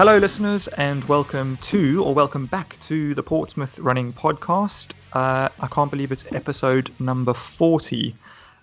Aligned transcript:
Hello, 0.00 0.16
listeners, 0.16 0.66
and 0.66 1.04
welcome 1.04 1.58
to, 1.58 2.02
or 2.02 2.14
welcome 2.14 2.46
back 2.46 2.80
to 2.80 3.14
the 3.14 3.22
Portsmouth 3.22 3.78
Running 3.78 4.14
Podcast. 4.14 4.92
Uh, 5.12 5.50
I 5.60 5.66
can't 5.66 5.90
believe 5.90 6.10
it's 6.10 6.24
episode 6.32 6.90
number 6.98 7.34
40 7.34 8.16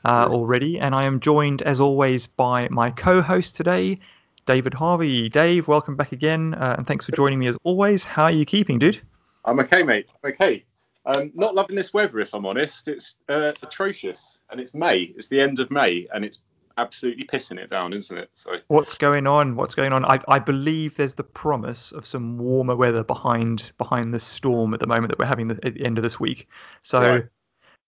uh, 0.04 0.30
already, 0.32 0.80
and 0.80 0.96
I 0.96 1.04
am 1.04 1.20
joined, 1.20 1.62
as 1.62 1.80
always, 1.80 2.26
by 2.26 2.68
my 2.70 2.90
co 2.90 3.22
host 3.22 3.56
today, 3.56 4.00
David 4.48 4.74
Harvey. 4.74 5.30
Dave, 5.30 5.68
welcome 5.68 5.96
back 5.96 6.12
again, 6.12 6.56
uh, 6.56 6.74
and 6.80 6.88
thanks 6.88 7.06
for 7.06 7.12
joining 7.12 7.38
me 7.38 7.46
as 7.46 7.56
always. 7.64 8.04
How 8.04 8.24
are 8.24 8.32
you 8.32 8.44
keeping, 8.44 8.80
dude? 8.80 9.00
I'm 9.46 9.60
okay, 9.60 9.84
mate. 9.84 10.08
I'm 10.24 10.32
okay. 10.32 10.66
Um, 11.06 11.32
not 11.36 11.54
loving 11.54 11.76
this 11.76 11.94
weather, 11.94 12.20
if 12.20 12.34
I'm 12.34 12.48
honest. 12.48 12.88
It's 12.88 13.18
uh, 13.30 13.52
atrocious, 13.62 14.42
and 14.50 14.60
it's 14.60 14.74
May. 14.74 15.14
It's 15.16 15.28
the 15.28 15.40
end 15.40 15.60
of 15.60 15.70
May, 15.70 16.08
and 16.16 16.26
it's 16.26 16.40
absolutely 16.78 17.26
pissing 17.26 17.60
it 17.60 17.70
down, 17.70 17.94
isn't 17.94 18.18
it? 18.18 18.30
So 18.34 18.56
what's 18.68 18.98
going 18.98 19.28
on? 19.28 19.56
What's 19.56 19.76
going 19.76 19.94
on? 19.94 20.06
I, 20.06 20.20
I 20.28 20.40
believe 20.40 20.96
there's 20.96 21.16
the 21.16 21.24
promise 21.24 21.92
of 21.92 22.06
some 22.06 22.38
warmer 22.38 22.76
weather 22.76 23.04
behind 23.04 23.72
behind 23.78 24.14
the 24.14 24.20
storm 24.20 24.74
at 24.74 24.80
the 24.80 24.88
moment 24.88 25.10
that 25.10 25.20
we're 25.20 25.26
having 25.26 25.52
at 25.52 25.62
the 25.62 25.86
end 25.86 25.98
of 25.98 26.04
this 26.04 26.20
week. 26.20 26.48
So 26.84 27.00
right. 27.00 27.26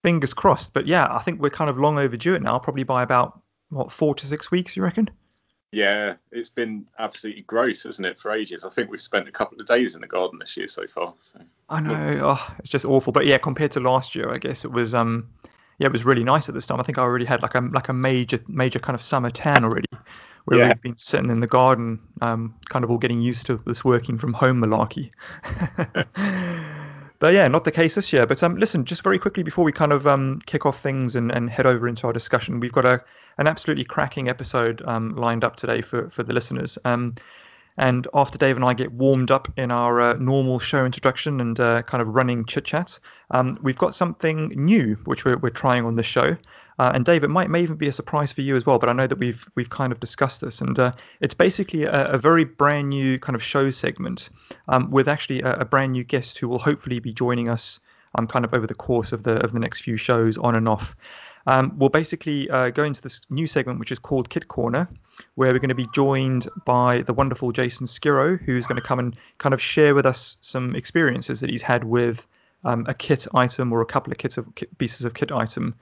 fingers 0.04 0.34
crossed. 0.34 0.74
But 0.74 0.88
yeah, 0.88 1.08
I 1.10 1.22
think 1.22 1.42
we're 1.42 1.50
kind 1.50 1.70
of 1.70 1.78
long 1.78 1.98
overdue 2.00 2.36
it 2.36 2.42
now. 2.42 2.60
Probably 2.60 2.84
by 2.84 3.04
about 3.04 3.42
what 3.70 3.92
four 3.92 4.16
to 4.16 4.28
six 4.28 4.52
weeks, 4.52 4.76
you 4.76 4.84
reckon? 4.84 5.10
Yeah, 5.72 6.16
it's 6.32 6.50
been 6.50 6.88
absolutely 6.98 7.44
gross, 7.44 7.86
isn't 7.86 8.04
it, 8.04 8.20
for 8.20 8.32
ages? 8.32 8.66
I 8.66 8.72
think 8.72 8.90
we've 8.90 9.00
spent 9.00 9.28
a 9.28 9.32
couple 9.32 9.60
of 9.60 9.68
days 9.68 9.94
in 9.94 10.02
the 10.02 10.08
garden 10.08 10.40
this 10.40 10.58
year 10.58 10.66
so 10.66 10.88
far. 10.88 11.14
So. 11.22 11.40
I 11.70 11.80
know, 11.80 12.22
oh, 12.24 12.56
it's 12.58 12.70
just 12.70 12.86
awful. 12.86 13.14
But 13.14 13.28
yeah, 13.28 13.38
compared 13.38 13.72
to 13.74 13.80
last 13.80 14.16
year, 14.16 14.34
I 14.34 14.40
guess 14.40 14.66
it 14.66 14.72
was 14.72 14.96
um 14.96 15.30
yeah, 15.80 15.88
it 15.88 15.94
was 15.94 16.06
really 16.06 16.26
nice 16.26 16.50
at 16.50 16.56
this 16.56 16.68
time. 16.68 16.80
I 16.80 16.84
think 16.84 16.98
I 16.98 17.02
already 17.02 17.26
had 17.26 17.42
like 17.42 17.56
a 17.56 17.62
like 17.62 17.88
a 17.88 17.94
major 17.94 18.40
major 18.48 18.80
kind 18.80 18.96
of 18.96 19.02
summer 19.02 19.30
tan 19.30 19.64
already, 19.64 19.88
where 20.46 20.60
yeah. 20.60 20.68
we've 20.68 20.82
been 20.82 20.98
sitting 20.98 21.30
in 21.30 21.40
the 21.40 21.48
garden, 21.48 22.00
um, 22.22 22.54
kind 22.68 22.84
of 22.84 22.92
all 22.92 22.98
getting 22.98 23.22
used 23.22 23.46
to 23.48 23.62
this 23.66 23.84
working 23.84 24.18
from 24.18 24.34
home 24.34 24.62
malarkey. 24.62 25.12
but 27.20 27.34
yeah, 27.34 27.48
not 27.48 27.64
the 27.64 27.72
case 27.72 27.96
this 27.96 28.12
year. 28.12 28.28
But 28.28 28.44
um, 28.44 28.58
listen, 28.58 28.84
just 28.84 29.04
very 29.04 29.18
quickly 29.18 29.42
before 29.42 29.64
we 29.64 29.72
kind 29.72 29.94
of 29.94 30.06
um 30.06 30.42
kick 30.46 30.66
off 30.66 30.82
things 30.82 31.16
and, 31.16 31.32
and 31.32 31.50
head 31.50 31.66
over 31.66 31.88
into 31.88 32.06
our 32.08 32.14
discussion, 32.14 32.60
we've 32.60 32.74
got 32.74 32.86
a 32.86 33.02
an 33.38 33.48
absolutely 33.48 33.86
cracking 33.86 34.28
episode 34.28 34.82
um 34.86 35.16
lined 35.16 35.46
up 35.46 35.56
today 35.56 35.82
for 35.82 36.10
for 36.10 36.24
the 36.24 36.34
listeners. 36.34 36.78
Um, 36.84 37.16
and 37.80 38.08
after 38.14 38.38
Dave 38.38 38.58
and 38.58 38.66
I 38.66 38.74
get 38.74 38.92
warmed 38.92 39.32
up 39.32 39.48
in 39.58 39.72
our 39.72 40.02
uh, 40.02 40.14
normal 40.16 40.60
show 40.60 40.86
introduction 40.86 41.40
and 41.40 41.58
uh, 41.60 41.82
kind 41.84 42.02
of 42.02 42.10
running 42.10 42.44
chit 42.44 42.66
chat, 42.66 43.00
um, 43.32 43.58
we've 43.64 43.78
got 43.78 43.96
something 43.96 44.50
new 44.50 44.96
which 45.06 45.24
we're, 45.24 45.38
we're 45.38 45.50
trying 45.50 45.86
on 45.86 45.96
the 45.96 46.04
show. 46.04 46.36
Uh, 46.78 46.92
and 46.94 47.06
Dave, 47.06 47.24
it 47.24 47.30
might 47.30 47.50
may 47.50 47.62
even 47.62 47.78
be 47.78 47.88
a 47.88 47.92
surprise 47.92 48.34
for 48.34 48.42
you 48.42 48.58
as 48.58 48.66
well, 48.66 48.80
but 48.80 48.90
I 48.90 48.94
know 48.94 49.08
that 49.08 49.18
we've 49.18 49.48
we've 49.56 49.70
kind 49.70 49.94
of 49.94 50.00
discussed 50.00 50.42
this, 50.42 50.60
and 50.60 50.78
uh, 50.78 50.92
it's 51.22 51.34
basically 51.34 51.84
a, 51.84 52.12
a, 52.12 52.18
very 52.18 52.46
brand 52.46 52.90
new 52.90 53.18
kind 53.20 53.36
of 53.36 53.44
show 53.44 53.70
segment 53.70 54.30
um, 54.68 54.92
with 54.92 55.08
actually 55.08 55.42
a, 55.42 55.56
a, 55.60 55.66
brand 55.66 55.92
new 55.94 56.04
guest 56.04 56.38
who 56.38 56.48
will 56.48 56.60
hopefully 56.60 57.00
be 57.00 57.12
joining 57.12 57.50
us 57.50 57.82
um, 58.16 58.28
kind 58.28 58.46
of 58.46 58.54
over 58.54 58.68
the 58.68 58.76
course 58.76 59.12
of 59.12 59.24
the 59.24 59.44
of 59.44 59.52
the 59.52 59.60
next 59.60 59.82
few 59.82 59.98
shows 59.98 60.38
on 60.38 60.56
and 60.56 60.68
off. 60.70 60.96
Um, 61.50 61.74
we'll 61.80 61.90
basically 61.90 62.48
uh, 62.52 62.70
go 62.70 62.84
into 62.84 63.02
this 63.02 63.22
new 63.32 63.48
segment, 63.48 63.80
which 63.80 63.92
is 63.92 63.98
called 63.98 64.30
Kit 64.30 64.48
Corner, 64.50 64.88
where 65.34 65.52
we're 65.52 65.58
going 65.58 65.70
to 65.70 65.76
be 65.76 65.88
joined 65.96 66.48
by 66.64 67.02
the 67.02 67.12
wonderful 67.12 67.52
Jason 67.52 67.88
Skiro, 67.88 68.40
who's 68.40 68.68
going 68.68 68.80
to 68.80 68.88
come 68.88 69.00
and 69.00 69.18
kind 69.40 69.56
of 69.56 69.60
share 69.60 69.96
with 69.96 70.06
us 70.06 70.38
some 70.42 70.76
experiences 70.76 71.40
that 71.40 71.50
he's 71.50 71.64
had 71.64 71.86
with 71.86 72.28
um, 72.66 72.86
a 72.88 72.94
kit 72.94 73.26
item 73.34 73.74
or 73.74 73.82
a 73.82 73.86
couple 73.88 74.12
of 74.12 74.20
kits 74.20 74.38
of 74.38 74.46
kit, 74.54 74.78
pieces 74.78 75.06
of 75.06 75.16
kit 75.16 75.32
item. 75.32 75.74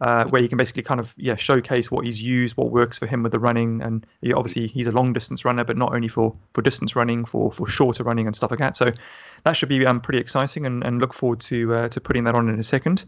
Uh, 0.00 0.24
where 0.24 0.42
you 0.42 0.48
can 0.48 0.58
basically 0.58 0.82
kind 0.82 0.98
of 0.98 1.14
yeah 1.16 1.36
showcase 1.36 1.88
what 1.88 2.04
he's 2.04 2.20
used, 2.20 2.56
what 2.56 2.72
works 2.72 2.98
for 2.98 3.06
him 3.06 3.22
with 3.22 3.30
the 3.30 3.38
running, 3.38 3.80
and 3.82 4.04
he, 4.20 4.32
obviously 4.32 4.66
he's 4.66 4.88
a 4.88 4.90
long 4.90 5.12
distance 5.12 5.44
runner, 5.44 5.62
but 5.62 5.76
not 5.76 5.94
only 5.94 6.08
for 6.08 6.34
for 6.54 6.62
distance 6.62 6.96
running, 6.96 7.24
for 7.24 7.52
for 7.52 7.68
shorter 7.68 8.02
running 8.02 8.26
and 8.26 8.34
stuff 8.34 8.50
like 8.50 8.58
that. 8.58 8.74
So 8.74 8.90
that 9.44 9.52
should 9.52 9.68
be 9.68 9.86
um, 9.86 10.00
pretty 10.00 10.18
exciting, 10.18 10.66
and, 10.66 10.82
and 10.82 11.00
look 11.00 11.14
forward 11.14 11.38
to 11.42 11.72
uh, 11.74 11.88
to 11.90 12.00
putting 12.00 12.24
that 12.24 12.34
on 12.34 12.48
in 12.48 12.58
a 12.58 12.64
second. 12.64 13.04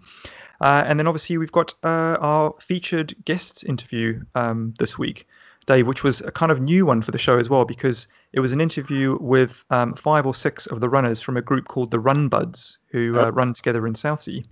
Uh, 0.61 0.85
and 0.87 0.99
then 0.99 1.07
obviously 1.07 1.39
we've 1.39 1.53
got 1.53 1.75
uh, 1.83 2.17
our 2.21 2.55
featured 2.61 3.15
guests 3.25 3.65
interview 3.65 4.23
um, 4.35 4.75
this 4.79 4.99
week, 4.99 5.27
Dave, 5.67 5.87
which 5.87 6.05
was 6.05 6.21
a 6.21 6.31
kind 6.31 6.53
of 6.53 6.61
new 6.61 6.87
one 6.87 7.03
for 7.03 7.11
the 7.11 7.19
show 7.19 7.39
as 7.39 7.49
well 7.49 7.65
because 7.65 8.07
it 8.33 8.41
was 8.41 8.53
an 8.53 8.61
interview 8.61 9.19
with 9.21 9.65
um, 9.71 9.95
five 9.95 10.27
or 10.27 10.35
six 10.35 10.67
of 10.67 10.81
the 10.81 10.89
runners 10.89 11.21
from 11.21 11.37
a 11.37 11.43
group 11.43 11.69
called 11.69 11.91
the 11.91 12.01
Run 12.01 12.29
Buds 12.29 12.79
who 12.89 13.19
uh, 13.19 13.31
run 13.31 13.53
together 13.53 13.87
in 13.87 13.95
Southsea. 13.95 14.43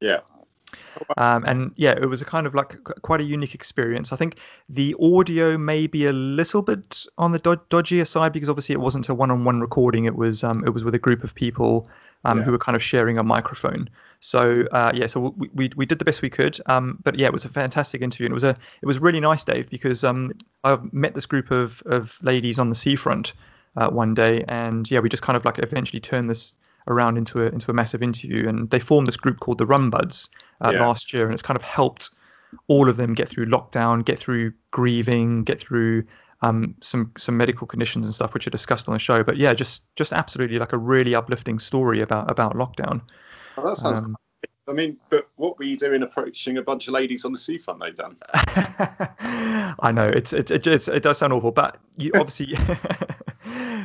Yeah. 0.00 0.20
Um, 1.16 1.44
and 1.44 1.72
yeah, 1.76 1.92
it 1.92 2.06
was 2.06 2.22
a 2.22 2.24
kind 2.24 2.46
of 2.46 2.54
like 2.54 2.76
quite 3.02 3.20
a 3.20 3.24
unique 3.24 3.54
experience. 3.54 4.12
I 4.12 4.16
think 4.16 4.36
the 4.68 4.94
audio 5.00 5.58
may 5.58 5.86
be 5.86 6.06
a 6.06 6.12
little 6.12 6.62
bit 6.62 7.04
on 7.16 7.32
the 7.32 7.38
dodgier 7.40 8.06
side 8.06 8.32
because 8.32 8.48
obviously 8.48 8.74
it 8.74 8.80
wasn't 8.80 9.08
a 9.08 9.14
one-on-one 9.14 9.60
recording. 9.60 10.04
It 10.04 10.16
was 10.16 10.44
um, 10.44 10.64
it 10.64 10.70
was 10.70 10.84
with 10.84 10.94
a 10.94 10.98
group 10.98 11.24
of 11.24 11.34
people 11.34 11.88
um, 12.24 12.38
yeah. 12.38 12.44
who 12.44 12.52
were 12.52 12.58
kind 12.58 12.76
of 12.76 12.82
sharing 12.82 13.18
a 13.18 13.22
microphone. 13.22 13.88
So 14.20 14.64
uh, 14.72 14.92
yeah, 14.94 15.06
so 15.06 15.34
we, 15.36 15.48
we, 15.54 15.70
we 15.76 15.86
did 15.86 15.98
the 15.98 16.04
best 16.04 16.22
we 16.22 16.30
could. 16.30 16.60
Um, 16.66 16.98
but 17.02 17.18
yeah, 17.18 17.26
it 17.26 17.32
was 17.32 17.44
a 17.44 17.48
fantastic 17.48 18.02
interview, 18.02 18.26
and 18.26 18.32
it 18.32 18.34
was 18.34 18.44
a 18.44 18.56
it 18.82 18.86
was 18.86 18.98
really 18.98 19.20
nice, 19.20 19.44
Dave, 19.44 19.70
because 19.70 20.04
um, 20.04 20.32
I 20.64 20.78
met 20.92 21.14
this 21.14 21.26
group 21.26 21.50
of 21.50 21.82
of 21.86 22.18
ladies 22.22 22.58
on 22.58 22.68
the 22.68 22.74
seafront 22.74 23.32
uh, 23.76 23.88
one 23.88 24.14
day, 24.14 24.44
and 24.48 24.90
yeah, 24.90 25.00
we 25.00 25.08
just 25.08 25.22
kind 25.22 25.36
of 25.36 25.44
like 25.44 25.58
eventually 25.58 26.00
turned 26.00 26.28
this 26.28 26.54
around 26.88 27.16
into 27.16 27.42
a 27.42 27.46
into 27.46 27.70
a 27.70 27.74
massive 27.74 28.02
interview, 28.02 28.48
and 28.48 28.68
they 28.70 28.80
formed 28.80 29.06
this 29.06 29.16
group 29.16 29.40
called 29.40 29.58
the 29.58 29.66
Run 29.66 29.90
Buds 29.90 30.28
uh, 30.60 30.72
yeah. 30.72 30.86
last 30.86 31.12
year, 31.12 31.24
and 31.24 31.32
it's 31.32 31.42
kind 31.42 31.56
of 31.56 31.62
helped 31.62 32.10
all 32.66 32.88
of 32.88 32.96
them 32.96 33.14
get 33.14 33.28
through 33.28 33.46
lockdown, 33.46 34.04
get 34.04 34.18
through 34.18 34.52
grieving, 34.70 35.44
get 35.44 35.60
through 35.60 36.04
um, 36.42 36.74
some 36.80 37.12
some 37.16 37.36
medical 37.36 37.66
conditions 37.66 38.06
and 38.06 38.14
stuff, 38.14 38.34
which 38.34 38.46
are 38.46 38.50
discussed 38.50 38.88
on 38.88 38.94
the 38.94 38.98
show. 38.98 39.22
But 39.22 39.36
yeah, 39.36 39.54
just 39.54 39.82
just 39.96 40.12
absolutely 40.12 40.58
like 40.58 40.72
a 40.72 40.78
really 40.78 41.14
uplifting 41.14 41.58
story 41.58 42.00
about 42.00 42.30
about 42.30 42.54
lockdown. 42.54 43.02
Oh, 43.56 43.66
that 43.66 43.76
sounds. 43.76 44.00
Um, 44.00 44.16
I 44.68 44.72
mean, 44.72 44.98
but 45.08 45.28
what 45.36 45.58
were 45.58 45.64
you 45.64 45.76
doing 45.76 46.02
approaching 46.02 46.58
a 46.58 46.62
bunch 46.62 46.88
of 46.88 46.94
ladies 46.94 47.24
on 47.24 47.32
the 47.32 47.38
seafront, 47.38 47.80
though, 47.80 47.90
Dan? 47.90 48.16
I 49.80 49.90
know 49.92 50.06
it's 50.06 50.32
it, 50.34 50.50
it, 50.50 50.66
it, 50.66 50.88
it 50.88 51.02
does 51.02 51.18
sound 51.18 51.32
awful, 51.32 51.52
but 51.52 51.78
you 51.96 52.12
obviously, 52.14 52.54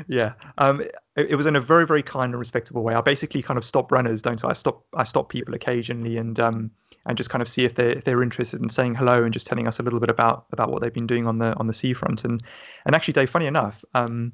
yeah. 0.08 0.34
Um, 0.58 0.82
it, 1.16 1.32
it, 1.32 1.36
was 1.36 1.46
in 1.46 1.56
a 1.56 1.62
very 1.62 1.86
very 1.86 2.04
kind 2.04 2.34
and 2.34 2.40
respectable 2.40 2.84
way. 2.84 2.94
I 2.94 3.02
basically 3.02 3.42
kind 3.42 3.58
of 3.58 3.64
stop 3.64 3.92
runners, 3.92 4.22
don't 4.22 4.44
I? 4.44 4.50
I 4.50 4.54
stop 4.54 4.84
I 4.94 5.04
stop 5.04 5.30
people 5.30 5.54
occasionally 5.54 6.18
and 6.18 6.40
um 6.40 6.72
and 7.06 7.18
just 7.18 7.30
kind 7.30 7.42
of 7.42 7.48
see 7.48 7.66
if 7.66 7.76
they're 7.76 7.98
if 7.98 8.04
they're 8.04 8.24
interested 8.24 8.62
in 8.62 8.70
saying 8.70 8.96
hello 8.96 9.24
and 9.24 9.34
just 9.34 9.48
telling 9.48 9.68
us 9.68 9.80
a 9.80 9.84
little 9.84 10.00
bit 10.00 10.10
about 10.10 10.46
about 10.52 10.72
what 10.72 10.82
they've 10.82 10.94
been 10.94 11.08
doing 11.08 11.28
on 11.28 11.38
the 11.38 11.54
on 11.56 11.68
the 11.68 11.74
seafront. 11.74 12.24
And 12.24 12.44
and 12.86 12.96
actually, 12.96 13.14
Dave, 13.14 13.30
funny 13.30 13.48
enough, 13.48 13.84
um, 13.94 14.34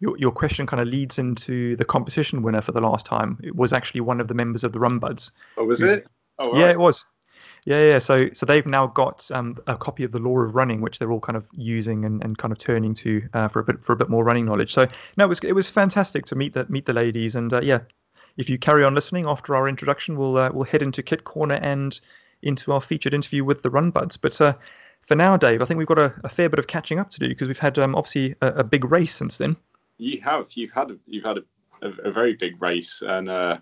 your, 0.00 0.16
your 0.18 0.32
question 0.32 0.66
kind 0.66 0.80
of 0.80 0.88
leads 0.88 1.18
into 1.18 1.76
the 1.76 1.84
competition 1.84 2.42
winner 2.42 2.60
for 2.60 2.72
the 2.72 2.80
last 2.80 3.06
time. 3.06 3.38
It 3.42 3.54
was 3.54 3.72
actually 3.72 4.02
one 4.02 4.20
of 4.20 4.28
the 4.28 4.34
members 4.34 4.64
of 4.64 4.72
the 4.72 4.78
Run 4.78 4.98
Buds. 4.98 5.30
Oh, 5.56 5.64
was 5.64 5.82
it? 5.82 6.06
Oh, 6.38 6.52
right. 6.52 6.60
Yeah, 6.60 6.70
it 6.70 6.78
was. 6.78 7.04
Yeah, 7.66 7.82
yeah. 7.82 7.98
So, 7.98 8.28
so 8.32 8.46
they've 8.46 8.64
now 8.64 8.86
got 8.86 9.28
um, 9.32 9.58
a 9.66 9.76
copy 9.76 10.04
of 10.04 10.12
the 10.12 10.18
Law 10.18 10.38
of 10.38 10.54
Running, 10.54 10.80
which 10.80 10.98
they're 10.98 11.12
all 11.12 11.20
kind 11.20 11.36
of 11.36 11.46
using 11.52 12.04
and, 12.04 12.22
and 12.24 12.38
kind 12.38 12.52
of 12.52 12.58
turning 12.58 12.94
to 12.94 13.22
uh, 13.34 13.48
for 13.48 13.60
a 13.60 13.64
bit 13.64 13.84
for 13.84 13.92
a 13.92 13.96
bit 13.96 14.08
more 14.08 14.24
running 14.24 14.46
knowledge. 14.46 14.72
So, 14.72 14.86
no, 15.16 15.24
it 15.24 15.28
was 15.28 15.40
it 15.40 15.52
was 15.52 15.68
fantastic 15.68 16.24
to 16.26 16.34
meet 16.34 16.54
the 16.54 16.64
meet 16.68 16.86
the 16.86 16.92
ladies, 16.92 17.34
and 17.34 17.52
uh, 17.52 17.60
yeah, 17.60 17.80
if 18.36 18.48
you 18.48 18.58
carry 18.58 18.84
on 18.84 18.94
listening 18.94 19.26
after 19.26 19.54
our 19.54 19.68
introduction, 19.68 20.16
we'll 20.16 20.38
uh, 20.38 20.50
we'll 20.52 20.64
head 20.64 20.82
into 20.82 21.02
Kit 21.02 21.24
Corner 21.24 21.56
and 21.56 22.00
into 22.42 22.72
our 22.72 22.80
featured 22.80 23.12
interview 23.12 23.44
with 23.44 23.62
the 23.62 23.70
Run 23.70 23.90
Buds. 23.90 24.16
But 24.16 24.40
uh, 24.40 24.54
for 25.02 25.16
now, 25.16 25.36
Dave, 25.36 25.60
I 25.60 25.64
think 25.64 25.78
we've 25.78 25.86
got 25.86 25.98
a, 25.98 26.14
a, 26.22 26.28
fair 26.28 26.48
bit 26.48 26.58
of 26.58 26.66
catching 26.66 26.98
up 26.98 27.10
to 27.10 27.18
do 27.18 27.28
because 27.28 27.48
we've 27.48 27.58
had 27.58 27.78
um, 27.78 27.94
obviously 27.94 28.34
a, 28.42 28.48
a, 28.48 28.64
big 28.64 28.84
race 28.84 29.14
since 29.14 29.38
then 29.38 29.56
you 29.98 30.20
have 30.20 30.46
you've 30.54 30.72
had 30.72 30.90
a, 30.90 30.96
you've 31.06 31.24
had 31.24 31.38
a, 31.38 31.42
a, 31.82 32.08
a 32.08 32.10
very 32.10 32.34
big 32.34 32.60
race, 32.60 33.02
and 33.02 33.28
uh, 33.28 33.58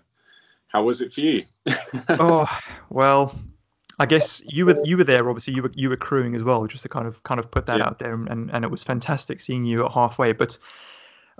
how 0.67 0.83
was 0.83 1.01
it 1.01 1.13
for 1.13 1.21
you? 1.21 1.43
oh 2.09 2.47
well, 2.89 3.37
I 3.99 4.05
guess 4.05 4.41
you 4.45 4.65
were 4.65 4.75
you 4.83 4.97
were 4.97 5.03
there. 5.03 5.29
Obviously, 5.29 5.53
you 5.53 5.63
were 5.63 5.71
you 5.73 5.89
were 5.89 5.97
crewing 5.97 6.35
as 6.35 6.43
well, 6.43 6.65
just 6.67 6.83
to 6.83 6.89
kind 6.89 7.07
of 7.07 7.23
kind 7.23 7.39
of 7.39 7.49
put 7.49 7.65
that 7.67 7.79
yeah. 7.79 7.85
out 7.85 7.99
there, 7.99 8.13
and 8.13 8.49
and 8.51 8.65
it 8.65 8.71
was 8.71 8.83
fantastic 8.83 9.41
seeing 9.41 9.65
you 9.65 9.85
at 9.85 9.91
halfway. 9.91 10.33
But 10.33 10.57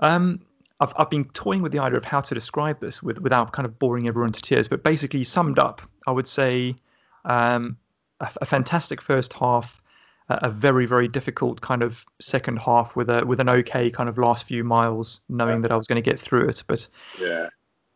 um, 0.00 0.40
I've 0.80 0.92
I've 0.96 1.10
been 1.10 1.24
toying 1.30 1.62
with 1.62 1.72
the 1.72 1.78
idea 1.80 1.98
of 1.98 2.04
how 2.04 2.20
to 2.20 2.34
describe 2.34 2.80
this 2.80 3.02
with 3.02 3.18
without 3.18 3.52
kind 3.52 3.66
of 3.66 3.78
boring 3.78 4.08
everyone 4.08 4.32
to 4.32 4.40
tears. 4.40 4.68
But 4.68 4.82
basically, 4.82 5.24
summed 5.24 5.58
up, 5.58 5.82
I 6.06 6.12
would 6.12 6.26
say 6.26 6.76
um, 7.24 7.76
a, 8.20 8.30
a 8.40 8.44
fantastic 8.46 9.02
first 9.02 9.32
half 9.32 9.82
a 10.28 10.50
very 10.50 10.86
very 10.86 11.06
difficult 11.06 11.60
kind 11.60 11.82
of 11.82 12.04
second 12.20 12.58
half 12.58 12.96
with 12.96 13.08
a 13.08 13.24
with 13.24 13.38
an 13.38 13.48
okay 13.48 13.90
kind 13.90 14.08
of 14.08 14.18
last 14.18 14.44
few 14.44 14.64
miles, 14.64 15.20
knowing 15.28 15.56
yeah. 15.56 15.62
that 15.62 15.72
I 15.72 15.76
was 15.76 15.86
going 15.86 16.02
to 16.02 16.10
get 16.10 16.20
through 16.20 16.48
it. 16.48 16.64
But 16.66 16.88
yeah, 17.20 17.44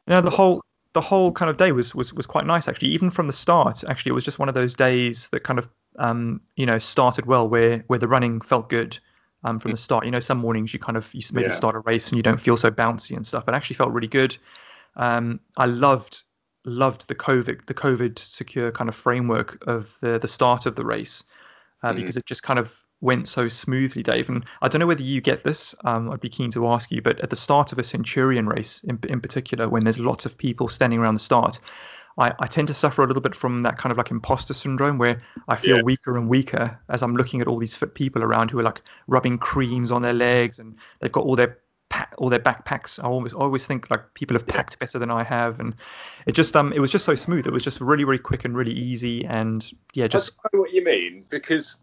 you 0.06 0.14
know 0.14 0.20
the 0.20 0.30
whole 0.30 0.59
the 0.92 1.00
whole 1.00 1.32
kind 1.32 1.50
of 1.50 1.56
day 1.56 1.72
was 1.72 1.94
was 1.94 2.12
was 2.12 2.26
quite 2.26 2.46
nice 2.46 2.68
actually. 2.68 2.88
Even 2.88 3.10
from 3.10 3.26
the 3.26 3.32
start, 3.32 3.84
actually, 3.88 4.10
it 4.10 4.14
was 4.14 4.24
just 4.24 4.38
one 4.38 4.48
of 4.48 4.54
those 4.54 4.74
days 4.74 5.28
that 5.30 5.44
kind 5.44 5.58
of 5.58 5.68
um 5.98 6.40
you 6.56 6.66
know 6.66 6.78
started 6.78 7.26
well, 7.26 7.48
where 7.48 7.84
where 7.86 7.98
the 7.98 8.08
running 8.08 8.40
felt 8.40 8.68
good. 8.68 8.98
Um, 9.42 9.58
from 9.58 9.70
the 9.70 9.78
start, 9.78 10.04
you 10.04 10.10
know, 10.10 10.20
some 10.20 10.36
mornings 10.36 10.74
you 10.74 10.78
kind 10.78 10.98
of 10.98 11.08
you 11.14 11.22
maybe 11.32 11.48
yeah. 11.48 11.54
start 11.54 11.74
a 11.74 11.78
race 11.78 12.08
and 12.08 12.18
you 12.18 12.22
don't 12.22 12.38
feel 12.38 12.58
so 12.58 12.70
bouncy 12.70 13.16
and 13.16 13.26
stuff, 13.26 13.46
but 13.46 13.54
actually 13.54 13.76
felt 13.76 13.90
really 13.90 14.06
good. 14.06 14.36
Um, 14.96 15.40
I 15.56 15.64
loved 15.64 16.24
loved 16.66 17.08
the 17.08 17.14
COVID 17.14 17.64
the 17.64 17.72
COVID 17.72 18.18
secure 18.18 18.70
kind 18.70 18.88
of 18.88 18.94
framework 18.94 19.66
of 19.66 19.96
the 20.02 20.18
the 20.18 20.28
start 20.28 20.66
of 20.66 20.76
the 20.76 20.84
race 20.84 21.24
uh, 21.82 21.92
mm 21.92 21.96
because 21.96 22.16
it 22.16 22.26
just 22.26 22.42
kind 22.42 22.58
of 22.58 22.74
went 23.00 23.28
so 23.28 23.48
smoothly, 23.48 24.02
Dave. 24.02 24.28
And 24.28 24.44
I 24.62 24.68
don't 24.68 24.80
know 24.80 24.86
whether 24.86 25.02
you 25.02 25.20
get 25.20 25.44
this. 25.44 25.74
Um, 25.84 26.10
I'd 26.10 26.20
be 26.20 26.28
keen 26.28 26.50
to 26.52 26.68
ask 26.68 26.90
you, 26.90 27.00
but 27.00 27.20
at 27.20 27.30
the 27.30 27.36
start 27.36 27.72
of 27.72 27.78
a 27.78 27.82
Centurion 27.82 28.46
race, 28.46 28.80
in, 28.84 28.98
in 29.08 29.20
particular, 29.20 29.68
when 29.68 29.84
there's 29.84 29.98
lots 29.98 30.26
of 30.26 30.36
people 30.36 30.68
standing 30.68 30.98
around 30.98 31.14
the 31.14 31.20
start, 31.20 31.60
I, 32.18 32.32
I, 32.38 32.46
tend 32.46 32.68
to 32.68 32.74
suffer 32.74 33.02
a 33.02 33.06
little 33.06 33.22
bit 33.22 33.34
from 33.34 33.62
that 33.62 33.78
kind 33.78 33.92
of 33.92 33.96
like 33.96 34.10
imposter 34.10 34.52
syndrome 34.52 34.98
where 34.98 35.20
I 35.48 35.56
feel 35.56 35.76
yeah. 35.76 35.82
weaker 35.82 36.16
and 36.16 36.28
weaker 36.28 36.78
as 36.88 37.02
I'm 37.02 37.16
looking 37.16 37.40
at 37.40 37.46
all 37.46 37.58
these 37.58 37.74
fit 37.74 37.94
people 37.94 38.22
around 38.22 38.50
who 38.50 38.58
are 38.58 38.64
like 38.64 38.82
rubbing 39.06 39.38
creams 39.38 39.90
on 39.90 40.02
their 40.02 40.12
legs 40.12 40.58
and 40.58 40.76
they've 41.00 41.12
got 41.12 41.24
all 41.24 41.36
their 41.36 41.58
pack, 41.88 42.14
all 42.18 42.28
their 42.28 42.40
backpacks. 42.40 43.02
I 43.02 43.06
always 43.06 43.34
I 43.34 43.38
always 43.38 43.66
think 43.66 43.90
like 43.90 44.14
people 44.14 44.34
have 44.34 44.46
packed 44.46 44.78
better 44.78 44.98
than 44.98 45.10
I 45.10 45.22
have, 45.22 45.60
and 45.60 45.74
it 46.26 46.32
just 46.32 46.56
um 46.56 46.72
it 46.72 46.78
was 46.78 46.90
just 46.90 47.04
so 47.04 47.14
smooth. 47.14 47.46
It 47.46 47.52
was 47.52 47.62
just 47.62 47.80
really 47.80 48.04
really 48.04 48.18
quick 48.18 48.44
and 48.46 48.56
really 48.56 48.72
easy, 48.72 49.24
and 49.26 49.70
yeah, 49.92 50.06
just. 50.06 50.32
I 50.44 50.48
know 50.52 50.60
what 50.60 50.72
you 50.72 50.82
mean 50.82 51.24
because 51.28 51.80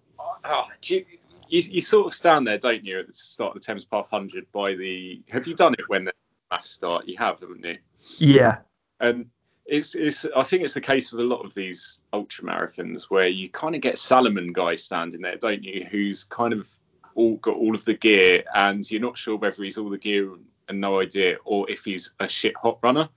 oh, 0.48 0.68
you, 0.84 1.06
you, 1.50 1.62
you 1.62 1.82
sort 1.82 2.08
of 2.08 2.14
stand 2.14 2.48
there, 2.48 2.58
don't 2.58 2.84
you, 2.84 3.00
at 3.00 3.08
the 3.08 3.14
start 3.14 3.56
of 3.56 3.62
the 3.62 3.66
Thames 3.66 3.86
Path 3.86 4.12
100 4.12 4.52
by 4.52 4.76
the. 4.76 5.22
Have 5.30 5.48
you 5.48 5.54
done 5.54 5.74
it 5.74 5.88
when 5.88 6.06
the 6.06 6.14
mass 6.52 6.70
start? 6.70 7.08
You 7.08 7.18
have, 7.18 7.40
haven't 7.40 7.64
you? 7.64 7.78
Yeah. 8.18 8.58
And 9.00 9.30
it's 9.66 9.96
it's 9.96 10.26
I 10.36 10.44
think 10.44 10.64
it's 10.64 10.74
the 10.74 10.82
case 10.82 11.12
with 11.12 11.20
a 11.20 11.28
lot 11.28 11.46
of 11.46 11.54
these 11.54 12.02
ultra 12.14 12.46
marathons 12.46 13.10
where 13.10 13.28
you 13.28 13.50
kind 13.50 13.76
of 13.76 13.82
get 13.82 13.98
Salomon 13.98 14.54
guy 14.54 14.76
standing 14.76 15.22
there, 15.22 15.36
don't 15.36 15.64
you? 15.64 15.86
Who's 15.90 16.24
kind 16.24 16.54
of 16.54 16.68
all 17.16 17.36
got 17.38 17.56
all 17.56 17.76
of 17.76 17.84
the 17.84 17.94
gear, 17.94 18.44
and 18.54 18.90
you're 18.90 19.02
not 19.02 19.18
sure 19.18 19.38
whether 19.38 19.64
he's 19.64 19.78
all 19.78 19.90
the 19.90 19.98
gear 19.98 20.32
and 20.70 20.82
no 20.82 21.02
idea, 21.02 21.38
or 21.44 21.70
if 21.70 21.84
he's 21.84 22.14
a 22.20 22.30
shit 22.30 22.56
hot 22.56 22.80
runner. 22.82 23.10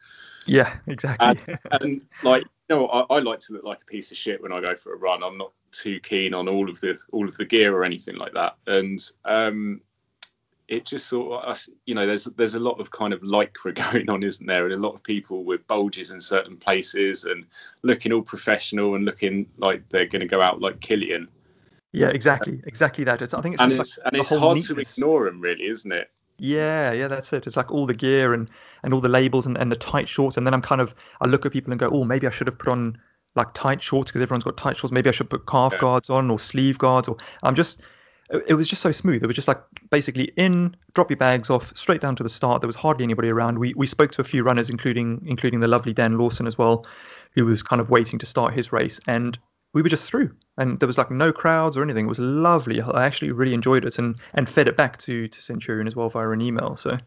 Yeah, 0.47 0.77
exactly. 0.87 1.45
And, 1.71 1.83
and 1.83 2.03
like, 2.23 2.45
you 2.71 2.77
know, 2.77 2.87
I, 2.87 3.17
I, 3.17 3.19
like 3.19 3.41
to 3.41 3.53
look 3.53 3.65
like 3.65 3.83
a 3.83 3.87
piece 3.87 4.13
of 4.13 4.17
shit 4.17 4.41
when 4.41 4.53
I 4.53 4.61
go 4.61 4.77
for 4.77 4.95
a 4.95 4.97
run. 4.97 5.25
I'm 5.25 5.37
not 5.37 5.53
too 5.73 5.99
keen 6.01 6.35
on 6.35 6.49
all 6.49 6.71
of 6.71 6.81
the 6.81 6.97
all 7.11 7.29
of 7.29 7.37
the 7.37 7.45
gear 7.45 7.75
or 7.75 7.85
anything 7.85 8.17
like 8.17 8.33
that. 8.35 8.57
And 8.67 8.99
um, 9.25 9.81
it 10.69 10.87
just 10.87 11.09
sort 11.09 11.45
of, 11.45 11.59
you 11.85 11.97
know, 11.97 12.07
there's 12.07 12.25
there's 12.25 12.55
a 12.55 12.61
lot 12.61 12.79
of 12.81 12.93
kind 12.93 13.13
of 13.13 13.23
lycra 13.23 13.75
going 13.93 14.09
on, 14.09 14.23
isn't 14.23 14.47
there? 14.47 14.65
And 14.67 14.73
a 14.73 14.77
lot 14.77 14.95
of 14.95 15.03
people 15.03 15.45
with 15.45 15.67
bulges 15.67 16.13
in 16.13 16.21
certain 16.21 16.57
places 16.57 17.25
and 17.25 17.45
looking 17.83 18.13
all 18.13 18.23
professional 18.23 18.95
and 18.95 19.05
looking 19.05 19.47
like 19.59 19.89
they're 19.89 20.07
going 20.07 20.21
to 20.21 20.29
go 20.29 20.41
out 20.41 20.61
like 20.61 20.79
Kilian. 20.79 21.27
Yeah, 21.93 22.09
exactly, 22.09 22.63
exactly 22.65 23.03
that. 23.05 23.21
It's, 23.21 23.35
I 23.35 23.41
think 23.41 23.55
it's 23.55 23.63
and 23.63 23.73
it's, 23.73 23.99
like 23.99 24.07
and 24.07 24.21
it's 24.21 24.31
hard 24.31 24.59
neatness. 24.59 24.95
to 24.95 25.01
ignore 25.01 25.25
them, 25.25 25.41
really, 25.41 25.67
isn't 25.67 25.91
it? 25.91 26.09
Yeah, 26.43 26.93
yeah, 26.93 27.07
that's 27.07 27.35
it. 27.35 27.47
It's 27.47 27.59
like 27.59 27.71
all 27.71 27.85
the 27.85 27.95
gear 27.95 28.33
and 28.33 28.51
and 28.83 28.95
all 28.95 29.01
the 29.03 29.11
labels 29.11 29.45
and, 29.45 29.59
and 29.59 29.71
the 29.71 29.77
tight 29.77 30.09
shorts, 30.09 30.39
and 30.39 30.47
then 30.47 30.55
I'm 30.55 30.63
kind 30.63 30.81
of 30.81 30.95
I 31.21 31.27
look 31.27 31.45
at 31.45 31.53
people 31.53 31.71
and 31.71 31.79
go, 31.79 31.91
oh, 31.93 32.05
maybe 32.05 32.27
I 32.27 32.31
should 32.31 32.47
have 32.47 32.59
put 32.59 32.71
on 32.71 32.99
like 33.37 33.53
tight 33.53 33.83
shorts 33.83 34.11
because 34.11 34.23
everyone's 34.23 34.45
got 34.45 34.57
tight 34.57 34.79
shorts. 34.79 34.91
Maybe 34.91 35.11
I 35.11 35.13
should 35.13 35.29
put 35.29 35.47
calf 35.47 35.75
yeah. 35.75 35.81
guards 35.81 36.09
on 36.09 36.31
or 36.31 36.41
sleeve 36.41 36.79
guards, 36.79 37.09
or 37.09 37.19
I'm 37.43 37.55
just. 37.55 37.79
It 38.47 38.55
was 38.55 38.69
just 38.69 38.81
so 38.81 38.93
smooth. 38.93 39.25
It 39.25 39.27
was 39.27 39.35
just 39.35 39.49
like 39.49 39.61
basically 39.91 40.33
in, 40.37 40.77
drop 40.95 41.11
your 41.11 41.17
bags 41.17 41.51
off, 41.51 41.77
straight 41.77 42.01
down 42.01 42.15
to 42.15 42.23
the 42.23 42.29
start. 42.29 42.61
There 42.61 42.69
was 42.69 42.77
hardly 42.77 43.03
anybody 43.03 43.29
around. 43.29 43.59
We 43.59 43.75
we 43.75 43.89
spoke 43.89 44.13
to 44.13 44.21
a 44.21 44.25
few 44.25 44.45
runners, 44.45 44.71
including 44.71 45.25
including 45.27 45.59
the 45.59 45.67
lovely 45.67 45.93
Dan 45.93 46.17
Lawson 46.17 46.47
as 46.47 46.57
well, 46.57 46.87
who 47.35 47.45
was 47.45 47.65
kind 47.65 47.81
of 47.81 47.91
waiting 47.91 48.21
to 48.21 48.27
start 48.27 48.55
his 48.55 48.73
race. 48.73 49.01
And 49.09 49.37
we 49.73 49.83
were 49.83 49.89
just 49.89 50.07
through 50.07 50.35
and 50.59 50.81
there 50.81 50.87
was 50.87 50.99
like 50.99 51.11
no 51.11 51.33
crowds 51.33 51.77
or 51.77 51.83
anything. 51.83 52.07
It 52.07 52.09
was 52.09 52.19
lovely. 52.19 52.81
I 52.81 53.05
actually 53.05 53.31
really 53.31 53.55
enjoyed 53.55 53.85
it 53.85 53.99
and, 53.99 54.17
and 54.35 54.49
fed 54.49 54.69
it 54.69 54.77
back 54.77 54.99
to, 55.01 55.29
to 55.29 55.43
Centurion 55.43 55.87
as 55.87 55.95
well 55.95 56.09
via 56.09 56.31
an 56.31 56.41
email. 56.41 56.77
So 56.77 56.91
yeah, 56.91 56.99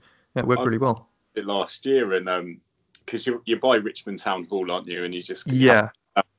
it 0.41 0.47
worked 0.47 0.61
I 0.61 0.65
really 0.65 0.77
well. 0.77 1.09
Last 1.35 1.85
year 1.85 2.13
and 2.13 2.29
um 2.29 2.61
because 3.05 3.27
you're, 3.27 3.41
you're 3.45 3.59
by 3.59 3.75
Richmond 3.75 4.19
Town 4.19 4.45
Hall, 4.45 4.71
aren't 4.71 4.87
you? 4.87 5.03
And 5.03 5.13
you 5.13 5.21
just 5.21 5.51
yeah 5.51 5.89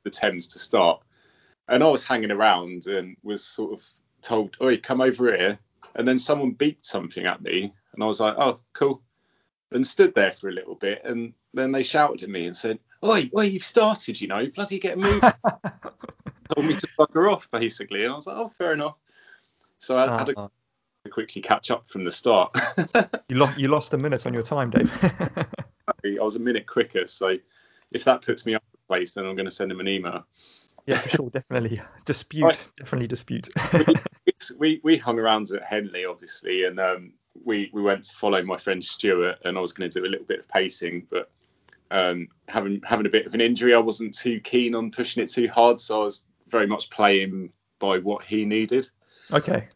the 0.04 0.10
Thames 0.10 0.48
to 0.48 0.58
start. 0.58 1.02
And 1.68 1.82
I 1.82 1.88
was 1.88 2.04
hanging 2.04 2.30
around 2.30 2.86
and 2.86 3.16
was 3.22 3.44
sort 3.44 3.72
of 3.72 3.86
told, 4.22 4.56
"Oi, 4.62 4.76
come 4.76 5.00
over 5.00 5.34
here." 5.34 5.58
And 5.94 6.06
then 6.06 6.18
someone 6.18 6.54
beeped 6.54 6.84
something 6.84 7.24
at 7.24 7.42
me, 7.42 7.72
and 7.92 8.02
I 8.02 8.06
was 8.06 8.20
like, 8.20 8.34
"Oh, 8.36 8.60
cool." 8.74 9.02
And 9.70 9.86
stood 9.86 10.14
there 10.14 10.32
for 10.32 10.48
a 10.48 10.52
little 10.52 10.74
bit, 10.74 11.02
and 11.04 11.32
then 11.54 11.72
they 11.72 11.82
shouted 11.82 12.22
at 12.22 12.28
me 12.28 12.46
and 12.46 12.56
said, 12.56 12.78
"Oi, 13.04 13.30
oi, 13.36 13.42
you've 13.42 13.64
started, 13.64 14.20
you 14.20 14.28
know, 14.28 14.46
bloody 14.54 14.78
get 14.78 14.98
moving." 14.98 15.30
told 16.54 16.66
me 16.66 16.74
to 16.74 16.88
bugger 16.98 17.32
off 17.32 17.50
basically, 17.50 18.04
and 18.04 18.12
I 18.12 18.16
was 18.16 18.26
like, 18.26 18.36
oh, 18.36 18.48
fair 18.48 18.72
enough. 18.72 18.96
So 19.78 19.96
I 19.96 20.04
uh 20.04 20.18
had 20.18 20.26
to 20.28 20.38
uh-huh. 20.38 20.48
quickly 21.10 21.42
catch 21.42 21.70
up 21.70 21.86
from 21.88 22.04
the 22.04 22.10
start. 22.10 22.56
you 23.28 23.36
lost 23.36 23.58
you 23.58 23.68
lost 23.68 23.94
a 23.94 23.98
minute 23.98 24.26
on 24.26 24.34
your 24.34 24.42
time, 24.42 24.70
Dave. 24.70 24.90
I 25.02 26.22
was 26.22 26.36
a 26.36 26.40
minute 26.40 26.66
quicker, 26.66 27.06
so 27.06 27.36
if 27.92 28.04
that 28.04 28.22
puts 28.22 28.46
me 28.46 28.54
up 28.54 28.62
the 28.72 28.78
place, 28.88 29.12
then 29.12 29.26
I'm 29.26 29.36
going 29.36 29.46
to 29.46 29.50
send 29.50 29.70
him 29.70 29.80
an 29.80 29.88
email. 29.88 30.26
Yeah, 30.86 30.98
for 30.98 31.08
sure, 31.08 31.30
definitely 31.30 31.80
dispute, 32.04 32.44
right. 32.44 32.68
definitely 32.76 33.06
dispute. 33.06 33.48
we, 33.72 33.94
we 34.58 34.80
we 34.82 34.96
hung 34.96 35.18
around 35.18 35.50
at 35.50 35.62
Henley, 35.62 36.04
obviously, 36.04 36.64
and 36.64 36.78
um, 36.78 37.14
we 37.42 37.70
we 37.72 37.82
went 37.82 38.04
to 38.04 38.16
follow 38.16 38.42
my 38.42 38.56
friend 38.56 38.84
Stuart, 38.84 39.38
and 39.44 39.56
I 39.56 39.60
was 39.60 39.72
going 39.72 39.88
to 39.88 40.00
do 40.00 40.06
a 40.06 40.10
little 40.10 40.26
bit 40.26 40.40
of 40.40 40.48
pacing, 40.48 41.06
but 41.10 41.30
um, 41.94 42.28
having 42.48 42.80
having 42.84 43.06
a 43.06 43.10
bit 43.10 43.24
of 43.24 43.34
an 43.34 43.40
injury, 43.40 43.72
I 43.72 43.78
wasn't 43.78 44.14
too 44.14 44.40
keen 44.40 44.74
on 44.74 44.90
pushing 44.90 45.22
it 45.22 45.30
too 45.30 45.48
hard, 45.48 45.78
so 45.78 46.00
I 46.00 46.04
was 46.04 46.26
very 46.48 46.66
much 46.66 46.90
playing 46.90 47.52
by 47.78 47.98
what 47.98 48.24
he 48.24 48.44
needed. 48.44 48.88
Okay. 49.32 49.68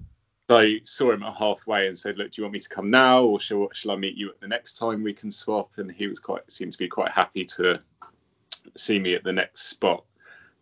So 0.51 0.59
I 0.59 0.81
saw 0.83 1.13
him 1.13 1.23
at 1.23 1.37
halfway 1.37 1.87
and 1.87 1.97
said, 1.97 2.19
"Look, 2.19 2.33
do 2.33 2.41
you 2.41 2.45
want 2.45 2.55
me 2.55 2.59
to 2.59 2.69
come 2.69 2.91
now, 2.91 3.23
or 3.23 3.39
shall, 3.39 3.69
shall 3.73 3.93
I 3.93 3.97
meet 3.97 4.17
you 4.17 4.31
at 4.31 4.41
the 4.41 4.49
next 4.49 4.79
time 4.79 5.05
we 5.05 5.13
can 5.15 5.31
swap?" 5.31 5.79
And 5.79 5.93
he 5.93 6.09
was 6.09 6.19
quite 6.19 6.51
seemed 6.51 6.73
to 6.73 6.79
be 6.79 6.89
quite 6.89 7.13
happy 7.13 7.45
to 7.45 7.81
see 8.77 8.99
me 8.99 9.15
at 9.15 9.23
the 9.23 9.33
next 9.33 9.69
spot. 9.69 10.05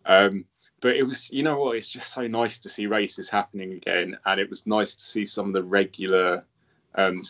Um, 0.04 0.44
but 0.82 0.94
it 0.96 1.04
was, 1.04 1.32
you 1.32 1.42
know 1.42 1.58
what? 1.58 1.76
It's 1.76 1.88
just 1.88 2.12
so 2.12 2.26
nice 2.26 2.58
to 2.60 2.68
see 2.68 2.86
races 2.86 3.30
happening 3.30 3.72
again, 3.72 4.18
and 4.26 4.38
it 4.38 4.50
was 4.50 4.66
nice 4.66 4.94
to 4.94 5.02
see 5.02 5.24
some 5.24 5.46
of 5.46 5.52
the 5.54 5.62
regular 5.62 6.44
um, 6.94 7.22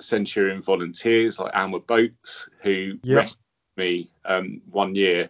Centurion 0.00 0.62
volunteers 0.62 1.40
like 1.40 1.50
Anna 1.52 1.80
Boats, 1.80 2.48
who 2.60 3.00
rescued 3.04 3.42
me 3.76 4.10
um, 4.24 4.60
one 4.70 4.94
year 4.94 5.28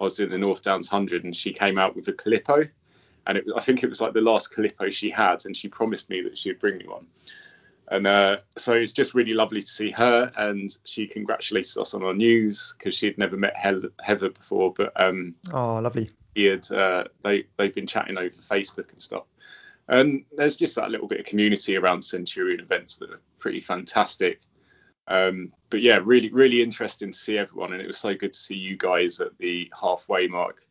I 0.00 0.04
was 0.04 0.20
in 0.20 0.30
the 0.30 0.38
North 0.38 0.62
Downs 0.62 0.90
100 0.90 1.24
and 1.24 1.34
she 1.34 1.52
came 1.52 1.78
out 1.78 1.96
with 1.96 2.08
a 2.08 2.12
Calippo. 2.12 2.68
And 3.26 3.38
it, 3.38 3.44
I 3.56 3.60
think 3.60 3.82
it 3.82 3.88
was 3.88 4.00
like 4.00 4.12
the 4.12 4.20
last 4.20 4.52
Calippo 4.54 4.92
she 4.92 5.08
had, 5.08 5.46
and 5.46 5.56
she 5.56 5.68
promised 5.68 6.10
me 6.10 6.20
that 6.22 6.36
she'd 6.36 6.58
bring 6.58 6.76
me 6.76 6.86
one. 6.86 7.06
And 7.88 8.06
uh, 8.06 8.38
so 8.56 8.74
it's 8.74 8.92
just 8.92 9.14
really 9.14 9.32
lovely 9.32 9.60
to 9.60 9.66
see 9.66 9.90
her, 9.92 10.30
and 10.36 10.74
she 10.84 11.06
congratulated 11.06 11.78
us 11.78 11.94
on 11.94 12.02
our 12.02 12.14
news 12.14 12.74
because 12.76 12.94
she 12.94 13.06
had 13.06 13.16
never 13.16 13.36
met 13.36 13.56
Heather 13.56 14.28
before. 14.28 14.72
But 14.74 14.92
um, 15.00 15.34
oh, 15.52 15.76
lovely. 15.76 16.10
He 16.34 16.44
had, 16.46 16.70
uh, 16.70 17.04
they 17.22 17.46
they've 17.56 17.74
been 17.74 17.86
chatting 17.86 18.18
over 18.18 18.28
Facebook 18.28 18.90
and 18.90 19.00
stuff. 19.00 19.24
And 19.88 20.24
there's 20.32 20.56
just 20.56 20.76
that 20.76 20.90
little 20.90 21.08
bit 21.08 21.20
of 21.20 21.26
community 21.26 21.76
around 21.76 22.02
Centurion 22.02 22.60
events 22.60 22.96
that 22.96 23.10
are 23.10 23.20
pretty 23.38 23.60
fantastic. 23.60 24.40
Um, 25.08 25.52
but 25.70 25.82
yeah, 25.82 26.00
really, 26.02 26.30
really 26.30 26.62
interesting 26.62 27.12
to 27.12 27.18
see 27.18 27.36
everyone, 27.38 27.72
and 27.72 27.82
it 27.82 27.86
was 27.86 27.98
so 27.98 28.14
good 28.14 28.32
to 28.32 28.38
see 28.38 28.54
you 28.54 28.76
guys 28.76 29.20
at 29.20 29.36
the 29.38 29.70
halfway 29.78 30.26
mark. 30.26 30.62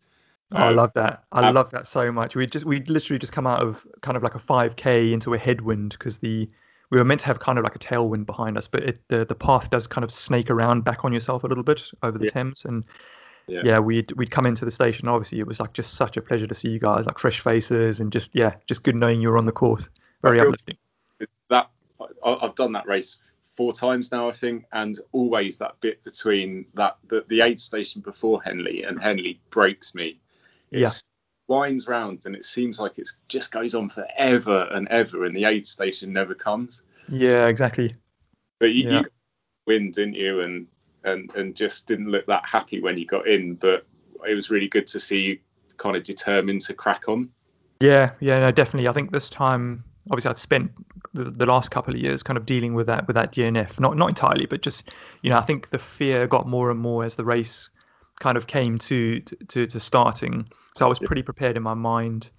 Oh, 0.54 0.58
I 0.58 0.70
um, 0.70 0.75
love 0.75 0.94
that. 0.94 1.24
I 1.32 1.48
um, 1.48 1.56
love 1.56 1.72
that 1.72 1.88
so 1.88 2.12
much. 2.12 2.36
We 2.36 2.48
just 2.48 2.66
we 2.66 2.82
literally 2.84 3.20
just 3.20 3.34
come 3.34 3.48
out 3.48 3.62
of 3.62 3.86
kind 4.02 4.18
of 4.18 4.24
like 4.24 4.36
a 4.36 4.40
5k 4.40 5.12
into 5.12 5.34
a 5.34 5.38
headwind 5.38 5.92
because 5.92 6.18
the 6.20 6.50
we 6.90 6.98
were 6.98 7.04
meant 7.04 7.22
to 7.22 7.28
have 7.28 7.40
kind 7.40 7.58
of 7.58 7.63
like 7.63 7.75
a 7.75 7.80
tailwind 7.80 8.25
behind 8.25 8.58
us, 8.58 8.68
but 8.68 8.84
it, 8.84 9.02
the 9.08 9.25
the 9.25 9.36
path 9.36 9.70
does 9.70 9.88
kind 9.88 10.04
of 10.04 10.12
snake 10.12 10.50
around 10.50 10.84
back 10.84 11.04
on 11.04 11.13
yourself 11.13 11.44
a 11.44 11.48
little 11.48 11.63
bit 11.63 11.84
over 12.02 12.18
the 12.18 12.25
yeah. 12.25 12.32
Thames, 12.32 12.66
and 12.66 12.84
yeah. 13.48 13.62
yeah, 13.63 13.80
we'd 13.80 14.12
we'd 14.13 14.32
come 14.32 14.46
into 14.46 14.66
the 14.66 14.72
station. 14.72 15.08
Obviously, 15.08 15.40
it 15.40 15.48
was 15.48 15.60
like 15.60 15.74
just 15.74 15.96
such 15.96 16.18
a 16.18 16.22
pleasure 16.22 16.48
to 16.48 16.56
see 16.56 16.70
you 16.70 16.80
guys, 16.80 17.06
like 17.06 17.20
fresh 17.20 17.40
faces, 17.40 18.00
and 18.00 18.12
just 18.12 18.32
yeah, 18.34 18.54
just 18.68 18.84
good 18.84 18.96
knowing 18.96 19.22
you 19.22 19.30
were 19.30 19.38
on 19.38 19.46
the 19.46 19.52
course. 19.52 19.90
Very 20.22 20.40
uplifting. 20.40 20.78
That 21.50 21.70
I've 22.24 22.56
done 22.56 22.74
that 22.74 22.88
race 22.88 23.18
four 23.53 23.72
times 23.72 24.12
now, 24.12 24.29
I 24.29 24.31
think, 24.31 24.65
and 24.72 25.00
always 25.12 25.57
that 25.57 25.79
bit 25.79 26.03
between 26.03 26.65
that 26.74 26.98
the, 27.07 27.25
the 27.27 27.41
aid 27.41 27.60
station 27.60 28.01
before 28.01 28.41
Henley 28.41 28.83
and 28.83 29.01
Henley 29.01 29.39
breaks 29.50 29.95
me. 29.95 30.19
It's, 30.72 31.03
yeah. 31.50 31.55
winds 31.55 31.88
round 31.88 32.25
and 32.25 32.36
it 32.36 32.45
seems 32.45 32.79
like 32.79 32.98
it 32.98 33.10
just 33.27 33.51
goes 33.51 33.75
on 33.75 33.89
forever 33.89 34.67
and 34.72 34.88
ever, 34.88 35.25
and 35.25 35.36
the 35.36 35.45
aid 35.45 35.67
station 35.67 36.12
never 36.12 36.33
comes. 36.33 36.83
Yeah, 37.10 37.48
exactly. 37.48 37.95
But 38.60 38.74
you, 38.74 38.89
yeah. 38.89 39.00
you 39.00 39.05
win, 39.67 39.91
didn't 39.91 40.15
you? 40.15 40.41
And 40.41 40.67
and 41.03 41.33
and 41.36 41.55
just 41.55 41.86
didn't 41.86 42.10
look 42.10 42.25
that 42.27 42.45
happy 42.45 42.81
when 42.81 42.98
you 42.98 43.05
got 43.05 43.27
in, 43.27 43.55
but 43.55 43.86
it 44.27 44.33
was 44.33 44.50
really 44.50 44.69
good 44.69 44.88
to 44.88 45.00
see 45.00 45.19
you 45.19 45.39
kind 45.77 45.95
of 45.95 46.03
determined 46.03 46.62
to 46.62 46.74
crack 46.74 47.10
on. 47.10 47.29
Yeah, 47.79 48.12
yeah, 48.19 48.39
no, 48.39 48.51
definitely. 48.51 48.88
I 48.88 48.93
think 48.93 49.12
this 49.12 49.29
time 49.29 49.83
obviously 50.10 50.29
I'd 50.29 50.38
spent 50.38 50.72
the, 51.13 51.25
the, 51.25 51.45
last 51.45 51.72
couple 51.72 51.93
of 51.93 52.00
years 52.00 52.24
kind 52.24 52.38
of 52.38 52.45
dealing 52.45 52.74
with 52.74 52.88
that 52.88 53.07
with 53.07 53.15
that 53.15 53.31
DNF, 53.31 53.79
not 53.79 53.98
not 53.98 54.10
entirely, 54.10 54.45
but 54.45 54.62
just 54.62 54.91
you 55.22 55.29
know 55.29 55.38
I 55.38 55.41
think 55.41 55.69
the 55.69 55.79
fear 55.79 56.27
got 56.27 56.48
more 56.48 56.72
and 56.72 56.79
more 56.79 57.03
as 57.03 57.15
the 57.15 57.24
race 57.24 57.69
kind 58.19 58.38
of 58.38 58.48
came 58.48 58.77
to 58.79 59.19
to, 59.22 59.67
to 59.67 59.79
starting. 59.79 60.48
So 60.75 60.86
I 60.86 60.89
was 60.89 61.00
pretty 61.00 61.22
prepared 61.22 61.55
in 61.55 61.63
my 61.63 61.74
mind. 61.74 62.29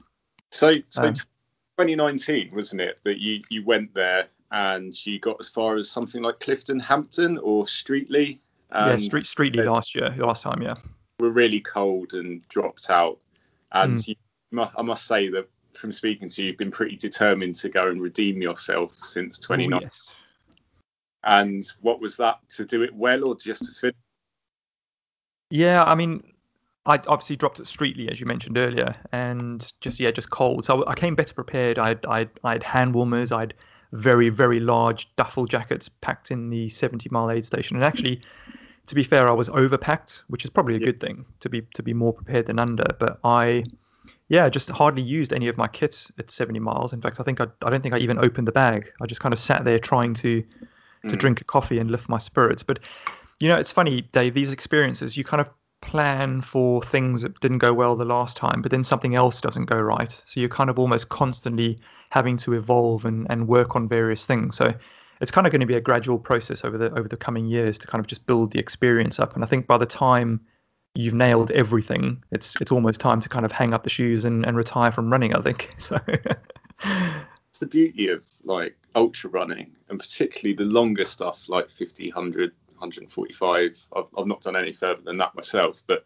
So, 0.51 0.73
so 0.89 1.05
um, 1.05 1.15
2019 1.15 2.51
wasn't 2.55 2.81
it 2.83 2.99
that 3.05 3.19
you 3.19 3.43
you 3.51 3.65
went 3.65 3.95
there 3.95 4.27
and 4.51 4.95
you 5.07 5.19
got 5.19 5.37
as 5.41 5.49
far 5.49 5.77
as 5.77 5.91
something 5.91 6.23
like 6.23 6.41
Clifton 6.41 6.81
Hampden 6.81 7.39
or 7.39 7.65
Streatley? 7.65 8.39
yeah, 8.73 8.97
Street 8.97 9.25
Streatley 9.25 9.65
last 9.65 9.95
year, 9.95 10.15
last 10.19 10.43
time, 10.43 10.63
yeah. 10.63 10.75
We 11.19 11.29
were 11.29 11.33
really 11.33 11.61
cold 11.61 12.13
and 12.13 12.47
dropped 12.49 12.91
out, 12.91 13.19
and 13.73 13.97
mm. 13.97 14.09
you, 14.09 14.67
I 14.77 14.83
must 14.83 15.07
say 15.07 15.29
that 15.29 15.49
from 15.77 15.93
speaking 15.93 16.29
to 16.29 16.43
you, 16.43 16.49
you've 16.49 16.59
been 16.59 16.71
pretty 16.71 16.97
determined 16.97 17.55
to 17.57 17.69
go 17.69 17.89
and 17.89 18.01
redeem 18.01 18.41
yourself 18.41 18.97
since 19.03 19.39
29. 19.39 19.79
Oh, 19.79 19.81
yes. 19.83 20.25
And 21.25 21.65
what 21.81 22.01
was 22.01 22.17
that 22.17 22.37
to 22.51 22.65
do 22.65 22.83
it 22.83 22.95
well 22.95 23.27
or 23.27 23.37
just 23.37 23.65
to 23.65 23.73
finish? 23.81 23.97
Yeah, 25.51 25.85
I 25.85 25.95
mean, 25.95 26.23
I 26.87 26.97
obviously 27.07 27.37
dropped 27.37 27.61
at 27.61 27.67
Streatley 27.67 28.11
as 28.11 28.21
you 28.21 28.27
mentioned 28.27 28.59
earlier, 28.59 28.95
and 29.13 29.73
just 29.81 30.01
yeah, 30.01 30.11
just 30.11 30.31
cold. 30.31 30.65
So 30.65 30.87
I 30.87 30.95
came 30.95 31.15
better 31.15 31.35
prepared. 31.35 31.79
I 31.79 31.97
I 32.07 32.29
I 32.43 32.53
had 32.53 32.63
hand 32.63 32.95
warmers. 32.95 33.33
I 33.33 33.41
had 33.41 33.55
very 33.93 34.29
very 34.29 34.61
large 34.61 35.15
duffel 35.17 35.47
jackets 35.47 35.89
packed 35.89 36.31
in 36.31 36.51
the 36.51 36.69
70 36.69 37.09
mile 37.11 37.31
aid 37.31 37.47
station, 37.47 37.77
and 37.77 37.85
actually. 37.85 38.21
To 38.89 38.95
be 38.95 39.03
fair, 39.03 39.27
I 39.31 39.33
was 39.33 39.49
overpacked, 39.49 40.25
which 40.29 40.45
is 40.45 40.51
probably 40.51 40.75
a 40.75 40.79
Yeah. 40.79 40.85
good 40.85 41.01
thing 41.01 41.25
to 41.41 41.49
be 41.49 41.63
to 41.73 41.83
be 41.83 41.95
more 41.95 42.13
prepared 42.13 42.45
than 42.45 42.59
under. 42.59 42.85
But 42.99 43.19
I, 43.25 43.65
yeah, 44.29 44.49
just 44.49 44.71
hardly 44.71 45.03
used 45.03 45.33
any 45.33 45.49
of 45.49 45.57
my 45.57 45.69
kits 45.69 46.11
at 46.19 46.31
70 46.31 46.59
miles. 46.61 46.93
In 46.93 47.01
fact, 47.01 47.21
I 47.21 47.23
think 47.25 47.41
I, 47.41 47.47
I 47.63 47.71
don't 47.71 47.83
think 47.83 47.95
I 47.95 47.99
even 47.99 48.19
opened 48.19 48.49
the 48.49 48.53
bag. 48.53 48.93
I 49.01 49.07
just 49.07 49.21
kind 49.21 49.33
of 49.33 49.39
sat 49.39 49.65
there 49.65 49.79
trying 49.79 50.15
to 50.15 50.43
to 51.09 51.17
Mm. 51.17 51.19
drink 51.19 51.41
a 51.43 51.45
coffee 51.45 51.79
and 51.79 51.91
lift 51.91 52.09
my 52.09 52.17
spirits. 52.17 52.63
But 52.63 52.79
you 53.39 53.49
know, 53.49 53.57
it's 53.57 53.73
funny, 53.73 54.01
Dave. 54.01 54.33
These 54.33 54.53
experiences, 54.53 55.17
you 55.17 55.25
kind 55.25 55.41
of 55.43 55.49
plan 55.83 56.41
for 56.41 56.83
things 56.83 57.21
that 57.23 57.39
didn't 57.41 57.59
go 57.59 57.75
well 57.75 57.95
the 57.95 58.07
last 58.07 58.39
time, 58.39 58.63
but 58.63 58.71
then 58.71 58.83
something 58.83 59.15
else 59.15 59.39
doesn't 59.41 59.67
go 59.67 59.79
right. 59.79 60.19
So 60.25 60.41
you're 60.41 60.49
kind 60.49 60.71
of 60.71 60.79
almost 60.79 61.11
constantly 61.11 61.79
having 62.09 62.39
to 62.39 62.55
evolve 62.55 63.05
and, 63.05 63.27
and 63.29 63.47
work 63.47 63.77
on 63.77 63.87
various 63.87 64.25
things. 64.25 64.57
So 64.57 64.73
it's 65.21 65.31
kind 65.31 65.47
of 65.47 65.51
going 65.51 65.61
to 65.61 65.67
be 65.67 65.77
a 65.77 65.81
gradual 65.83 66.19
process 66.19 66.65
over 66.65 66.79
the 66.79 66.91
over 66.93 67.07
the 67.09 67.19
coming 67.19 67.47
years 67.47 67.77
to 67.79 67.87
kind 67.87 68.01
of 68.01 68.07
just 68.07 68.27
build 68.27 68.53
the 68.53 68.59
experience 68.59 69.21
up. 69.21 69.35
And 69.35 69.45
I 69.45 69.47
think 69.47 69.67
by 69.67 69.77
the 69.77 69.87
time 69.87 70.41
you've 70.95 71.15
nailed 71.15 71.51
everything, 71.51 72.23
it's 72.31 72.57
it's 72.61 72.73
almost 72.73 73.01
time 73.01 73.21
to 73.21 73.29
kind 73.29 73.45
of 73.45 73.53
hang 73.53 73.75
up 73.75 73.83
the 73.83 73.91
shoes 73.91 74.25
and, 74.25 74.47
and 74.47 74.57
retire 74.57 74.93
from 74.93 75.11
running. 75.11 75.35
I 75.35 75.41
think 75.41 75.75
so. 75.79 75.99
It's 77.49 77.59
the 77.61 77.67
beauty 77.67 78.09
of 78.09 78.23
like 78.45 78.77
ultra 78.95 79.31
running 79.31 79.73
and 79.89 79.99
particularly 79.99 80.55
the 80.55 80.65
longer 80.65 81.05
stuff 81.05 81.49
like 81.49 81.71
50, 81.71 82.09
100, 82.11 82.53
145. 82.79 83.89
I've, 83.97 84.05
I've 84.19 84.27
not 84.27 84.41
done 84.43 84.57
any 84.57 84.73
further 84.73 85.03
than 85.05 85.19
that 85.19 85.35
myself, 85.35 85.83
but 85.87 86.05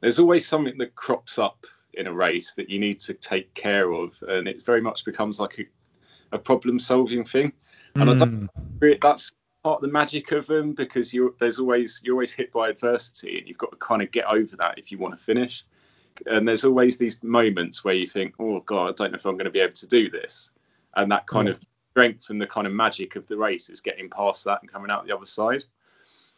there's 0.00 0.18
always 0.18 0.46
something 0.46 0.78
that 0.78 0.94
crops 0.94 1.38
up 1.38 1.66
in 1.94 2.06
a 2.06 2.12
race 2.12 2.54
that 2.54 2.68
you 2.70 2.78
need 2.78 2.98
to 3.00 3.14
take 3.14 3.54
care 3.54 3.90
of, 3.92 4.22
and 4.26 4.48
it 4.48 4.64
very 4.64 4.80
much 4.80 5.04
becomes 5.04 5.38
like 5.38 5.58
a, 5.60 6.36
a 6.36 6.38
problem 6.38 6.80
solving 6.80 7.24
thing. 7.24 7.52
And 7.94 8.10
I 8.10 8.14
don't 8.14 8.30
Mm, 8.42 8.48
agree- 8.76 8.98
that's 9.00 9.32
part 9.62 9.76
of 9.76 9.82
the 9.82 9.88
magic 9.88 10.32
of 10.32 10.46
them 10.46 10.72
because 10.72 11.14
you're 11.14 11.34
there's 11.38 11.58
always 11.58 12.00
you're 12.04 12.14
always 12.14 12.32
hit 12.32 12.52
by 12.52 12.68
adversity 12.68 13.38
and 13.38 13.48
you've 13.48 13.58
got 13.58 13.70
to 13.70 13.76
kind 13.76 14.02
of 14.02 14.10
get 14.10 14.26
over 14.26 14.56
that 14.56 14.78
if 14.78 14.90
you 14.90 14.98
want 14.98 15.16
to 15.16 15.24
finish. 15.24 15.64
And 16.26 16.46
there's 16.46 16.64
always 16.64 16.98
these 16.98 17.22
moments 17.22 17.84
where 17.84 17.94
you 17.94 18.06
think, 18.06 18.34
oh 18.38 18.60
god, 18.60 18.90
I 18.90 18.92
don't 18.92 19.12
know 19.12 19.16
if 19.16 19.24
I'm 19.26 19.34
going 19.36 19.46
to 19.46 19.50
be 19.50 19.60
able 19.60 19.74
to 19.74 19.86
do 19.86 20.10
this, 20.10 20.50
and 20.94 21.10
that 21.10 21.26
kind 21.26 21.48
Yeah. 21.48 21.54
of 21.54 21.60
strength 21.90 22.30
and 22.30 22.40
the 22.40 22.46
kind 22.46 22.66
of 22.66 22.72
magic 22.72 23.16
of 23.16 23.26
the 23.28 23.36
race 23.36 23.68
is 23.70 23.80
getting 23.80 24.08
past 24.08 24.44
that 24.44 24.60
and 24.62 24.70
coming 24.70 24.90
out 24.90 25.06
the 25.06 25.14
other 25.14 25.26
side. 25.26 25.64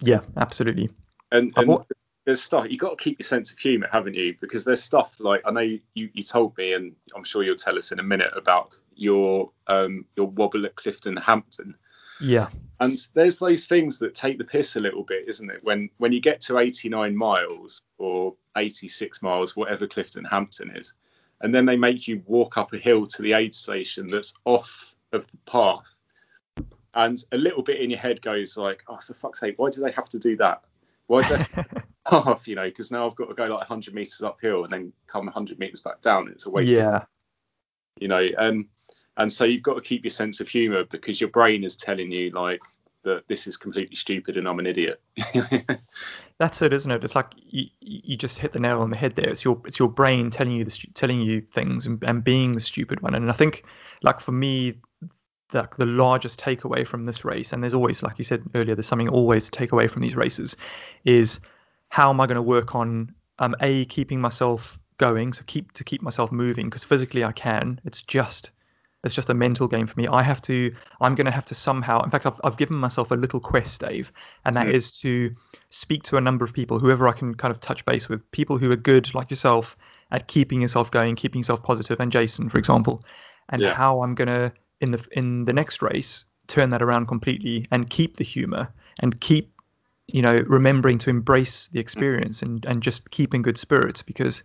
yeah, 0.01 0.21
absolutely. 0.37 0.91
And, 1.33 1.53
and 1.57 1.79
there's 2.25 2.43
stuff 2.43 2.67
you've 2.69 2.81
got 2.81 2.99
to 2.99 3.03
keep 3.03 3.19
your 3.19 3.25
sense 3.25 3.51
of 3.53 3.59
humour, 3.59 3.89
haven't 3.91 4.15
you? 4.15 4.35
Because 4.41 4.65
there's 4.65 4.83
stuff 4.83 5.21
like 5.21 5.43
I 5.45 5.51
know 5.51 5.61
you, 5.61 5.81
you 5.95 6.23
told 6.23 6.57
me, 6.57 6.73
and 6.73 6.95
I'm 7.15 7.25
sure 7.25 7.43
you'll 7.43 7.57
tell 7.57 7.77
us 7.77 7.93
in 7.93 7.99
a 7.99 8.03
minute 8.03 8.31
about 8.35 8.75
your 8.97 9.51
um 9.67 10.05
your 10.17 10.29
wobble 10.29 10.67
at 10.67 10.77
Clifton 10.77 11.17
Hampden. 11.17 11.77
Yeah. 12.21 12.49
And 12.81 12.99
there's 13.15 13.39
those 13.39 13.67
things 13.67 13.99
that 14.01 14.15
take 14.15 14.39
the 14.39 14.45
piss 14.45 14.77
a 14.77 14.81
little 14.81 15.05
bit, 15.05 15.29
isn't 15.29 15.51
it? 15.51 15.63
When 15.63 15.91
when 15.99 16.13
you 16.13 16.21
get 16.21 16.41
to 16.43 16.59
89 16.59 17.17
miles 17.17 17.81
or 17.99 18.35
86 18.57 19.23
miles, 19.23 19.57
whatever 19.57 19.87
Clifton 19.87 20.25
Hampden 20.25 20.77
is, 20.77 20.95
and 21.41 21.55
then 21.55 21.67
they 21.67 21.77
make 21.77 22.09
you 22.09 22.23
walk 22.27 22.59
up 22.59 22.73
a 22.73 22.79
hill 22.79 23.07
to 23.07 23.23
the 23.23 23.33
aid 23.33 23.55
station 23.55 24.07
that's 24.07 24.35
off 24.45 24.95
of 25.13 25.27
the 25.27 25.39
path, 25.47 25.85
and 26.95 27.25
a 27.33 27.37
little 27.37 27.63
bit 27.63 27.81
in 27.81 27.91
your 27.91 27.99
head 27.99 28.21
goes 28.23 28.57
like, 28.57 28.83
oh, 28.89 28.99
for 28.99 29.15
fuck's 29.15 29.41
sake, 29.41 29.59
why 29.59 29.71
do 29.71 29.81
they 29.81 29.93
have 29.93 30.09
to 30.11 30.19
do 30.19 30.37
that? 30.37 30.63
Why 31.07 31.23
do 31.23 31.29
they 31.29 31.37
have 31.37 31.69
to 31.71 31.83
off? 32.13 32.49
You 32.49 32.57
know, 32.57 32.65
because 32.65 32.91
now 32.91 33.07
I've 33.07 33.17
got 33.17 33.29
to 33.29 33.35
go 33.35 33.45
like 33.45 33.59
100 33.59 33.95
meters 33.95 34.23
uphill 34.23 34.65
and 34.65 34.73
then 34.73 34.93
come 35.07 35.27
100 35.27 35.59
meters 35.59 35.81
back 35.81 36.01
down. 36.03 36.29
It's 36.29 36.47
a 36.47 36.51
waste. 36.51 36.73
Of, 36.73 36.79
yeah. 36.79 37.05
you 37.99 38.09
know, 38.09 38.29
um, 38.39 38.69
and 39.17 39.33
so 39.33 39.45
you've 39.45 39.63
got 39.63 39.75
to 39.75 39.81
keep 39.81 40.05
your 40.05 40.11
sense 40.11 40.41
of 40.41 40.49
humour 40.49 40.85
because 40.85 41.21
your 41.21 41.31
brain 41.31 41.65
is 41.65 41.77
telling 41.77 42.11
you 42.11 42.31
like 42.31 42.61
that 43.05 43.23
this 43.29 43.47
is 43.47 43.57
completely 43.57 43.95
stupid 43.95 44.37
and 44.37 44.49
I'm 44.49 44.59
an 44.59 44.67
idiot. 44.67 45.01
That's 46.39 46.63
it, 46.63 46.73
isn't 46.73 46.91
it? 46.91 47.05
It's 47.05 47.15
like 47.15 47.33
you, 47.37 47.67
you 47.81 48.17
just 48.17 48.39
hit 48.39 48.53
the 48.53 48.59
nail 48.59 48.81
on 48.81 48.91
the 48.91 48.97
head 48.97 49.15
there. 49.15 49.29
It's 49.29 49.45
your 49.45 49.61
it's 49.67 49.79
your 49.79 49.89
brain 49.89 50.31
telling 50.31 50.53
you 50.53 50.65
the 50.65 50.87
telling 50.95 51.21
you 51.21 51.43
things 51.53 51.87
and, 51.87 52.03
and 52.03 52.25
being 52.25 52.53
the 52.53 52.61
stupid 52.61 53.01
one. 53.01 53.15
And 53.15 53.31
I 53.31 53.35
think 53.35 53.65
like 54.03 54.21
for 54.21 54.33
me, 54.33 54.75
the 55.51 55.69
the 55.79 55.87
largest 55.87 56.41
takeaway 56.41 56.87
from 56.87 57.05
this 57.05 57.25
race, 57.25 57.53
and 57.53 57.63
there's 57.63 57.75
always 57.75 58.03
like 58.03 58.19
you 58.19 58.25
said 58.25 58.43
earlier, 58.55 58.75
there's 58.75 58.87
something 58.87 59.09
always 59.09 59.45
to 59.45 59.51
take 59.53 59.71
away 59.71 59.87
from 59.87 60.03
these 60.03 60.17
races, 60.17 60.57
is 61.05 61.39
how 61.89 62.11
am 62.11 62.21
I 62.21 62.27
going 62.27 62.37
to 62.37 62.43
work 62.43 62.75
on 62.75 63.15
um 63.39 63.55
a 63.61 63.85
keeping 63.85 64.21
myself 64.21 64.79
going, 64.99 65.33
so 65.33 65.43
keep 65.47 65.73
to 65.73 65.85
keep 65.85 66.03
myself 66.03 66.33
moving 66.33 66.67
because 66.67 66.83
physically 66.83 67.23
I 67.23 67.33
can. 67.33 67.81
It's 67.85 68.03
just 68.03 68.51
it's 69.05 69.15
just 69.15 69.31
a 69.31 69.35
mental 69.35 69.69
game 69.69 69.87
for 69.87 69.99
me. 70.01 70.09
I 70.09 70.23
have 70.23 70.41
to, 70.43 70.75
I'm 71.01 71.15
going 71.15 71.27
to 71.27 71.31
have 71.31 71.45
to 71.47 71.55
somehow, 71.55 72.03
in 72.03 72.11
fact, 72.11 72.27
I've, 72.27 72.41
I've 72.43 72.57
given 72.57 72.77
myself 72.77 73.11
a 73.11 73.15
little 73.15 73.41
quest, 73.41 73.81
Dave, 73.81 74.11
and 74.45 74.57
that 74.57 74.67
Mm. 74.67 74.75
is 74.75 74.91
to 75.01 75.31
speak 75.71 76.03
to 76.05 76.17
a 76.17 76.21
number 76.21 76.45
of 76.45 76.53
people, 76.53 76.79
whoever 76.79 77.07
I 77.07 77.13
can 77.13 77.35
kind 77.35 77.53
of 77.53 77.61
touch 77.61 77.85
base 77.85 78.09
with, 78.09 78.29
people 78.33 78.59
who 78.59 78.71
are 78.71 78.77
good, 78.77 79.15
like 79.15 79.31
yourself, 79.31 79.77
at 80.11 80.27
keeping 80.29 80.61
yourself 80.63 80.91
going, 80.91 81.17
keeping 81.17 81.41
yourself 81.41 81.63
positive, 81.63 82.01
and 82.01 82.11
Jason, 82.11 82.49
for 82.49 82.59
example, 82.59 83.03
and 83.51 83.63
Yeah. 83.63 83.75
how 83.75 84.03
I'm 84.03 84.15
going 84.15 84.29
to, 84.29 84.53
in 84.81 84.91
the, 84.93 85.07
in 85.13 85.45
the 85.45 85.53
next 85.53 85.83
race, 85.83 86.25
turn 86.47 86.71
that 86.71 86.83
around 86.83 87.07
completely 87.07 87.67
and 87.71 87.89
keep 87.91 88.17
the 88.17 88.25
humor 88.25 88.69
and 89.01 89.21
keep, 89.21 89.51
you 90.07 90.23
know, 90.23 90.37
remembering 90.47 90.99
to 90.99 91.11
embrace 91.11 91.69
the 91.69 91.81
experience 91.81 92.43
and, 92.43 92.65
and 92.67 92.83
just 92.83 93.11
keep 93.11 93.35
in 93.35 93.43
good 93.43 93.59
spirits 93.59 94.03
because 94.03 94.43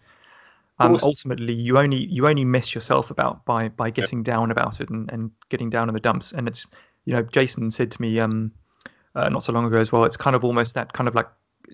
um, 0.79 0.98
ultimately 1.03 1.53
you 1.53 1.77
only 1.77 1.98
you 2.05 2.27
only 2.27 2.45
mess 2.45 2.74
yourself 2.74 3.12
about 3.12 3.45
by 3.45 3.69
by 3.69 3.89
getting 3.89 4.24
down 4.24 4.51
about 4.51 4.79
it 4.79 4.89
and, 4.89 5.12
and 5.12 5.31
getting 5.50 5.69
down 5.69 5.89
in 5.89 5.93
the 5.93 6.00
dumps. 6.00 6.31
And 6.31 6.48
it's 6.48 6.67
you 7.05 7.13
know 7.13 7.21
Jason 7.21 7.71
said 7.71 7.91
to 7.91 8.01
me 8.01 8.19
um 8.19 8.51
uh, 9.15 9.27
not 9.29 9.43
so 9.43 9.51
long 9.51 9.65
ago 9.65 9.79
as 9.79 9.91
well 9.91 10.05
it's 10.05 10.17
kind 10.17 10.36
of 10.36 10.45
almost 10.45 10.75
that 10.75 10.93
kind 10.93 11.07
of 11.07 11.15
like 11.15 11.27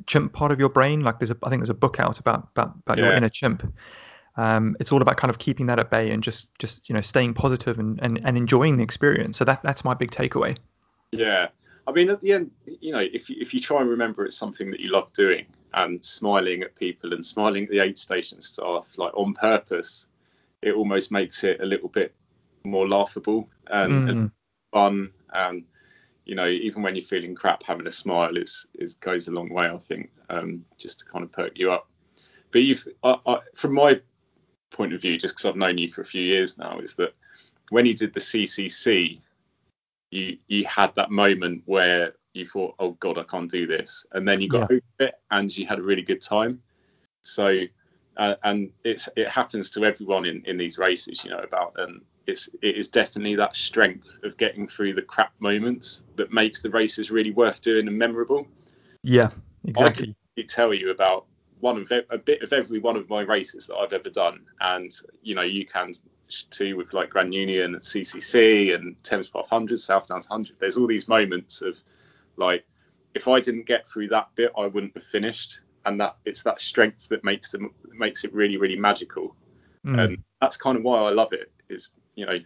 chimp 0.07 0.33
part 0.33 0.51
of 0.51 0.59
your 0.59 0.69
brain. 0.69 1.01
Like 1.01 1.19
there's 1.19 1.31
a 1.31 1.37
I 1.43 1.49
think 1.49 1.61
there's 1.61 1.69
a 1.69 1.75
book 1.75 1.99
out 1.99 2.19
about 2.19 2.49
about, 2.55 2.75
about 2.79 2.97
your 2.97 3.11
inner 3.11 3.29
chimp. 3.29 3.71
Um 4.37 4.75
it's 4.79 4.91
all 4.91 5.01
about 5.01 5.17
kind 5.17 5.29
of 5.29 5.37
keeping 5.37 5.67
that 5.67 5.79
at 5.79 5.89
bay 5.89 6.09
and 6.09 6.23
just 6.23 6.47
just 6.57 6.89
you 6.89 6.95
know 6.95 7.01
staying 7.01 7.35
positive 7.35 7.77
and 7.77 7.99
and, 8.01 8.19
and 8.25 8.37
enjoying 8.37 8.77
the 8.77 8.83
experience. 8.83 9.37
So 9.37 9.45
that 9.45 9.61
that's 9.63 9.85
my 9.85 9.93
big 9.93 10.11
takeaway. 10.11 10.57
Yeah. 11.11 11.49
I 11.87 11.91
mean, 11.91 12.09
at 12.09 12.21
the 12.21 12.33
end, 12.33 12.51
you 12.81 12.91
know, 12.93 12.99
if 12.99 13.29
you, 13.29 13.37
if 13.39 13.53
you 13.53 13.59
try 13.59 13.81
and 13.81 13.89
remember 13.89 14.25
it's 14.25 14.37
something 14.37 14.71
that 14.71 14.79
you 14.79 14.91
love 14.91 15.13
doing 15.13 15.45
and 15.73 16.03
smiling 16.03 16.63
at 16.63 16.75
people 16.75 17.13
and 17.13 17.23
smiling 17.23 17.65
at 17.65 17.69
the 17.69 17.79
aid 17.79 17.97
station 17.97 18.41
staff, 18.41 18.97
like 18.97 19.15
on 19.15 19.33
purpose, 19.33 20.07
it 20.61 20.73
almost 20.73 21.11
makes 21.11 21.43
it 21.43 21.61
a 21.61 21.65
little 21.65 21.89
bit 21.89 22.15
more 22.63 22.87
laughable 22.87 23.49
and, 23.67 24.07
and 24.07 24.17
Mm, 24.17 24.31
fun. 24.71 25.11
And, 25.31 25.65
you 26.25 26.33
know, 26.35 26.47
even 26.47 26.81
when 26.81 26.95
you're 26.95 27.05
feeling 27.05 27.35
crap, 27.35 27.61
having 27.63 27.85
a 27.87 27.91
smile 27.91 28.35
is, 28.37 28.65
is 28.73 28.95
goes 28.95 29.27
a 29.27 29.31
long 29.31 29.49
way, 29.53 29.67
I 29.67 29.77
think, 29.77 30.09
um, 30.29 30.65
just 30.77 30.99
to 30.99 31.05
kind 31.05 31.23
of 31.23 31.31
perk 31.31 31.59
you 31.59 31.71
up. 31.71 31.87
But 32.51 32.63
you've, 32.63 32.87
I, 33.03 33.17
I, 33.27 33.39
from 33.53 33.75
my 33.75 34.01
point 34.71 34.93
of 34.93 35.01
view, 35.01 35.17
just 35.17 35.35
because 35.35 35.45
I've 35.45 35.55
known 35.55 35.77
you 35.77 35.89
for 35.89 36.01
a 36.01 36.05
few 36.05 36.23
years 36.23 36.57
now, 36.57 36.79
is 36.79 36.95
that 36.95 37.13
when 37.69 37.85
you 37.85 37.93
did 37.93 38.13
the 38.13 38.19
CCC, 38.19 39.19
you 40.11 40.37
you 40.47 40.65
had 40.65 40.93
that 40.95 41.11
moment 41.11 41.63
where 41.65 42.13
you 42.33 42.45
thought, 42.45 42.75
oh 42.79 42.91
god, 42.91 43.17
I 43.17 43.23
can't 43.23 43.49
do 43.49 43.65
this, 43.65 44.05
and 44.11 44.27
then 44.27 44.41
you 44.41 44.49
got 44.49 44.63
over 44.63 44.81
it 44.99 45.15
and 45.31 45.55
you 45.55 45.65
had 45.65 45.79
a 45.79 45.83
really 45.83 46.01
good 46.01 46.21
time. 46.21 46.61
So, 47.21 47.61
uh, 48.17 48.35
and 48.43 48.71
it's 48.83 49.09
it 49.15 49.29
happens 49.29 49.69
to 49.71 49.85
everyone 49.85 50.25
in 50.25 50.43
in 50.45 50.57
these 50.57 50.77
races, 50.77 51.23
you 51.23 51.29
know 51.29 51.39
about, 51.39 51.73
and 51.77 52.01
it's 52.27 52.49
it 52.61 52.75
is 52.75 52.87
definitely 52.87 53.35
that 53.35 53.55
strength 53.55 54.19
of 54.23 54.37
getting 54.37 54.67
through 54.67 54.93
the 54.93 55.01
crap 55.01 55.33
moments 55.39 56.03
that 56.15 56.31
makes 56.31 56.61
the 56.61 56.69
races 56.69 57.11
really 57.11 57.31
worth 57.31 57.61
doing 57.61 57.87
and 57.87 57.97
memorable. 57.97 58.47
yeah 59.03 59.29
exactly. 59.65 60.15
I 60.37 60.41
could 60.41 60.49
tell 60.49 60.73
you 60.73 60.91
about 60.91 61.25
one 61.59 61.77
of 61.77 61.91
a 62.09 62.17
bit 62.17 62.41
of 62.41 62.53
every 62.53 62.79
one 62.79 62.95
of 62.95 63.09
my 63.09 63.21
races 63.21 63.67
that 63.67 63.75
I've 63.75 63.93
ever 63.93 64.09
done, 64.09 64.41
and 64.61 64.93
you 65.21 65.35
know 65.35 65.43
you 65.43 65.65
can 65.65 65.93
too 66.49 66.75
with 66.75 66.93
like 66.93 67.09
Grand 67.09 67.33
Union, 67.33 67.75
CCC, 67.75 68.73
and 68.75 69.01
Thames 69.03 69.27
Path 69.27 69.51
100, 69.51 69.79
South 69.79 70.07
Downs 70.07 70.29
100. 70.29 70.57
There's 70.59 70.77
all 70.77 70.87
these 70.87 71.07
moments 71.07 71.61
of 71.61 71.77
like 72.37 72.65
if 73.13 73.27
I 73.27 73.39
didn't 73.39 73.65
get 73.65 73.87
through 73.87 74.09
that 74.09 74.29
bit, 74.35 74.51
I 74.57 74.67
wouldn't 74.67 74.93
have 74.95 75.03
finished, 75.03 75.59
and 75.85 75.99
that 76.01 76.17
it's 76.25 76.43
that 76.43 76.59
strength 76.59 77.07
that 77.09 77.23
makes 77.23 77.51
them 77.51 77.73
makes 77.93 78.23
it 78.23 78.33
really 78.33 78.57
really 78.57 78.77
magical, 78.77 79.35
Mm, 79.85 80.03
and 80.03 80.23
that's 80.41 80.57
kind 80.57 80.77
of 80.77 80.83
why 80.83 80.99
I 80.99 81.11
love 81.11 81.31
it. 81.31 81.51
Is 81.69 81.91
you 82.15 82.25
know 82.25 82.39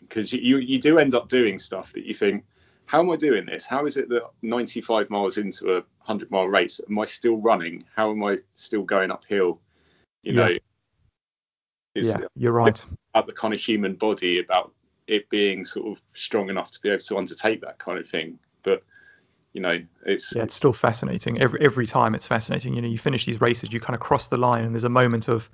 because 0.00 0.32
you 0.32 0.58
you 0.58 0.78
do 0.78 0.98
end 0.98 1.14
up 1.14 1.28
doing 1.28 1.58
stuff 1.58 1.92
that 1.92 2.04
you 2.04 2.14
think 2.14 2.44
how 2.86 3.00
am 3.00 3.10
I 3.10 3.16
doing 3.16 3.46
this? 3.46 3.66
How 3.66 3.84
is 3.84 3.96
it 3.96 4.08
that 4.08 4.22
95 4.42 5.10
miles 5.10 5.38
into 5.38 5.72
a 5.72 5.74
100 5.74 6.30
mile 6.30 6.48
race, 6.48 6.80
am 6.88 6.98
I 6.98 7.04
still 7.04 7.36
running? 7.36 7.84
How 7.94 8.10
am 8.10 8.22
I 8.24 8.38
still 8.54 8.82
going 8.82 9.10
uphill? 9.10 9.60
You 10.22 10.32
Yeah. 10.32 10.48
know, 10.48 10.56
yeah, 11.94 12.18
you're 12.36 12.52
right. 12.52 12.84
About 13.14 13.26
the 13.26 13.32
kind 13.32 13.54
of 13.54 13.60
human 13.60 13.94
body, 13.94 14.38
about 14.38 14.72
it 15.06 15.28
being 15.30 15.64
sort 15.64 15.86
of 15.86 16.02
strong 16.14 16.48
enough 16.48 16.70
to 16.72 16.80
be 16.80 16.90
able 16.90 17.00
to 17.00 17.16
undertake 17.16 17.60
that 17.62 17.78
kind 17.78 17.98
of 17.98 18.08
thing. 18.08 18.38
But 18.62 18.82
you 19.52 19.60
know, 19.60 19.80
it's 20.04 20.34
yeah, 20.34 20.42
it's 20.42 20.54
still 20.54 20.72
fascinating. 20.72 21.40
Every 21.40 21.60
every 21.60 21.86
time 21.86 22.14
it's 22.14 22.26
fascinating. 22.26 22.74
You 22.74 22.82
know, 22.82 22.88
you 22.88 22.98
finish 22.98 23.24
these 23.24 23.40
races, 23.40 23.72
you 23.72 23.80
kind 23.80 23.94
of 23.94 24.00
cross 24.00 24.28
the 24.28 24.36
line, 24.36 24.64
and 24.64 24.74
there's 24.74 24.84
a 24.84 24.88
moment 24.88 25.28
of 25.28 25.50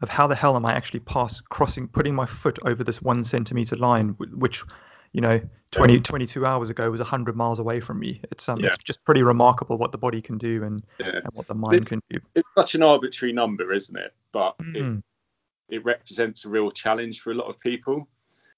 of 0.00 0.08
how 0.08 0.26
the 0.26 0.34
hell 0.34 0.56
am 0.56 0.66
I 0.66 0.72
actually 0.72 1.00
pass 1.00 1.40
crossing, 1.40 1.86
putting 1.88 2.14
my 2.14 2.26
foot 2.26 2.58
over 2.64 2.82
this 2.82 3.02
one 3.02 3.24
centimeter 3.24 3.76
line, 3.76 4.10
which 4.18 4.64
you 5.12 5.20
know 5.20 5.40
20 5.72 6.00
22 6.00 6.44
hours 6.44 6.70
ago 6.70 6.90
was 6.90 7.00
100 7.00 7.36
miles 7.36 7.58
away 7.58 7.80
from 7.80 7.98
me 7.98 8.20
it's 8.30 8.48
um 8.48 8.58
yeah. 8.60 8.66
it's 8.66 8.78
just 8.78 9.04
pretty 9.04 9.22
remarkable 9.22 9.78
what 9.78 9.92
the 9.92 9.98
body 9.98 10.20
can 10.20 10.38
do 10.38 10.62
and, 10.64 10.82
yeah. 11.00 11.08
and 11.08 11.28
what 11.32 11.46
the 11.46 11.54
mind 11.54 11.82
it, 11.82 11.86
can 11.86 12.02
do 12.10 12.18
it's 12.34 12.48
such 12.56 12.74
an 12.74 12.82
arbitrary 12.82 13.32
number 13.32 13.72
isn't 13.72 13.96
it 13.96 14.14
but 14.32 14.56
mm. 14.58 14.98
it, 14.98 15.76
it 15.76 15.84
represents 15.84 16.44
a 16.44 16.48
real 16.48 16.70
challenge 16.70 17.20
for 17.20 17.30
a 17.30 17.34
lot 17.34 17.48
of 17.48 17.58
people 17.60 18.06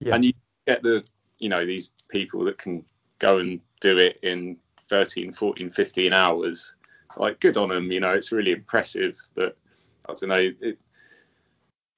yeah. 0.00 0.14
and 0.14 0.24
you 0.24 0.32
get 0.66 0.82
the 0.82 1.04
you 1.38 1.48
know 1.48 1.64
these 1.64 1.92
people 2.08 2.44
that 2.44 2.58
can 2.58 2.84
go 3.18 3.38
and 3.38 3.60
do 3.80 3.98
it 3.98 4.18
in 4.22 4.56
13 4.88 5.32
14 5.32 5.70
15 5.70 6.12
hours 6.12 6.74
like 7.16 7.38
good 7.40 7.56
on 7.56 7.68
them 7.68 7.90
you 7.92 8.00
know 8.00 8.10
it's 8.10 8.32
really 8.32 8.52
impressive 8.52 9.18
but 9.34 9.56
i 10.08 10.14
don't 10.14 10.28
know 10.28 10.50
it, 10.60 10.80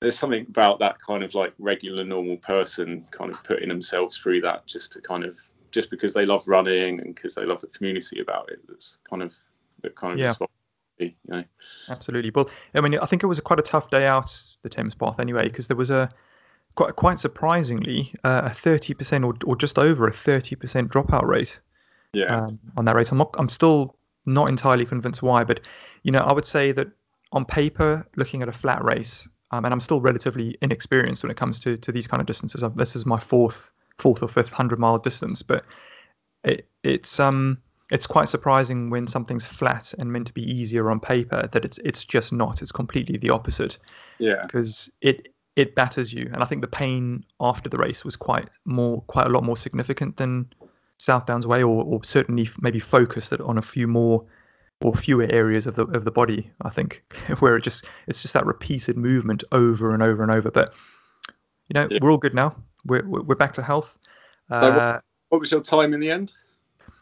there's 0.00 0.19
something 0.19 0.47
about 0.49 0.79
that 0.79 1.00
kind 1.00 1.23
of 1.23 1.35
like 1.35 1.53
regular 1.59 2.05
normal 2.05 2.37
person 2.37 3.07
kind 3.11 3.31
of 3.31 3.43
putting 3.45 3.69
themselves 3.69 4.19
through 4.19 4.41
that 4.43 4.67
just 4.67 4.93
to 4.93 5.00
kind 5.00 5.25
of 5.25 5.38
just 5.71 5.91
because 5.91 6.15
they 6.15 6.26
love 6.26 6.47
running 6.47 7.00
and 7.00 7.15
because 7.15 7.35
they 7.35 7.45
love 7.45 7.61
the 7.61 7.67
community 7.69 8.21
about 8.21 8.50
it 8.50 8.61
that's 8.69 8.99
kind 9.09 9.23
of 9.23 9.35
that 9.83 9.95
kind 9.97 10.21
of 10.21 10.37
yeah. 10.99 11.07
you 11.07 11.12
know. 11.26 11.45
Absolutely. 11.88 12.31
Well 12.35 12.50
i 12.75 12.81
mean 12.81 12.99
i 12.99 13.07
think 13.07 13.23
it 13.23 13.26
was 13.26 13.38
a 13.38 13.43
quite 13.43 13.59
a 13.59 13.62
tough 13.62 13.91
day 13.91 14.07
out 14.07 14.35
the 14.62 14.69
thames 14.69 14.95
path 14.95 15.19
anyway 15.19 15.45
because 15.45 15.67
there 15.67 15.76
was 15.76 15.91
a 15.91 16.11
quite 16.75 16.97
quite 16.97 17.19
surprisingly 17.19 18.12
uh, 18.23 18.43
a 18.45 18.50
30% 18.50 19.25
or, 19.25 19.35
or 19.49 19.57
just 19.57 19.79
over 19.79 20.07
a 20.07 20.12
30% 20.12 20.88
dropout 20.88 21.25
rate 21.25 21.59
yeah. 22.12 22.37
um, 22.37 22.59
on 22.76 22.85
that 22.85 22.95
rate. 22.95 23.11
I'm 23.11 23.19
not, 23.19 23.35
i'm 23.38 23.49
still 23.49 23.97
not 24.26 24.49
entirely 24.49 24.85
convinced 24.85 25.23
why 25.23 25.43
but 25.43 25.61
you 26.03 26.12
know 26.12 26.19
i 26.19 26.33
would 26.33 26.45
say 26.45 26.73
that 26.73 26.88
on 27.33 27.45
paper 27.45 28.07
looking 28.17 28.43
at 28.43 28.49
a 28.49 28.53
flat 28.53 28.85
race 28.85 29.26
um, 29.50 29.65
and 29.65 29.73
I'm 29.73 29.81
still 29.81 30.00
relatively 30.00 30.57
inexperienced 30.62 31.23
when 31.23 31.31
it 31.31 31.37
comes 31.37 31.61
to 31.61 31.76
to 31.76 31.93
these 31.93 32.07
kind 32.07 32.21
of 32.21 32.26
distances. 32.26 32.62
This 32.75 32.97
is 32.97 33.07
my 33.07 33.19
fourth 33.19 33.59
fourth 33.99 34.23
or 34.23 34.29
fifth 34.29 34.53
hundred 34.53 34.79
mile 34.79 34.99
distance, 34.99 35.43
but 35.43 35.65
it, 36.45 36.67
it's 36.83 37.19
um 37.21 37.59
it's 37.91 38.07
quite 38.07 38.29
surprising 38.29 38.91
when 38.91 39.07
something's 39.07 39.47
flat 39.47 39.95
and 39.99 40.12
meant 40.12 40.26
to 40.26 40.33
be 40.33 40.43
easier 40.43 40.91
on 40.91 40.99
paper 40.99 41.49
that 41.53 41.65
it's 41.65 41.79
it's 41.85 42.05
just 42.05 42.33
not. 42.33 42.62
It's 42.62 42.73
completely 42.73 43.19
the 43.19 43.31
opposite. 43.31 43.79
Yeah. 44.19 44.43
Because 44.43 44.91
it 45.00 45.29
it 45.55 45.75
batters 45.75 46.12
you, 46.12 46.29
and 46.33 46.43
I 46.43 46.47
think 46.47 46.61
the 46.61 46.67
pain 46.67 47.25
after 47.41 47.69
the 47.69 47.79
race 47.79 48.05
was 48.05 48.17
quite 48.17 48.49
more 48.65 49.03
quite 49.03 49.26
a 49.26 49.31
lot 49.31 49.45
more 49.45 49.57
significant 49.57 50.17
than 50.17 50.53
South 50.99 51.26
Downs 51.26 51.47
Way, 51.47 51.62
or, 51.62 51.85
or 51.85 52.03
certainly 52.03 52.49
maybe 52.61 52.79
focused 52.79 53.33
on 53.33 53.59
a 53.59 53.62
few 53.62 53.87
more 53.87 54.25
or 54.83 54.95
fewer 54.95 55.26
areas 55.30 55.66
of 55.66 55.76
the 55.76 55.85
of 55.87 56.04
the 56.04 56.11
body. 56.11 56.50
I 56.62 56.71
think 56.71 57.02
where 57.38 57.56
it 57.56 57.62
just 57.62 57.85
it's 58.06 58.23
just 58.23 58.35
that 58.35 58.47
repeated 58.47 58.97
movement 58.97 59.45
over 59.52 59.92
and 59.92 60.02
over 60.02 60.23
and 60.23 60.33
over. 60.33 60.50
But 60.50 60.75
you 61.68 61.75
know, 61.75 61.88
yeah. 61.90 61.99
we're 62.00 62.11
all 62.11 62.18
good 62.18 62.35
now. 62.35 62.56
We're 62.85 63.06
we're 63.06 63.35
back 63.35 63.54
to 63.54 63.62
health. 63.62 63.97
So 64.49 64.56
what, 64.56 64.78
uh, 64.78 65.00
what, 65.30 65.40
was 65.40 65.50
your 65.50 65.61
time 65.61 65.92
in 65.92 66.00
the 66.00 66.11
end? 66.11 66.35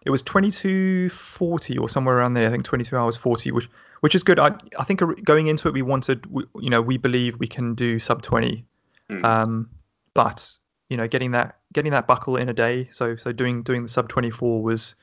It 0.06 0.10
was 0.10 0.22
22:40 0.22 1.80
or 1.80 1.88
somewhere 1.88 2.16
around 2.16 2.34
there. 2.34 2.48
I 2.48 2.50
think 2.50 2.64
22 2.64 2.96
hours 2.96 3.16
40, 3.16 3.52
which 3.52 3.68
which 4.00 4.14
is 4.14 4.22
good. 4.22 4.38
I 4.38 4.54
I 4.78 4.84
think 4.84 5.02
going 5.24 5.46
into 5.48 5.68
it, 5.68 5.74
we 5.74 5.82
wanted, 5.82 6.26
we, 6.26 6.44
you 6.60 6.70
know, 6.70 6.80
we 6.80 6.96
believe 6.96 7.38
we 7.38 7.46
can 7.46 7.74
do 7.74 7.98
sub 7.98 8.22
20. 8.22 8.64
Mm. 9.10 9.24
Um, 9.24 9.70
but 10.14 10.52
you 10.88 10.96
know, 10.96 11.08
getting 11.08 11.32
that 11.32 11.58
getting 11.72 11.92
that 11.92 12.06
buckle 12.06 12.36
in 12.36 12.48
a 12.48 12.54
day, 12.54 12.88
so 12.92 13.16
so 13.16 13.32
doing 13.32 13.62
doing 13.62 13.82
the 13.82 13.88
sub 13.88 14.08
24 14.08 14.62
was 14.62 14.94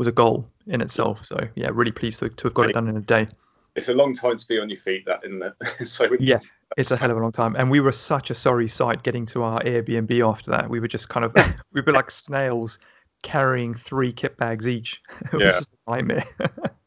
was 0.00 0.06
a 0.06 0.12
goal 0.12 0.48
in 0.66 0.80
itself. 0.80 1.26
So 1.26 1.38
yeah, 1.56 1.68
really 1.74 1.92
pleased 1.92 2.20
to, 2.20 2.30
to 2.30 2.44
have 2.44 2.54
got 2.54 2.70
it 2.70 2.72
done 2.72 2.88
in 2.88 2.96
a 2.96 3.02
day. 3.02 3.28
It's 3.76 3.90
a 3.90 3.94
long 3.94 4.14
time 4.14 4.38
to 4.38 4.48
be 4.48 4.58
on 4.58 4.70
your 4.70 4.78
feet, 4.78 5.04
that 5.04 5.20
isn't 5.26 5.42
it? 5.42 5.86
so 5.86 6.08
yeah, 6.18 6.38
it's 6.78 6.90
a 6.90 6.96
hell 6.96 7.10
of 7.10 7.18
a 7.18 7.20
long 7.20 7.32
time. 7.32 7.54
And 7.54 7.70
we 7.70 7.80
were 7.80 7.92
such 7.92 8.30
a 8.30 8.34
sorry 8.34 8.66
sight 8.66 9.02
getting 9.02 9.26
to 9.26 9.42
our 9.42 9.60
Airbnb 9.60 10.26
after 10.26 10.52
that. 10.52 10.70
We 10.70 10.80
were 10.80 10.88
just 10.88 11.10
kind 11.10 11.26
of 11.26 11.36
we 11.74 11.82
were 11.82 11.92
like 11.92 12.10
snails 12.10 12.78
carrying 13.22 13.74
three 13.74 14.10
kit 14.10 14.38
bags 14.38 14.66
each. 14.66 15.02
It 15.20 15.32
was 15.34 15.42
yeah. 15.42 15.50
just 15.50 15.70
a 15.86 15.90
nightmare. 15.90 16.24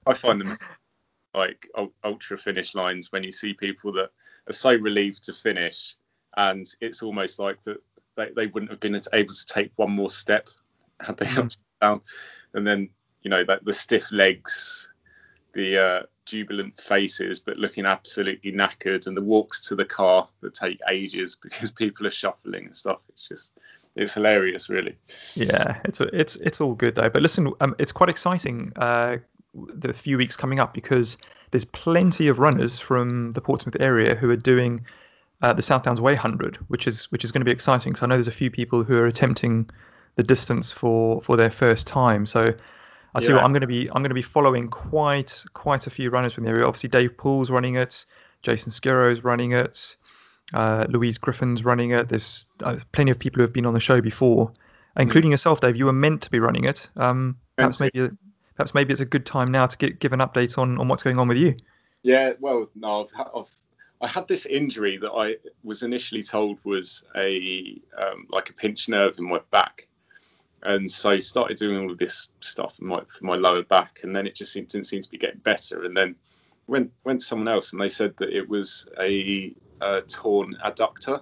I 0.07 0.13
find 0.15 0.41
them 0.41 0.57
like 1.35 1.69
ultra 2.03 2.35
finish 2.39 2.73
lines 2.73 3.11
when 3.11 3.21
you 3.21 3.31
see 3.31 3.53
people 3.53 3.93
that 3.93 4.09
are 4.49 4.53
so 4.53 4.73
relieved 4.73 5.21
to 5.25 5.33
finish, 5.33 5.95
and 6.35 6.65
it's 6.81 7.03
almost 7.03 7.37
like 7.37 7.63
that 7.65 7.77
they, 8.17 8.29
they 8.35 8.47
wouldn't 8.47 8.71
have 8.71 8.79
been 8.79 8.99
able 9.13 9.33
to 9.35 9.45
take 9.45 9.71
one 9.75 9.91
more 9.91 10.09
step 10.09 10.49
had 10.99 11.17
they 11.17 11.25
not 11.25 11.45
mm. 11.45 11.57
down. 11.79 12.01
And 12.55 12.65
then 12.65 12.89
you 13.23 13.29
know, 13.29 13.43
that 13.43 13.65
the 13.65 13.73
stiff 13.73 14.11
legs, 14.11 14.87
the 15.53 15.77
uh, 15.77 16.01
jubilant 16.25 16.79
faces, 16.79 17.39
but 17.39 17.57
looking 17.57 17.85
absolutely 17.85 18.51
knackered, 18.51 19.07
and 19.07 19.17
the 19.17 19.21
walks 19.21 19.61
to 19.67 19.75
the 19.75 19.85
car 19.85 20.27
that 20.41 20.53
take 20.53 20.79
ages 20.89 21.35
because 21.41 21.71
people 21.71 22.05
are 22.05 22.11
shuffling 22.11 22.65
and 22.65 22.75
stuff. 22.75 22.99
It's 23.09 23.27
just 23.27 23.51
it's 23.95 24.13
hilarious, 24.13 24.69
really. 24.69 24.95
Yeah, 25.35 25.79
it's 25.85 26.01
it's 26.01 26.35
it's 26.37 26.61
all 26.61 26.73
good 26.73 26.95
though. 26.95 27.09
But 27.09 27.21
listen, 27.21 27.51
um, 27.61 27.75
it's 27.79 27.91
quite 27.91 28.09
exciting. 28.09 28.73
Uh, 28.75 29.17
the 29.53 29.93
few 29.93 30.17
weeks 30.17 30.35
coming 30.35 30.59
up 30.59 30.73
because 30.73 31.17
there's 31.51 31.65
plenty 31.65 32.27
of 32.27 32.39
runners 32.39 32.79
from 32.79 33.33
the 33.33 33.41
Portsmouth 33.41 33.77
area 33.79 34.15
who 34.15 34.29
are 34.31 34.35
doing 34.35 34.83
uh, 35.43 35.53
the 35.53 35.61
South 35.61 35.83
Downs 35.83 36.01
Way 36.01 36.13
100, 36.13 36.55
which 36.69 36.87
is 36.87 37.11
which 37.11 37.23
is 37.23 37.31
going 37.31 37.41
to 37.41 37.45
be 37.45 37.51
exciting. 37.51 37.95
So 37.95 38.05
I 38.05 38.09
know 38.09 38.15
there's 38.15 38.27
a 38.27 38.31
few 38.31 38.49
people 38.49 38.83
who 38.83 38.97
are 38.97 39.05
attempting 39.05 39.69
the 40.15 40.23
distance 40.23 40.71
for 40.71 41.21
for 41.21 41.37
their 41.37 41.51
first 41.51 41.85
time. 41.85 42.25
So 42.25 42.53
I 43.15 43.19
tell 43.19 43.29
yeah. 43.29 43.29
you 43.29 43.35
what, 43.35 43.45
I'm 43.45 43.51
going 43.51 43.61
to 43.61 43.67
be 43.67 43.89
I'm 43.89 44.01
going 44.01 44.09
to 44.09 44.15
be 44.15 44.21
following 44.21 44.67
quite 44.67 45.43
quite 45.53 45.87
a 45.87 45.89
few 45.89 46.09
runners 46.09 46.33
from 46.33 46.45
the 46.45 46.49
area. 46.49 46.65
Obviously, 46.65 46.89
Dave 46.89 47.17
Poole's 47.17 47.51
running 47.51 47.75
it, 47.75 48.05
Jason 48.41 48.71
Skiro's 48.71 49.23
running 49.23 49.51
it, 49.53 49.95
uh, 50.53 50.85
Louise 50.89 51.17
Griffin's 51.17 51.63
running 51.63 51.91
it. 51.91 52.09
There's 52.09 52.47
uh, 52.63 52.77
plenty 52.91 53.11
of 53.11 53.19
people 53.19 53.37
who 53.37 53.43
have 53.43 53.53
been 53.53 53.65
on 53.65 53.73
the 53.73 53.79
show 53.79 54.01
before, 54.01 54.51
including 54.97 55.29
mm. 55.29 55.33
yourself, 55.33 55.61
Dave. 55.61 55.75
You 55.75 55.85
were 55.85 55.93
meant 55.93 56.21
to 56.23 56.31
be 56.31 56.39
running 56.39 56.65
it. 56.65 56.89
Um, 56.95 57.37
perhaps 57.55 57.79
maybe 57.79 58.09
perhaps 58.55 58.73
maybe 58.73 58.91
it's 58.91 59.01
a 59.01 59.05
good 59.05 59.25
time 59.25 59.51
now 59.51 59.67
to 59.67 59.77
get, 59.77 59.99
give 59.99 60.13
an 60.13 60.19
update 60.19 60.57
on 60.57 60.79
on 60.79 60.87
what's 60.87 61.03
going 61.03 61.19
on 61.19 61.27
with 61.27 61.37
you. 61.37 61.55
Yeah, 62.01 62.33
well, 62.39 62.69
no, 62.75 63.03
I've, 63.03 63.27
I've 63.35 63.55
I 64.01 64.07
had 64.07 64.27
this 64.27 64.45
injury 64.45 64.97
that 64.97 65.11
I 65.11 65.37
was 65.63 65.81
initially 65.81 66.21
told 66.21 66.57
was 66.65 67.05
a 67.15 67.79
um, 67.97 68.27
like 68.29 68.49
a 68.49 68.53
pinched 68.53 68.89
nerve 68.89 69.17
in 69.17 69.25
my 69.25 69.39
back 69.49 69.87
and 70.63 70.91
so 70.91 71.19
started 71.19 71.57
doing 71.57 71.77
all 71.77 71.91
of 71.91 71.97
this 71.97 72.29
stuff 72.41 72.75
for 72.77 72.85
my, 72.85 73.01
for 73.07 73.25
my 73.25 73.35
lower 73.35 73.63
back, 73.63 73.99
and 74.03 74.15
then 74.15 74.27
it 74.27 74.35
just 74.35 74.51
seemed, 74.51 74.69
didn't 74.69 74.87
seem 74.87 75.01
to 75.01 75.09
be 75.09 75.17
getting 75.17 75.39
better. 75.39 75.83
And 75.83 75.95
then 75.95 76.15
went 76.67 76.91
went 77.03 77.19
to 77.19 77.25
someone 77.25 77.47
else, 77.47 77.73
and 77.73 77.81
they 77.81 77.89
said 77.89 78.15
that 78.17 78.29
it 78.29 78.47
was 78.47 78.87
a, 78.99 79.53
a 79.81 80.01
torn 80.01 80.57
adductor, 80.65 81.21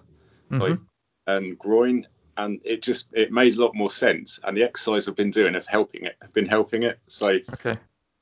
mm-hmm. 0.51 0.61
like, 0.61 0.79
and 1.27 1.57
groin, 1.57 2.07
and 2.37 2.61
it 2.63 2.81
just 2.81 3.09
it 3.13 3.31
made 3.31 3.55
a 3.55 3.61
lot 3.61 3.75
more 3.75 3.89
sense. 3.89 4.39
And 4.43 4.55
the 4.55 4.63
exercise 4.63 5.07
I've 5.07 5.15
been 5.15 5.31
doing 5.31 5.53
have 5.53 5.67
helping 5.67 6.05
it, 6.05 6.15
have 6.21 6.33
been 6.33 6.47
helping 6.47 6.83
it. 6.83 6.99
So 7.07 7.29
okay. 7.29 7.77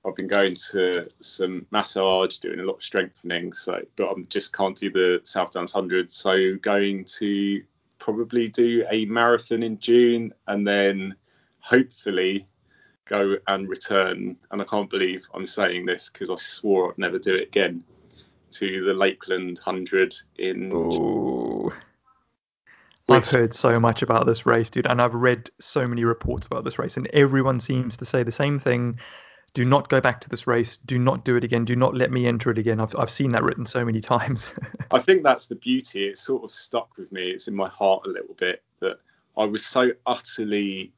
I've 0.05 0.15
been 0.15 0.27
going 0.27 0.55
to 0.71 1.09
some 1.19 1.65
massage, 1.71 2.37
doing 2.37 2.59
a 2.59 2.63
lot 2.63 2.75
of 2.75 2.83
strengthening. 2.83 3.51
So, 3.51 3.81
but 3.95 4.09
I 4.09 4.13
just 4.29 4.53
can't 4.53 4.77
do 4.77 4.89
the 4.89 5.21
South 5.23 5.51
Downs 5.51 5.71
hundred. 5.71 6.11
So 6.11 6.55
going 6.55 7.05
to 7.19 7.61
probably 7.99 8.47
do 8.47 8.85
a 8.89 9.05
marathon 9.05 9.63
in 9.63 9.79
June 9.79 10.33
and 10.47 10.65
then 10.65 11.15
hopefully 11.59 12.47
go 13.05 13.35
and 13.47 13.69
return. 13.69 14.37
And 14.51 14.61
I 14.61 14.65
can't 14.65 14.89
believe 14.89 15.27
I'm 15.33 15.45
saying 15.45 15.85
this 15.85 16.09
because 16.09 16.29
I 16.29 16.35
swore 16.35 16.91
I'd 16.91 16.97
never 16.97 17.19
do 17.19 17.35
it 17.35 17.47
again 17.47 17.83
to 18.51 18.83
the 18.85 18.93
Lakeland 18.93 19.59
100 19.63 20.15
in. 20.37 20.71
Ooh. 20.71 21.71
I've 23.07 23.27
heard 23.27 23.55
so 23.55 23.79
much 23.79 24.03
about 24.03 24.27
this 24.27 24.45
race, 24.45 24.69
dude, 24.69 24.85
and 24.85 25.01
I've 25.01 25.15
read 25.15 25.49
so 25.59 25.87
many 25.87 26.03
reports 26.03 26.45
about 26.45 26.63
this 26.63 26.77
race, 26.77 26.95
and 26.95 27.07
everyone 27.07 27.59
seems 27.59 27.97
to 27.97 28.05
say 28.05 28.21
the 28.21 28.31
same 28.31 28.59
thing 28.59 28.99
do 29.49 29.65
not 29.65 29.89
go 29.89 30.01
back 30.01 30.21
to 30.21 30.29
this 30.29 30.47
race. 30.47 30.77
Do 30.77 30.99
not 30.99 31.25
do 31.25 31.35
it 31.35 31.43
again. 31.43 31.65
Do 31.65 31.75
not 31.75 31.95
let 31.95 32.11
me 32.11 32.25
enter 32.25 32.51
it 32.51 32.57
again. 32.57 32.79
I've, 32.79 32.95
I've 32.95 33.11
seen 33.11 33.31
that 33.31 33.43
written 33.43 33.65
so 33.65 33.83
many 33.83 34.01
times. 34.15 34.53
I 34.91 34.99
think 34.99 35.23
that's 35.23 35.47
the 35.47 35.55
beauty. 35.55 36.05
It's 36.05 36.21
sort 36.21 36.43
of 36.43 36.51
stuck 36.51 36.97
with 36.97 37.11
me. 37.11 37.29
It's 37.29 37.47
in 37.47 37.55
my 37.55 37.69
heart 37.69 38.05
a 38.05 38.09
little 38.09 38.35
bit 38.35 38.63
that 38.79 38.99
I 39.37 39.45
was 39.45 39.65
so 39.65 39.91
utterly 40.05 40.93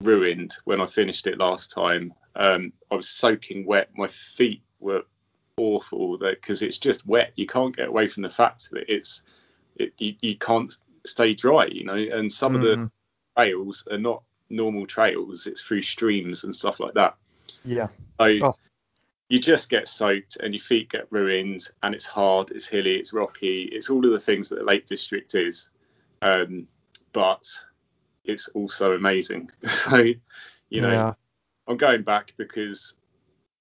ruined 0.00 0.56
when 0.64 0.80
I 0.80 0.86
finished 0.86 1.26
it 1.26 1.38
last 1.38 1.70
time. 1.70 2.14
Um, 2.34 2.72
I 2.90 2.94
was 2.94 3.08
soaking 3.08 3.66
wet. 3.66 3.90
My 3.96 4.08
feet 4.08 4.62
were 4.80 5.02
awful 5.56 6.18
because 6.18 6.62
it's 6.62 6.78
just 6.78 7.06
wet. 7.06 7.32
You 7.36 7.46
can't 7.46 7.76
get 7.76 7.88
away 7.88 8.08
from 8.08 8.22
the 8.22 8.30
fact 8.30 8.70
that 8.70 8.92
it's 8.92 9.22
it, 9.76 9.92
you, 9.98 10.14
you 10.20 10.36
can't 10.36 10.74
stay 11.06 11.34
dry, 11.34 11.66
you 11.66 11.84
know. 11.84 11.94
And 11.94 12.30
some 12.30 12.54
mm. 12.54 12.56
of 12.56 12.62
the 12.62 12.76
mm. 12.76 12.90
trails 13.36 13.86
are 13.90 13.98
not 13.98 14.22
normal 14.50 14.86
trails. 14.86 15.46
It's 15.46 15.62
through 15.62 15.82
streams 15.82 16.44
and 16.44 16.54
stuff 16.54 16.80
like 16.80 16.94
that. 16.94 17.16
Yeah. 17.64 17.88
So 18.20 18.26
oh. 18.42 18.54
you 19.28 19.40
just 19.40 19.70
get 19.70 19.88
soaked 19.88 20.36
and 20.36 20.54
your 20.54 20.60
feet 20.60 20.90
get 20.90 21.06
ruined 21.10 21.68
and 21.82 21.94
it's 21.94 22.06
hard, 22.06 22.50
it's 22.50 22.66
hilly, 22.66 22.96
it's 22.96 23.12
rocky, 23.12 23.64
it's 23.64 23.90
all 23.90 24.04
of 24.04 24.12
the 24.12 24.20
things 24.20 24.48
that 24.48 24.58
the 24.58 24.64
Lake 24.64 24.86
District 24.86 25.34
is. 25.34 25.68
Um, 26.20 26.68
but 27.12 27.46
it's 28.24 28.48
also 28.48 28.92
amazing. 28.92 29.50
So, 29.66 29.96
you 30.68 30.80
know, 30.80 30.90
yeah. 30.90 31.12
I'm 31.68 31.76
going 31.76 32.02
back 32.02 32.32
because 32.38 32.94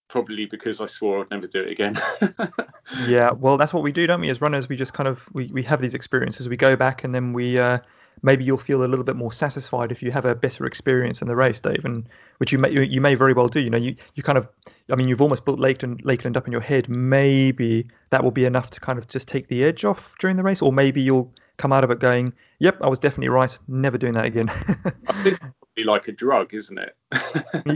probably 0.08 0.46
because 0.46 0.82
I 0.82 0.86
swore 0.86 1.22
I'd 1.22 1.32
never 1.32 1.48
do 1.48 1.62
it 1.62 1.72
again. 1.72 1.98
yeah, 3.08 3.32
well, 3.32 3.58
that's 3.58 3.74
what 3.74 3.84
we 3.84 3.92
do, 3.92 4.06
don't 4.08 4.22
we? 4.22 4.30
As 4.30 4.42
runners, 4.42 4.70
we 4.70 4.76
just 4.76 4.94
kind 4.94 5.08
of 5.08 5.22
we, 5.34 5.48
we 5.48 5.64
have 5.64 5.82
these 5.82 5.94
experiences. 5.94 6.48
We 6.48 6.58
go 6.58 6.76
back 6.76 7.04
and 7.04 7.14
then 7.16 7.34
we 7.34 7.58
uh, 7.58 7.80
maybe 8.21 8.43
you'll 8.43 8.58
feel 8.58 8.84
a 8.84 8.88
little 8.88 9.06
bit 9.06 9.15
more 9.15 9.32
satisfied 9.32 9.91
if 9.91 10.02
you 10.04 10.12
have 10.12 10.26
a 10.26 10.36
better 10.36 10.65
experience 10.65 11.21
in 11.21 11.28
the 11.28 11.36
race, 11.36 11.60
Dave, 11.60 11.84
and 11.86 12.08
which 12.38 12.52
you 12.52 12.58
may 12.58 12.71
you 12.71 13.02
may 13.02 13.15
very 13.15 13.34
well 13.34 13.47
do. 13.47 13.60
You 13.60 13.69
know, 13.69 13.78
you, 13.78 13.95
you 14.15 14.24
kind 14.24 14.38
of, 14.38 14.47
I 14.89 14.95
mean, 14.95 15.08
you've 15.08 15.21
almost 15.21 15.45
built 15.45 15.60
Lakeland 15.60 16.02
Lakeland 16.04 16.38
up 16.38 16.47
in 16.47 16.52
your 16.52 16.62
head. 16.62 16.89
Maybe 16.89 17.88
that 18.10 18.24
will 18.24 18.32
be 18.32 18.45
enough 18.45 18.69
to 18.71 18.80
kind 18.80 18.97
of 18.97 19.08
just 19.08 19.28
take 19.28 19.47
the 19.47 19.63
edge 19.63 19.86
off 19.86 20.13
during 20.19 20.38
the 20.38 20.43
race, 20.43 20.62
or 20.62 20.71
maybe 20.71 21.02
you'll 21.02 21.34
come 21.58 21.74
out 21.74 21.84
of 21.84 21.91
it 21.91 22.00
going, 22.00 22.34
"Yep, 22.60 22.80
I 22.82 22.88
was 22.88 23.00
definitely 23.00 23.30
right. 23.30 23.58
Never 23.67 23.97
doing 23.97 24.13
that 24.13 24.26
again." 24.26 24.50
I 25.08 25.24
think 25.24 25.39
be 25.76 25.84
like 25.84 26.08
a 26.08 26.12
drug, 26.12 26.54
isn't 26.54 26.78
it? 26.78 26.95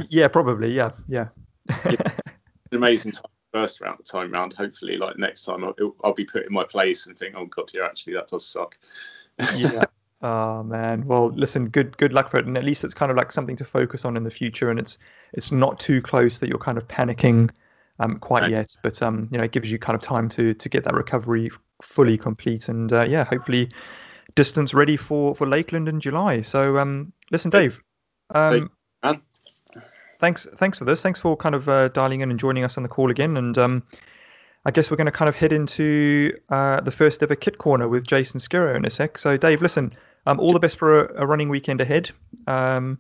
yeah, 0.09 0.27
probably. 0.27 0.73
Yeah, 0.73 0.91
yeah. 1.07 1.27
yeah. 1.69 2.11
Amazing 2.71 3.13
time 3.13 3.31
first 3.55 3.79
round 3.79 4.03
time 4.03 4.31
round. 4.31 4.53
Hopefully, 4.53 4.97
like 4.97 5.17
next 5.17 5.45
time, 5.45 5.63
I'll, 5.63 5.95
I'll 6.03 6.13
be 6.13 6.25
put 6.25 6.45
in 6.45 6.51
my 6.51 6.65
place 6.65 7.07
and 7.07 7.17
think, 7.17 7.35
"Oh 7.37 7.45
God, 7.45 7.71
yeah, 7.73 7.85
actually 7.85 8.13
that 8.15 8.27
does 8.27 8.45
suck." 8.45 8.77
yeah. 9.55 9.83
Oh 10.25 10.63
man. 10.63 11.05
Well, 11.05 11.31
listen, 11.35 11.69
good 11.69 11.95
good 11.97 12.11
luck 12.11 12.31
for 12.31 12.37
it, 12.37 12.47
and 12.47 12.57
at 12.57 12.63
least 12.63 12.83
it's 12.83 12.95
kind 12.95 13.11
of 13.11 13.17
like 13.17 13.31
something 13.31 13.55
to 13.57 13.63
focus 13.63 14.05
on 14.05 14.17
in 14.17 14.23
the 14.23 14.31
future, 14.31 14.71
and 14.71 14.79
it's 14.79 14.97
it's 15.33 15.51
not 15.51 15.79
too 15.79 16.01
close 16.01 16.39
that 16.39 16.49
you're 16.49 16.57
kind 16.57 16.79
of 16.79 16.87
panicking 16.87 17.51
um, 17.99 18.17
quite 18.17 18.41
right. 18.41 18.49
yet, 18.49 18.75
but 18.81 19.03
um, 19.03 19.29
you 19.31 19.37
know, 19.37 19.43
it 19.43 19.51
gives 19.51 19.71
you 19.71 19.77
kind 19.77 19.95
of 19.95 20.01
time 20.01 20.27
to 20.29 20.55
to 20.55 20.67
get 20.67 20.83
that 20.85 20.95
recovery 20.95 21.51
fully 21.83 22.17
complete, 22.17 22.69
and 22.69 22.91
uh, 22.91 23.03
yeah, 23.03 23.23
hopefully 23.23 23.69
distance 24.33 24.73
ready 24.73 24.97
for 24.97 25.35
for 25.35 25.45
Lakeland 25.45 25.87
in 25.87 25.99
July. 25.99 26.41
So 26.41 26.79
um, 26.79 27.13
listen, 27.29 27.51
Dave. 27.51 27.79
Um, 28.33 28.71
thanks 30.19 30.47
thanks 30.55 30.79
for 30.79 30.85
this. 30.85 31.03
Thanks 31.03 31.19
for 31.19 31.37
kind 31.37 31.53
of 31.53 31.69
uh, 31.69 31.89
dialing 31.89 32.21
in 32.21 32.31
and 32.31 32.39
joining 32.39 32.63
us 32.63 32.77
on 32.77 32.83
the 32.83 32.89
call 32.89 33.11
again, 33.11 33.37
and 33.37 33.55
um, 33.59 33.83
I 34.65 34.71
guess 34.71 34.89
we're 34.89 34.97
going 34.97 35.05
to 35.05 35.11
kind 35.11 35.29
of 35.29 35.35
head 35.35 35.53
into 35.53 36.33
uh, 36.49 36.81
the 36.81 36.89
first 36.89 37.21
ever 37.21 37.35
kit 37.35 37.59
corner 37.59 37.87
with 37.87 38.07
Jason 38.07 38.39
Skero 38.39 38.75
in 38.75 38.85
a 38.85 38.89
sec. 38.89 39.19
So 39.19 39.37
Dave, 39.37 39.61
listen 39.61 39.95
um, 40.25 40.39
all 40.39 40.53
the 40.53 40.59
best 40.59 40.77
for 40.77 41.05
a, 41.05 41.23
a 41.23 41.27
running 41.27 41.49
weekend 41.49 41.81
ahead. 41.81 42.11
Um, 42.47 42.99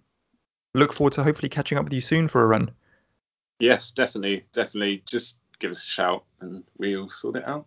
look 0.73 0.93
forward 0.93 1.13
to 1.13 1.23
hopefully 1.23 1.49
catching 1.49 1.77
up 1.77 1.83
with 1.83 1.93
you 1.93 2.01
soon 2.01 2.27
for 2.27 2.43
a 2.43 2.47
run. 2.47 2.71
Yes, 3.59 3.91
definitely, 3.91 4.43
definitely. 4.53 5.03
Just 5.05 5.39
give 5.59 5.71
us 5.71 5.83
a 5.83 5.87
shout 5.87 6.23
and 6.41 6.63
we'll 6.77 7.09
sort 7.09 7.37
it 7.37 7.47
out. 7.47 7.65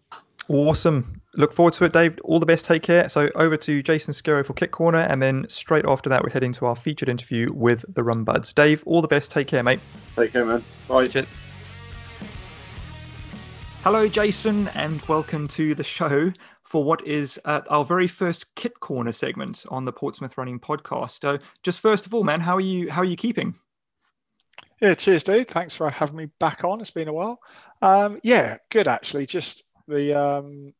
Awesome. 0.48 1.20
Look 1.34 1.52
forward 1.52 1.74
to 1.74 1.84
it, 1.84 1.92
Dave. 1.92 2.18
All 2.24 2.40
the 2.40 2.46
best. 2.46 2.64
Take 2.64 2.82
care. 2.82 3.08
So 3.08 3.28
over 3.34 3.56
to 3.58 3.82
Jason 3.82 4.14
Skero 4.14 4.44
for 4.44 4.54
Kit 4.54 4.70
Corner, 4.70 5.00
and 5.00 5.20
then 5.20 5.44
straight 5.48 5.84
after 5.86 6.08
that, 6.08 6.22
we're 6.22 6.30
heading 6.30 6.52
to 6.54 6.66
our 6.66 6.74
featured 6.74 7.10
interview 7.10 7.52
with 7.52 7.84
the 7.94 8.02
Run 8.02 8.24
Buds. 8.24 8.52
Dave, 8.54 8.82
all 8.86 9.02
the 9.02 9.08
best. 9.08 9.30
Take 9.30 9.46
care, 9.46 9.62
mate. 9.62 9.80
Take 10.16 10.32
care, 10.32 10.46
man. 10.46 10.64
Bye. 10.88 11.06
Cheers. 11.06 11.30
Hello, 13.84 14.08
Jason, 14.08 14.68
and 14.68 15.02
welcome 15.02 15.48
to 15.48 15.74
the 15.74 15.84
show 15.84 16.32
for 16.68 16.84
what 16.84 17.06
is 17.06 17.40
uh, 17.46 17.62
our 17.70 17.82
very 17.82 18.06
first 18.06 18.54
Kit 18.54 18.78
Corner 18.78 19.12
segment 19.12 19.64
on 19.70 19.86
the 19.86 19.92
Portsmouth 19.92 20.36
Running 20.36 20.60
Podcast. 20.60 21.22
So, 21.22 21.38
just 21.62 21.80
first 21.80 22.04
of 22.04 22.12
all, 22.12 22.24
man, 22.24 22.40
how 22.40 22.56
are 22.56 22.60
you? 22.60 22.90
How 22.90 23.00
are 23.00 23.06
you 23.06 23.16
keeping? 23.16 23.54
Yeah, 24.78 24.92
cheers, 24.92 25.22
dude. 25.22 25.48
Thanks 25.48 25.74
for 25.74 25.88
having 25.88 26.16
me 26.16 26.26
back 26.38 26.64
on. 26.64 26.82
It's 26.82 26.90
been 26.90 27.08
a 27.08 27.12
while. 27.12 27.40
Um, 27.80 28.20
yeah, 28.22 28.58
good 28.68 28.86
actually. 28.86 29.24
Just 29.24 29.64
the 29.86 30.12
um, 30.12 30.74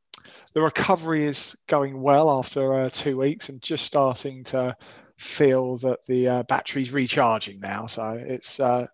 the 0.53 0.61
recovery 0.61 1.24
is 1.24 1.57
going 1.68 2.03
well 2.03 2.38
after 2.38 2.83
uh, 2.83 2.90
two 2.90 3.16
weeks, 3.16 3.48
and 3.48 3.62
just 3.62 3.87
starting 3.87 4.44
to 4.44 4.77
feel 5.16 5.79
that 5.79 6.05
the 6.07 6.29
uh, 6.29 6.42
battery's 6.42 6.92
recharging 6.92 7.61
now. 7.61 7.87
So 7.87 8.11
it's 8.11 8.61
uh, 8.61 8.88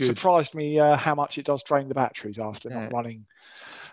surprised 0.00 0.56
me 0.56 0.80
uh, 0.80 0.96
how 0.96 1.14
much 1.14 1.38
it 1.38 1.46
does 1.46 1.62
drain 1.62 1.86
the 1.86 1.94
batteries 1.94 2.40
after 2.40 2.68
yeah. 2.68 2.80
not 2.80 2.92
running 2.92 3.26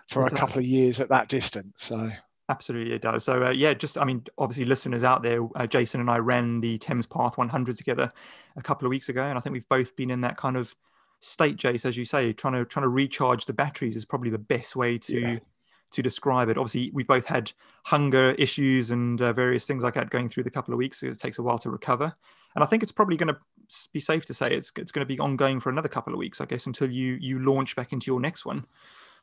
for 0.08 0.26
a 0.26 0.30
couple 0.30 0.58
of 0.58 0.64
years 0.64 1.00
at 1.00 1.08
that 1.08 1.28
distance. 1.28 1.72
So 1.76 2.10
absolutely 2.48 2.94
it 2.94 3.02
does. 3.02 3.24
So 3.24 3.46
uh, 3.46 3.50
yeah, 3.50 3.74
just 3.74 3.98
I 3.98 4.04
mean, 4.04 4.24
obviously 4.38 4.64
listeners 4.64 5.04
out 5.04 5.22
there, 5.22 5.46
uh, 5.56 5.66
Jason 5.66 6.00
and 6.00 6.10
I 6.10 6.18
ran 6.18 6.60
the 6.60 6.78
Thames 6.78 7.06
Path 7.06 7.38
100 7.38 7.76
together 7.76 8.12
a 8.56 8.62
couple 8.62 8.86
of 8.86 8.90
weeks 8.90 9.08
ago, 9.08 9.22
and 9.22 9.38
I 9.38 9.40
think 9.40 9.52
we've 9.52 9.68
both 9.68 9.96
been 9.96 10.10
in 10.10 10.20
that 10.20 10.36
kind 10.36 10.56
of 10.56 10.74
state, 11.20 11.56
Jace, 11.56 11.86
as 11.86 11.96
you 11.96 12.04
say, 12.04 12.32
trying 12.32 12.54
to 12.54 12.64
trying 12.64 12.84
to 12.84 12.88
recharge 12.88 13.46
the 13.46 13.52
batteries 13.52 13.96
is 13.96 14.04
probably 14.04 14.30
the 14.30 14.38
best 14.38 14.76
way 14.76 14.98
to. 14.98 15.20
Yeah. 15.20 15.38
To 15.92 16.02
describe 16.02 16.48
it, 16.48 16.58
obviously 16.58 16.90
we've 16.92 17.06
both 17.06 17.24
had 17.24 17.52
hunger 17.84 18.32
issues 18.32 18.90
and 18.90 19.20
uh, 19.22 19.32
various 19.32 19.64
things 19.64 19.84
like 19.84 19.94
that 19.94 20.10
going 20.10 20.28
through 20.28 20.42
the 20.42 20.50
couple 20.50 20.74
of 20.74 20.78
weeks. 20.78 20.98
So 20.98 21.06
it 21.06 21.20
takes 21.20 21.38
a 21.38 21.42
while 21.42 21.58
to 21.58 21.70
recover, 21.70 22.12
and 22.56 22.64
I 22.64 22.66
think 22.66 22.82
it's 22.82 22.90
probably 22.90 23.16
going 23.16 23.32
to 23.32 23.38
be 23.92 24.00
safe 24.00 24.26
to 24.26 24.34
say 24.34 24.52
it's 24.52 24.72
it's 24.76 24.90
going 24.90 25.06
to 25.06 25.14
be 25.14 25.20
ongoing 25.20 25.60
for 25.60 25.70
another 25.70 25.88
couple 25.88 26.12
of 26.12 26.18
weeks, 26.18 26.40
I 26.40 26.46
guess, 26.46 26.66
until 26.66 26.90
you 26.90 27.16
you 27.20 27.38
launch 27.38 27.76
back 27.76 27.92
into 27.92 28.10
your 28.10 28.18
next 28.18 28.44
one. 28.44 28.66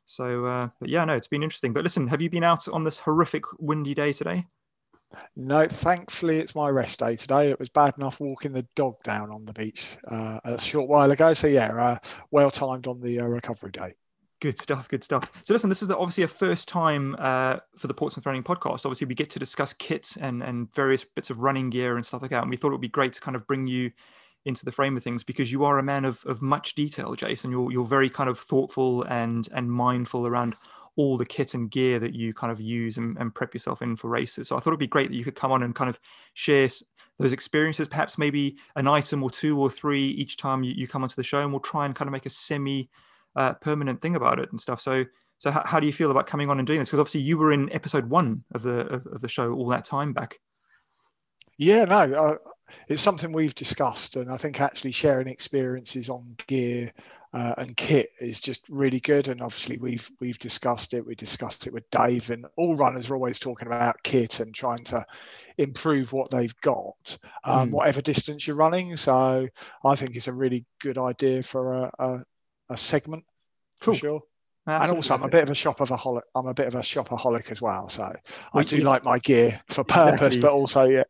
So, 0.06 0.46
uh, 0.46 0.70
but 0.80 0.90
yeah, 0.90 1.06
no, 1.06 1.16
it's 1.16 1.28
been 1.28 1.44
interesting. 1.44 1.74
But 1.74 1.84
listen, 1.84 2.08
have 2.08 2.22
you 2.22 2.30
been 2.30 2.44
out 2.44 2.68
on 2.68 2.84
this 2.84 2.98
horrific 2.98 3.44
windy 3.60 3.94
day 3.94 4.14
today? 4.14 4.46
No, 5.36 5.68
thankfully 5.68 6.40
it's 6.40 6.56
my 6.56 6.70
rest 6.70 7.00
day 7.00 7.16
today. 7.16 7.50
It 7.50 7.60
was 7.60 7.70
bad 7.70 7.96
enough 7.98 8.20
walking 8.20 8.52
the 8.52 8.66
dog 8.76 9.02
down 9.04 9.32
on 9.32 9.46
the 9.46 9.54
beach 9.54 9.98
uh, 10.08 10.40
a 10.44 10.60
short 10.60 10.88
while 10.88 11.12
ago. 11.12 11.34
So 11.34 11.48
yeah, 11.48 11.74
uh, 11.74 11.98
well 12.32 12.52
timed 12.52 12.88
on 12.88 13.02
the 13.02 13.20
uh, 13.20 13.26
recovery 13.26 13.72
day. 13.72 13.96
Good 14.40 14.60
stuff, 14.60 14.88
good 14.88 15.04
stuff. 15.04 15.30
So 15.44 15.54
listen, 15.54 15.70
this 15.70 15.84
is 15.84 15.92
obviously 15.92 16.24
a 16.24 16.28
first 16.28 16.68
time 16.68 17.16
uh, 17.20 17.58
for 17.78 17.88
the 17.88 17.94
Portsmouth 17.94 18.26
Running 18.26 18.44
Podcast. 18.44 18.86
Obviously, 18.86 19.06
we 19.06 19.14
get 19.14 19.32
to 19.32 19.40
discuss 19.40 19.74
kits 19.74 20.18
and 20.18 20.42
and 20.42 20.74
various 20.74 21.06
bits 21.06 21.30
of 21.30 21.40
running 21.42 21.70
gear 21.70 21.96
and 21.96 22.06
stuff 22.06 22.24
like 22.24 22.32
that. 22.32 22.42
And 22.42 22.50
we 22.50 22.58
thought 22.58 22.70
it 22.70 22.72
would 22.72 22.82
be 22.82 22.88
great 22.88 23.14
to 23.14 23.22
kind 23.22 23.36
of 23.36 23.46
bring 23.46 23.68
you 23.68 23.92
into 24.46 24.66
the 24.66 24.72
frame 24.72 24.98
of 24.98 25.04
things 25.04 25.24
because 25.24 25.52
you 25.52 25.64
are 25.64 25.78
a 25.78 25.84
man 25.84 26.06
of, 26.06 26.24
of 26.26 26.42
much 26.42 26.76
detail, 26.76 27.14
Jason. 27.16 27.52
You're 27.52 27.72
you're 27.72 27.86
very 27.86 28.10
kind 28.10 28.30
of 28.30 28.40
thoughtful 28.40 29.04
and 29.04 29.48
and 29.54 29.72
mindful 29.72 30.28
around 30.28 30.56
all 30.98 31.18
the 31.18 31.26
kit 31.26 31.54
and 31.54 31.72
gear 31.72 32.00
that 32.00 32.14
you 32.14 32.34
kind 32.34 32.52
of 32.52 32.60
use 32.60 32.98
and, 32.98 33.18
and 33.18 33.34
prep 33.34 33.54
yourself 33.54 33.82
in 33.82 33.96
for 33.96 34.10
races. 34.10 34.50
So 34.50 34.58
I 34.58 34.60
thought 34.60 34.72
it'd 34.72 34.80
be 34.80 34.88
great 34.88 35.10
that 35.10 35.16
you 35.16 35.24
could 35.24 35.36
come 35.36 35.52
on 35.52 35.64
and 35.64 35.74
kind 35.74 35.90
of 35.90 35.98
share 36.34 36.68
those 37.18 37.32
experiences, 37.32 37.88
perhaps 37.88 38.18
maybe 38.18 38.58
an 38.76 38.88
item 38.88 39.24
or 39.24 39.30
two 39.30 39.58
or 39.60 39.70
three 39.70 40.08
each 40.08 40.38
time 40.38 40.64
you, 40.64 40.74
you 40.76 40.88
come 40.88 41.04
onto 41.04 41.16
the 41.16 41.24
show, 41.24 41.42
and 41.42 41.52
we'll 41.52 41.62
try 41.62 41.86
and 41.86 41.96
kind 41.96 42.08
of 42.08 42.12
make 42.12 42.26
a 42.26 42.30
semi 42.30 42.90
uh, 43.36 43.54
permanent 43.54 44.02
thing 44.02 44.16
about 44.16 44.40
it 44.40 44.52
and 44.52 44.60
stuff. 44.60 44.82
So 44.82 45.06
so 45.40 45.50
how, 45.50 45.64
how 45.66 45.80
do 45.80 45.88
you 45.88 45.94
feel 45.94 46.12
about 46.12 46.28
coming 46.28 46.50
on 46.50 46.60
and 46.60 46.68
doing 46.68 46.80
this? 46.80 46.90
Because 46.90 47.00
obviously 47.00 47.22
you 47.22 47.38
were 47.38 47.52
in 47.52 47.72
episode 47.74 48.10
one 48.10 48.44
of 48.54 48.62
the 48.62 48.82
of, 48.82 49.08
of 49.08 49.22
the 49.22 49.28
show 49.28 49.54
all 49.54 49.70
that 49.70 49.86
time 49.86 50.14
back. 50.14 50.40
Yeah, 51.58 51.86
no, 51.86 52.38
it's 52.88 53.02
something 53.02 53.32
we've 53.32 53.56
discussed, 53.56 54.16
and 54.16 54.32
I 54.32 54.38
think 54.38 54.62
actually 54.62 54.92
sharing 54.92 55.28
experiences 55.28 56.10
on 56.10 56.36
gear 56.48 56.92
uh, 57.34 57.54
and 57.58 57.78
kit 57.78 58.10
is 58.20 58.42
just 58.42 58.68
really 58.70 59.00
good. 59.00 59.28
And 59.28 59.42
obviously 59.42 59.78
we've 59.78 60.10
we've 60.20 60.40
discussed 60.40 60.94
it. 60.94 61.06
We 61.06 61.16
discussed 61.16 61.68
it 61.68 61.74
with 61.74 61.90
Dave, 61.90 62.30
and 62.30 62.46
all 62.58 62.76
runners 62.76 63.10
are 63.10 63.16
always 63.16 63.40
talking 63.40 63.68
about 63.68 64.04
kit 64.04 64.40
and 64.40 64.54
trying 64.54 64.84
to 64.86 65.06
improve 65.58 66.12
what 66.14 66.32
they've 66.32 66.56
got, 66.62 67.18
um, 67.44 67.70
mm. 67.70 67.72
whatever 67.74 68.02
distance 68.02 68.46
you're 68.46 68.56
running. 68.56 68.98
So 68.98 69.48
I 69.86 69.96
think 69.96 70.16
it's 70.16 70.28
a 70.28 70.34
really 70.34 70.66
good 70.80 70.98
idea 70.98 71.44
for 71.44 71.74
a, 71.74 71.92
a, 72.00 72.24
a 72.70 72.78
segment 72.78 73.24
cool. 73.80 73.94
for 73.94 74.00
sure. 74.00 74.22
Absolutely. 74.68 74.90
And 74.90 74.98
also, 74.98 75.14
I'm 75.16 75.24
a 75.24 75.28
bit 75.28 75.44
of 75.44 75.50
a 75.50 75.54
shopaholic. 75.54 76.22
I'm 76.36 76.46
a 76.46 76.54
bit 76.54 76.68
of 76.68 76.76
a 76.76 76.82
shopaholic 76.82 77.52
as 77.52 77.62
well. 77.62 77.90
So 77.90 78.04
well, 78.04 78.16
I 78.54 78.64
do 78.64 78.78
yeah. 78.78 78.86
like 78.86 79.04
my 79.04 79.18
gear 79.18 79.60
for 79.68 79.84
purpose, 79.84 80.36
exactly. 80.36 80.40
but 80.40 80.52
also 80.52 80.84
yeah. 80.84 81.04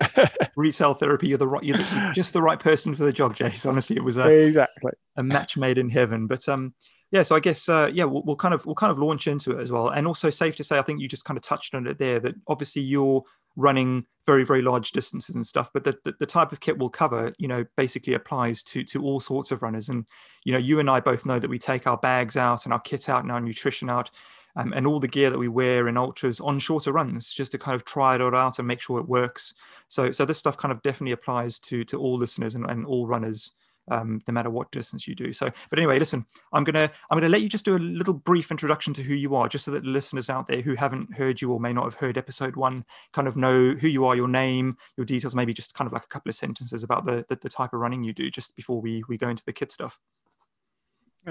Retail 0.56 0.94
therapy. 0.94 1.28
You're 1.28 1.38
the 1.38 1.48
right. 1.48 1.64
You're, 1.64 1.80
just 2.14 2.32
the 2.32 2.42
right 2.42 2.60
person 2.60 2.96
for 2.96 3.04
the 3.04 3.12
job, 3.12 3.36
Jace. 3.36 3.66
Honestly, 3.66 3.98
it 3.98 4.04
was 4.04 4.16
a 4.16 4.30
exactly 4.30 4.92
a 5.18 5.24
match 5.24 5.58
made 5.58 5.78
in 5.78 5.90
heaven. 5.90 6.28
But 6.28 6.48
um, 6.48 6.74
yeah. 7.12 7.24
So 7.24 7.36
I 7.36 7.42
guess 7.42 7.68
uh, 7.68 7.90
yeah, 7.92 8.06
we'll, 8.06 8.24
we'll 8.24 8.38
kind 8.38 8.54
of 8.54 8.66
we'll 8.66 8.76
kind 8.76 8.92
of 8.92 9.00
launch 9.00 9.28
into 9.28 9.52
it 9.52 9.62
as 9.62 9.70
well. 9.70 9.90
And 9.90 10.08
also 10.08 10.30
safe 10.30 10.56
to 10.56 10.64
say, 10.64 10.80
I 10.80 10.82
think 10.82 11.02
you 11.02 11.10
just 11.10 11.26
kind 11.26 11.38
of 11.38 11.44
touched 11.44 11.76
on 11.76 11.88
it 11.88 12.00
there 12.00 12.22
that 12.22 12.36
obviously 12.48 12.84
you're 12.84 13.22
running 13.56 14.06
very 14.26 14.44
very 14.44 14.62
large 14.62 14.92
distances 14.92 15.36
and 15.36 15.46
stuff 15.46 15.72
but 15.74 15.84
the, 15.84 15.98
the, 16.04 16.14
the, 16.20 16.26
type 16.26 16.52
of 16.52 16.60
kit 16.60 16.78
we'll 16.78 16.90
cover 16.90 17.34
you 17.38 17.48
know 17.48 17.66
basically 17.76 18.14
applies 18.14 18.62
to 18.64 18.84
to 18.84 19.04
all 19.04 19.20
sorts 19.20 19.52
of 19.52 19.62
runners. 19.62 19.90
And 19.90 20.08
you 20.44 20.54
know 20.54 20.60
you 20.60 20.80
and 20.80 20.90
i 20.90 21.00
both 21.00 21.26
know 21.26 21.40
that 21.40 21.50
we 21.50 21.58
take 21.58 21.88
our 21.88 21.98
bags 21.98 22.38
out 22.38 22.66
and 22.66 22.74
our 22.74 22.80
kit 22.80 23.10
out 23.10 23.24
and 23.24 23.32
our 23.32 23.42
nutrition 23.42 23.90
out 23.90 24.12
um, 24.56 24.74
and 24.74 24.86
all 24.86 25.00
the 25.00 25.08
gear 25.08 25.30
that 25.30 25.38
we 25.38 25.48
wear 25.48 25.88
in 25.88 25.98
ultras 25.98 26.40
on 26.40 26.60
shorter 26.60 26.92
runs 26.92 27.32
just 27.32 27.52
to 27.52 27.58
kind 27.58 27.76
of 27.76 27.86
try 27.86 28.16
it 28.16 28.22
all 28.22 28.36
out 28.36 28.60
and 28.60 28.68
make 28.68 28.82
sure 28.82 29.00
it 29.00 29.08
works. 29.08 29.54
So 29.88 30.12
so 30.12 30.26
this 30.26 30.38
stuff 30.38 30.58
kind 30.58 30.72
of 30.72 30.82
definitely 30.82 31.14
applies 31.14 31.60
to 31.60 31.84
to 31.86 32.00
all 32.00 32.18
listeners 32.18 32.56
and, 32.56 32.70
and 32.70 32.86
all 32.86 33.08
runners 33.08 33.52
um, 33.92 34.22
no 34.28 34.34
matter 34.34 34.50
what 34.50 34.72
distance 34.72 35.08
you 35.08 35.14
do. 35.14 35.34
So, 35.34 35.52
but 35.70 35.78
anyway, 35.78 36.00
listen, 36.00 36.26
I'm 36.54 36.64
gonna 36.64 36.90
I'm 37.10 37.18
gonna 37.18 37.30
let 37.30 37.42
you 37.42 37.50
just 37.50 37.66
do 37.66 37.76
a 37.76 37.78
little 37.78 38.14
brief 38.14 38.50
introduction 38.50 38.94
to 38.96 39.04
who 39.04 39.14
you 39.14 39.36
are, 39.36 39.50
just 39.50 39.66
so 39.66 39.72
that 39.72 39.86
listeners 39.86 40.30
out 40.30 40.48
there 40.48 40.62
who 40.62 40.76
haven't 40.76 41.14
heard 41.14 41.42
you 41.42 41.52
or 41.52 41.60
may 41.60 41.74
not 41.74 41.84
have 41.84 41.96
heard 41.96 42.18
episode 42.18 42.56
one 42.56 42.86
kind 43.14 43.28
of 43.28 43.36
know 43.36 43.74
who 43.74 43.88
you 43.88 44.06
are, 44.06 44.16
your 44.16 44.30
name, 44.30 44.78
your 44.96 45.06
details, 45.06 45.36
maybe 45.36 45.54
just 45.54 45.74
kind 45.74 45.88
of 45.88 45.94
like 45.94 46.06
a 46.06 46.08
couple 46.08 46.30
of 46.30 46.36
sentences 46.36 46.84
about 46.84 47.06
the 47.06 47.26
the, 47.28 47.36
the 47.36 47.50
type 47.50 47.74
of 47.74 47.80
running 47.80 48.04
you 48.04 48.14
do, 48.14 48.32
just 48.32 48.56
before 48.56 48.80
we 48.82 49.04
we 49.10 49.18
go 49.18 49.30
into 49.30 49.44
the 49.46 49.54
kit 49.54 49.72
stuff. 49.72 50.00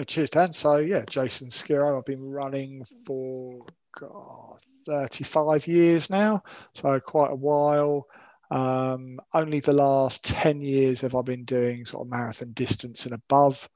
Cheers, 0.07 0.31
Dan. 0.31 0.53
So 0.53 0.77
yeah, 0.77 1.05
Jason 1.09 1.49
Skiro. 1.49 1.99
I've 1.99 2.05
been 2.05 2.31
running 2.31 2.85
for 3.05 3.65
God, 3.99 4.59
35 4.87 5.67
years 5.67 6.11
now, 6.11 6.45
so 6.75 7.01
quite 7.01 7.33
a 7.33 7.37
while. 7.37 8.07
Um, 8.51 9.21
only 9.33 9.61
the 9.61 9.73
last 9.73 10.25
10 10.25 10.61
years 10.61 11.01
have 11.03 11.15
I 11.15 11.23
been 11.23 11.45
doing 11.45 11.85
sort 11.85 12.07
of 12.07 12.11
marathon 12.11 12.53
distance 12.53 13.05
and 13.05 13.15
above, 13.15 13.69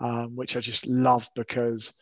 um, 0.00 0.36
which 0.36 0.56
I 0.56 0.60
just 0.60 0.86
love 0.86 1.28
because 1.34 1.92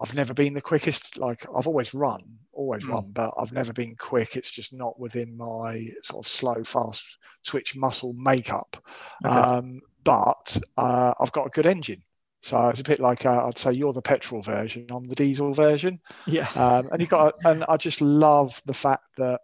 I've 0.00 0.14
never 0.14 0.34
been 0.34 0.54
the 0.54 0.60
quickest. 0.60 1.18
Like 1.18 1.46
I've 1.54 1.66
always 1.66 1.94
run, 1.94 2.22
always 2.52 2.84
mm. 2.84 2.92
run, 2.92 3.10
but 3.12 3.34
I've 3.36 3.52
never 3.52 3.72
been 3.72 3.96
quick. 3.96 4.36
It's 4.36 4.50
just 4.50 4.72
not 4.72 4.98
within 5.00 5.36
my 5.36 5.88
sort 6.02 6.24
of 6.24 6.30
slow, 6.30 6.62
fast 6.64 7.04
twitch 7.44 7.76
muscle 7.76 8.12
makeup. 8.12 8.76
Okay. 9.24 9.34
Um, 9.34 9.80
but 10.04 10.56
uh, 10.76 11.14
I've 11.18 11.32
got 11.32 11.46
a 11.46 11.50
good 11.50 11.66
engine. 11.66 12.02
So 12.40 12.68
it's 12.68 12.80
a 12.80 12.84
bit 12.84 13.00
like 13.00 13.26
uh, 13.26 13.46
I'd 13.46 13.58
say 13.58 13.72
you're 13.72 13.92
the 13.92 14.00
petrol 14.00 14.42
version, 14.42 14.86
I'm 14.90 15.08
the 15.08 15.16
diesel 15.16 15.52
version. 15.52 16.00
Yeah. 16.26 16.48
Um, 16.54 16.88
and 16.92 17.00
you've 17.00 17.10
got, 17.10 17.34
and 17.44 17.64
I 17.68 17.76
just 17.76 18.00
love 18.00 18.62
the 18.64 18.74
fact 18.74 19.04
that 19.16 19.40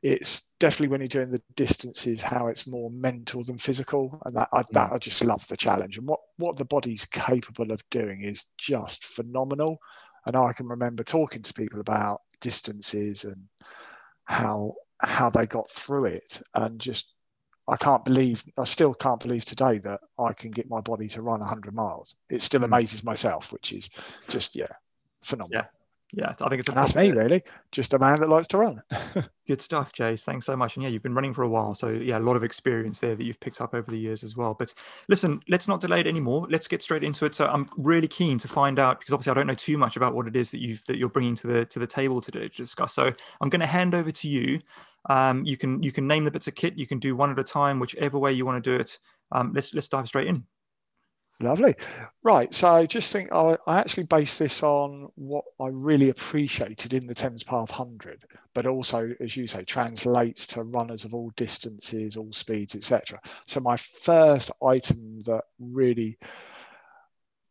it's 0.00 0.47
definitely 0.58 0.88
when 0.88 1.00
you're 1.00 1.08
doing 1.08 1.30
the 1.30 1.42
distances 1.56 2.20
how 2.20 2.48
it's 2.48 2.66
more 2.66 2.90
mental 2.90 3.44
than 3.44 3.58
physical, 3.58 4.20
and 4.24 4.36
that 4.36 4.48
I, 4.52 4.62
that 4.72 4.92
I 4.92 4.98
just 4.98 5.24
love 5.24 5.46
the 5.48 5.56
challenge. 5.56 5.98
And 5.98 6.06
what 6.06 6.20
what 6.36 6.56
the 6.56 6.64
body's 6.64 7.04
capable 7.06 7.72
of 7.72 7.88
doing 7.90 8.22
is 8.22 8.46
just 8.56 9.04
phenomenal. 9.04 9.78
And 10.26 10.36
I 10.36 10.52
can 10.52 10.66
remember 10.66 11.04
talking 11.04 11.42
to 11.42 11.54
people 11.54 11.80
about 11.80 12.22
distances 12.40 13.24
and 13.24 13.48
how 14.24 14.74
how 15.00 15.30
they 15.30 15.46
got 15.46 15.70
through 15.70 16.06
it, 16.06 16.42
and 16.54 16.80
just 16.80 17.12
I 17.68 17.76
can't 17.76 18.04
believe, 18.04 18.42
I 18.56 18.64
still 18.64 18.94
can't 18.94 19.20
believe 19.20 19.44
today 19.44 19.76
that 19.78 20.00
I 20.18 20.32
can 20.32 20.50
get 20.50 20.70
my 20.70 20.80
body 20.80 21.06
to 21.08 21.20
run 21.20 21.40
100 21.40 21.74
miles. 21.74 22.16
It 22.30 22.40
still 22.40 22.62
mm. 22.62 22.64
amazes 22.64 23.04
myself, 23.04 23.52
which 23.52 23.72
is 23.74 23.90
just, 24.28 24.56
yeah, 24.56 24.72
phenomenal. 25.22 25.64
Yeah. 25.64 25.77
Yeah, 26.12 26.30
I 26.30 26.48
think 26.48 26.60
it's. 26.60 26.70
A 26.70 26.72
that's 26.72 26.94
me, 26.94 27.10
really. 27.10 27.42
Just 27.70 27.92
a 27.92 27.98
man 27.98 28.20
that 28.20 28.30
likes 28.30 28.48
to 28.48 28.58
run. 28.58 28.82
Good 29.46 29.60
stuff, 29.60 29.92
Jace. 29.92 30.24
Thanks 30.24 30.46
so 30.46 30.56
much. 30.56 30.76
And 30.76 30.82
yeah, 30.82 30.88
you've 30.88 31.02
been 31.02 31.14
running 31.14 31.34
for 31.34 31.42
a 31.42 31.48
while, 31.48 31.74
so 31.74 31.88
yeah, 31.88 32.16
a 32.16 32.20
lot 32.20 32.36
of 32.36 32.44
experience 32.44 33.00
there 33.00 33.14
that 33.14 33.22
you've 33.22 33.40
picked 33.40 33.60
up 33.60 33.74
over 33.74 33.90
the 33.90 33.98
years 33.98 34.24
as 34.24 34.34
well. 34.34 34.54
But 34.54 34.72
listen, 35.08 35.40
let's 35.48 35.68
not 35.68 35.82
delay 35.82 36.00
it 36.00 36.06
anymore. 36.06 36.46
Let's 36.48 36.66
get 36.66 36.82
straight 36.82 37.04
into 37.04 37.26
it. 37.26 37.34
So 37.34 37.44
I'm 37.44 37.68
really 37.76 38.08
keen 38.08 38.38
to 38.38 38.48
find 38.48 38.78
out 38.78 39.00
because 39.00 39.12
obviously 39.12 39.32
I 39.32 39.34
don't 39.34 39.46
know 39.46 39.54
too 39.54 39.76
much 39.76 39.96
about 39.96 40.14
what 40.14 40.26
it 40.26 40.34
is 40.34 40.50
that 40.52 40.60
you've 40.60 40.82
that 40.86 40.96
you're 40.96 41.10
bringing 41.10 41.34
to 41.36 41.46
the 41.46 41.64
to 41.66 41.78
the 41.78 41.86
table 41.86 42.22
today 42.22 42.48
to 42.48 42.56
discuss. 42.56 42.94
So 42.94 43.12
I'm 43.40 43.50
going 43.50 43.60
to 43.60 43.66
hand 43.66 43.94
over 43.94 44.10
to 44.10 44.28
you 44.28 44.60
um, 45.08 45.44
you 45.44 45.56
can 45.56 45.82
you 45.82 45.92
can 45.92 46.06
name 46.06 46.24
the 46.24 46.30
bits 46.30 46.48
of 46.48 46.54
kit. 46.54 46.78
You 46.78 46.86
can 46.86 46.98
do 46.98 47.16
one 47.16 47.30
at 47.30 47.38
a 47.38 47.44
time, 47.44 47.80
whichever 47.80 48.18
way 48.18 48.32
you 48.32 48.44
want 48.44 48.62
to 48.62 48.70
do 48.70 48.80
it. 48.80 48.98
Um, 49.32 49.52
let's 49.54 49.74
let's 49.74 49.88
dive 49.88 50.08
straight 50.08 50.26
in. 50.26 50.44
Lovely. 51.40 51.76
Right. 52.24 52.52
So 52.52 52.68
I 52.68 52.86
just 52.86 53.12
think 53.12 53.30
I, 53.32 53.56
I, 53.66 53.78
actually 53.78 54.04
base 54.04 54.38
this 54.38 54.64
on 54.64 55.08
what 55.14 55.44
I 55.60 55.68
really 55.68 56.10
appreciated 56.10 56.94
in 56.94 57.06
the 57.06 57.14
Thames 57.14 57.44
Path 57.44 57.70
100, 57.70 58.24
but 58.54 58.66
also, 58.66 59.14
as 59.20 59.36
you 59.36 59.46
say, 59.46 59.62
translates 59.62 60.48
to 60.48 60.64
runners 60.64 61.04
of 61.04 61.14
all 61.14 61.30
distances, 61.36 62.16
all 62.16 62.32
speeds, 62.32 62.74
etc. 62.74 63.20
So 63.46 63.60
my 63.60 63.76
first 63.76 64.50
item 64.66 65.22
that 65.26 65.44
really 65.60 66.18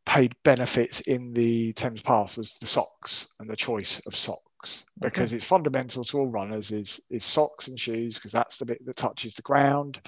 paid 0.05 0.35
benefits 0.43 0.99
in 1.01 1.33
the 1.33 1.71
Thames 1.73 2.01
Path 2.01 2.37
was 2.37 2.55
the 2.55 2.67
socks 2.67 3.27
and 3.39 3.49
the 3.49 3.55
choice 3.55 4.01
of 4.05 4.15
socks 4.15 4.83
because 4.99 5.31
okay. 5.31 5.37
it's 5.37 5.45
fundamental 5.45 6.03
to 6.03 6.19
all 6.19 6.27
runners 6.27 6.71
is 6.71 6.99
is 7.09 7.23
socks 7.23 7.67
and 7.67 7.79
shoes 7.79 8.15
because 8.15 8.31
that's 8.31 8.57
the 8.57 8.65
bit 8.65 8.85
that 8.85 8.97
touches 8.97 9.35
the 9.35 9.41
ground. 9.43 10.01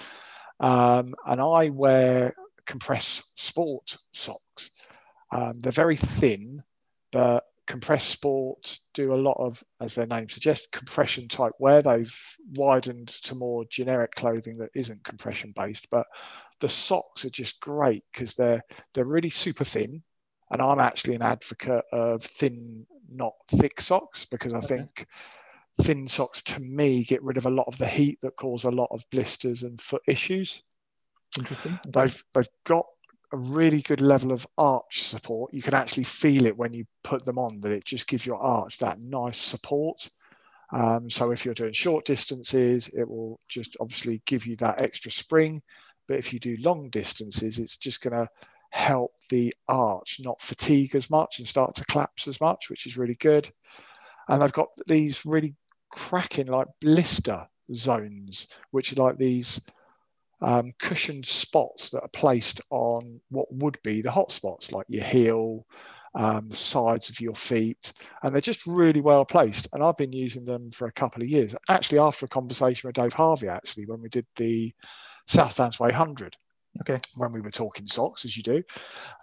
Um, 0.60 1.15
and 1.26 1.39
I 1.39 1.70
wear 1.70 2.34
compressed 2.70 3.32
sport 3.36 3.98
socks. 4.14 4.70
Um, 5.32 5.60
they're 5.60 5.72
very 5.72 5.96
thin, 5.96 6.62
but 7.12 7.44
Compressport 7.68 8.80
do 8.94 9.14
a 9.14 9.16
lot 9.16 9.38
of, 9.40 9.64
as 9.82 9.96
their 9.96 10.06
name 10.06 10.30
suggests, 10.30 10.68
compression 10.72 11.28
type 11.28 11.54
wear. 11.60 11.82
They've 11.82 12.16
widened 12.56 13.08
to 13.24 13.36
more 13.36 13.66
generic 13.70 14.14
clothing 14.14 14.58
that 14.60 14.70
isn't 14.76 15.04
compression 15.04 15.52
based, 15.56 15.88
but 15.90 16.06
the 16.62 16.70
socks 16.70 17.26
are 17.26 17.30
just 17.32 17.60
great 17.60 18.04
because 18.12 18.36
they're 18.36 18.64
they're 18.94 19.06
really 19.06 19.30
super 19.30 19.64
thin. 19.64 20.04
And 20.52 20.62
I'm 20.62 20.80
actually 20.80 21.16
an 21.16 21.22
advocate 21.22 21.86
of 21.92 22.24
thin 22.24 22.86
not 23.12 23.34
thick 23.48 23.82
socks 23.82 24.26
because 24.26 24.54
I 24.54 24.58
okay. 24.58 24.68
think 24.68 25.08
thin 25.82 26.08
socks 26.08 26.44
to 26.44 26.60
me 26.60 27.04
get 27.04 27.24
rid 27.24 27.38
of 27.38 27.46
a 27.46 27.52
lot 27.52 27.68
of 27.68 27.78
the 27.78 27.88
heat 27.88 28.20
that 28.22 28.36
cause 28.36 28.64
a 28.64 28.72
lot 28.72 28.90
of 28.92 29.08
blisters 29.12 29.64
and 29.64 29.80
foot 29.80 30.02
issues. 30.08 30.64
Interesting. 31.38 31.80
They've 31.88 32.24
they've 32.34 32.50
got 32.65 32.86
a 33.32 33.38
really 33.38 33.82
good 33.82 34.02
level 34.02 34.32
of 34.32 34.48
arch 34.58 35.04
support. 35.04 35.54
You 35.54 35.62
can 35.62 35.76
actually 35.76 36.06
feel 36.06 36.46
it 36.46 36.58
when 36.58 36.74
you 36.74 36.86
put 37.04 37.26
them 37.26 37.38
on 37.38 37.60
that 37.60 37.72
it 37.72 37.86
just 37.86 38.08
gives 38.08 38.26
your 38.26 38.42
arch 38.42 38.80
that 38.80 39.00
nice 39.00 39.38
support. 39.38 40.10
Um, 40.72 41.10
so 41.10 41.32
if 41.32 41.46
you're 41.46 41.54
doing 41.54 41.74
short 41.74 42.06
distances, 42.06 42.89
it 42.89 43.08
will 43.08 43.39
just 43.48 43.78
obviously 43.80 44.22
give 44.26 44.46
you 44.46 44.56
that 44.58 44.82
extra 44.82 45.12
spring. 45.12 45.62
But 46.08 46.18
if 46.18 46.34
you 46.34 46.39
do 46.39 46.58
long 46.60 46.89
distances, 46.89 47.60
it's 47.60 47.78
just 47.78 48.02
going 48.02 48.13
to 48.13 48.28
help 48.72 49.12
the 49.30 49.54
arch 49.68 50.18
not 50.20 50.42
fatigue 50.42 50.96
as 50.96 51.10
much 51.10 51.39
and 51.39 51.48
start 51.48 51.76
to 51.76 51.86
collapse 51.86 52.28
as 52.28 52.39
much, 52.39 52.70
which 52.70 52.86
is 52.86 52.98
really 52.98 53.15
good. 53.15 53.50
And 54.28 54.44
I've 54.44 54.54
got 54.54 54.70
these 54.88 55.26
really 55.26 55.56
cracking 55.92 56.48
like 56.48 56.68
blister 56.82 57.48
zones, 57.74 58.48
which 58.72 58.94
are 58.94 59.04
like 59.04 59.18
these 59.18 59.60
um, 60.41 60.73
cushioned 60.80 61.25
spots 61.25 61.91
that 61.91 62.02
are 62.02 62.10
placed 62.10 62.62
on 62.69 63.19
what 63.30 63.52
would 63.52 63.80
be 63.84 64.02
the 64.02 64.12
hot 64.12 64.32
spots, 64.32 64.71
like 64.71 64.86
your 64.89 65.04
heel, 65.04 65.65
um, 66.15 66.49
the 66.49 66.56
sides 66.56 67.10
of 67.10 67.19
your 67.19 67.36
feet, 67.36 67.93
and 68.23 68.34
they're 68.34 68.41
just 68.41 68.65
really 68.65 69.02
well 69.02 69.25
placed. 69.25 69.67
And 69.73 69.84
I've 69.84 69.97
been 69.97 70.13
using 70.13 70.45
them 70.45 70.71
for 70.71 70.88
a 70.88 70.91
couple 70.91 71.21
of 71.21 71.28
years. 71.28 71.56
Actually, 71.67 71.99
after 71.99 72.25
a 72.25 72.30
conversation 72.30 72.88
with 72.88 72.95
Dave 72.95 73.13
Harvey, 73.13 73.47
actually, 73.47 73.86
when 73.86 74.02
we 74.02 74.10
did 74.10 74.25
the 74.36 74.73
South 75.28 75.56
Downs 75.56 75.80
Way 75.80 75.89
100, 75.89 76.36
Okay. 76.82 76.99
When 77.15 77.32
we 77.32 77.41
were 77.41 77.52
talking 77.52 77.88
socks, 77.88 78.25
as 78.25 78.36
you 78.36 78.43
do. 78.43 78.63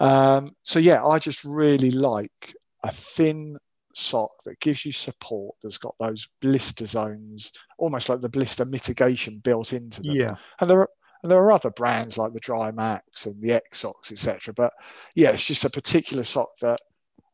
Um, 0.00 0.56
so 0.62 0.78
yeah, 0.78 1.04
I 1.04 1.18
just 1.18 1.44
really 1.44 1.90
like 1.90 2.54
a 2.82 2.90
thin 2.90 3.56
sock 3.94 4.30
that 4.44 4.60
gives 4.60 4.84
you 4.84 4.92
support 4.92 5.56
that's 5.62 5.78
got 5.78 5.94
those 5.98 6.28
blister 6.42 6.86
zones, 6.86 7.52
almost 7.78 8.08
like 8.08 8.20
the 8.20 8.28
blister 8.28 8.64
mitigation 8.64 9.38
built 9.38 9.72
into 9.72 10.02
them. 10.02 10.16
Yeah. 10.16 10.34
And 10.60 10.68
there 10.68 10.80
are 10.80 10.90
and 11.22 11.30
there 11.30 11.38
are 11.38 11.52
other 11.52 11.70
brands 11.70 12.18
like 12.18 12.32
the 12.32 12.40
Drymax 12.40 13.26
and 13.26 13.40
the 13.40 13.52
X 13.52 13.78
socks, 13.78 14.12
etc. 14.12 14.54
But 14.54 14.72
yeah, 15.14 15.30
it's 15.30 15.44
just 15.44 15.64
a 15.64 15.70
particular 15.70 16.24
sock 16.24 16.56
that 16.60 16.80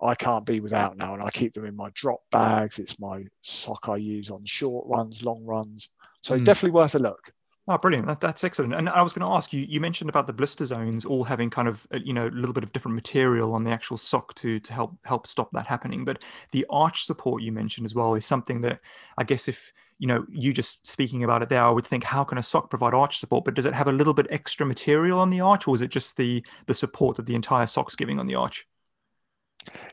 I 0.00 0.14
can't 0.14 0.44
be 0.44 0.60
without 0.60 0.96
now, 0.96 1.14
and 1.14 1.22
I 1.22 1.30
keep 1.30 1.54
them 1.54 1.64
in 1.64 1.76
my 1.76 1.90
drop 1.94 2.20
bags. 2.30 2.78
It's 2.78 2.98
my 2.98 3.24
sock 3.42 3.88
I 3.88 3.96
use 3.96 4.30
on 4.30 4.44
short 4.44 4.86
runs, 4.88 5.22
long 5.22 5.44
runs. 5.44 5.88
So 6.22 6.38
mm. 6.38 6.44
definitely 6.44 6.72
worth 6.72 6.94
a 6.94 6.98
look. 6.98 7.32
Oh, 7.68 7.78
brilliant! 7.78 8.08
That, 8.08 8.20
that's 8.20 8.42
excellent. 8.42 8.74
And 8.74 8.88
I 8.88 9.02
was 9.02 9.12
going 9.12 9.28
to 9.28 9.36
ask 9.36 9.52
you. 9.52 9.60
You 9.60 9.80
mentioned 9.80 10.10
about 10.10 10.26
the 10.26 10.32
blister 10.32 10.64
zones 10.64 11.04
all 11.04 11.22
having 11.22 11.48
kind 11.48 11.68
of 11.68 11.86
uh, 11.94 11.98
you 12.04 12.12
know 12.12 12.26
a 12.26 12.30
little 12.30 12.52
bit 12.52 12.64
of 12.64 12.72
different 12.72 12.96
material 12.96 13.54
on 13.54 13.62
the 13.62 13.70
actual 13.70 13.96
sock 13.96 14.34
to 14.36 14.58
to 14.58 14.72
help 14.72 14.96
help 15.04 15.28
stop 15.28 15.52
that 15.52 15.66
happening. 15.66 16.04
But 16.04 16.24
the 16.50 16.66
arch 16.70 17.04
support 17.04 17.40
you 17.42 17.52
mentioned 17.52 17.84
as 17.84 17.94
well 17.94 18.14
is 18.16 18.26
something 18.26 18.62
that 18.62 18.80
I 19.16 19.22
guess 19.22 19.46
if 19.46 19.72
you 20.00 20.08
know 20.08 20.26
you 20.28 20.52
just 20.52 20.84
speaking 20.84 21.22
about 21.22 21.42
it 21.42 21.50
there, 21.50 21.62
I 21.62 21.70
would 21.70 21.86
think 21.86 22.02
how 22.02 22.24
can 22.24 22.38
a 22.38 22.42
sock 22.42 22.68
provide 22.68 22.94
arch 22.94 23.18
support? 23.18 23.44
But 23.44 23.54
does 23.54 23.66
it 23.66 23.74
have 23.74 23.86
a 23.86 23.92
little 23.92 24.14
bit 24.14 24.26
extra 24.30 24.66
material 24.66 25.20
on 25.20 25.30
the 25.30 25.42
arch, 25.42 25.68
or 25.68 25.76
is 25.76 25.82
it 25.82 25.90
just 25.90 26.16
the 26.16 26.44
the 26.66 26.74
support 26.74 27.16
that 27.18 27.26
the 27.26 27.36
entire 27.36 27.66
sock's 27.66 27.94
giving 27.94 28.18
on 28.18 28.26
the 28.26 28.34
arch? 28.34 28.66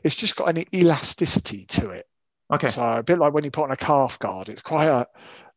It's 0.02 0.16
just 0.16 0.34
got 0.34 0.48
an 0.48 0.64
elasticity 0.74 1.66
to 1.66 1.90
it. 1.90 2.09
Okay. 2.52 2.68
So 2.68 2.82
a 2.82 3.02
bit 3.02 3.18
like 3.18 3.32
when 3.32 3.44
you 3.44 3.50
put 3.50 3.64
on 3.64 3.70
a 3.70 3.76
calf 3.76 4.18
guard, 4.18 4.48
it's 4.48 4.62
quite 4.62 4.88
a 4.88 5.06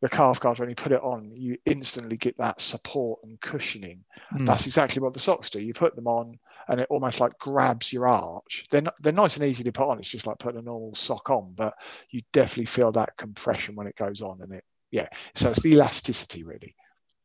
the 0.03 0.09
calf 0.09 0.41
guard 0.41 0.59
when 0.59 0.67
you 0.67 0.75
put 0.75 0.91
it 0.91 1.01
on, 1.01 1.31
you 1.33 1.57
instantly 1.65 2.17
get 2.17 2.37
that 2.37 2.59
support 2.59 3.21
and 3.23 3.39
cushioning. 3.39 4.03
Mm. 4.33 4.45
That's 4.45 4.65
exactly 4.65 5.01
what 5.01 5.13
the 5.13 5.21
socks 5.21 5.49
do. 5.49 5.61
You 5.61 5.73
put 5.73 5.95
them 5.95 6.07
on, 6.07 6.37
and 6.67 6.81
it 6.81 6.87
almost 6.89 7.21
like 7.21 7.39
grabs 7.39 7.93
your 7.93 8.05
arch. 8.09 8.65
They're 8.69 8.81
not, 8.81 9.01
they're 9.01 9.13
nice 9.13 9.37
and 9.37 9.45
easy 9.45 9.63
to 9.63 9.71
put 9.71 9.87
on. 9.87 9.99
It's 9.99 10.09
just 10.09 10.27
like 10.27 10.39
putting 10.39 10.59
a 10.59 10.63
normal 10.63 10.93
sock 10.93 11.29
on, 11.29 11.53
but 11.55 11.75
you 12.09 12.21
definitely 12.33 12.65
feel 12.65 12.91
that 12.91 13.15
compression 13.15 13.75
when 13.75 13.87
it 13.87 13.95
goes 13.95 14.21
on, 14.21 14.41
and 14.41 14.51
it 14.51 14.65
yeah. 14.91 15.07
So 15.35 15.51
it's 15.51 15.61
the 15.61 15.71
elasticity 15.71 16.43
really. 16.43 16.75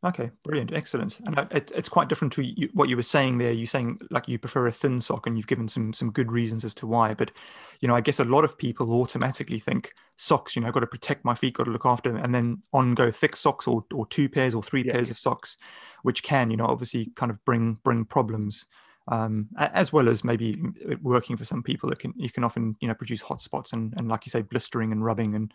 Okay, 0.04 0.30
brilliant, 0.44 0.72
excellent. 0.72 1.18
And 1.26 1.36
it, 1.50 1.72
it's 1.74 1.88
quite 1.88 2.08
different 2.08 2.32
to 2.34 2.42
you, 2.42 2.68
what 2.72 2.88
you 2.88 2.94
were 2.94 3.02
saying 3.02 3.38
there. 3.38 3.50
You're 3.50 3.66
saying 3.66 3.98
like 4.12 4.28
you 4.28 4.38
prefer 4.38 4.68
a 4.68 4.72
thin 4.72 5.00
sock, 5.00 5.26
and 5.26 5.36
you've 5.36 5.48
given 5.48 5.66
some 5.66 5.92
some 5.92 6.12
good 6.12 6.30
reasons 6.30 6.64
as 6.64 6.72
to 6.76 6.86
why. 6.86 7.14
But 7.14 7.32
you 7.80 7.88
know, 7.88 7.96
I 7.96 8.00
guess 8.00 8.20
a 8.20 8.24
lot 8.24 8.44
of 8.44 8.56
people 8.56 8.92
automatically 8.92 9.58
think 9.58 9.92
socks. 10.16 10.54
You 10.54 10.62
know, 10.62 10.68
I've 10.68 10.74
got 10.74 10.80
to 10.80 10.86
protect 10.86 11.24
my 11.24 11.34
feet, 11.34 11.54
got 11.54 11.64
to 11.64 11.72
look 11.72 11.84
after 11.84 12.12
them, 12.12 12.22
and 12.22 12.32
then 12.32 12.62
on 12.72 12.94
go 12.94 13.10
thick 13.10 13.34
socks 13.34 13.66
or 13.66 13.84
or 13.92 14.06
two 14.06 14.28
pairs 14.28 14.54
or 14.54 14.62
three 14.62 14.84
yeah, 14.84 14.92
pairs 14.92 15.08
yeah. 15.08 15.14
of 15.14 15.18
socks, 15.18 15.56
which 16.02 16.22
can 16.22 16.52
you 16.52 16.56
know 16.56 16.66
obviously 16.66 17.10
kind 17.16 17.32
of 17.32 17.44
bring 17.44 17.76
bring 17.82 18.04
problems. 18.04 18.66
Um, 19.10 19.48
as 19.58 19.90
well 19.90 20.10
as 20.10 20.22
maybe 20.22 20.60
working 21.00 21.38
for 21.38 21.44
some 21.46 21.62
people, 21.62 21.90
it 21.90 21.98
can 21.98 22.12
you 22.16 22.30
can 22.30 22.44
often 22.44 22.76
you 22.78 22.86
know 22.86 22.94
produce 22.94 23.22
hot 23.22 23.40
spots 23.40 23.72
and, 23.72 23.94
and 23.96 24.06
like 24.06 24.26
you 24.26 24.30
say 24.30 24.42
blistering 24.42 24.92
and 24.92 25.04
rubbing 25.04 25.34
and 25.34 25.52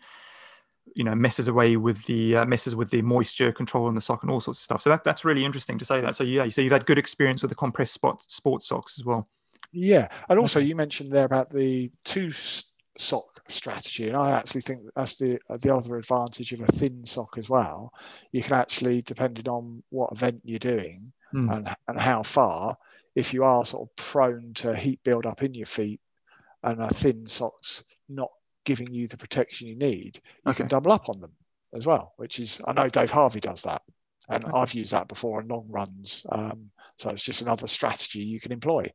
you 0.94 1.04
know 1.04 1.14
messes 1.14 1.48
away 1.48 1.76
with 1.76 2.04
the 2.04 2.36
uh, 2.36 2.44
messes 2.44 2.74
with 2.74 2.90
the 2.90 3.02
moisture 3.02 3.52
control 3.52 3.88
in 3.88 3.94
the 3.94 4.00
sock 4.00 4.22
and 4.22 4.30
all 4.30 4.40
sorts 4.40 4.60
of 4.60 4.64
stuff. 4.64 4.82
So 4.82 4.90
that 4.90 5.04
that's 5.04 5.24
really 5.24 5.44
interesting 5.44 5.78
to 5.78 5.84
say 5.84 6.00
that. 6.00 6.14
So 6.16 6.24
yeah, 6.24 6.48
so 6.48 6.60
you've 6.60 6.72
had 6.72 6.86
good 6.86 6.98
experience 6.98 7.42
with 7.42 7.50
the 7.50 7.56
Compressport 7.56 8.18
sports 8.28 8.68
socks 8.68 8.98
as 8.98 9.04
well. 9.04 9.28
Yeah, 9.72 10.08
and 10.28 10.38
also 10.38 10.60
you 10.60 10.76
mentioned 10.76 11.10
there 11.10 11.24
about 11.24 11.50
the 11.50 11.90
two 12.04 12.32
sock 12.98 13.42
strategy, 13.48 14.08
and 14.08 14.16
I 14.16 14.32
actually 14.32 14.60
think 14.60 14.82
that's 14.94 15.16
the 15.16 15.38
the 15.48 15.74
other 15.74 15.96
advantage 15.96 16.52
of 16.52 16.60
a 16.60 16.66
thin 16.66 17.06
sock 17.06 17.38
as 17.38 17.48
well. 17.48 17.92
You 18.30 18.42
can 18.42 18.52
actually, 18.54 19.02
depending 19.02 19.48
on 19.48 19.82
what 19.90 20.12
event 20.12 20.42
you're 20.44 20.58
doing 20.58 21.12
mm. 21.34 21.54
and 21.54 21.74
and 21.88 22.00
how 22.00 22.22
far, 22.22 22.76
if 23.14 23.34
you 23.34 23.44
are 23.44 23.66
sort 23.66 23.88
of 23.88 23.96
prone 23.96 24.52
to 24.54 24.76
heat 24.76 25.00
build 25.02 25.26
up 25.26 25.42
in 25.42 25.54
your 25.54 25.66
feet, 25.66 26.00
and 26.62 26.80
a 26.80 26.88
thin 26.88 27.26
sock's 27.26 27.84
not 28.08 28.30
giving 28.64 28.92
you 28.92 29.08
the 29.08 29.16
protection 29.16 29.68
you 29.68 29.76
need, 29.76 30.20
you 30.44 30.50
okay. 30.50 30.58
can 30.58 30.68
double 30.68 30.92
up 30.92 31.08
on 31.08 31.20
them 31.20 31.32
as 31.74 31.86
well. 31.86 32.14
Which 32.16 32.38
is, 32.40 32.60
I 32.66 32.72
know 32.72 32.88
Dave 32.88 33.10
Harvey 33.10 33.40
does 33.40 33.62
that, 33.62 33.82
and 34.28 34.44
okay. 34.44 34.52
I've 34.54 34.74
used 34.74 34.92
that 34.92 35.08
before 35.08 35.40
on 35.40 35.48
long 35.48 35.66
runs. 35.68 36.24
Um, 36.28 36.70
so 36.98 37.10
it's 37.10 37.22
just 37.22 37.42
another 37.42 37.66
strategy 37.66 38.20
you 38.20 38.40
can 38.40 38.52
employ. 38.52 38.92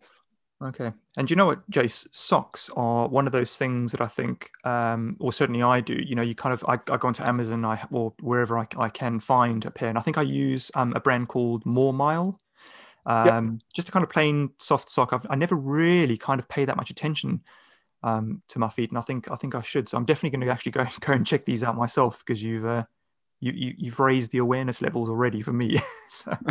Okay. 0.62 0.92
And 1.16 1.30
you 1.30 1.38
know 1.38 1.46
what, 1.46 1.70
Jace? 1.72 2.06
Socks 2.12 2.70
are 2.76 3.08
one 3.08 3.26
of 3.26 3.32
those 3.32 3.58
things 3.58 3.94
that 3.94 4.02
I 4.02 4.08
think, 4.08 4.50
um, 4.66 5.16
or 5.20 5.32
certainly 5.32 5.64
I 5.64 5.80
do. 5.80 5.94
You 5.94 6.16
know, 6.16 6.22
you 6.22 6.36
kind 6.36 6.52
of, 6.52 6.66
I, 6.68 6.74
I 6.74 6.98
go 6.98 7.08
onto 7.08 7.24
Amazon, 7.24 7.64
I 7.64 7.82
or 7.92 8.14
wherever 8.20 8.60
I, 8.60 8.68
I 8.78 8.90
can 8.90 9.20
find 9.20 9.64
a 9.66 9.72
pair, 9.72 9.88
and 9.88 9.98
I 9.98 10.02
think 10.02 10.18
I 10.18 10.22
use 10.22 10.70
um, 10.76 10.92
a 10.96 11.00
brand 11.00 11.30
called 11.30 11.66
More 11.66 11.94
Mile. 11.94 12.38
Um, 13.06 13.26
yep. 13.26 13.62
Just 13.74 13.90
a 13.90 13.92
kind 13.94 14.04
of 14.04 14.10
plain 14.10 14.50
soft 14.58 14.90
sock. 14.90 15.14
I've, 15.14 15.26
I 15.30 15.36
never 15.36 15.56
really 15.56 16.18
kind 16.18 16.40
of 16.40 16.50
pay 16.50 16.66
that 16.66 16.76
much 16.76 16.90
attention 16.90 17.42
um, 18.04 18.42
to 18.50 18.60
my 18.60 18.70
feet, 18.70 18.90
and 18.90 18.98
I 18.98 19.02
think 19.02 19.30
I 19.32 19.36
think 19.36 19.56
I 19.56 19.62
should. 19.62 19.90
So 19.90 19.98
I'm 19.98 20.06
definitely 20.06 20.38
going 20.38 20.48
to 20.48 20.54
actually 20.54 20.72
go 20.74 20.86
go 21.02 21.14
and 21.14 21.26
check 21.26 21.46
these 21.46 21.64
out 21.64 21.76
myself 21.76 22.20
because 22.20 22.42
you've 22.42 22.66
uh, 22.66 22.84
you, 23.40 23.52
you 23.54 23.74
you've 23.78 24.00
raised 24.00 24.32
the 24.32 24.40
awareness 24.40 24.82
levels 24.82 25.10
already 25.10 25.42
for 25.42 25.54
me. 25.54 25.78
so. 26.10 26.36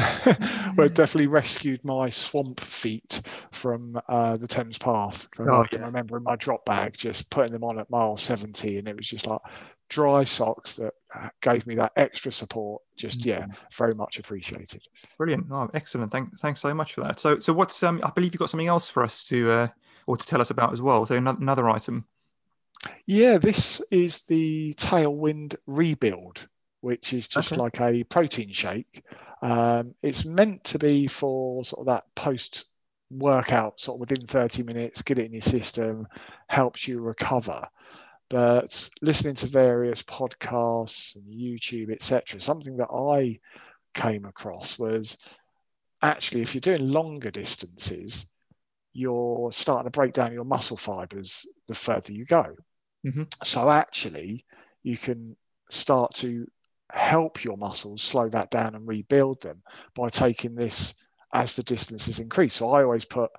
well, 0.76 0.86
it 0.86 0.94
definitely 0.94 1.26
rescued 1.26 1.84
my 1.84 2.10
swamp 2.10 2.60
feet 2.60 3.20
from 3.52 4.00
uh, 4.08 4.36
the 4.36 4.48
Thames 4.48 4.78
Path. 4.78 5.28
Oh, 5.38 5.62
I 5.62 5.66
can 5.66 5.80
yeah. 5.80 5.86
remember 5.86 6.16
in 6.16 6.22
my 6.22 6.36
drop 6.36 6.64
bag 6.64 6.96
just 6.96 7.30
putting 7.30 7.52
them 7.52 7.64
on 7.64 7.78
at 7.78 7.90
mile 7.90 8.16
70, 8.16 8.78
and 8.78 8.88
it 8.88 8.96
was 8.96 9.06
just 9.06 9.26
like 9.26 9.40
dry 9.88 10.22
socks 10.22 10.76
that 10.76 10.92
uh, 11.14 11.28
gave 11.40 11.66
me 11.66 11.76
that 11.76 11.92
extra 11.96 12.30
support. 12.32 12.82
Just 12.96 13.20
mm-hmm. 13.20 13.28
yeah, 13.28 13.46
very 13.74 13.94
much 13.94 14.18
appreciated. 14.18 14.82
Brilliant. 15.16 15.46
Oh, 15.50 15.68
excellent. 15.74 16.12
Thank, 16.12 16.38
thanks 16.40 16.60
so 16.60 16.74
much 16.74 16.94
for 16.94 17.02
that. 17.02 17.20
So 17.20 17.38
so 17.38 17.52
what's 17.52 17.82
um 17.82 18.00
I 18.02 18.10
believe 18.10 18.34
you've 18.34 18.40
got 18.40 18.50
something 18.50 18.66
else 18.66 18.88
for 18.88 19.02
us 19.02 19.24
to 19.24 19.50
uh, 19.50 19.68
or 20.08 20.16
to 20.16 20.26
tell 20.26 20.40
us 20.40 20.50
about 20.50 20.72
as 20.72 20.80
well. 20.80 21.06
So 21.06 21.14
another 21.14 21.68
item. 21.68 22.04
Yeah, 23.06 23.38
this 23.38 23.80
is 23.90 24.22
the 24.22 24.74
Tailwind 24.74 25.56
Rebuild 25.66 26.46
which 26.80 27.12
is 27.12 27.26
just 27.28 27.52
okay. 27.52 27.60
like 27.60 27.80
a 27.80 28.04
protein 28.04 28.52
shake. 28.52 29.02
Um, 29.42 29.94
it's 30.02 30.24
meant 30.24 30.64
to 30.64 30.78
be 30.78 31.06
for 31.06 31.64
sort 31.64 31.80
of 31.80 31.86
that 31.86 32.04
post 32.14 32.66
workout, 33.10 33.80
sort 33.80 33.96
of 33.96 34.00
within 34.00 34.26
30 34.26 34.62
minutes, 34.62 35.02
get 35.02 35.18
it 35.18 35.26
in 35.26 35.32
your 35.32 35.42
system, 35.42 36.06
helps 36.48 36.86
you 36.86 37.00
recover. 37.00 37.66
But 38.28 38.90
listening 39.00 39.34
to 39.36 39.46
various 39.46 40.02
podcasts 40.02 41.16
and 41.16 41.24
YouTube, 41.24 41.90
etc., 41.90 42.40
something 42.40 42.76
that 42.76 42.90
I 42.92 43.40
came 43.94 44.26
across 44.26 44.78
was 44.78 45.16
actually 46.02 46.42
if 46.42 46.54
you're 46.54 46.60
doing 46.60 46.90
longer 46.90 47.30
distances, 47.30 48.26
you're 48.98 49.52
starting 49.52 49.84
to 49.84 49.96
break 49.96 50.12
down 50.12 50.32
your 50.32 50.44
muscle 50.44 50.76
fibers 50.76 51.46
the 51.68 51.74
further 51.74 52.12
you 52.12 52.24
go. 52.24 52.56
Mm-hmm. 53.06 53.22
So 53.44 53.70
actually, 53.70 54.44
you 54.82 54.98
can 54.98 55.36
start 55.70 56.14
to 56.16 56.48
help 56.90 57.44
your 57.44 57.56
muscles 57.56 58.02
slow 58.02 58.28
that 58.30 58.50
down 58.50 58.74
and 58.74 58.88
rebuild 58.88 59.40
them 59.40 59.62
by 59.94 60.08
taking 60.08 60.56
this 60.56 60.94
as 61.32 61.54
the 61.54 61.62
distances 61.62 62.18
increase. 62.18 62.54
So 62.54 62.70
I 62.70 62.82
always 62.82 63.04
put 63.04 63.30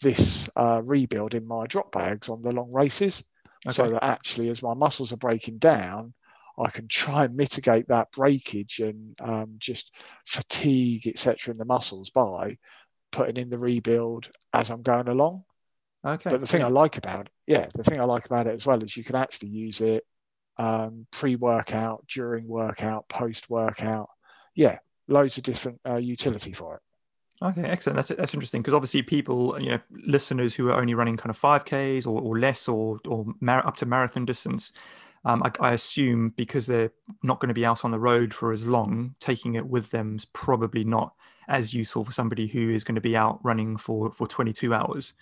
this 0.00 0.48
uh, 0.56 0.80
rebuild 0.82 1.34
in 1.34 1.46
my 1.46 1.66
drop 1.66 1.92
bags 1.92 2.30
on 2.30 2.40
the 2.40 2.52
long 2.52 2.72
races 2.72 3.22
okay. 3.66 3.74
so 3.74 3.90
that 3.90 4.02
actually 4.02 4.48
as 4.48 4.62
my 4.62 4.72
muscles 4.72 5.12
are 5.12 5.18
breaking 5.18 5.58
down, 5.58 6.14
I 6.58 6.70
can 6.70 6.88
try 6.88 7.24
and 7.24 7.36
mitigate 7.36 7.88
that 7.88 8.12
breakage 8.12 8.78
and 8.78 9.14
um, 9.20 9.56
just 9.58 9.94
fatigue, 10.24 11.06
etc., 11.06 11.52
in 11.52 11.58
the 11.58 11.66
muscles 11.66 12.08
by 12.08 12.56
putting 13.12 13.36
in 13.36 13.50
the 13.50 13.58
rebuild 13.58 14.28
as 14.52 14.70
I'm 14.70 14.82
going 14.82 15.08
along. 15.08 15.44
Okay. 16.04 16.30
But 16.30 16.40
the 16.40 16.46
thing 16.46 16.64
I 16.64 16.68
like 16.68 16.96
about 16.96 17.28
yeah, 17.46 17.66
the 17.74 17.84
thing 17.84 18.00
I 18.00 18.04
like 18.04 18.26
about 18.26 18.46
it 18.46 18.54
as 18.54 18.66
well 18.66 18.82
is 18.82 18.96
you 18.96 19.04
can 19.04 19.16
actually 19.16 19.50
use 19.50 19.80
it 19.80 20.04
um, 20.58 21.06
pre-workout, 21.10 22.06
during 22.08 22.46
workout, 22.46 23.08
post-workout. 23.08 24.08
Yeah, 24.54 24.78
loads 25.08 25.38
of 25.38 25.44
different 25.44 25.80
uh, 25.86 25.96
utility 25.96 26.52
for 26.52 26.76
it. 26.76 26.82
Okay, 27.44 27.68
excellent. 27.68 27.96
That's 27.96 28.08
that's 28.08 28.34
interesting 28.34 28.62
because 28.62 28.74
obviously 28.74 29.02
people, 29.02 29.60
you 29.60 29.70
know, 29.70 29.78
listeners 29.90 30.54
who 30.54 30.68
are 30.68 30.80
only 30.80 30.94
running 30.94 31.16
kind 31.16 31.30
of 31.30 31.40
5Ks 31.40 32.06
or, 32.06 32.20
or 32.20 32.38
less 32.38 32.68
or 32.68 33.00
or 33.06 33.24
mar- 33.40 33.66
up 33.66 33.76
to 33.78 33.86
marathon 33.86 34.24
distance, 34.24 34.72
um, 35.24 35.42
I, 35.42 35.50
I, 35.58 35.72
assume 35.72 36.32
because 36.36 36.66
they're 36.66 36.92
not 37.24 37.40
going 37.40 37.48
to 37.48 37.54
be 37.54 37.66
out 37.66 37.84
on 37.84 37.90
the 37.90 37.98
road 37.98 38.32
for 38.32 38.52
as 38.52 38.64
long, 38.64 39.16
taking 39.18 39.56
it 39.56 39.66
with 39.66 39.90
them 39.90 40.16
is 40.16 40.24
probably 40.24 40.84
not 40.84 41.14
as 41.48 41.74
useful 41.74 42.04
for 42.04 42.12
somebody 42.12 42.46
who 42.46 42.70
is 42.70 42.84
going 42.84 42.94
to 42.94 43.00
be 43.00 43.16
out 43.16 43.40
running 43.42 43.76
for 43.76 44.10
for 44.12 44.26
22 44.26 44.72
hours 44.74 45.14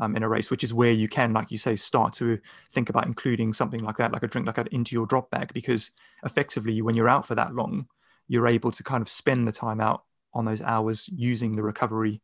um, 0.00 0.16
in 0.16 0.22
a 0.22 0.28
race, 0.28 0.50
which 0.50 0.64
is 0.64 0.72
where 0.72 0.92
you 0.92 1.08
can, 1.08 1.32
like 1.32 1.50
you 1.50 1.58
say, 1.58 1.76
start 1.76 2.12
to 2.14 2.38
think 2.72 2.88
about 2.88 3.06
including 3.06 3.52
something 3.52 3.82
like 3.82 3.96
that, 3.96 4.12
like 4.12 4.22
a 4.22 4.28
drink 4.28 4.46
like 4.46 4.56
that, 4.56 4.68
into 4.68 4.94
your 4.94 5.06
drop 5.06 5.30
bag, 5.30 5.52
because 5.52 5.90
effectively, 6.24 6.82
when 6.82 6.94
you're 6.94 7.08
out 7.08 7.26
for 7.26 7.34
that 7.34 7.54
long, 7.54 7.86
you're 8.28 8.46
able 8.46 8.70
to 8.70 8.82
kind 8.82 9.02
of 9.02 9.08
spend 9.08 9.46
the 9.46 9.52
time 9.52 9.80
out 9.80 10.04
on 10.34 10.44
those 10.44 10.62
hours 10.62 11.08
using 11.12 11.56
the 11.56 11.62
recovery 11.62 12.20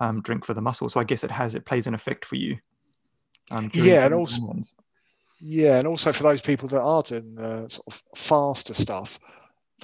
um, 0.00 0.22
drink 0.22 0.44
for 0.44 0.54
the 0.54 0.60
muscle. 0.60 0.88
So 0.88 0.98
I 0.98 1.04
guess 1.04 1.24
it 1.24 1.30
has 1.30 1.54
it 1.54 1.64
plays 1.64 1.86
an 1.86 1.94
effect 1.94 2.24
for 2.24 2.36
you. 2.36 2.58
Um, 3.50 3.70
yeah, 3.74 4.04
and 4.04 4.14
also 4.14 4.40
runs. 4.46 4.74
yeah, 5.40 5.78
and 5.78 5.86
also 5.86 6.12
for 6.12 6.22
those 6.22 6.40
people 6.40 6.68
that 6.68 6.80
are 6.80 7.02
doing 7.02 7.34
the 7.34 7.68
sort 7.68 7.86
of 7.86 8.02
faster 8.16 8.74
stuff, 8.74 9.20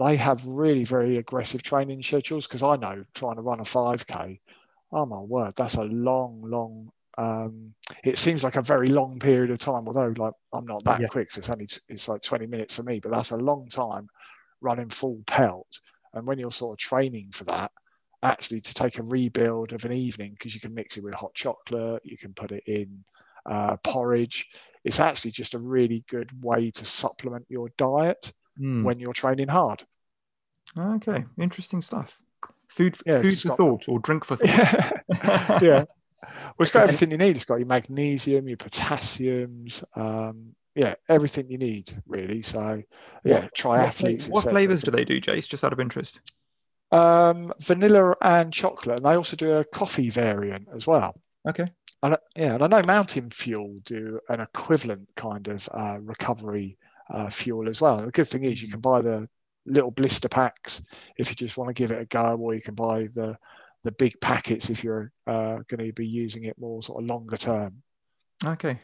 they 0.01 0.17
have 0.17 0.45
really 0.47 0.85
very 0.85 1.17
aggressive 1.17 1.63
training 1.63 2.03
schedules. 2.03 2.47
Because 2.47 2.63
I 2.63 2.77
know 2.77 3.05
trying 3.15 3.37
to 3.37 3.43
run 3.43 3.61
a 3.61 3.65
5k, 3.65 4.41
oh 4.93 5.07
my 5.07 5.21
word, 5.21 5.55
that's 5.57 5.75
a 5.75 5.85
long, 5.85 6.43
long 6.43 6.91
um, 7.19 7.75
it 8.03 8.19
seems 8.19 8.43
like 8.43 8.57
a 8.57 8.63
very 8.63 8.89
long 8.89 9.19
period 9.19 9.51
of 9.51 9.59
time, 9.59 9.87
although 9.87 10.15
like 10.17 10.33
I'm 10.55 10.67
not 10.67 10.85
that 10.85 11.01
yeah. 11.01 11.09
quick, 11.09 11.31
so 11.31 11.41
it's 11.41 11.51
only 11.51 11.69
it's 11.89 12.09
like 12.09 12.23
20 12.23 12.47
minutes 12.47 12.75
for 12.75 12.83
me, 12.83 13.01
but 13.01 13.13
that's 13.13 13.31
a 13.31 13.37
long 13.37 13.69
time 13.69 14.09
running 14.61 14.89
full 14.89 15.23
pelt. 15.27 15.81
And 16.15 16.27
when 16.27 16.39
you're 16.39 16.53
sort 16.53 16.75
of 16.75 16.79
training 16.79 17.31
for 17.33 17.45
that, 17.45 17.73
actually 18.23 18.61
to 18.61 18.75
take 18.75 18.99
a 18.99 19.03
rebuild 19.03 19.73
of 19.73 19.85
an 19.85 19.93
evening 19.93 20.33
because 20.33 20.55
you 20.55 20.61
can 20.61 20.75
mix 20.75 20.97
it 20.97 21.05
with 21.05 21.15
hot 21.15 21.35
chocolate, 21.35 22.03
you 22.05 22.17
can 22.17 22.33
put 22.33 22.53
it 22.53 22.63
in 22.67 23.05
uh, 23.45 23.77
porridge. 23.85 24.49
It's 24.85 25.01
actually 25.01 25.33
just 25.33 25.55
a 25.55 25.59
really 25.59 26.05
good 26.09 26.31
way 26.43 26.71
to 26.71 26.85
supplement 26.85 27.45
your 27.49 27.71
diet 27.77 28.33
mm. 28.59 28.83
when 28.83 28.99
you're 28.99 29.13
training 29.13 29.49
hard. 29.49 29.85
Okay, 30.79 31.25
interesting 31.39 31.81
stuff. 31.81 32.21
Food, 32.69 32.97
yeah, 33.05 33.21
food 33.21 33.41
for 33.41 33.49
got... 33.49 33.57
thought, 33.57 33.89
or 33.89 33.99
drink 33.99 34.25
for 34.25 34.37
thought. 34.37 35.63
yeah, 35.63 35.85
well, 36.23 36.55
it's 36.61 36.71
got 36.71 36.85
everything 36.85 37.11
you 37.11 37.19
need. 37.19 37.37
It's 37.37 37.47
got 37.47 37.59
your 37.59 37.67
magnesium, 37.67 38.49
your 38.49 38.57
potassiums, 38.57 39.83
um, 39.97 40.55
yeah, 40.75 40.95
everything 41.09 41.51
you 41.51 41.59
need 41.59 41.91
really. 42.07 42.43
So 42.43 42.83
yeah, 43.25 43.49
triathletes. 43.57 44.29
What, 44.29 44.45
what 44.45 44.53
flavors 44.53 44.83
do 44.83 44.91
they 44.91 45.05
do, 45.05 45.21
Jace? 45.21 45.49
Just 45.49 45.65
out 45.65 45.73
of 45.73 45.81
interest. 45.81 46.21
Um, 46.93 47.53
vanilla 47.61 48.17
and 48.21 48.53
chocolate, 48.53 48.99
and 48.99 49.07
they 49.07 49.15
also 49.15 49.37
do 49.37 49.53
a 49.53 49.65
coffee 49.65 50.11
variant 50.11 50.69
as 50.75 50.87
well. 50.87 51.21
Okay. 51.49 51.67
And 52.03 52.17
yeah, 52.35 52.55
and 52.55 52.63
I 52.63 52.67
know 52.67 52.83
Mountain 52.87 53.31
Fuel 53.31 53.81
do 53.85 54.21
an 54.29 54.41
equivalent 54.41 55.09
kind 55.17 55.49
of 55.49 55.69
uh, 55.73 55.99
recovery 56.01 56.79
uh, 57.11 57.29
fuel 57.29 57.69
as 57.69 57.81
well. 57.81 57.99
And 57.99 58.09
the 58.09 58.13
good 58.13 58.29
thing 58.29 58.45
is 58.45 58.63
you 58.63 58.71
can 58.71 58.81
buy 58.81 59.03
the 59.03 59.29
little 59.67 59.91
blister 59.91 60.29
packs 60.29 60.83
if 61.17 61.29
you 61.29 61.37
just 61.37 61.57
want 61.57 61.69
to 61.69 61.75
give 61.75 61.91
it 61.91 62.01
a 62.01 62.07
go, 62.07 62.37
or 62.41 62.55
you 62.55 62.63
can 62.63 62.75
buy 62.75 63.09
the 63.15 63.37
the 63.83 63.93
big 63.93 64.21
packets 64.21 64.69
if 64.69 64.85
you're 64.85 65.11
uh, 65.27 65.59
going 65.69 65.87
to 65.87 65.93
be 65.93 66.07
using 66.07 66.45
it 66.45 66.59
more 66.59 66.83
sort 66.83 67.03
of 67.03 67.09
longer 67.09 67.37
term. 67.37 67.83
Okay, 68.45 68.79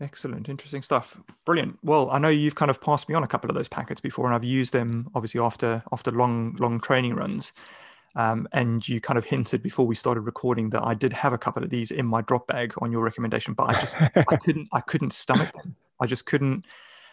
excellent, 0.00 0.48
interesting 0.48 0.82
stuff, 0.82 1.18
brilliant. 1.44 1.78
Well, 1.82 2.10
I 2.10 2.18
know 2.18 2.28
you've 2.28 2.54
kind 2.54 2.70
of 2.70 2.80
passed 2.80 3.08
me 3.08 3.14
on 3.14 3.24
a 3.24 3.28
couple 3.28 3.50
of 3.50 3.56
those 3.56 3.68
packets 3.68 4.00
before, 4.00 4.26
and 4.26 4.34
I've 4.34 4.44
used 4.44 4.72
them 4.72 5.10
obviously 5.14 5.40
after 5.40 5.82
after 5.92 6.10
long 6.10 6.56
long 6.58 6.80
training 6.80 7.14
runs. 7.14 7.52
Um, 8.16 8.48
and 8.52 8.86
you 8.88 8.98
kind 8.98 9.18
of 9.18 9.26
hinted 9.26 9.62
before 9.62 9.86
we 9.86 9.94
started 9.94 10.22
recording 10.22 10.70
that 10.70 10.82
I 10.82 10.94
did 10.94 11.12
have 11.12 11.34
a 11.34 11.38
couple 11.38 11.62
of 11.62 11.68
these 11.68 11.90
in 11.90 12.06
my 12.06 12.22
drop 12.22 12.46
bag 12.46 12.72
on 12.80 12.90
your 12.90 13.02
recommendation, 13.02 13.52
but 13.52 13.64
I 13.64 13.74
just 13.74 14.00
I 14.00 14.36
couldn't 14.42 14.68
I 14.72 14.80
couldn't 14.80 15.12
stomach 15.12 15.52
them. 15.52 15.76
I 16.00 16.06
just 16.06 16.24
couldn't. 16.24 16.64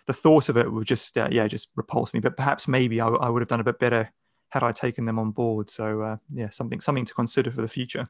The 0.06 0.14
thought 0.14 0.50
of 0.50 0.58
it 0.58 0.72
would 0.72 0.88
just 0.88 1.18
uh, 1.18 1.30
yeah 1.32 1.48
just 1.48 1.70
repulse 1.76 2.14
me. 2.14 2.20
But 2.20 2.38
perhaps 2.38 2.68
maybe 2.68 3.02
I, 3.02 3.08
I 3.08 3.30
would 3.30 3.42
have 3.42 3.50
done 3.50 3.62
a 3.62 3.64
bit 3.64 3.80
better 3.80 4.12
had 4.50 4.64
I 4.64 4.72
taken 4.72 5.06
them 5.06 5.18
on 5.18 5.32
board. 5.32 5.70
So 5.70 6.02
uh, 6.02 6.18
yeah, 6.34 6.50
something 6.50 6.82
something 6.82 7.06
to 7.06 7.14
consider 7.14 7.52
for 7.52 7.62
the 7.62 7.68
future. 7.68 8.10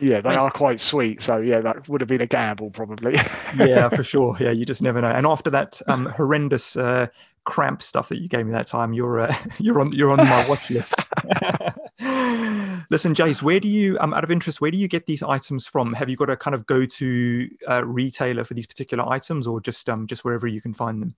Yeah, 0.00 0.20
they 0.20 0.36
are 0.36 0.50
quite 0.50 0.80
sweet. 0.80 1.20
So 1.20 1.38
yeah, 1.38 1.60
that 1.60 1.88
would 1.88 2.00
have 2.00 2.08
been 2.08 2.20
a 2.20 2.26
gamble 2.26 2.70
probably. 2.70 3.14
yeah, 3.56 3.88
for 3.88 4.04
sure. 4.04 4.36
Yeah, 4.38 4.52
you 4.52 4.64
just 4.64 4.80
never 4.80 5.00
know. 5.00 5.10
And 5.10 5.26
after 5.26 5.50
that 5.50 5.82
um, 5.88 6.06
horrendous 6.06 6.76
uh, 6.76 7.08
cramp 7.44 7.82
stuff 7.82 8.08
that 8.10 8.18
you 8.18 8.28
gave 8.28 8.46
me 8.46 8.52
that 8.52 8.68
time, 8.68 8.92
you're 8.92 9.20
uh, 9.20 9.36
you're 9.58 9.80
on 9.80 9.92
you're 9.92 10.10
on 10.10 10.18
my 10.18 10.48
watch 10.48 10.70
list. 10.70 10.94
Listen, 12.90 13.14
Jace, 13.14 13.42
where 13.42 13.60
do 13.60 13.68
you, 13.68 13.98
um, 14.00 14.14
out 14.14 14.24
of 14.24 14.30
interest, 14.30 14.62
where 14.62 14.70
do 14.70 14.78
you 14.78 14.88
get 14.88 15.04
these 15.04 15.22
items 15.22 15.66
from? 15.66 15.92
Have 15.92 16.08
you 16.08 16.16
got 16.16 16.30
a 16.30 16.36
kind 16.36 16.54
of 16.54 16.64
go-to 16.64 17.50
uh, 17.68 17.84
retailer 17.84 18.44
for 18.44 18.54
these 18.54 18.66
particular 18.66 19.06
items, 19.06 19.46
or 19.46 19.60
just 19.60 19.90
um, 19.90 20.06
just 20.06 20.24
wherever 20.24 20.46
you 20.46 20.62
can 20.62 20.72
find 20.72 21.02
them? 21.02 21.14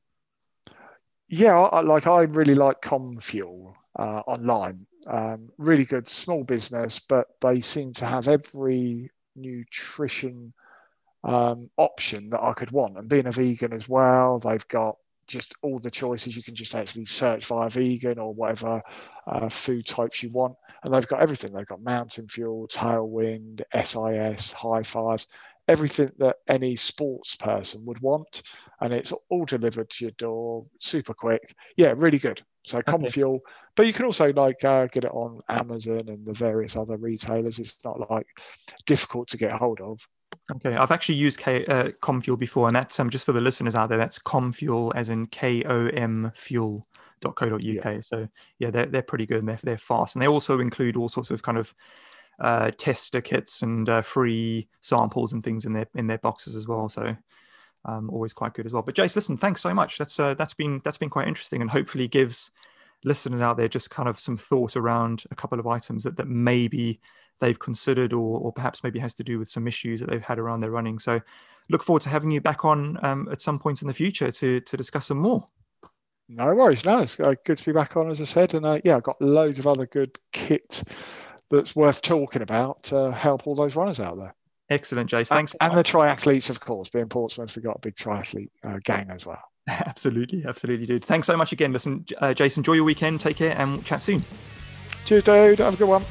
Yeah, 1.28 1.56
I, 1.56 1.80
like 1.82 2.08
I 2.08 2.22
really 2.22 2.56
like 2.56 2.82
Komfuel 2.82 3.74
uh, 3.96 4.22
online. 4.26 4.86
Um, 5.06 5.50
really 5.58 5.84
good 5.84 6.08
small 6.08 6.42
business, 6.42 7.00
but 7.08 7.28
they 7.40 7.60
seem 7.60 7.92
to 7.94 8.04
have 8.04 8.26
every 8.26 9.10
nutrition 9.36 10.52
um, 11.22 11.70
option 11.76 12.30
that 12.30 12.42
I 12.42 12.52
could 12.52 12.72
want. 12.72 12.98
And 12.98 13.08
being 13.08 13.26
a 13.26 13.32
vegan 13.32 13.72
as 13.72 13.88
well, 13.88 14.40
they've 14.40 14.66
got 14.66 14.96
just 15.30 15.54
all 15.62 15.78
the 15.78 15.90
choices. 15.90 16.36
You 16.36 16.42
can 16.42 16.54
just 16.54 16.74
actually 16.74 17.06
search 17.06 17.46
via 17.46 17.70
vegan 17.70 18.18
or 18.18 18.34
whatever 18.34 18.82
uh, 19.26 19.48
food 19.48 19.86
types 19.86 20.22
you 20.22 20.30
want. 20.30 20.56
And 20.84 20.94
they've 20.94 21.06
got 21.06 21.22
everything. 21.22 21.52
They've 21.52 21.66
got 21.66 21.82
mountain 21.82 22.28
fuel, 22.28 22.68
tailwind, 22.68 23.62
SIS, 23.72 24.52
high 24.52 24.82
fives, 24.82 25.26
everything 25.68 26.10
that 26.18 26.36
any 26.48 26.76
sports 26.76 27.36
person 27.36 27.84
would 27.86 28.00
want. 28.00 28.42
And 28.80 28.92
it's 28.92 29.12
all 29.30 29.44
delivered 29.46 29.88
to 29.90 30.04
your 30.04 30.12
door 30.12 30.66
super 30.80 31.14
quick. 31.14 31.54
Yeah, 31.76 31.94
really 31.96 32.18
good. 32.18 32.42
So 32.64 32.78
okay. 32.78 32.92
Komfuel, 32.92 33.40
but 33.74 33.86
you 33.86 33.92
can 33.92 34.04
also 34.04 34.32
like 34.32 34.62
uh, 34.64 34.86
get 34.86 35.04
it 35.04 35.12
on 35.12 35.40
Amazon 35.48 36.08
and 36.08 36.26
the 36.26 36.32
various 36.32 36.76
other 36.76 36.96
retailers. 36.96 37.58
It's 37.58 37.76
not 37.84 38.10
like 38.10 38.26
difficult 38.86 39.28
to 39.28 39.36
get 39.36 39.52
hold 39.52 39.80
of. 39.80 40.06
Okay, 40.52 40.74
I've 40.74 40.90
actually 40.90 41.14
used 41.16 41.38
K, 41.38 41.64
uh, 41.66 41.88
Komfuel 42.02 42.38
before, 42.38 42.66
and 42.66 42.76
that's 42.76 42.98
um, 43.00 43.08
just 43.08 43.24
for 43.24 43.32
the 43.32 43.40
listeners 43.40 43.74
out 43.74 43.88
there. 43.88 43.98
That's 43.98 44.18
Komfuel, 44.18 44.92
as 44.94 45.08
in 45.08 45.26
K 45.26 45.62
O 45.64 45.86
M 45.86 46.32
Fuel. 46.34 46.86
Fuel.co.uk. 47.22 47.60
Yeah. 47.62 48.00
So 48.00 48.28
yeah, 48.58 48.70
they're 48.70 48.86
they're 48.86 49.02
pretty 49.02 49.26
good 49.26 49.38
and 49.38 49.48
they're 49.48 49.58
they're 49.62 49.78
fast, 49.78 50.14
and 50.14 50.22
they 50.22 50.28
also 50.28 50.60
include 50.60 50.96
all 50.96 51.08
sorts 51.08 51.30
of 51.30 51.42
kind 51.42 51.58
of 51.58 51.74
uh, 52.40 52.70
tester 52.76 53.20
kits 53.20 53.62
and 53.62 53.88
uh, 53.88 54.02
free 54.02 54.68
samples 54.80 55.32
and 55.32 55.44
things 55.44 55.66
in 55.66 55.72
their 55.72 55.86
in 55.94 56.06
their 56.06 56.18
boxes 56.18 56.56
as 56.56 56.66
well. 56.66 56.88
So 56.88 57.16
um, 57.84 58.10
always 58.10 58.32
quite 58.32 58.54
good 58.54 58.66
as 58.66 58.72
well. 58.72 58.82
But 58.82 58.94
Jace, 58.94 59.16
listen, 59.16 59.36
thanks 59.36 59.60
so 59.60 59.72
much. 59.74 59.98
That's 59.98 60.18
uh, 60.18 60.34
that's 60.34 60.54
been 60.54 60.80
that's 60.84 60.98
been 60.98 61.10
quite 61.10 61.28
interesting, 61.28 61.60
and 61.60 61.70
hopefully 61.70 62.08
gives 62.08 62.50
listeners 63.04 63.40
out 63.40 63.56
there 63.56 63.68
just 63.68 63.90
kind 63.90 64.08
of 64.08 64.20
some 64.20 64.36
thought 64.36 64.76
around 64.76 65.24
a 65.30 65.34
couple 65.34 65.58
of 65.58 65.66
items 65.66 66.04
that 66.04 66.16
that 66.16 66.28
maybe 66.28 67.00
they've 67.40 67.58
considered 67.58 68.12
or, 68.12 68.38
or 68.38 68.52
perhaps 68.52 68.84
maybe 68.84 68.98
has 68.98 69.14
to 69.14 69.24
do 69.24 69.38
with 69.38 69.48
some 69.48 69.66
issues 69.66 70.00
that 70.00 70.10
they've 70.10 70.22
had 70.22 70.38
around 70.38 70.60
their 70.60 70.70
running. 70.70 70.98
So 70.98 71.20
look 71.70 71.82
forward 71.82 72.02
to 72.02 72.10
having 72.10 72.30
you 72.30 72.40
back 72.40 72.64
on 72.64 72.98
um, 73.02 73.28
at 73.32 73.40
some 73.40 73.58
point 73.58 73.82
in 73.82 73.88
the 73.88 73.94
future 73.94 74.30
to, 74.30 74.60
to 74.60 74.76
discuss 74.76 75.06
some 75.06 75.18
more. 75.18 75.46
No 76.28 76.54
worries. 76.54 76.84
No, 76.84 77.00
it's 77.00 77.18
uh, 77.18 77.34
good 77.44 77.58
to 77.58 77.64
be 77.64 77.72
back 77.72 77.96
on, 77.96 78.10
as 78.10 78.20
I 78.20 78.24
said. 78.24 78.54
And 78.54 78.64
uh, 78.64 78.80
yeah, 78.84 78.96
I've 78.96 79.02
got 79.02 79.20
loads 79.20 79.58
of 79.58 79.66
other 79.66 79.86
good 79.86 80.18
kit 80.32 80.82
that's 81.50 81.74
worth 81.74 82.02
talking 82.02 82.42
about 82.42 82.84
to 82.84 83.10
help 83.10 83.46
all 83.46 83.56
those 83.56 83.74
runners 83.74 83.98
out 83.98 84.16
there. 84.16 84.34
Excellent, 84.70 85.10
Jace. 85.10 85.26
Thanks. 85.26 85.54
And, 85.60 85.72
and 85.72 85.78
the 85.78 85.82
triathletes, 85.82 86.48
of 86.48 86.60
course. 86.60 86.90
Being 86.90 87.08
Portsmouth, 87.08 87.54
we've 87.56 87.64
got 87.64 87.76
a 87.76 87.80
big 87.80 87.96
triathlete 87.96 88.50
uh, 88.62 88.78
gang 88.84 89.10
as 89.10 89.26
well. 89.26 89.42
absolutely, 89.68 90.44
absolutely, 90.46 90.86
dude. 90.86 91.04
Thanks 91.04 91.26
so 91.26 91.36
much 91.36 91.52
again. 91.52 91.72
Listen, 91.72 92.06
uh, 92.18 92.28
Jace, 92.28 92.56
enjoy 92.56 92.74
your 92.74 92.84
weekend. 92.84 93.20
Take 93.20 93.36
care 93.36 93.54
and 93.58 93.72
we'll 93.72 93.82
chat 93.82 94.02
soon. 94.02 94.24
Cheers, 95.04 95.24
dude. 95.24 95.58
Have 95.58 95.74
a 95.74 95.76
good 95.76 95.88
one. 95.88 96.04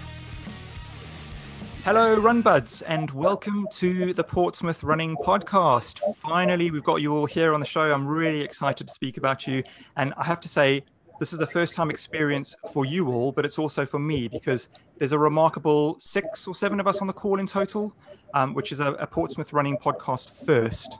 Hello, 1.85 2.19
Run 2.19 2.41
Buds, 2.41 2.81
and 2.81 3.09
welcome 3.11 3.65
to 3.71 4.13
the 4.13 4.23
Portsmouth 4.23 4.83
Running 4.83 5.15
Podcast. 5.15 6.01
Finally, 6.17 6.69
we've 6.69 6.83
got 6.83 6.97
you 6.97 7.15
all 7.15 7.25
here 7.25 7.53
on 7.53 7.61
the 7.61 7.65
show. 7.65 7.81
I'm 7.81 8.05
really 8.05 8.41
excited 8.41 8.87
to 8.87 8.93
speak 8.93 9.15
about 9.15 9.47
you. 9.47 9.63
And 9.95 10.13
I 10.17 10.25
have 10.25 10.41
to 10.41 10.49
say, 10.49 10.83
this 11.19 11.33
is 11.33 11.39
the 11.39 11.47
first 11.47 11.75
time 11.75 11.89
experience 11.89 12.55
for 12.73 12.85
you 12.85 13.09
all, 13.09 13.31
but 13.31 13.45
it's 13.45 13.59
also 13.59 13.85
for 13.85 13.99
me 13.99 14.27
because 14.27 14.69
there's 14.97 15.11
a 15.11 15.19
remarkable 15.19 15.97
six 15.99 16.47
or 16.47 16.55
seven 16.55 16.79
of 16.79 16.87
us 16.87 16.99
on 16.99 17.07
the 17.07 17.13
call 17.13 17.39
in 17.39 17.45
total, 17.45 17.93
um, 18.33 18.53
which 18.53 18.71
is 18.71 18.79
a, 18.79 18.93
a, 18.93 19.05
Portsmouth 19.05 19.51
Running 19.51 19.77
Podcast 19.77 20.45
first. 20.45 20.99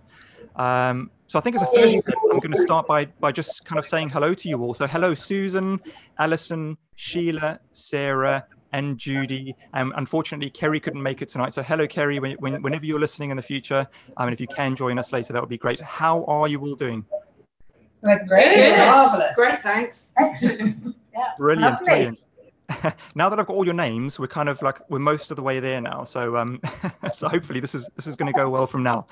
Um, 0.56 1.10
so 1.28 1.40
I 1.40 1.42
think 1.42 1.56
as 1.56 1.62
a 1.62 1.68
first 1.68 2.04
I'm 2.32 2.40
going 2.40 2.52
to 2.52 2.62
start 2.62 2.86
by, 2.86 3.06
by 3.06 3.32
just 3.32 3.64
kind 3.64 3.80
of 3.80 3.86
saying 3.86 4.10
hello 4.10 4.34
to 4.34 4.50
you 4.50 4.62
all. 4.62 4.74
So 4.74 4.88
hello, 4.88 5.14
Susan, 5.14 5.80
Alison, 6.18 6.78
Sheila, 6.96 7.60
Sarah, 7.72 8.46
and 8.74 8.98
Judy. 8.98 9.56
Um, 9.74 9.94
unfortunately, 9.96 10.50
Kerry 10.50 10.80
couldn't 10.80 11.02
make 11.02 11.22
it 11.22 11.30
tonight. 11.30 11.54
So 11.54 11.64
hello, 11.64 11.88
Kerry. 11.88 12.20
When, 12.20 12.34
when, 12.34 12.62
whenever 12.62 12.86
you're 12.86 13.00
listening 13.00 13.32
in 13.32 13.38
the 13.38 13.44
future, 13.44 13.88
um, 14.18 14.28
and 14.28 14.34
if 14.34 14.42
you 14.42 14.48
can 14.48 14.76
join 14.76 15.00
us 15.00 15.14
later, 15.14 15.34
that 15.34 15.42
would 15.42 15.50
be 15.50 15.58
great. 15.58 15.80
How 15.80 16.26
are 16.26 16.48
you 16.48 16.60
all 16.60 16.76
doing? 16.76 17.06
We're 18.02 18.26
great. 18.26 18.56
Good. 18.56 18.78
Marvelous. 18.78 19.36
Great, 19.36 19.60
thanks. 19.60 20.14
Excellent. 20.18 20.96
yeah. 21.14 21.32
Brilliant, 21.38 21.74
Lovely. 21.74 21.86
brilliant. 21.86 22.20
now 23.16 23.30
that 23.30 23.40
I've 23.40 23.48
got 23.48 23.56
all 23.56 23.66
your 23.66 23.74
names, 23.74 24.20
we're 24.20 24.28
kind 24.28 24.48
of 24.48 24.62
like 24.62 24.78
we're 24.90 25.00
most 25.00 25.32
of 25.32 25.38
the 25.38 25.44
way 25.44 25.60
there 25.60 25.82
now. 25.82 26.06
So 26.06 26.38
um, 26.38 26.62
so 27.14 27.28
hopefully 27.28 27.60
this 27.60 27.76
is 27.76 27.90
this 27.96 28.08
is 28.08 28.16
going 28.16 28.32
to 28.32 28.38
go 28.38 28.50
well 28.50 28.68
from 28.68 28.84
now. 28.84 29.08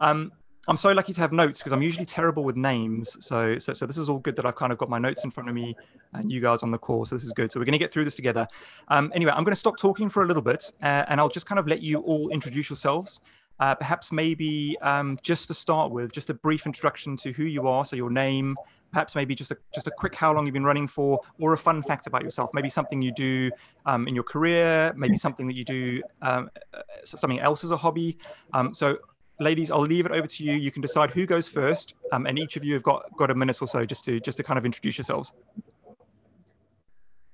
Um, 0.00 0.32
I'm 0.68 0.76
so 0.76 0.92
lucky 0.92 1.12
to 1.14 1.20
have 1.20 1.32
notes 1.32 1.58
because 1.58 1.72
I'm 1.72 1.82
usually 1.82 2.04
terrible 2.04 2.44
with 2.44 2.54
names. 2.54 3.16
So, 3.20 3.58
so, 3.58 3.72
so 3.72 3.86
this 3.86 3.96
is 3.96 4.08
all 4.08 4.18
good 4.18 4.36
that 4.36 4.44
I've 4.44 4.56
kind 4.56 4.72
of 4.72 4.78
got 4.78 4.90
my 4.90 4.98
notes 4.98 5.24
in 5.24 5.30
front 5.30 5.48
of 5.48 5.54
me 5.54 5.74
and 6.12 6.30
you 6.30 6.40
guys 6.40 6.62
on 6.62 6.70
the 6.70 6.78
call. 6.78 7.06
So 7.06 7.14
this 7.16 7.24
is 7.24 7.32
good. 7.32 7.50
So 7.50 7.58
we're 7.58 7.64
going 7.64 7.72
to 7.72 7.78
get 7.78 7.90
through 7.90 8.04
this 8.04 8.14
together. 8.14 8.46
Um, 8.88 9.10
anyway, 9.14 9.32
I'm 9.34 9.42
going 9.42 9.54
to 9.54 9.58
stop 9.58 9.78
talking 9.78 10.10
for 10.10 10.22
a 10.22 10.26
little 10.26 10.42
bit 10.42 10.70
uh, 10.82 11.06
and 11.08 11.18
I'll 11.18 11.30
just 11.30 11.46
kind 11.46 11.58
of 11.58 11.66
let 11.66 11.82
you 11.82 12.00
all 12.00 12.28
introduce 12.28 12.68
yourselves. 12.68 13.20
Uh, 13.60 13.74
perhaps 13.74 14.10
maybe 14.10 14.76
um, 14.80 15.18
just 15.22 15.46
to 15.48 15.54
start 15.54 15.90
with, 15.92 16.10
just 16.12 16.30
a 16.30 16.34
brief 16.34 16.64
introduction 16.64 17.14
to 17.14 17.30
who 17.32 17.44
you 17.44 17.68
are. 17.68 17.84
So 17.84 17.94
your 17.94 18.10
name, 18.10 18.56
perhaps 18.90 19.14
maybe 19.14 19.34
just 19.34 19.50
a 19.50 19.58
just 19.74 19.86
a 19.86 19.90
quick 19.90 20.14
how 20.14 20.32
long 20.32 20.46
you've 20.46 20.54
been 20.54 20.64
running 20.64 20.88
for, 20.88 21.20
or 21.38 21.52
a 21.52 21.58
fun 21.58 21.82
fact 21.82 22.06
about 22.06 22.22
yourself. 22.22 22.50
Maybe 22.54 22.70
something 22.70 23.02
you 23.02 23.12
do 23.12 23.50
um, 23.84 24.08
in 24.08 24.14
your 24.14 24.24
career, 24.24 24.94
maybe 24.96 25.18
something 25.18 25.46
that 25.46 25.56
you 25.56 25.64
do 25.64 26.02
um, 26.22 26.50
uh, 26.72 26.80
something 27.04 27.38
else 27.38 27.62
as 27.62 27.70
a 27.70 27.76
hobby. 27.76 28.16
Um, 28.54 28.72
so 28.72 28.96
ladies, 29.40 29.70
I'll 29.70 29.80
leave 29.80 30.06
it 30.06 30.12
over 30.12 30.26
to 30.26 30.42
you. 30.42 30.54
You 30.54 30.70
can 30.70 30.80
decide 30.80 31.10
who 31.10 31.26
goes 31.26 31.46
first, 31.46 31.94
um, 32.12 32.26
and 32.26 32.38
each 32.38 32.56
of 32.56 32.64
you 32.64 32.72
have 32.74 32.82
got, 32.82 33.14
got 33.18 33.30
a 33.30 33.34
minute 33.34 33.60
or 33.60 33.68
so 33.68 33.84
just 33.84 34.04
to 34.04 34.20
just 34.20 34.38
to 34.38 34.42
kind 34.42 34.58
of 34.58 34.64
introduce 34.64 34.96
yourselves. 34.96 35.34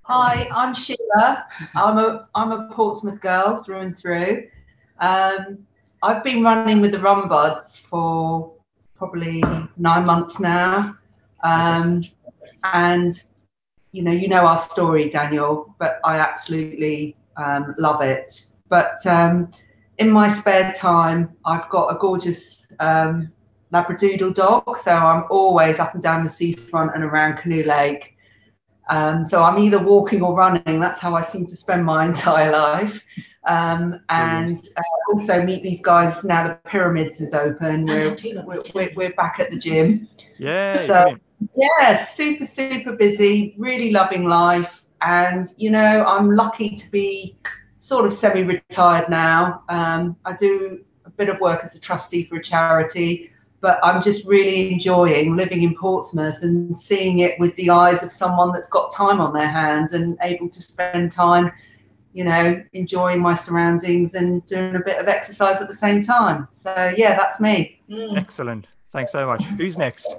Hi, 0.02 0.48
I'm 0.52 0.74
Sheila. 0.74 1.46
I'm 1.76 1.98
a 1.98 2.28
I'm 2.34 2.50
a 2.50 2.68
Portsmouth 2.72 3.20
girl 3.20 3.62
through 3.62 3.80
and 3.80 3.96
through. 3.96 4.48
Um, 4.98 5.66
I've 6.02 6.22
been 6.22 6.42
running 6.42 6.80
with 6.80 6.92
the 6.92 7.00
Run 7.00 7.28
Buds 7.28 7.78
for 7.78 8.52
probably 8.94 9.42
nine 9.76 10.04
months 10.04 10.38
now, 10.38 10.96
um, 11.42 12.04
and 12.64 13.22
you 13.92 14.02
know 14.02 14.10
you 14.10 14.28
know 14.28 14.46
our 14.46 14.56
story, 14.56 15.08
Daniel, 15.08 15.74
but 15.78 16.00
I 16.04 16.18
absolutely 16.18 17.16
um, 17.36 17.74
love 17.78 18.02
it. 18.02 18.46
But 18.68 19.04
um, 19.06 19.50
in 19.98 20.10
my 20.10 20.28
spare 20.28 20.72
time, 20.72 21.34
I've 21.44 21.68
got 21.70 21.94
a 21.94 21.98
gorgeous 21.98 22.66
um, 22.78 23.32
Labradoodle 23.72 24.34
dog, 24.34 24.78
so 24.78 24.92
I'm 24.92 25.24
always 25.30 25.78
up 25.78 25.94
and 25.94 26.02
down 26.02 26.24
the 26.24 26.30
seafront 26.30 26.94
and 26.94 27.04
around 27.04 27.36
Canoe 27.36 27.64
Lake. 27.64 28.16
Um, 28.88 29.24
so 29.24 29.42
I'm 29.42 29.58
either 29.58 29.78
walking 29.78 30.22
or 30.22 30.34
running. 30.34 30.78
That's 30.78 31.00
how 31.00 31.16
I 31.16 31.22
seem 31.22 31.46
to 31.46 31.56
spend 31.56 31.84
my 31.84 32.04
entire 32.06 32.52
life. 32.52 33.02
Um, 33.46 34.00
and 34.08 34.58
uh, 34.76 34.82
also 35.12 35.42
meet 35.42 35.62
these 35.62 35.80
guys 35.80 36.24
now 36.24 36.48
the 36.48 36.58
pyramids 36.68 37.20
is 37.20 37.32
open. 37.32 37.86
We're, 37.86 38.16
we're, 38.44 38.62
we're, 38.74 38.92
we're 38.96 39.12
back 39.12 39.38
at 39.38 39.50
the 39.50 39.56
gym. 39.56 40.08
Yeah. 40.38 40.84
So 40.86 40.94
brilliant. 40.94 41.22
yeah, 41.54 41.96
super 41.96 42.44
super 42.44 42.92
busy, 42.92 43.54
really 43.56 43.90
loving 43.90 44.24
life, 44.24 44.82
and 45.00 45.46
you 45.56 45.70
know 45.70 46.04
I'm 46.04 46.34
lucky 46.34 46.74
to 46.74 46.90
be 46.90 47.36
sort 47.78 48.04
of 48.04 48.12
semi-retired 48.12 49.08
now. 49.08 49.62
Um, 49.68 50.16
I 50.24 50.34
do 50.34 50.84
a 51.04 51.10
bit 51.10 51.28
of 51.28 51.38
work 51.40 51.60
as 51.62 51.76
a 51.76 51.80
trustee 51.80 52.24
for 52.24 52.36
a 52.36 52.42
charity, 52.42 53.30
but 53.60 53.78
I'm 53.82 54.02
just 54.02 54.26
really 54.26 54.72
enjoying 54.72 55.36
living 55.36 55.62
in 55.62 55.74
Portsmouth 55.76 56.42
and 56.42 56.76
seeing 56.76 57.20
it 57.20 57.38
with 57.38 57.54
the 57.56 57.70
eyes 57.70 58.02
of 58.02 58.10
someone 58.10 58.52
that's 58.52 58.68
got 58.68 58.92
time 58.92 59.20
on 59.20 59.32
their 59.32 59.48
hands 59.48 59.92
and 59.92 60.18
able 60.20 60.48
to 60.48 60.60
spend 60.60 61.12
time, 61.12 61.52
you 62.16 62.24
know, 62.24 62.64
enjoying 62.72 63.20
my 63.20 63.34
surroundings 63.34 64.14
and 64.14 64.44
doing 64.46 64.74
a 64.74 64.80
bit 64.80 64.98
of 64.98 65.06
exercise 65.06 65.60
at 65.60 65.68
the 65.68 65.74
same 65.74 66.00
time. 66.00 66.48
So 66.50 66.94
yeah, 66.96 67.14
that's 67.14 67.40
me. 67.40 67.78
Mm. 67.90 68.16
Excellent. 68.16 68.66
Thanks 68.90 69.12
so 69.12 69.26
much. 69.26 69.44
Who's 69.44 69.76
next? 69.76 70.16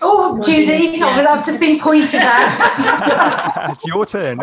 Oh, 0.00 0.40
Judy, 0.40 0.98
yeah. 0.98 1.26
I've 1.28 1.44
just 1.44 1.60
been 1.60 1.78
pointed 1.80 2.20
at. 2.22 3.70
it's 3.72 3.86
your 3.86 4.04
turn. 4.04 4.38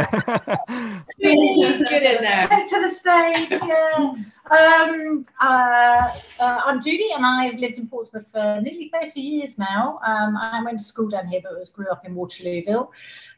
Judy, 1.22 1.84
get 1.90 2.04
in 2.04 2.24
there. 2.24 2.48
Take 2.48 2.70
to 2.70 2.82
the 2.82 2.90
stage. 2.90 3.50
Yeah. 3.52 4.16
Um, 4.52 5.26
uh, 5.40 6.12
uh, 6.40 6.62
I'm 6.66 6.82
Judy, 6.82 7.10
and 7.16 7.26
I've 7.26 7.60
lived 7.60 7.78
in 7.78 7.88
Portsmouth 7.88 8.28
for 8.32 8.60
nearly 8.62 8.90
30 8.94 9.22
years 9.22 9.58
now. 9.58 10.00
Um, 10.06 10.36
I 10.36 10.62
went 10.64 10.80
to 10.80 10.86
school 10.86 11.10
down 11.10 11.28
here, 11.28 11.42
but 11.44 11.58
was 11.58 11.70
grew 11.70 11.90
up 11.90 12.06
in 12.06 12.16
Waterlooville. 12.16 12.90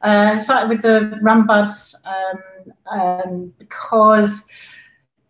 Uh, 0.02 0.38
started 0.38 0.70
with 0.70 0.82
the 0.82 1.20
Run 1.22 1.46
Buds 1.46 1.96
um, 2.06 2.74
um, 2.88 3.54
because 3.58 4.46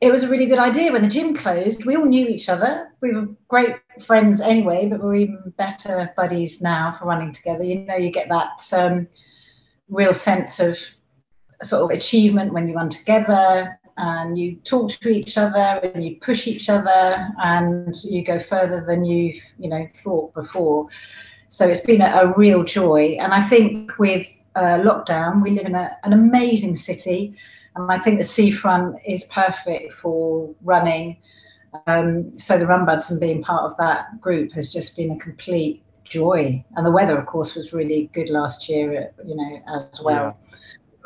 it 0.01 0.11
was 0.11 0.23
a 0.23 0.27
really 0.27 0.45
good 0.45 0.59
idea 0.59 0.91
when 0.91 1.01
the 1.01 1.07
gym 1.07 1.33
closed. 1.33 1.85
We 1.85 1.95
all 1.95 2.05
knew 2.05 2.27
each 2.27 2.49
other. 2.49 2.91
We 3.01 3.13
were 3.13 3.27
great 3.47 3.75
friends 4.01 4.41
anyway, 4.41 4.87
but 4.87 5.01
we're 5.01 5.15
even 5.15 5.53
better 5.57 6.11
buddies 6.15 6.61
now 6.61 6.95
for 6.97 7.05
running 7.05 7.31
together. 7.31 7.63
You 7.63 7.79
know, 7.79 7.95
you 7.95 8.11
get 8.11 8.29
that 8.29 8.67
um, 8.73 9.07
real 9.89 10.13
sense 10.13 10.59
of 10.59 10.77
sort 11.61 11.83
of 11.83 11.97
achievement 11.97 12.53
when 12.53 12.67
you 12.67 12.75
run 12.75 12.89
together 12.89 13.79
and 13.97 14.37
you 14.37 14.55
talk 14.63 14.89
to 14.89 15.09
each 15.09 15.37
other 15.37 15.79
and 15.83 16.03
you 16.03 16.17
push 16.19 16.47
each 16.47 16.69
other 16.69 17.29
and 17.41 17.95
you 18.03 18.23
go 18.23 18.39
further 18.39 18.83
than 18.85 19.05
you've 19.05 19.41
you 19.59 19.69
know 19.69 19.87
thought 19.93 20.33
before. 20.33 20.87
So 21.49 21.67
it's 21.67 21.81
been 21.81 22.01
a, 22.01 22.05
a 22.05 22.33
real 22.37 22.63
joy. 22.63 23.17
And 23.19 23.33
i 23.33 23.41
think 23.41 23.97
with 23.99 24.27
uh, 24.55 24.77
lockdown 24.79 25.41
we 25.41 25.51
live 25.51 25.65
in 25.65 25.75
a, 25.75 25.97
an 26.03 26.13
amazing 26.13 26.75
city 26.75 27.35
and 27.75 27.91
i 27.91 27.97
think 27.97 28.19
the 28.19 28.25
seafront 28.25 28.95
is 29.05 29.23
perfect 29.25 29.93
for 29.93 30.53
running 30.63 31.17
um, 31.87 32.37
so 32.37 32.57
the 32.57 32.67
run 32.67 32.85
buds 32.85 33.09
and 33.09 33.19
being 33.19 33.43
part 33.43 33.69
of 33.69 33.77
that 33.77 34.21
group 34.21 34.51
has 34.53 34.71
just 34.71 34.95
been 34.95 35.11
a 35.11 35.17
complete 35.17 35.83
joy 36.03 36.63
and 36.75 36.85
the 36.85 36.91
weather 36.91 37.17
of 37.17 37.25
course 37.25 37.55
was 37.55 37.73
really 37.73 38.09
good 38.13 38.29
last 38.29 38.69
year 38.69 39.11
you 39.25 39.35
know 39.35 39.61
as 39.75 40.01
well 40.03 40.37
yeah 40.51 40.57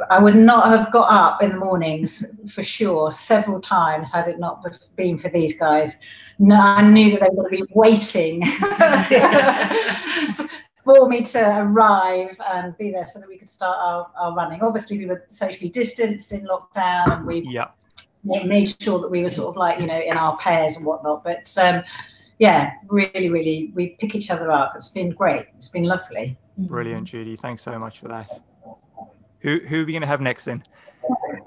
I 0.10 0.20
would 0.20 0.36
not 0.36 0.68
have 0.68 0.92
got 0.92 1.10
up 1.12 1.42
in 1.42 1.50
the 1.52 1.58
mornings 1.58 2.24
for 2.48 2.62
sure 2.64 3.12
several 3.12 3.60
times 3.60 4.12
had 4.12 4.28
it 4.28 4.40
not 4.40 4.64
been 4.96 5.18
for 5.18 5.30
these 5.30 5.58
guys. 5.58 5.96
No, 6.40 6.56
I 6.56 6.84
knew 6.84 7.12
that 7.12 7.22
they 7.22 7.30
were 7.30 7.50
going 7.50 7.58
to 7.58 7.66
be 7.66 7.74
waiting 7.74 8.46
for 10.86 11.10
me 11.10 11.24
to 11.24 11.62
arrive 11.62 12.38
and 12.48 12.78
be 12.78 12.92
there 12.92 13.06
so 13.06 13.20
that 13.20 13.28
we 13.28 13.38
could 13.38 13.50
start 13.50 13.76
our, 13.80 14.12
our 14.20 14.36
running. 14.36 14.62
Obviously, 14.62 15.00
we 15.00 15.08
were 15.08 15.26
socially 15.30 15.70
distanced 15.70 16.32
in 16.32 16.46
lockdown 16.46 17.18
and 17.18 17.26
we 17.26 17.42
yeah. 17.50 17.70
Made 18.24 18.76
sure 18.82 19.00
that 19.00 19.10
we 19.10 19.24
were 19.24 19.30
sort 19.30 19.50
of 19.50 19.58
like, 19.58 19.80
you 19.80 19.88
know, 19.88 20.00
in 20.00 20.18
our 20.18 20.38
pairs 20.38 20.76
and 20.76 20.86
whatnot. 20.86 21.24
But 21.24 21.54
um, 21.58 21.84
yeah, 22.40 22.72
really, 22.88 23.30
really, 23.30 23.72
we 23.74 23.98
pick 24.00 24.16
each 24.16 24.30
other 24.30 24.52
up. 24.52 24.74
It's 24.76 24.90
been 24.90 25.12
great. 25.12 25.48
It's 25.56 25.70
been 25.70 25.84
lovely. 25.84 26.38
Brilliant, 26.58 27.06
Judy. 27.06 27.36
Thanks 27.36 27.64
so 27.64 27.78
much 27.80 28.00
for 28.00 28.08
that. 28.08 28.42
Who 29.42 29.60
who 29.68 29.84
are 29.84 29.86
we 29.86 29.92
going 29.92 30.02
to 30.02 30.08
have 30.08 30.22
next 30.22 30.46
then? 30.46 30.64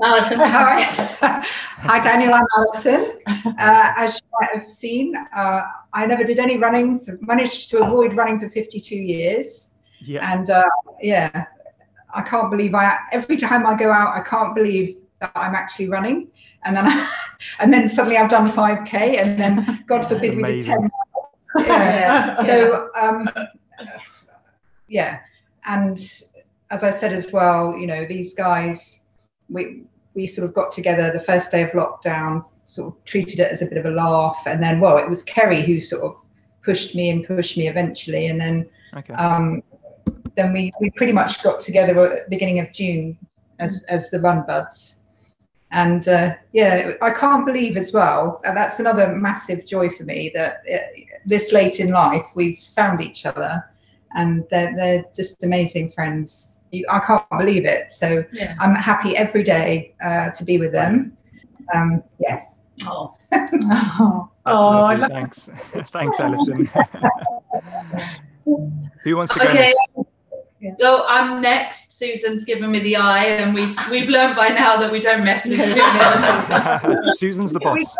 Alison, 0.02 0.38
hi. 0.40 0.82
hi, 0.82 2.00
Daniel. 2.00 2.32
I'm 2.32 2.46
Alison. 2.56 3.18
Uh, 3.26 3.92
as 3.96 4.14
you 4.14 4.28
might 4.40 4.58
have 4.58 4.68
seen, 4.68 5.14
uh, 5.36 5.62
I 5.92 6.06
never 6.06 6.24
did 6.24 6.38
any 6.38 6.56
running. 6.56 7.04
Managed 7.20 7.68
to 7.70 7.84
avoid 7.84 8.14
running 8.14 8.40
for 8.40 8.48
52 8.48 8.96
years. 8.96 9.68
Yeah. 10.00 10.32
And 10.32 10.48
uh, 10.48 10.64
yeah, 11.02 11.44
I 12.14 12.22
can't 12.22 12.50
believe 12.50 12.74
I. 12.74 12.98
Every 13.12 13.36
time 13.36 13.66
I 13.66 13.74
go 13.74 13.92
out, 13.92 14.16
I 14.16 14.22
can't 14.22 14.54
believe 14.54 14.96
that 15.20 15.32
I'm 15.34 15.54
actually 15.54 15.88
running. 15.88 16.28
And 16.64 16.76
then, 16.76 16.86
I, 16.86 17.10
and 17.60 17.72
then 17.72 17.88
suddenly 17.88 18.16
I've 18.16 18.30
done 18.30 18.50
5k, 18.50 19.20
and 19.20 19.38
then 19.38 19.84
God 19.86 20.06
forbid 20.06 20.36
we 20.36 20.42
did 20.42 20.66
10. 20.66 20.90
Yeah. 21.58 21.66
yeah. 21.66 22.34
So 22.46 22.90
um, 22.96 23.28
yeah, 24.86 25.18
and 25.66 25.98
as 26.70 26.84
I 26.84 26.90
said 26.90 27.12
as 27.12 27.32
well, 27.32 27.76
you 27.76 27.88
know, 27.88 28.06
these 28.06 28.34
guys, 28.34 29.00
we 29.48 29.82
we 30.14 30.28
sort 30.28 30.48
of 30.48 30.54
got 30.54 30.70
together 30.70 31.10
the 31.12 31.20
first 31.20 31.50
day 31.50 31.62
of 31.62 31.70
lockdown, 31.70 32.44
sort 32.66 32.94
of 32.94 33.04
treated 33.04 33.40
it 33.40 33.50
as 33.50 33.62
a 33.62 33.66
bit 33.66 33.78
of 33.78 33.86
a 33.86 33.90
laugh, 33.90 34.44
and 34.46 34.62
then 34.62 34.78
well, 34.78 34.98
it 34.98 35.08
was 35.08 35.24
Kerry 35.24 35.64
who 35.64 35.80
sort 35.80 36.02
of 36.02 36.16
pushed 36.62 36.94
me 36.94 37.10
and 37.10 37.26
pushed 37.26 37.56
me 37.56 37.68
eventually, 37.68 38.26
and 38.28 38.40
then 38.40 38.68
okay. 38.96 39.14
um, 39.14 39.62
then 40.36 40.52
we 40.52 40.72
we 40.80 40.90
pretty 40.90 41.12
much 41.12 41.42
got 41.42 41.58
together 41.58 41.98
at 42.06 42.24
the 42.24 42.30
beginning 42.30 42.60
of 42.60 42.72
June 42.72 43.18
as 43.58 43.84
as 43.88 44.10
the 44.10 44.20
Run 44.20 44.44
Buds. 44.46 44.99
And 45.72 46.06
uh, 46.08 46.34
yeah, 46.52 46.92
I 47.00 47.10
can't 47.10 47.46
believe 47.46 47.76
as 47.76 47.92
well, 47.92 48.40
and 48.44 48.56
that's 48.56 48.80
another 48.80 49.14
massive 49.14 49.64
joy 49.64 49.88
for 49.90 50.02
me 50.02 50.32
that 50.34 50.62
it, 50.64 50.82
uh, 50.82 51.18
this 51.26 51.52
late 51.52 51.78
in 51.78 51.90
life 51.90 52.26
we've 52.34 52.60
found 52.74 53.00
each 53.00 53.24
other, 53.24 53.64
and 54.16 54.44
they're, 54.50 54.74
they're 54.74 55.04
just 55.14 55.44
amazing 55.44 55.90
friends 55.90 56.50
I 56.88 57.00
can't 57.00 57.24
believe 57.38 57.64
it. 57.64 57.92
So 57.92 58.24
yeah. 58.32 58.54
I'm 58.60 58.74
happy 58.74 59.16
every 59.16 59.42
day 59.42 59.94
uh, 60.04 60.30
to 60.30 60.44
be 60.44 60.58
with 60.58 60.72
them. 60.72 61.16
Um, 61.74 62.02
yes. 62.18 62.58
Oh. 62.84 63.14
oh. 63.32 64.30
oh 64.46 65.08
Thanks. 65.08 65.48
Thanks, 65.88 66.20
Alison. 66.20 66.70
Who 69.02 69.16
wants 69.16 69.32
to 69.34 69.40
go 69.40 69.46
okay. 69.46 69.72
next? 69.72 70.78
Well, 70.78 71.06
I'm 71.08 71.40
next. 71.40 71.89
Susan's 72.00 72.44
given 72.44 72.70
me 72.70 72.78
the 72.78 72.96
eye, 72.96 73.26
and 73.26 73.54
we've 73.54 73.76
we've 73.90 74.08
learned 74.08 74.34
by 74.34 74.48
now 74.48 74.80
that 74.80 74.90
we 74.90 75.00
don't 75.00 75.22
mess 75.22 75.44
with 75.44 75.60
Susan. 75.60 77.14
Susan's 77.16 77.52
the 77.52 77.60
boss. 77.60 77.94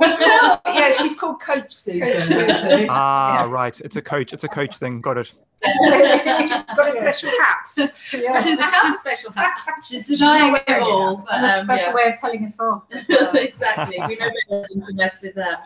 yeah, 0.00 0.90
she's 0.90 1.14
called 1.14 1.40
Coach 1.40 1.72
Susan. 1.72 2.22
Coach 2.22 2.86
Ah, 2.90 3.44
yeah. 3.44 3.50
right. 3.50 3.80
It's 3.82 3.94
a 3.94 4.02
coach. 4.02 4.32
It's 4.32 4.42
a 4.42 4.48
coach 4.48 4.78
thing. 4.78 5.00
Got 5.00 5.18
it. 5.18 5.32
she's 5.62 6.62
got 6.74 6.88
a 6.88 6.92
special 6.92 7.30
hat. 7.30 7.92
Yeah. 8.12 8.42
She's 8.42 8.58
a 8.58 8.96
special 8.98 9.30
hat. 9.30 9.52
She's 9.84 10.18
denying 10.18 10.56
it 10.66 10.82
all. 10.82 11.18
But, 11.18 11.34
um, 11.34 11.44
a 11.44 11.64
special 11.64 11.86
yeah. 11.88 11.94
way 11.94 12.12
of 12.12 12.20
telling 12.20 12.44
us 12.46 12.58
off. 12.58 12.82
exactly. 12.90 13.96
We 14.08 14.16
know 14.16 14.30
better 14.48 14.66
than 14.70 14.82
to 14.86 14.94
mess 14.94 15.22
with 15.22 15.36
her. 15.36 15.58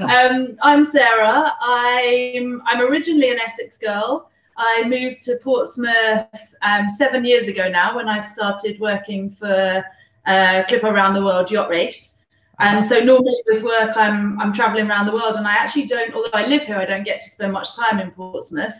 Um, 0.00 0.56
I'm 0.62 0.82
Sarah. 0.82 1.52
I'm 1.60 2.60
I'm 2.66 2.80
originally 2.80 3.30
an 3.30 3.38
Essex 3.38 3.78
girl. 3.78 4.30
I 4.58 4.82
moved 4.86 5.22
to 5.22 5.38
Portsmouth 5.42 6.26
um, 6.62 6.90
seven 6.90 7.24
years 7.24 7.46
ago 7.46 7.68
now 7.68 7.94
when 7.94 8.08
I 8.08 8.20
started 8.20 8.78
working 8.80 9.30
for 9.30 9.84
uh, 10.26 10.62
Clipper 10.66 10.88
Around 10.88 11.14
the 11.14 11.24
World 11.24 11.50
Yacht 11.50 11.70
Race. 11.70 12.14
And 12.58 12.84
so 12.84 12.98
normally 12.98 13.40
with 13.46 13.62
work, 13.62 13.96
I'm 13.96 14.38
I'm 14.40 14.52
traveling 14.52 14.90
around 14.90 15.06
the 15.06 15.12
world, 15.12 15.36
and 15.36 15.46
I 15.46 15.52
actually 15.52 15.86
don't. 15.86 16.12
Although 16.12 16.30
I 16.34 16.46
live 16.46 16.62
here, 16.62 16.76
I 16.76 16.84
don't 16.84 17.04
get 17.04 17.20
to 17.20 17.28
spend 17.28 17.52
much 17.52 17.76
time 17.76 18.00
in 18.00 18.10
Portsmouth. 18.10 18.74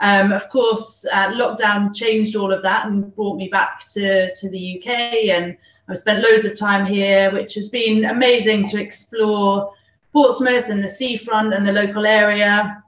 Um, 0.00 0.32
of 0.32 0.50
course, 0.50 1.06
uh, 1.10 1.28
lockdown 1.28 1.94
changed 1.96 2.36
all 2.36 2.52
of 2.52 2.62
that 2.62 2.86
and 2.86 3.14
brought 3.16 3.38
me 3.38 3.48
back 3.48 3.88
to 3.92 4.34
to 4.34 4.50
the 4.50 4.78
UK, 4.78 4.88
and 5.30 5.56
I've 5.88 5.96
spent 5.96 6.22
loads 6.22 6.44
of 6.44 6.58
time 6.58 6.84
here, 6.84 7.32
which 7.32 7.54
has 7.54 7.70
been 7.70 8.04
amazing 8.04 8.64
to 8.66 8.78
explore 8.78 9.72
Portsmouth 10.12 10.66
and 10.68 10.84
the 10.84 10.88
seafront 10.88 11.54
and 11.54 11.66
the 11.66 11.72
local 11.72 12.04
area, 12.04 12.81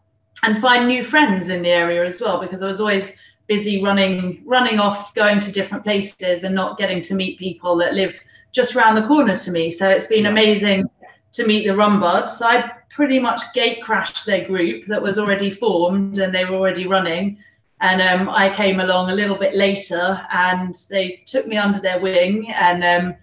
and 0.46 0.60
find 0.60 0.86
new 0.86 1.02
friends 1.02 1.48
in 1.48 1.62
the 1.62 1.70
area 1.70 2.04
as 2.04 2.20
well, 2.20 2.40
because 2.40 2.62
I 2.62 2.66
was 2.66 2.80
always 2.80 3.12
busy 3.46 3.82
running 3.82 4.42
running 4.46 4.78
off, 4.78 5.14
going 5.14 5.40
to 5.40 5.52
different 5.52 5.84
places, 5.84 6.44
and 6.44 6.54
not 6.54 6.78
getting 6.78 7.02
to 7.02 7.14
meet 7.14 7.38
people 7.38 7.76
that 7.76 7.94
live 7.94 8.18
just 8.52 8.76
around 8.76 8.94
the 8.94 9.06
corner 9.06 9.36
to 9.36 9.50
me. 9.50 9.70
So 9.70 9.88
it's 9.88 10.06
been 10.06 10.26
amazing 10.26 10.88
to 11.32 11.46
meet 11.46 11.66
the 11.66 11.74
Run 11.74 11.98
Buds. 11.98 12.40
I 12.40 12.70
pretty 12.90 13.18
much 13.18 13.52
gate 13.54 13.82
crashed 13.82 14.24
their 14.24 14.46
group 14.46 14.86
that 14.86 15.02
was 15.02 15.18
already 15.18 15.50
formed 15.50 16.18
and 16.18 16.32
they 16.32 16.44
were 16.44 16.54
already 16.54 16.86
running. 16.86 17.36
And 17.80 18.00
um, 18.00 18.28
I 18.28 18.54
came 18.54 18.78
along 18.78 19.10
a 19.10 19.14
little 19.14 19.36
bit 19.36 19.54
later 19.54 20.24
and 20.32 20.76
they 20.88 21.22
took 21.26 21.46
me 21.48 21.56
under 21.56 21.80
their 21.80 22.00
wing 22.00 22.52
and 22.52 22.84
um, 22.84 23.16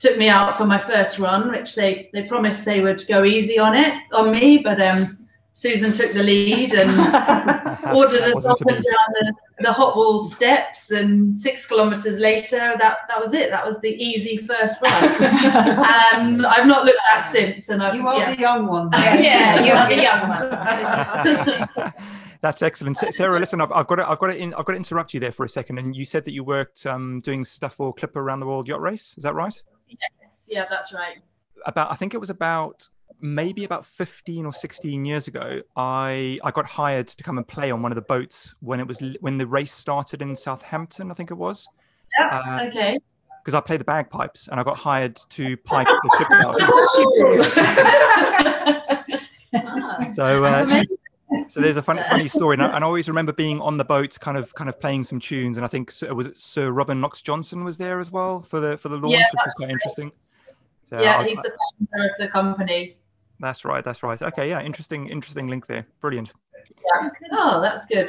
took 0.00 0.18
me 0.18 0.28
out 0.28 0.58
for 0.58 0.66
my 0.66 0.78
first 0.78 1.20
run, 1.20 1.52
which 1.52 1.76
they, 1.76 2.10
they 2.12 2.24
promised 2.24 2.64
they 2.64 2.80
would 2.80 3.06
go 3.06 3.24
easy 3.24 3.60
on 3.60 3.76
it 3.76 3.94
on 4.12 4.32
me, 4.32 4.58
but 4.58 4.82
um, 4.82 5.21
Susan 5.54 5.92
took 5.92 6.12
the 6.12 6.22
lead 6.22 6.72
and 6.72 6.90
ordered 7.94 8.22
us 8.22 8.44
up 8.44 8.60
and 8.62 8.82
down 8.82 9.12
the, 9.20 9.34
the 9.60 9.72
hot 9.72 9.96
wall 9.96 10.18
steps. 10.18 10.90
And 10.90 11.36
six 11.36 11.66
kilometres 11.66 12.18
later, 12.18 12.74
that, 12.78 12.98
that 13.08 13.22
was 13.22 13.34
it. 13.34 13.50
That 13.50 13.66
was 13.66 13.78
the 13.80 13.90
easy 13.90 14.38
first 14.38 14.76
run. 14.82 15.04
and 15.22 16.46
I've 16.46 16.66
not 16.66 16.84
looked 16.84 17.00
back 17.12 17.26
since. 17.26 17.68
And 17.68 17.82
I've, 17.82 17.94
you 17.94 18.06
are 18.08 18.18
yeah. 18.18 18.34
the 18.34 18.40
young 18.40 18.66
one. 18.66 18.88
yeah, 18.92 19.62
you 19.62 19.72
are 19.72 19.88
the 19.88 20.02
young 20.02 20.28
one. 21.76 21.92
That's 22.40 22.62
excellent, 22.62 22.98
Sarah. 23.10 23.38
Listen, 23.38 23.60
I've, 23.60 23.70
I've 23.70 23.86
got 23.86 23.96
to, 23.96 24.08
I've 24.08 24.18
got 24.18 24.28
to, 24.28 24.36
in, 24.36 24.52
I've 24.54 24.64
got 24.64 24.72
to 24.72 24.78
interrupt 24.78 25.14
you 25.14 25.20
there 25.20 25.32
for 25.32 25.44
a 25.44 25.48
second. 25.48 25.78
And 25.78 25.94
you 25.94 26.04
said 26.04 26.24
that 26.24 26.32
you 26.32 26.42
worked 26.42 26.86
um, 26.86 27.20
doing 27.20 27.44
stuff 27.44 27.74
for 27.74 27.94
Clipper 27.94 28.20
around 28.20 28.40
the 28.40 28.46
world 28.46 28.66
yacht 28.66 28.80
race. 28.80 29.14
Is 29.16 29.22
that 29.22 29.34
right? 29.34 29.62
Yes. 29.86 30.44
Yeah, 30.48 30.64
that's 30.68 30.92
right. 30.92 31.18
About, 31.66 31.92
I 31.92 31.94
think 31.94 32.14
it 32.14 32.18
was 32.18 32.30
about 32.30 32.88
maybe 33.22 33.64
about 33.64 33.86
15 33.86 34.44
or 34.44 34.52
16 34.52 35.04
years 35.04 35.28
ago, 35.28 35.60
I 35.76 36.40
I 36.44 36.50
got 36.50 36.66
hired 36.66 37.06
to 37.08 37.22
come 37.22 37.38
and 37.38 37.46
play 37.46 37.70
on 37.70 37.82
one 37.82 37.92
of 37.92 37.96
the 37.96 38.02
boats 38.02 38.54
when 38.60 38.80
it 38.80 38.86
was 38.86 39.02
when 39.20 39.38
the 39.38 39.46
race 39.46 39.72
started 39.72 40.22
in 40.22 40.36
Southampton, 40.36 41.10
I 41.10 41.14
think 41.14 41.30
it 41.30 41.36
was. 41.36 41.66
Yeah. 42.18 42.38
Uh, 42.38 42.64
okay. 42.66 42.98
Because 43.42 43.54
I 43.54 43.60
play 43.60 43.76
the 43.76 43.84
bagpipes 43.84 44.48
and 44.48 44.60
I 44.60 44.62
got 44.62 44.76
hired 44.76 45.16
to 45.16 45.56
pipe 45.58 45.86
the 45.86 46.10
ship 46.18 46.28
out. 49.52 50.10
so 50.14 50.44
uh, 50.44 50.84
so 51.48 51.60
there's 51.60 51.76
a 51.76 51.82
funny 51.82 52.02
funny 52.08 52.28
story, 52.28 52.54
and 52.54 52.62
I, 52.62 52.76
and 52.76 52.84
I, 52.84 52.86
always 52.86 53.08
remember 53.08 53.32
being 53.32 53.60
on 53.60 53.76
the 53.76 53.84
boat, 53.84 54.18
kind 54.20 54.36
of 54.36 54.54
kind 54.54 54.68
of 54.68 54.80
playing 54.80 55.04
some 55.04 55.20
tunes, 55.20 55.56
and 55.56 55.64
I 55.64 55.68
think 55.68 55.92
was 56.12 56.26
it 56.26 56.36
Sir 56.36 56.70
Robin 56.70 57.00
Knox-Johnston 57.00 57.64
was 57.64 57.76
there 57.76 58.00
as 58.00 58.10
well 58.10 58.42
for 58.42 58.60
the 58.60 58.76
for 58.76 58.88
the 58.88 58.96
launch, 58.96 59.14
yeah, 59.14 59.24
which 59.32 59.42
was 59.46 59.54
quite 59.54 59.70
interesting. 59.70 60.12
So 60.86 61.00
yeah, 61.00 61.18
I, 61.18 61.28
he's 61.28 61.38
the 61.38 61.52
founder 61.90 62.04
of 62.04 62.10
the 62.18 62.28
company. 62.28 62.96
That's 63.42 63.64
right. 63.64 63.84
That's 63.84 64.02
right. 64.02 64.22
Okay. 64.22 64.48
Yeah. 64.48 64.62
Interesting. 64.62 65.08
Interesting 65.08 65.48
link 65.48 65.66
there. 65.66 65.84
Brilliant. 66.00 66.32
Yeah. 66.68 67.10
Oh, 67.32 67.60
that's 67.60 67.84
good. 67.86 68.08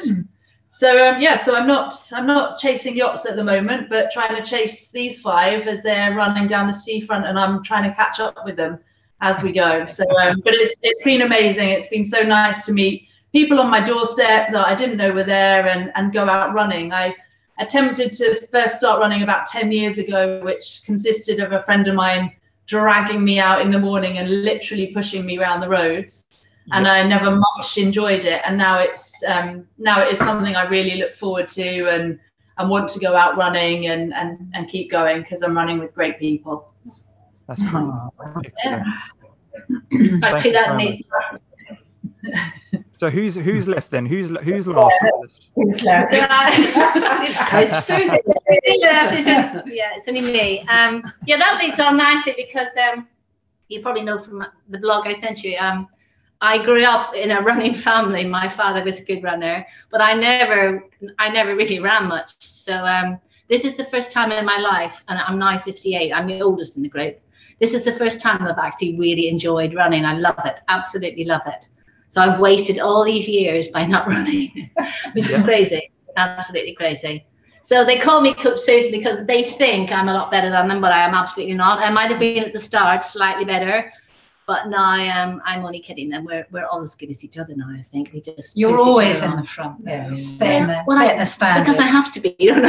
So 0.70 1.06
um, 1.06 1.20
yeah, 1.20 1.40
so 1.40 1.54
I'm 1.54 1.66
not 1.66 1.94
I'm 2.12 2.26
not 2.26 2.58
chasing 2.58 2.96
yachts 2.96 3.26
at 3.26 3.36
the 3.36 3.44
moment, 3.44 3.88
but 3.88 4.10
trying 4.10 4.34
to 4.34 4.42
chase 4.42 4.90
these 4.90 5.20
five 5.20 5.66
as 5.66 5.82
they're 5.82 6.14
running 6.14 6.46
down 6.46 6.66
the 6.66 6.72
seafront, 6.72 7.26
and 7.26 7.38
I'm 7.38 7.62
trying 7.62 7.88
to 7.88 7.94
catch 7.94 8.18
up 8.18 8.44
with 8.44 8.56
them 8.56 8.78
as 9.20 9.42
we 9.42 9.52
go. 9.52 9.86
So, 9.86 10.04
um, 10.18 10.40
but 10.44 10.54
it's 10.54 10.74
it's 10.82 11.02
been 11.04 11.22
amazing. 11.22 11.68
It's 11.68 11.88
been 11.88 12.04
so 12.04 12.22
nice 12.22 12.64
to 12.66 12.72
meet 12.72 13.08
people 13.32 13.60
on 13.60 13.70
my 13.70 13.84
doorstep 13.84 14.50
that 14.52 14.66
I 14.66 14.74
didn't 14.74 14.96
know 14.96 15.12
were 15.12 15.24
there, 15.24 15.66
and 15.68 15.92
and 15.94 16.12
go 16.12 16.28
out 16.28 16.54
running. 16.54 16.92
I 16.92 17.14
attempted 17.60 18.12
to 18.14 18.46
first 18.48 18.76
start 18.76 18.98
running 19.00 19.22
about 19.22 19.46
10 19.46 19.70
years 19.70 19.98
ago, 19.98 20.40
which 20.44 20.82
consisted 20.84 21.38
of 21.38 21.52
a 21.52 21.62
friend 21.62 21.86
of 21.86 21.94
mine 21.94 22.32
dragging 22.66 23.24
me 23.24 23.38
out 23.38 23.60
in 23.60 23.70
the 23.70 23.78
morning 23.78 24.18
and 24.18 24.42
literally 24.42 24.88
pushing 24.88 25.24
me 25.24 25.38
around 25.38 25.60
the 25.60 25.68
roads. 25.68 26.24
And 26.72 26.88
I 26.88 27.06
never 27.06 27.36
much 27.36 27.76
enjoyed 27.76 28.24
it. 28.24 28.40
And 28.46 28.56
now 28.56 28.78
it's 28.78 29.12
um, 29.28 29.66
now 29.76 30.02
it 30.02 30.12
is 30.12 30.18
something 30.18 30.56
I 30.56 30.66
really 30.66 30.96
look 30.96 31.14
forward 31.14 31.46
to 31.48 31.90
and 31.90 32.18
and 32.56 32.70
want 32.70 32.88
to 32.88 32.98
go 32.98 33.14
out 33.14 33.36
running 33.36 33.88
and 33.88 34.14
and, 34.14 34.50
and 34.54 34.66
keep 34.66 34.90
going 34.90 35.20
because 35.20 35.42
I'm 35.42 35.54
running 35.54 35.78
with 35.78 35.94
great 35.94 36.18
people. 36.18 36.72
That's 37.46 37.62
great. 37.62 37.84
Yeah. 38.64 38.82
Actually, 40.22 40.52
that 40.52 40.76
needs. 40.76 41.06
So 42.96 43.10
who's 43.10 43.34
who's 43.34 43.66
left 43.66 43.90
then? 43.90 44.06
Who's 44.06 44.30
who's 44.42 44.66
last 44.66 44.94
on 45.02 45.08
the 45.10 45.18
list? 45.22 45.48
Who's 45.56 45.82
left? 45.82 46.10
it's 46.14 47.40
Coach 47.50 47.84
Susie. 47.84 48.20
yeah, 49.66 49.90
it's 49.96 50.06
only 50.06 50.20
me. 50.20 50.60
Um, 50.68 51.02
yeah, 51.26 51.36
that 51.38 51.60
leads 51.62 51.80
on 51.80 51.96
nicely 51.96 52.34
because 52.36 52.68
um, 52.76 53.08
you 53.68 53.82
probably 53.82 54.02
know 54.02 54.22
from 54.22 54.44
the 54.68 54.78
blog 54.78 55.06
I 55.06 55.14
sent 55.14 55.42
you. 55.42 55.56
Um, 55.58 55.88
I 56.40 56.62
grew 56.62 56.84
up 56.84 57.14
in 57.14 57.30
a 57.30 57.40
running 57.40 57.74
family. 57.74 58.24
My 58.24 58.48
father 58.48 58.84
was 58.84 59.00
a 59.00 59.02
good 59.02 59.22
runner, 59.22 59.66
but 59.90 60.00
I 60.00 60.14
never, 60.14 60.84
I 61.18 61.30
never 61.30 61.56
really 61.56 61.80
ran 61.80 62.06
much. 62.06 62.34
So 62.38 62.74
um, 62.74 63.18
this 63.48 63.62
is 63.64 63.76
the 63.76 63.84
first 63.84 64.12
time 64.12 64.30
in 64.30 64.44
my 64.44 64.58
life, 64.58 65.02
and 65.08 65.18
I'm 65.18 65.38
now 65.38 65.58
58. 65.58 66.12
I'm 66.12 66.26
the 66.26 66.42
oldest 66.42 66.76
in 66.76 66.82
the 66.82 66.88
group. 66.88 67.18
This 67.60 67.72
is 67.72 67.84
the 67.84 67.92
first 67.92 68.20
time 68.20 68.42
I've 68.42 68.58
actually 68.58 68.98
really 68.98 69.28
enjoyed 69.28 69.74
running. 69.74 70.04
I 70.04 70.18
love 70.18 70.38
it, 70.44 70.56
absolutely 70.68 71.24
love 71.24 71.42
it. 71.46 71.66
So 72.14 72.20
I've 72.22 72.38
wasted 72.38 72.78
all 72.78 73.04
these 73.04 73.26
years 73.26 73.66
by 73.68 73.84
not 73.84 74.06
running, 74.14 74.70
which 75.14 75.28
Yeah. 75.28 75.38
is 75.38 75.42
crazy, 75.42 75.90
absolutely 76.16 76.74
crazy. 76.74 77.26
So 77.64 77.84
they 77.84 77.98
call 77.98 78.20
me 78.20 78.34
Coach 78.34 78.60
Susan 78.60 78.92
because 78.92 79.26
they 79.26 79.42
think 79.42 79.90
I'm 79.90 80.08
a 80.08 80.14
lot 80.14 80.30
better 80.30 80.48
than 80.48 80.68
them, 80.68 80.80
but 80.80 80.92
I 80.92 81.00
am 81.04 81.12
absolutely 81.12 81.54
not. 81.56 81.80
I 81.80 81.90
might 81.90 82.10
have 82.12 82.20
been 82.20 82.44
at 82.44 82.52
the 82.52 82.60
start 82.60 83.02
slightly 83.02 83.44
better, 83.44 83.92
but 84.46 84.68
now 84.68 84.84
I 84.84 85.00
am. 85.00 85.42
I'm 85.44 85.64
only 85.64 85.80
kidding 85.80 86.08
them. 86.08 86.24
We're 86.24 86.46
we're 86.52 86.66
all 86.66 86.82
as 86.82 86.94
good 86.94 87.10
as 87.10 87.24
each 87.24 87.36
other 87.36 87.54
now. 87.56 87.66
I 87.76 87.82
think 87.82 88.12
we 88.12 88.20
just 88.20 88.56
You're 88.56 88.78
always 88.78 89.20
in 89.22 89.34
the 89.34 89.44
front 89.56 89.84
there, 89.84 90.16
setting 90.16 90.68
the, 90.68 90.84
Well, 90.86 90.98
I- 90.98 91.06
setting 91.06 91.18
the 91.20 91.26
standard. 91.26 91.64
because 91.64 91.80
I 91.80 91.86
have 91.98 92.12
to 92.12 92.20
be. 92.20 92.36
You 92.38 92.54
know? 92.54 92.68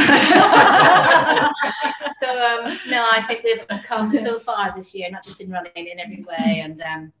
so 2.20 2.28
um, 2.48 2.78
no, 2.88 3.06
I 3.16 3.22
think 3.28 3.44
we've 3.44 3.64
come 3.84 4.10
so 4.12 4.40
far 4.40 4.74
this 4.76 4.92
year, 4.94 5.08
not 5.10 5.22
just 5.22 5.40
in 5.40 5.50
running, 5.50 5.86
in 5.92 6.00
every 6.00 6.24
way, 6.26 6.62
and 6.64 6.82
um, 6.82 7.12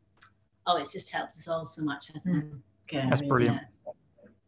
oh, 0.66 0.76
it's 0.76 0.92
just 0.92 1.10
helped 1.10 1.36
us 1.36 1.48
all 1.48 1.66
so 1.66 1.82
much, 1.82 2.10
hasn't 2.12 2.36
it? 2.36 2.44
Good. 2.88 3.10
That's 3.10 3.22
brilliant. 3.22 3.60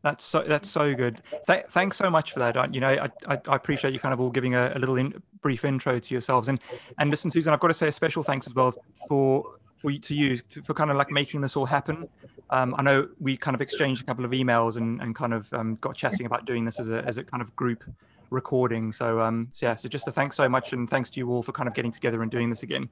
That's 0.02 0.24
so 0.24 0.44
that's 0.46 0.70
so 0.70 0.94
good. 0.94 1.20
Th- 1.46 1.64
thanks 1.70 1.96
so 1.96 2.08
much 2.08 2.32
for 2.32 2.38
that. 2.38 2.56
I, 2.56 2.68
you 2.70 2.80
know, 2.80 2.88
I, 2.88 3.08
I, 3.26 3.40
I 3.48 3.56
appreciate 3.56 3.92
you 3.92 3.98
kind 3.98 4.14
of 4.14 4.20
all 4.20 4.30
giving 4.30 4.54
a, 4.54 4.72
a 4.74 4.78
little 4.78 4.96
in, 4.96 5.20
brief 5.42 5.64
intro 5.64 5.98
to 5.98 6.14
yourselves. 6.14 6.48
And 6.48 6.60
and 6.98 7.10
listen, 7.10 7.30
Susan, 7.30 7.52
I've 7.52 7.60
got 7.60 7.68
to 7.68 7.74
say 7.74 7.88
a 7.88 7.92
special 7.92 8.22
thanks 8.22 8.46
as 8.46 8.54
well 8.54 8.74
for 9.08 9.44
for 9.80 9.90
you, 9.90 9.98
to 9.98 10.14
you 10.14 10.38
to, 10.38 10.62
for 10.62 10.74
kind 10.74 10.90
of 10.90 10.96
like 10.96 11.10
making 11.10 11.40
this 11.40 11.56
all 11.56 11.66
happen. 11.66 12.08
Um, 12.50 12.74
I 12.78 12.82
know 12.82 13.08
we 13.20 13.36
kind 13.36 13.54
of 13.54 13.60
exchanged 13.60 14.02
a 14.02 14.04
couple 14.04 14.24
of 14.24 14.30
emails 14.30 14.76
and, 14.76 15.00
and 15.02 15.14
kind 15.14 15.34
of 15.34 15.52
um, 15.52 15.76
got 15.80 15.96
chatting 15.96 16.26
about 16.26 16.44
doing 16.46 16.64
this 16.64 16.78
as 16.78 16.90
a 16.90 17.04
as 17.04 17.18
a 17.18 17.24
kind 17.24 17.42
of 17.42 17.54
group 17.56 17.82
recording. 18.30 18.92
So 18.92 19.20
um, 19.20 19.48
so 19.50 19.66
yeah, 19.66 19.74
so 19.74 19.88
just 19.88 20.06
a 20.06 20.12
thanks 20.12 20.36
so 20.36 20.48
much 20.48 20.72
and 20.72 20.88
thanks 20.88 21.10
to 21.10 21.20
you 21.20 21.28
all 21.30 21.42
for 21.42 21.50
kind 21.50 21.68
of 21.68 21.74
getting 21.74 21.90
together 21.90 22.22
and 22.22 22.30
doing 22.30 22.50
this 22.50 22.62
again. 22.62 22.88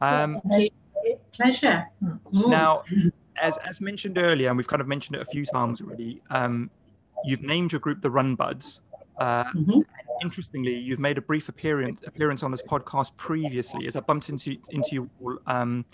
Um, 0.00 0.40
Pleasure. 1.32 1.86
now, 2.32 2.82
as 3.40 3.56
as 3.58 3.80
mentioned 3.80 4.18
earlier, 4.18 4.48
and 4.48 4.56
we've 4.56 4.68
kind 4.68 4.80
of 4.82 4.88
mentioned 4.88 5.16
it 5.16 5.22
a 5.22 5.24
few 5.26 5.44
times 5.46 5.80
already, 5.80 6.20
um, 6.30 6.70
you've 7.24 7.42
named 7.42 7.72
your 7.72 7.80
group 7.80 8.00
the 8.02 8.10
Run 8.10 8.34
Buds. 8.34 8.80
Uh, 9.18 9.44
Mhm. 9.54 9.84
Interestingly, 10.22 10.74
you've 10.74 10.98
made 10.98 11.16
a 11.16 11.22
brief 11.22 11.48
appearance 11.48 12.02
appearance 12.06 12.42
on 12.42 12.50
this 12.50 12.60
podcast 12.60 13.16
previously, 13.16 13.86
as 13.86 13.96
I 13.96 14.00
bumped 14.00 14.28
into 14.28 14.56
into 14.70 14.94
you 14.96 15.10
all, 15.22 15.38
um, 15.46 15.84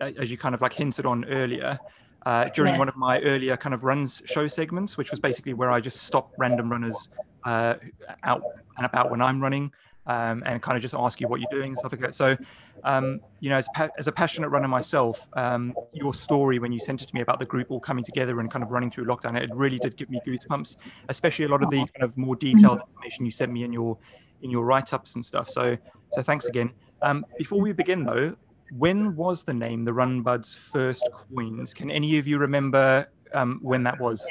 as 0.00 0.30
you 0.30 0.38
kind 0.38 0.54
of 0.54 0.60
like 0.60 0.72
hinted 0.72 1.06
on 1.06 1.24
earlier. 1.24 1.78
Uh, 2.26 2.44
during 2.54 2.74
Yeah. 2.74 2.78
one 2.78 2.88
of 2.88 2.96
my 2.96 3.20
earlier 3.20 3.56
kind 3.56 3.74
of 3.74 3.84
runs 3.84 4.22
show 4.24 4.46
segments, 4.46 4.96
which 4.96 5.10
was 5.10 5.20
basically 5.20 5.52
where 5.54 5.70
I 5.70 5.80
just 5.80 6.02
stop 6.04 6.32
random 6.38 6.70
runners 6.70 7.08
uh, 7.44 7.74
out 8.22 8.42
and 8.78 8.86
about 8.86 9.10
when 9.10 9.20
I'm 9.20 9.42
running, 9.42 9.72
um, 10.06 10.42
and 10.46 10.62
kind 10.62 10.76
of 10.76 10.82
just 10.82 10.94
ask 10.94 11.20
you 11.20 11.28
what 11.28 11.40
you're 11.40 11.50
doing 11.50 11.70
and 11.70 11.78
stuff 11.78 11.92
like 11.92 12.00
that. 12.00 12.14
So, 12.14 12.36
um, 12.84 13.20
you 13.40 13.50
know, 13.50 13.56
as, 13.56 13.68
pa- 13.74 13.90
as 13.98 14.08
a 14.08 14.12
passionate 14.12 14.48
runner 14.48 14.68
myself, 14.68 15.26
um, 15.36 15.74
your 15.92 16.12
story 16.12 16.58
when 16.58 16.72
you 16.72 16.78
sent 16.78 17.02
it 17.02 17.06
to 17.06 17.14
me 17.14 17.22
about 17.22 17.38
the 17.38 17.46
group 17.46 17.70
all 17.70 17.80
coming 17.80 18.04
together 18.04 18.40
and 18.40 18.50
kind 18.50 18.62
of 18.62 18.70
running 18.70 18.90
through 18.90 19.06
lockdown, 19.06 19.40
it 19.40 19.54
really 19.54 19.78
did 19.78 19.96
give 19.96 20.10
me 20.10 20.20
goosebumps, 20.26 20.76
especially 21.08 21.46
a 21.46 21.48
lot 21.48 21.62
of 21.62 21.70
the 21.70 21.76
kind 21.76 22.02
of 22.02 22.16
more 22.16 22.36
detailed 22.36 22.80
information 22.88 23.24
you 23.24 23.30
sent 23.30 23.52
me 23.52 23.64
in 23.64 23.72
your 23.72 23.98
in 24.42 24.50
your 24.50 24.64
write-ups 24.64 25.14
and 25.14 25.24
stuff. 25.24 25.48
So, 25.48 25.76
so 26.10 26.22
thanks 26.22 26.48
again. 26.48 26.70
Um, 27.00 27.24
before 27.38 27.60
we 27.60 27.72
begin 27.72 28.04
though, 28.04 28.36
when 28.78 29.16
was 29.16 29.44
the 29.44 29.54
name 29.54 29.84
the 29.84 29.92
Run 29.92 30.22
Buds 30.22 30.54
first 30.54 31.08
coined? 31.12 31.74
Can 31.74 31.90
any 31.90 32.18
of 32.18 32.26
you 32.26 32.38
remember 32.38 33.06
um, 33.32 33.58
when 33.62 33.82
that 33.84 33.98
was? 34.00 34.26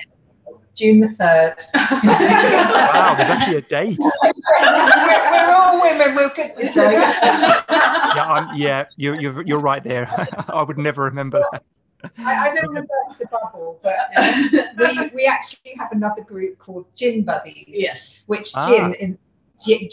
June 0.75 0.99
the 0.99 1.07
3rd. 1.07 1.59
Wow, 2.93 3.15
there's 3.15 3.29
actually 3.29 3.57
a 3.57 3.61
date. 3.61 3.97
we're, 3.99 5.31
we're 5.31 5.51
all 5.53 5.81
women, 5.81 6.15
we're 6.15 6.29
good 6.33 6.51
with 6.55 6.73
dates. 6.73 6.75
Yeah, 7.23 8.25
I'm, 8.27 8.55
yeah, 8.57 8.85
you're, 8.97 9.19
you're 9.19 9.41
you're 9.43 9.59
right 9.59 9.83
there. 9.83 10.07
I 10.49 10.63
would 10.63 10.77
never 10.77 11.03
remember 11.03 11.43
that. 11.51 11.63
I, 12.19 12.49
I 12.49 12.51
don't 12.53 12.73
want 12.73 12.77
to 12.87 12.93
burst 13.09 13.21
a 13.21 13.27
bubble, 13.27 13.79
but 13.81 13.95
um, 14.17 14.49
we, 15.11 15.11
we 15.15 15.25
actually 15.25 15.73
have 15.77 15.91
another 15.91 16.21
group 16.21 16.57
called 16.59 16.85
Gin 16.95 17.23
Buddies, 17.23 17.65
Yes. 17.67 18.23
which 18.27 18.51
Ah. 18.55 18.67
gin 18.67 18.93
is 18.95 19.15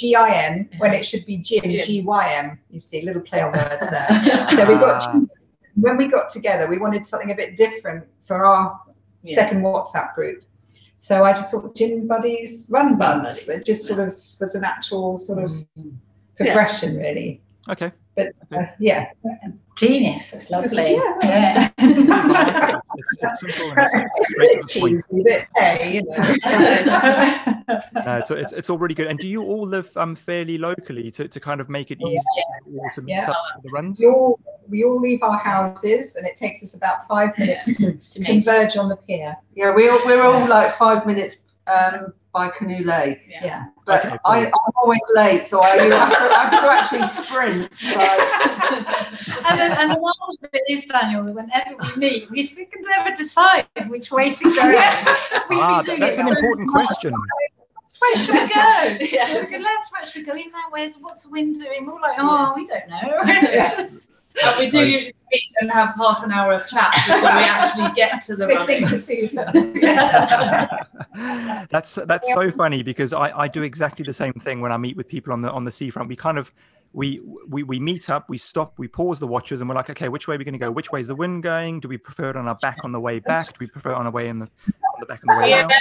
G 0.01 0.15
I 0.17 0.31
N 0.31 0.69
when 0.79 0.93
it 0.93 1.05
should 1.05 1.25
be 1.27 1.37
gin, 1.39 1.69
Gin. 1.71 1.83
G-Y-M. 1.85 2.59
You 2.71 2.79
see, 2.81 3.03
little 3.03 3.23
play 3.23 3.41
on 3.41 3.53
words 3.53 3.89
there. 3.89 4.09
so 4.51 4.67
we 4.67 4.75
got 4.75 5.03
Ah. 5.03 5.21
when 5.77 5.97
we 5.97 6.07
got 6.09 6.29
together, 6.29 6.67
we 6.67 6.79
wanted 6.79 7.07
something 7.07 7.31
a 7.31 7.35
bit 7.35 7.57
different 7.57 8.05
for 8.27 8.45
our 8.45 8.81
Yeah. 9.23 9.37
second 9.37 9.63
WhatsApp 9.63 10.15
group. 10.15 10.43
So 11.01 11.25
I 11.25 11.33
just 11.33 11.51
thought 11.51 11.75
Gin 11.75 12.07
Buddies, 12.07 12.67
Run 12.69 12.99
Buds. 12.99 13.47
Buddies. 13.47 13.49
It 13.49 13.65
just 13.65 13.87
sort 13.87 14.01
of 14.01 14.15
was 14.39 14.55
an 14.55 14.65
actual 14.65 15.17
sort 15.17 15.43
of 15.43 15.53
progression, 16.37 16.99
really. 16.99 17.41
Okay. 17.71 17.91
But 18.17 18.35
uh, 18.53 18.67
yeah, 18.79 19.11
Genius. 19.77 20.35
It's 20.35 20.51
lovely. 20.51 21.01
Yeah. 21.23 21.71
It's, 22.97 23.17
it's 23.21 23.41
simple 23.41 23.71
and 23.71 23.81
it's 23.81 23.93
it's 23.95 24.31
straight 24.33 24.51
to 24.53 24.75
the 24.75 24.81
point. 24.81 25.05
cheesy, 25.09 25.23
bit 25.23 25.47
hey, 25.57 25.95
you 25.95 26.03
know. 26.03 26.17
No, 28.05 28.17
it's, 28.19 28.31
it's 28.31 28.53
it's 28.53 28.71
all 28.71 28.79
really 28.79 28.95
good. 28.95 29.07
And 29.07 29.19
do 29.19 29.29
you 29.29 29.43
all 29.43 29.67
live 29.67 29.95
um 29.97 30.17
fairly 30.17 30.59
locally 30.59 31.11
to, 31.13 31.29
to 31.29 31.41
kind 31.41 31.61
of 31.61 31.69
make 31.69 31.91
it 31.91 32.01
easy 32.01 32.17
for 32.65 32.71
you 32.71 32.81
all 32.81 32.91
to 32.95 33.03
meet 33.03 33.13
Yeah. 33.13 33.31
up 33.31 33.37
for 33.55 33.63
the 33.63 33.69
runs? 33.71 34.01
we 34.01 34.07
all 34.07 34.41
we 34.69 34.85
all 34.85 35.01
leave 35.01 35.23
our 35.23 35.39
houses, 35.39 36.17
and 36.17 36.27
it 36.27 36.35
takes 36.35 36.63
us 36.63 36.75
about 36.75 37.07
five 37.07 37.37
minutes 37.39 37.65
to 37.79 37.93
To 37.97 38.23
converge 38.25 38.77
on 38.77 38.89
the 38.89 38.97
pier. 38.97 39.37
Yeah, 39.55 39.75
we 39.75 39.89
all, 39.89 40.05
we're 40.05 40.23
all 40.23 40.49
like 40.49 40.73
five 40.75 41.07
minutes 41.07 41.37
um, 41.67 42.13
by 42.33 42.49
Canoe 42.51 42.85
Lake. 42.85 43.21
Yeah. 43.29 43.45
Yeah. 43.45 43.65
But 43.87 44.05
Okay, 44.07 44.19
I, 44.25 44.47
I'm 44.47 44.53
always 44.77 45.01
late, 45.15 45.47
so 45.47 45.61
I 45.61 45.75
you 45.85 45.91
have, 45.91 46.11
to, 46.11 46.17
I 46.19 46.49
have 46.49 46.61
to 46.61 46.71
actually 46.71 47.09
sprint. 47.09 47.83
Like, 47.85 49.45
and, 49.51 49.59
then, 49.61 49.73
and 49.73 49.91
the 49.93 49.99
one 49.99 50.15
of 50.29 50.49
it 50.53 50.63
is, 50.69 50.85
Daniel, 50.85 51.25
whenever 51.25 51.75
we 51.77 51.97
meet, 51.97 52.31
we 52.31 52.45
can 52.47 52.83
never 52.97 53.15
decide 53.17 53.67
which 53.89 54.11
way 54.13 54.33
to 54.33 54.45
go. 54.55 54.67
We've 55.51 55.59
Ah, 55.59 55.83
doing 55.85 55.99
that's 56.01 56.19
an 56.19 56.27
so 56.27 56.33
important 56.33 56.73
much. 56.73 56.87
question. 56.87 57.15
Where 57.99 58.17
should 58.17 58.35
we 58.35 58.49
go? 58.49 59.07
Yeah. 59.13 59.27
Should 59.27 59.45
we 59.47 59.51
go 59.51 59.59
left? 59.59 59.93
Where 59.93 60.07
should 60.07 60.15
we 60.17 60.23
go 60.25 60.33
in 60.33 60.51
there? 60.53 60.63
Where's 60.71 60.95
what's 61.01 61.25
the 61.25 61.31
wind 61.31 61.61
doing? 61.61 61.85
We're 61.87 61.95
all 61.95 62.01
like, 62.01 62.17
oh, 62.19 62.53
we 62.57 62.67
don't 62.67 62.89
know. 62.89 63.21
It's 63.25 63.83
just- 63.83 64.07
And 64.45 64.59
we 64.59 64.69
do 64.71 64.79
Right. 64.79 64.89
usually 64.89 65.15
meet 65.33 65.43
and 65.61 65.71
have 65.71 65.95
half 65.97 66.23
an 66.23 66.31
hour 66.33 66.53
of 66.53 66.67
chat 66.67 66.93
before 67.07 67.21
we 67.21 67.27
actually 67.29 67.91
get 67.95 68.23
to 68.23 68.37
the 68.37 68.47
Listening 68.47 68.83
running. 68.83 68.89
to 68.91 68.97
Susan. 68.97 69.47
that's 71.71 71.95
that's 72.07 72.33
so 72.33 72.51
funny 72.51 72.83
because 72.83 73.13
I, 73.13 73.31
I 73.37 73.49
do 73.49 73.63
exactly 73.63 74.05
the 74.05 74.13
same 74.13 74.33
thing 74.35 74.61
when 74.61 74.73
I 74.73 74.77
meet 74.77 74.97
with 74.97 75.09
people 75.09 75.33
on 75.33 75.43
the 75.43 75.51
on 75.51 75.65
the 75.65 75.73
seafront. 75.73 76.09
We 76.09 76.17
kind 76.17 76.39
of 76.39 76.53
we, 76.93 77.21
we 77.49 77.63
we 77.63 77.79
meet 77.79 78.11
up, 78.11 78.29
we 78.29 78.37
stop, 78.39 78.75
we 78.79 78.89
pause 78.89 79.21
the 79.21 79.27
watches, 79.27 79.61
and 79.61 79.69
we're 79.69 79.77
like, 79.77 79.91
okay, 79.91 80.09
which 80.09 80.27
way 80.27 80.35
are 80.35 80.39
we 80.39 80.45
going 80.45 80.55
to 80.55 80.59
go? 80.59 80.71
Which 80.71 80.91
way 80.91 81.01
is 81.01 81.07
the 81.09 81.15
wind 81.15 81.43
going? 81.43 81.79
Do 81.81 81.89
we 81.89 81.97
prefer 81.99 82.31
it 82.31 82.37
on 82.37 82.49
our 82.49 82.57
back 82.57 82.79
on 82.83 82.91
the 82.93 82.99
way 83.01 83.19
back? 83.21 83.47
Do 83.47 83.55
we 83.61 83.67
prefer 83.67 83.93
it 83.93 83.97
on 83.97 84.07
our 84.07 84.13
way 84.13 84.29
in 84.29 84.39
the 84.41 84.47
on 84.47 85.01
the 85.01 85.07
back 85.07 85.21
on 85.29 85.35
the 85.37 85.41
way 85.41 85.51
Yeah, 85.51 85.63
down? 85.63 85.71
yeah. 85.71 85.77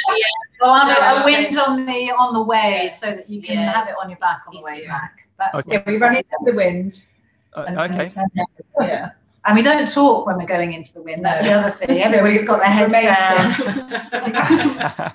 Well, 0.61 0.71
on 0.71 0.87
Yeah. 0.87 1.19
a, 1.19 1.21
a 1.21 1.25
wind 1.25 1.57
on 1.57 1.85
the 1.85 2.11
on 2.11 2.33
the 2.33 2.43
way 2.43 2.91
so 2.99 3.07
that 3.07 3.29
you 3.29 3.41
can 3.41 3.55
Yeah. 3.57 3.71
have 3.71 3.87
it 3.87 3.95
on 4.01 4.09
your 4.09 4.19
back 4.19 4.41
on 4.47 4.53
the 4.55 4.61
way 4.61 4.85
back. 4.85 5.27
That's 5.39 5.55
Okay. 5.59 5.73
yeah, 5.73 5.83
we 5.87 5.97
run 5.97 6.15
into 6.15 6.29
the 6.43 6.55
wind. 6.55 7.05
Uh, 7.53 7.65
okay. 7.89 8.07
and. 8.15 8.31
Yeah. 8.79 9.11
And 9.45 9.55
we 9.55 9.61
don't 9.63 9.87
talk 9.91 10.25
when 10.27 10.37
we're 10.37 10.45
going 10.45 10.73
into 10.73 10.93
the 10.93 11.01
wind. 11.01 11.23
That's 11.25 11.43
the 11.43 11.51
other 11.53 11.71
thing. 11.71 12.01
Everybody's 12.01 12.43
got 12.45 12.59
their 12.59 12.69
heads 12.69 12.91
down. 12.91 13.55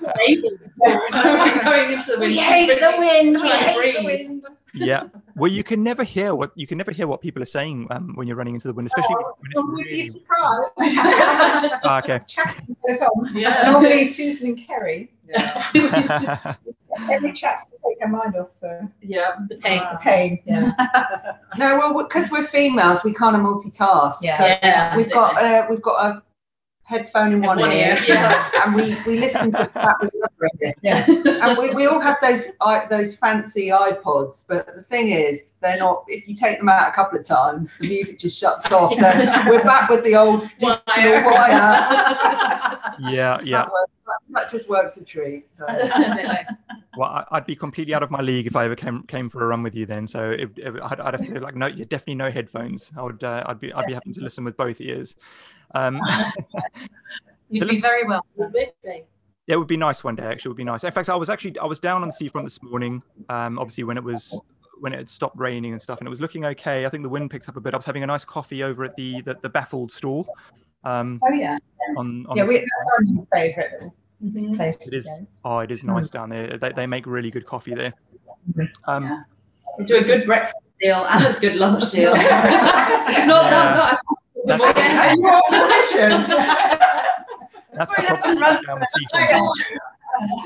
We're 0.79 1.63
going 1.63 1.91
into 1.93 2.11
the 2.11 2.17
wind. 2.19 2.31
We 2.33 2.37
hate 2.37 2.79
the 2.79 2.95
wind. 2.97 3.39
We 3.41 3.49
hate 3.49 3.97
the 3.97 4.03
wind. 4.03 4.43
yeah. 4.73 5.03
Well, 5.35 5.51
you 5.51 5.63
can 5.63 5.83
never 5.83 6.03
hear 6.03 6.33
what 6.33 6.51
you 6.55 6.65
can 6.65 6.77
never 6.77 6.91
hear 6.91 7.07
what 7.07 7.21
people 7.21 7.41
are 7.43 7.45
saying 7.45 7.87
um, 7.91 8.13
when 8.15 8.27
you're 8.27 8.35
running 8.35 8.55
into 8.55 8.67
the 8.67 8.73
wind, 8.73 8.87
especially 8.87 9.15
when 9.15 9.23
Well, 9.23 9.37
it's 9.51 9.61
we'd 9.77 9.83
be 9.83 9.91
really. 9.91 10.09
surprised. 10.09 10.71
Ah, 11.85 11.99
okay. 11.99 12.19
Chatting 12.27 12.75
goes 12.85 13.01
on. 13.01 13.35
Yeah. 13.37 13.71
Normally 13.71 14.05
Susan 14.05 14.47
and 14.47 14.57
Kerry. 14.67 15.11
Yeah. 15.29 16.55
Every 17.11 17.33
chat 17.33 17.59
to 17.69 17.75
take 17.87 18.01
her 18.01 18.07
mind 18.07 18.35
off 18.35 18.49
uh, 18.63 18.85
Yeah, 19.01 19.35
the 19.49 19.57
pain. 19.57 19.81
the 19.91 19.97
pain. 20.01 20.39
Yeah. 20.45 20.71
No, 21.57 21.77
well, 21.77 22.03
because 22.03 22.29
we're 22.29 22.43
females, 22.43 23.01
we 23.05 23.13
kind 23.13 23.33
of 23.33 23.41
multitask. 23.41 24.15
Yeah. 24.21 24.37
So 24.37 24.45
Yeah, 24.45 24.97
we've 24.97 25.09
got 25.11 25.41
uh, 25.41 25.65
we've 25.69 25.81
got 25.81 26.05
a 26.05 26.23
headphone 26.85 27.33
in 27.33 27.41
one, 27.41 27.57
One 27.59 27.71
ear, 27.71 27.97
ear, 27.97 28.03
yeah. 28.07 28.49
and 28.63 28.75
we, 28.75 28.95
we 29.07 29.19
listen 29.19 29.51
to 29.53 29.69
that 29.73 29.95
with 29.99 30.11
the 30.11 30.21
other 30.23 30.49
ear. 30.61 30.73
Yeah. 30.83 31.05
And 31.47 31.57
we, 31.57 31.71
we 31.73 31.87
all 31.87 31.99
have 31.99 32.17
those 32.21 32.45
i 32.61 32.85
those 32.85 33.15
fancy 33.15 33.67
iPods, 33.69 34.43
but 34.47 34.67
the 34.75 34.83
thing 34.83 35.09
is, 35.11 35.53
they're 35.61 35.79
not. 35.79 36.03
If 36.07 36.27
you 36.27 36.35
take 36.35 36.59
them 36.59 36.69
out 36.69 36.87
a 36.87 36.91
couple 36.91 37.17
of 37.19 37.25
times, 37.25 37.71
the 37.79 37.87
music 37.89 38.19
just 38.19 38.37
shuts 38.39 38.71
off. 38.71 38.93
So 38.93 39.01
we're 39.49 39.63
back 39.63 39.89
with 39.89 40.03
the 40.03 40.15
old 40.15 40.41
digital 40.59 40.83
Wire. 40.95 41.25
wire. 41.25 42.79
Yeah, 42.99 43.39
yeah. 43.43 43.63
That, 43.63 43.71
works, 43.71 43.91
that, 44.05 44.19
that 44.29 44.49
just 44.51 44.69
works 44.69 44.97
a 44.97 45.03
treat. 45.03 45.51
So. 45.51 45.65
Well, 46.97 47.09
I- 47.09 47.25
I'd 47.31 47.45
be 47.45 47.55
completely 47.55 47.93
out 47.93 48.03
of 48.03 48.11
my 48.11 48.21
league 48.21 48.47
if 48.47 48.55
I 48.55 48.65
ever 48.65 48.75
came 48.75 49.03
came 49.03 49.29
for 49.29 49.43
a 49.43 49.47
run 49.47 49.63
with 49.63 49.75
you 49.75 49.85
then. 49.85 50.07
So 50.07 50.29
if, 50.31 50.49
if 50.57 50.75
I'd, 50.81 50.99
I'd 50.99 51.13
have 51.15 51.25
to 51.27 51.39
like 51.39 51.55
no, 51.55 51.67
yeah, 51.67 51.85
definitely 51.85 52.15
no 52.15 52.29
headphones. 52.31 52.91
I 52.95 53.01
would 53.01 53.23
uh, 53.23 53.43
I'd 53.47 53.59
be 53.59 53.73
I'd 53.73 53.85
be 53.87 53.93
having 53.93 54.13
to 54.13 54.21
listen 54.21 54.43
with 54.43 54.55
both 54.55 54.79
ears. 54.79 55.15
Um, 55.75 55.99
You'd 57.49 57.67
be 57.69 57.79
very 57.79 58.05
well. 58.05 58.25
Yeah, 58.37 58.95
it 59.47 59.57
would 59.57 59.67
be 59.67 59.77
nice 59.77 60.03
one 60.03 60.15
day. 60.15 60.23
Actually, 60.23 60.49
it 60.49 60.53
would 60.53 60.57
be 60.57 60.63
nice. 60.63 60.83
In 60.83 60.91
fact, 60.91 61.09
I 61.09 61.15
was 61.15 61.29
actually 61.29 61.57
I 61.59 61.65
was 61.65 61.79
down 61.79 62.01
on 62.01 62.07
the 62.07 62.13
seafront 62.13 62.45
this 62.47 62.61
morning. 62.63 63.03
Um, 63.29 63.59
obviously 63.59 63.83
when 63.83 63.97
it 63.97 64.03
was 64.03 64.35
when 64.79 64.91
it 64.93 64.97
had 64.97 65.09
stopped 65.09 65.37
raining 65.37 65.71
and 65.73 65.81
stuff, 65.81 65.99
and 65.99 66.07
it 66.07 66.09
was 66.09 66.19
looking 66.21 66.43
okay. 66.45 66.85
I 66.85 66.89
think 66.89 67.03
the 67.03 67.09
wind 67.09 67.29
picked 67.29 67.47
up 67.47 67.55
a 67.55 67.61
bit. 67.61 67.73
I 67.73 67.77
was 67.77 67.85
having 67.85 68.01
a 68.03 68.07
nice 68.07 68.25
coffee 68.25 68.63
over 68.63 68.83
at 68.83 68.95
the 68.95 69.21
the, 69.21 69.35
the 69.43 69.49
baffled 69.49 69.91
stall. 69.91 70.27
Um, 70.83 71.19
Oh 71.23 71.31
yeah. 71.31 71.57
on, 71.97 72.25
on 72.27 72.37
Yeah, 72.37 72.43
the 72.45 72.47
we, 72.49 72.55
sea- 72.55 72.65
that's 72.77 72.85
our 72.97 73.03
new 73.03 73.27
favourite 73.31 73.71
little 73.73 73.95
Mhm. 74.23 74.55
place 74.55 74.75
it 74.75 74.91
to 74.91 74.97
is. 74.97 75.03
go. 75.03 75.27
Oh, 75.43 75.59
it 75.59 75.71
is 75.71 75.83
nice 75.83 76.09
down 76.09 76.29
there. 76.29 76.57
They, 76.57 76.71
they 76.71 76.87
make 76.87 77.05
really 77.05 77.29
good 77.31 77.45
coffee 77.45 77.75
there. 77.75 77.93
Um, 78.85 79.03
Yeah. 79.03 79.23
We 79.77 79.85
do 79.85 79.97
a 79.97 80.01
good 80.03 80.25
breakfast 80.25 80.55
deal 80.81 81.05
and 81.05 81.35
a 81.35 81.39
good 81.39 81.55
lunch 81.55 81.91
deal. 81.91 82.13
not, 82.15 82.25
Yeah. 82.25 83.27
not, 83.29 83.75
not, 83.75 83.99
not, 84.45 84.75
That's- 84.75 85.11
And 85.11 85.19
you're 85.21 85.33
on 85.33 85.67
mission. 85.69 86.29
That's 87.73 87.93
the 87.95 88.01
Well, 88.01 88.03
you 88.03 88.07
have 88.07 88.21
problem 88.21 88.63
down 88.65 88.79
the 88.79 88.87
seafront. 89.11 89.59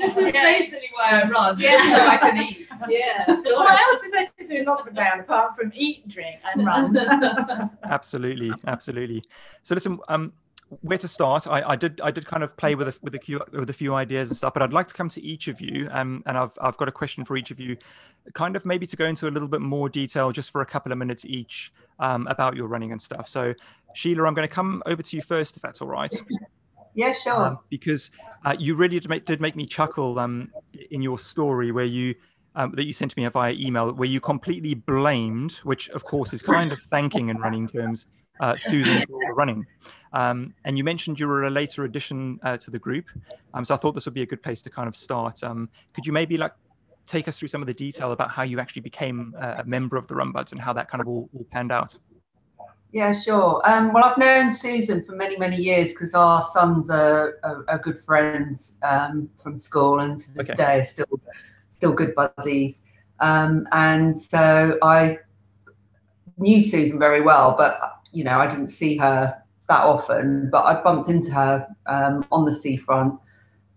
This 0.00 0.16
is 0.16 0.32
basically 0.32 0.88
why 0.94 1.20
I 1.22 1.28
run, 1.28 1.58
Yeah. 1.58 1.76
just 1.76 1.90
so 1.90 2.06
I 2.06 2.16
can 2.16 2.36
eat. 2.38 2.66
Yeah. 2.88 3.26
What 3.26 3.78
else 3.78 4.02
is 4.02 4.10
there 4.10 4.26
to 4.38 4.48
do 4.48 4.54
in 4.54 4.64
lockdown 4.64 5.20
apart 5.20 5.54
from 5.54 5.70
eat, 5.74 6.08
drink, 6.08 6.36
and 6.54 6.66
run? 6.66 6.96
Absolutely, 7.84 8.50
absolutely. 8.66 9.22
So 9.62 9.74
listen, 9.74 9.98
um, 10.08 10.32
where 10.82 10.98
to 10.98 11.08
start? 11.08 11.46
I, 11.46 11.62
I 11.70 11.76
did 11.76 12.00
I 12.00 12.10
did 12.10 12.26
kind 12.26 12.42
of 12.42 12.56
play 12.56 12.74
with 12.74 12.88
a, 12.88 12.98
with 13.02 13.14
a 13.14 13.18
few 13.18 13.40
with 13.52 13.70
a 13.70 13.72
few 13.72 13.94
ideas 13.94 14.28
and 14.28 14.36
stuff, 14.36 14.54
but 14.54 14.62
I'd 14.62 14.72
like 14.72 14.86
to 14.88 14.94
come 14.94 15.08
to 15.10 15.22
each 15.22 15.48
of 15.48 15.60
you, 15.60 15.88
um, 15.90 16.22
and 16.26 16.38
I've 16.38 16.52
I've 16.60 16.76
got 16.76 16.88
a 16.88 16.92
question 16.92 17.24
for 17.24 17.36
each 17.36 17.50
of 17.50 17.58
you, 17.58 17.76
kind 18.34 18.54
of 18.56 18.64
maybe 18.64 18.86
to 18.86 18.96
go 18.96 19.06
into 19.06 19.28
a 19.28 19.32
little 19.32 19.48
bit 19.48 19.60
more 19.60 19.88
detail, 19.88 20.30
just 20.30 20.50
for 20.50 20.60
a 20.60 20.66
couple 20.66 20.92
of 20.92 20.98
minutes 20.98 21.24
each, 21.24 21.72
um, 21.98 22.26
about 22.28 22.56
your 22.56 22.68
running 22.68 22.92
and 22.92 23.02
stuff. 23.02 23.28
So 23.28 23.52
Sheila, 23.94 24.24
I'm 24.24 24.34
going 24.34 24.48
to 24.48 24.54
come 24.54 24.82
over 24.86 25.02
to 25.02 25.16
you 25.16 25.22
first, 25.22 25.56
if 25.56 25.62
that's 25.62 25.82
all 25.82 25.88
right. 25.88 26.14
Yeah, 26.94 27.12
sure. 27.12 27.46
um, 27.46 27.58
because 27.68 28.10
uh, 28.44 28.56
you 28.58 28.74
really 28.74 28.98
did 28.98 29.08
make, 29.08 29.24
did 29.24 29.40
make 29.40 29.54
me 29.54 29.64
chuckle 29.64 30.18
um, 30.18 30.52
in 30.90 31.02
your 31.02 31.18
story 31.18 31.70
where 31.72 31.84
you 31.84 32.14
um, 32.56 32.72
that 32.74 32.84
you 32.84 32.92
sent 32.92 33.12
to 33.12 33.20
me 33.20 33.28
via 33.28 33.52
email 33.52 33.92
where 33.92 34.08
you 34.08 34.20
completely 34.20 34.74
blamed, 34.74 35.52
which 35.62 35.88
of 35.90 36.04
course 36.04 36.32
is 36.32 36.42
kind 36.42 36.72
of 36.72 36.80
thanking 36.90 37.28
in 37.28 37.38
running 37.38 37.68
terms, 37.68 38.06
uh, 38.40 38.56
Susan 38.56 39.06
for 39.06 39.34
running. 39.34 39.66
Um, 40.12 40.54
and 40.64 40.76
you 40.76 40.84
mentioned 40.84 41.20
you 41.20 41.28
were 41.28 41.44
a 41.44 41.50
later 41.50 41.84
addition 41.84 42.40
uh, 42.42 42.56
to 42.58 42.70
the 42.70 42.78
group, 42.78 43.06
um, 43.54 43.64
so 43.64 43.74
I 43.74 43.78
thought 43.78 43.94
this 43.94 44.06
would 44.06 44.14
be 44.14 44.22
a 44.22 44.26
good 44.26 44.42
place 44.42 44.62
to 44.62 44.70
kind 44.70 44.88
of 44.88 44.96
start. 44.96 45.42
Um, 45.42 45.70
could 45.94 46.06
you 46.06 46.12
maybe 46.12 46.36
like 46.36 46.52
take 47.06 47.28
us 47.28 47.38
through 47.38 47.48
some 47.48 47.60
of 47.62 47.66
the 47.66 47.74
detail 47.74 48.12
about 48.12 48.30
how 48.30 48.42
you 48.42 48.60
actually 48.60 48.82
became 48.82 49.34
uh, 49.40 49.56
a 49.58 49.64
member 49.64 49.96
of 49.96 50.06
the 50.06 50.14
Run 50.14 50.32
Buds 50.32 50.52
and 50.52 50.60
how 50.60 50.72
that 50.72 50.90
kind 50.90 51.00
of 51.00 51.08
all, 51.08 51.28
all 51.34 51.46
panned 51.52 51.72
out? 51.72 51.96
Yeah, 52.92 53.12
sure. 53.12 53.62
Um, 53.64 53.92
well, 53.92 54.04
I've 54.04 54.18
known 54.18 54.50
Susan 54.50 55.04
for 55.04 55.12
many, 55.12 55.36
many 55.36 55.56
years 55.56 55.90
because 55.90 56.12
our 56.12 56.42
sons 56.42 56.90
are, 56.90 57.38
are, 57.44 57.64
are 57.68 57.78
good 57.78 58.00
friends 58.00 58.72
um, 58.82 59.30
from 59.40 59.58
school, 59.58 60.00
and 60.00 60.18
to 60.18 60.30
this 60.32 60.48
Okay. 60.48 60.54
day 60.54 60.78
are 60.80 60.84
still 60.84 61.20
still 61.68 61.92
good 61.92 62.14
buddies. 62.14 62.82
Um, 63.20 63.68
and 63.72 64.18
so 64.18 64.76
I 64.82 65.18
knew 66.36 66.60
Susan 66.60 66.98
very 66.98 67.20
well, 67.20 67.54
but 67.56 67.78
you 68.12 68.24
know 68.24 68.38
I 68.38 68.48
didn't 68.48 68.68
see 68.68 68.96
her 68.96 69.40
that 69.70 69.84
often. 69.84 70.50
But 70.50 70.64
I 70.64 70.82
bumped 70.82 71.08
into 71.08 71.30
her 71.32 71.66
um, 71.86 72.26
on 72.30 72.44
the 72.44 72.52
seafront, 72.52 73.14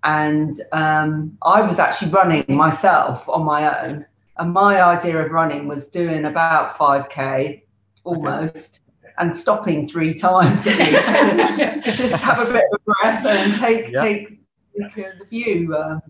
and 0.04 0.54
um, 0.74 1.38
I 1.44 1.62
was 1.62 1.80
actually 1.80 2.12
running 2.12 2.46
myself 2.50 3.28
on 3.30 3.44
my 3.46 3.62
own. 3.86 4.06
And 4.38 4.52
my 4.52 4.82
idea 4.84 5.24
of 5.24 5.32
running 5.32 5.68
was 5.68 5.88
doing 5.88 6.26
about 6.26 6.78
5k 6.78 7.62
almost 8.04 8.80
and 9.20 9.36
stopping 9.38 9.88
three 9.88 10.14
times 10.14 10.66
at 10.66 10.80
least 10.80 11.86
to, 11.86 11.91
to 11.91 11.98
just 11.98 12.16
have 12.24 12.39
a 12.39 12.52
bit 12.52 12.64
of 12.74 12.80
a 12.80 12.91
breath 12.91 13.26
and 13.26 13.56
take 13.56 13.91
Yeah. 13.91 14.02
take, 14.02 14.39
take 14.82 15.06
uh, 15.06 15.12
the 15.20 15.26
view. 15.30 15.76
Um, 15.76 16.02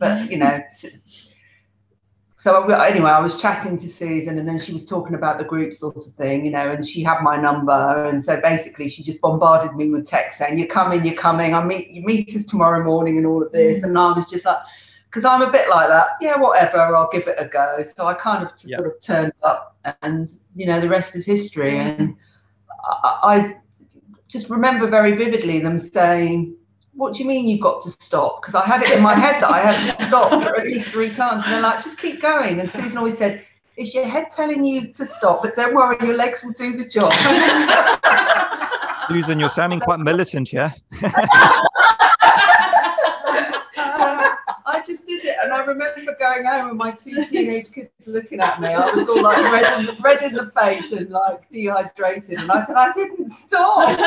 but 0.00 0.30
you 0.30 0.38
know, 0.38 0.60
so 2.48 2.62
I- 2.62 2.88
anyway, 2.88 3.10
I 3.10 3.20
was 3.20 3.38
chatting 3.38 3.76
to 3.76 3.86
Susan, 3.88 4.38
and 4.38 4.48
then 4.48 4.58
she 4.58 4.72
was 4.72 4.86
talking 4.86 5.14
about 5.14 5.36
the 5.36 5.44
group 5.44 5.74
sort 5.74 5.96
of 5.98 6.14
thing, 6.14 6.46
you 6.46 6.50
know, 6.50 6.70
and 6.70 6.86
she 6.86 7.02
had 7.02 7.20
my 7.20 7.36
number, 7.36 8.06
and 8.06 8.24
so 8.24 8.40
basically 8.40 8.88
she 8.88 9.02
just 9.02 9.20
bombarded 9.20 9.76
me 9.76 9.90
with 9.90 10.06
texts 10.06 10.38
saying, 10.38 10.58
"You're 10.58 10.68
coming, 10.68 11.04
you're 11.04 11.14
coming. 11.14 11.54
I 11.54 11.62
meet 11.62 11.90
you 11.90 12.02
meet 12.02 12.34
us 12.34 12.44
tomorrow 12.44 12.82
morning, 12.82 13.18
and 13.18 13.26
all 13.26 13.42
of 13.42 13.52
this." 13.52 13.80
Mm. 13.80 13.84
And 13.88 13.98
I 13.98 14.12
was 14.12 14.30
just 14.30 14.46
like, 14.46 14.56
because 15.10 15.26
I'm 15.26 15.42
a 15.42 15.50
bit 15.50 15.68
like 15.68 15.88
that. 15.88 16.08
Yeah, 16.22 16.38
whatever. 16.38 16.78
I'll 16.96 17.10
give 17.12 17.26
it 17.28 17.36
a 17.38 17.46
go. 17.46 17.82
So 17.94 18.06
I 18.06 18.14
kind 18.14 18.42
of 18.42 18.52
Yeah. 18.64 18.78
sort 18.78 18.88
of 18.88 19.00
turned 19.00 19.34
up, 19.42 19.76
and 20.00 20.26
you 20.54 20.66
know, 20.66 20.80
the 20.80 20.88
rest 20.88 21.16
is 21.16 21.26
history. 21.26 21.72
Mm. 21.72 21.98
And 21.98 22.16
I, 22.82 23.18
I 23.34 23.56
just 24.26 24.48
remember 24.48 24.88
very 24.88 25.12
vividly 25.12 25.58
them 25.60 25.78
saying, 25.78 26.56
"What 26.98 27.14
do 27.14 27.22
you 27.22 27.28
mean 27.28 27.46
you've 27.46 27.60
got 27.60 27.80
to 27.82 27.90
stop?" 27.90 28.42
Because 28.42 28.56
I 28.56 28.66
had 28.66 28.82
it 28.82 28.90
in 28.90 29.00
my 29.00 29.14
head 29.14 29.40
that 29.40 29.48
I 29.48 29.60
had 29.60 29.96
to 29.96 30.06
stop 30.06 30.32
at 30.32 30.64
least 30.64 30.88
three 30.88 31.10
times, 31.10 31.44
and 31.44 31.54
they're 31.54 31.60
like, 31.60 31.80
"Just 31.80 31.96
keep 31.96 32.20
going." 32.20 32.58
And 32.58 32.68
Susan 32.68 32.98
always 32.98 33.16
said, 33.16 33.44
"Is 33.76 33.94
your 33.94 34.04
head 34.04 34.30
telling 34.30 34.64
you 34.64 34.92
to 34.92 35.06
stop? 35.06 35.42
But 35.42 35.54
don't 35.54 35.76
worry, 35.76 35.96
your 36.04 36.16
legs 36.16 36.42
will 36.42 36.54
do 36.54 36.76
the 36.76 36.88
job." 36.88 37.12
Susan, 39.08 39.38
you're 39.38 39.48
sounding 39.48 39.78
quite 39.78 40.00
militant 40.00 40.48
here. 40.48 40.74
I 44.70 44.82
just 44.84 45.06
did 45.06 45.24
it, 45.24 45.36
and 45.40 45.52
I 45.52 45.64
remember 45.64 46.16
going 46.18 46.44
home 46.44 46.70
and 46.70 46.78
my 46.78 46.90
two 46.90 47.22
teenage 47.24 47.70
kids 47.70 47.90
looking 48.06 48.40
at 48.40 48.60
me. 48.60 48.68
I 48.68 48.90
was 48.92 49.08
all 49.08 49.22
like 49.22 49.38
red 49.52 49.78
in 49.78 49.86
the, 49.86 49.96
red 50.02 50.22
in 50.22 50.32
the 50.34 50.50
face 50.50 50.90
and 50.90 51.10
like 51.10 51.48
dehydrated, 51.48 52.40
and 52.40 52.50
I 52.50 52.64
said 52.64 52.74
I 52.74 52.90
didn't 52.92 53.30
stop. 53.30 53.98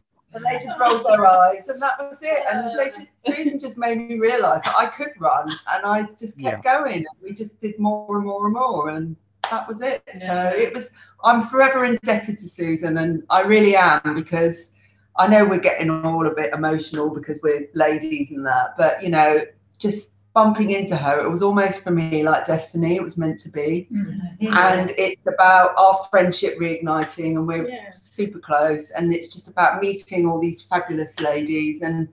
and 0.36 0.44
they 0.44 0.64
just 0.64 0.78
rolled 0.78 1.04
their 1.04 1.26
eyes, 1.26 1.68
and 1.68 1.80
that 1.82 1.98
was 1.98 2.18
it. 2.22 2.44
And 2.50 2.78
they 2.78 2.90
just, 2.90 3.08
Susan 3.26 3.58
just 3.58 3.76
made 3.76 3.98
me 3.98 4.18
realise 4.18 4.62
that 4.64 4.76
I 4.76 4.86
could 4.86 5.12
run, 5.18 5.48
and 5.48 5.84
I 5.84 6.04
just 6.18 6.38
kept 6.38 6.62
going, 6.62 6.98
and 6.98 7.06
we 7.22 7.32
just 7.32 7.58
did 7.58 7.78
more 7.78 8.16
and 8.16 8.26
more 8.26 8.46
and 8.46 8.54
more, 8.54 8.90
and 8.90 9.16
that 9.50 9.66
was 9.66 9.80
it. 9.80 10.02
So 10.20 10.52
it 10.54 10.72
was. 10.72 10.90
I'm 11.24 11.42
forever 11.42 11.84
indebted 11.84 12.38
to 12.38 12.48
Susan, 12.48 12.98
and 12.98 13.22
I 13.30 13.40
really 13.40 13.74
am 13.74 14.14
because 14.14 14.72
I 15.18 15.26
know 15.26 15.44
we're 15.44 15.58
getting 15.58 15.90
all 15.90 16.26
a 16.26 16.34
bit 16.34 16.52
emotional 16.52 17.08
because 17.08 17.40
we're 17.42 17.68
ladies 17.74 18.30
and 18.30 18.44
that, 18.46 18.76
but 18.76 19.02
you 19.02 19.08
know, 19.08 19.42
just 19.78 20.12
bumping 20.36 20.72
into 20.72 20.94
her, 20.94 21.18
it 21.18 21.30
was 21.30 21.42
almost 21.42 21.80
for 21.82 21.90
me 21.90 22.22
like 22.22 22.44
destiny. 22.44 22.96
It 22.96 23.02
was 23.02 23.16
meant 23.16 23.40
to 23.40 23.48
be, 23.48 23.88
mm-hmm. 23.90 24.54
and 24.54 24.92
it's 24.98 25.26
about 25.26 25.70
our 25.78 26.06
friendship 26.10 26.58
reigniting, 26.58 27.36
and 27.36 27.46
we're 27.46 27.66
Yeah. 27.66 27.90
super 27.90 28.38
close, 28.38 28.90
and 28.90 29.12
it's 29.14 29.28
just 29.32 29.48
about 29.48 29.80
meeting 29.80 30.26
all 30.28 30.38
these 30.38 30.60
fabulous 30.60 31.18
ladies. 31.20 31.80
And 31.80 32.06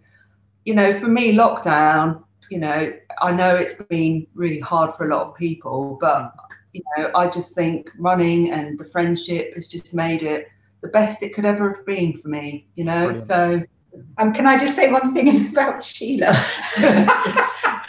you 0.64 0.74
know, 0.74 0.98
for 0.98 1.10
me, 1.10 1.34
lockdown, 1.34 2.24
you 2.50 2.60
know, 2.60 2.94
I 3.22 3.32
know 3.34 3.56
it's 3.56 3.74
been 3.74 4.26
really 4.36 4.60
hard 4.62 4.94
for 4.96 5.06
a 5.06 5.10
lot 5.10 5.28
of 5.28 5.36
people, 5.36 5.98
but 6.00 6.32
you 6.72 6.82
know, 6.98 7.12
I 7.14 7.28
just 7.28 7.54
think 7.54 7.90
running 8.00 8.52
and 8.52 8.80
the 8.80 8.86
friendship 8.86 9.54
has 9.56 9.68
just 9.68 9.94
made 9.94 10.24
it 10.24 10.48
the 10.82 10.88
best 10.88 11.24
it 11.24 11.34
could 11.36 11.46
ever 11.46 11.74
have 11.74 11.86
been 11.86 12.14
for 12.14 12.30
me, 12.30 12.68
you 12.76 12.86
know. 12.86 13.08
Brilliant. 13.08 13.28
So 13.28 13.64
Um, 14.18 14.34
can 14.34 14.48
I 14.48 14.58
just 14.58 14.76
say 14.76 14.92
one 14.92 15.14
thing 15.14 15.50
about 15.52 15.84
Sheila? 15.84 16.34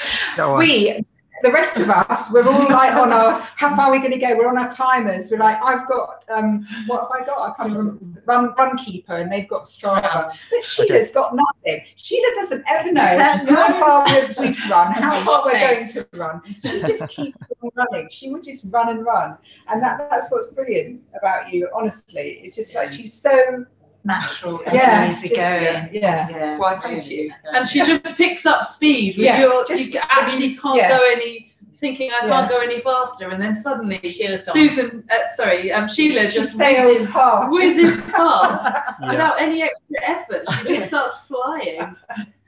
We, 0.59 1.05
the 1.45 1.53
rest 1.53 1.79
of 1.79 1.91
us, 1.91 2.31
we're 2.31 2.49
all 2.49 2.71
like 2.71 2.95
on 2.95 3.13
our, 3.13 3.41
how 3.57 3.77
far 3.77 3.87
are 3.87 3.93
we 3.93 3.99
going 3.99 4.13
to 4.13 4.19
go? 4.19 4.35
We're 4.37 4.49
on 4.49 4.57
our 4.57 4.71
timers. 4.71 5.31
We're 5.31 5.39
like, 5.39 5.63
I've 5.63 5.87
got, 5.87 6.25
um, 6.31 6.67
what 6.87 7.03
have 7.03 7.11
I 7.11 7.25
got? 7.25 7.51
I 7.51 7.55
can't 7.55 7.77
remember. 7.77 8.23
Run, 8.27 8.55
run 8.55 8.79
keeper, 8.79 9.19
and 9.19 9.31
they've 9.31 9.47
got 9.47 9.65
Strava. 9.65 10.33
But 10.51 10.65
Sheila's 10.65 11.11
got 11.11 11.37
nothing. 11.37 11.85
Sheila 11.97 12.35
doesn't 12.35 12.65
ever 12.67 12.91
know 12.91 13.03
how 13.55 13.73
far 13.79 14.05
we've, 14.07 14.39
we've 14.39 14.71
run, 14.71 14.93
how 14.93 15.23
far 15.25 15.45
we're 15.45 15.61
going 15.61 15.89
to 15.91 16.07
run. 16.15 16.41
She 16.65 16.83
just 16.83 17.07
keeps 17.09 17.37
on 17.63 17.71
running. 17.75 18.09
She 18.11 18.33
would 18.33 18.43
just 18.43 18.65
run 18.71 18.89
and 18.89 19.05
run, 19.05 19.37
and 19.69 19.83
that, 19.83 20.09
that's 20.11 20.31
what's 20.31 20.47
brilliant 20.47 21.03
about 21.19 21.53
you. 21.53 21.69
Honestly, 21.75 22.41
it's 22.43 22.57
just 22.57 22.75
like 22.75 22.89
she's 22.89 23.13
so 23.13 23.67
natural, 24.05 24.63
Yeah, 24.73 25.09
easy 25.09 25.29
just, 25.29 25.35
going. 25.41 25.89
yeah. 25.93 26.29
yeah. 26.29 26.59
Why, 26.59 26.79
thank 26.81 27.07
you. 27.07 27.33
And 27.53 27.67
she 27.67 27.81
just 27.83 28.05
picks 28.17 28.45
up 28.47 28.65
speed. 28.65 29.17
With 29.17 29.25
Yeah, 29.27 29.41
your, 29.41 29.65
just- 29.65 29.93
you 29.93 30.01
actually 30.03 30.55
can't 30.57 30.77
yeah. 30.77 30.97
go 30.97 31.03
any, 31.05 31.53
thinking 31.79 32.11
I 32.13 32.21
can't 32.21 32.31
Yeah. 32.31 32.49
go 32.49 32.59
any 32.61 32.81
faster, 32.81 33.31
and 33.31 33.43
then 33.43 33.55
suddenly 33.57 33.99
Sheila's. 33.99 34.47
Susan, 34.49 35.05
uh, 35.11 35.29
sorry, 35.35 35.73
um, 35.73 35.89
Sheila 35.89 36.27
She 36.29 36.35
just 36.35 36.57
sails 36.57 36.99
whizzes, 37.01 37.11
past. 37.11 37.53
whizzes 37.53 37.97
past 38.13 38.99
Yeah. 39.01 39.11
without 39.11 39.41
any 39.41 39.63
extra 39.63 40.09
effort. 40.09 40.45
She 40.59 40.75
just 40.75 40.87
starts 40.89 41.19
flying. 41.21 41.97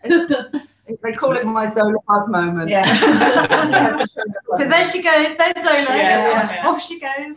They 1.02 1.12
call 1.12 1.36
it 1.36 1.44
my 1.44 1.66
Zola 1.68 1.94
Budd 2.06 2.28
moment. 2.28 2.70
Yeah. 2.70 4.04
So 4.56 4.66
there 4.66 4.84
she 4.86 5.02
goes. 5.02 5.36
There's 5.36 5.54
Zola. 5.56 5.84
Yeah, 5.96 6.54
yeah. 6.62 6.66
Off 6.68 6.82
she 6.82 6.98
goes. 6.98 7.36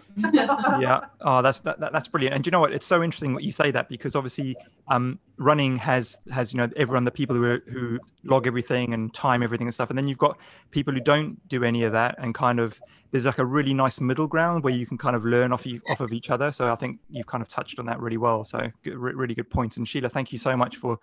yeah 0.79 1.01
oh 1.21 1.41
that's 1.41 1.59
that, 1.61 1.79
that- 1.79 1.91
that's 1.91 2.07
brilliant 2.07 2.35
and 2.35 2.43
do 2.43 2.47
you 2.47 2.51
know 2.51 2.59
what 2.59 2.71
it's 2.71 2.85
so 2.85 3.01
interesting 3.03 3.33
what 3.33 3.43
you 3.43 3.51
say 3.51 3.71
that 3.71 3.89
because 3.89 4.15
obviously 4.15 4.55
um 4.87 5.19
running 5.37 5.77
has 5.77 6.17
has 6.31 6.53
you 6.53 6.57
know 6.57 6.69
everyone 6.77 7.03
the 7.03 7.11
people 7.11 7.35
who 7.35 7.43
are, 7.43 7.59
who 7.67 7.99
log 8.23 8.47
everything 8.47 8.93
and 8.93 9.13
time 9.13 9.41
everything 9.43 9.67
and 9.67 9.73
stuff 9.73 9.89
and 9.89 9.97
then 9.97 10.07
you've 10.07 10.17
got 10.17 10.37
people 10.71 10.93
who 10.93 10.99
don't 10.99 11.45
do 11.49 11.63
any 11.63 11.83
of 11.83 11.91
that 11.93 12.15
and 12.19 12.33
kind 12.35 12.59
of 12.59 12.79
there's 13.11 13.25
like 13.25 13.39
a 13.39 13.45
really 13.45 13.73
nice 13.73 13.99
middle 13.99 14.27
ground 14.27 14.63
where 14.63 14.73
you 14.73 14.85
can 14.85 14.97
kind 14.97 15.15
of 15.15 15.25
learn 15.25 15.51
off 15.51 15.65
you, 15.65 15.81
off 15.89 15.99
of 15.99 16.13
each 16.13 16.29
other 16.29 16.51
so 16.51 16.71
i 16.71 16.75
think 16.75 16.99
you've 17.09 17.27
kind 17.27 17.41
of 17.41 17.47
touched 17.47 17.79
on 17.79 17.85
that 17.85 17.99
really 17.99 18.17
well 18.17 18.43
so 18.43 18.59
good, 18.83 18.95
re- 18.97 19.13
really 19.13 19.33
good 19.33 19.49
point. 19.49 19.71
point 19.71 19.77
and 19.77 19.87
sheila 19.87 20.09
thank 20.09 20.31
you 20.31 20.37
so 20.37 20.55
much 20.55 20.77
for 20.77 20.97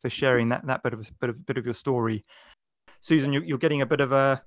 for 0.00 0.08
sharing 0.10 0.48
that 0.48 0.64
that 0.66 0.82
bit 0.82 0.92
of 0.92 1.10
bit 1.20 1.30
of 1.30 1.46
bit 1.46 1.56
of 1.58 1.64
your 1.64 1.74
story 1.74 2.24
susan 3.00 3.32
you're, 3.32 3.44
you're 3.44 3.58
getting 3.58 3.82
a 3.82 3.86
bit 3.86 4.00
of 4.00 4.12
a 4.12 4.40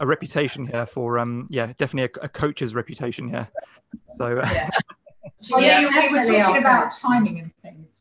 a 0.00 0.06
reputation 0.06 0.66
here 0.66 0.86
for 0.86 1.18
um 1.18 1.46
yeah 1.50 1.72
definitely 1.78 2.10
a, 2.20 2.24
a 2.24 2.28
coach's 2.28 2.74
reputation 2.74 3.28
here 3.28 3.48
so 4.16 4.38
uh, 4.38 4.48
Yeah. 4.52 4.70
Oh, 5.52 5.60
yeah, 5.60 5.80
yeah, 5.80 6.08
we 6.10 6.14
were 6.16 6.22
talking 6.22 6.56
about 6.56 6.90
coach. 6.92 7.00
timing 7.00 7.38
and 7.40 7.50
things. 7.62 8.00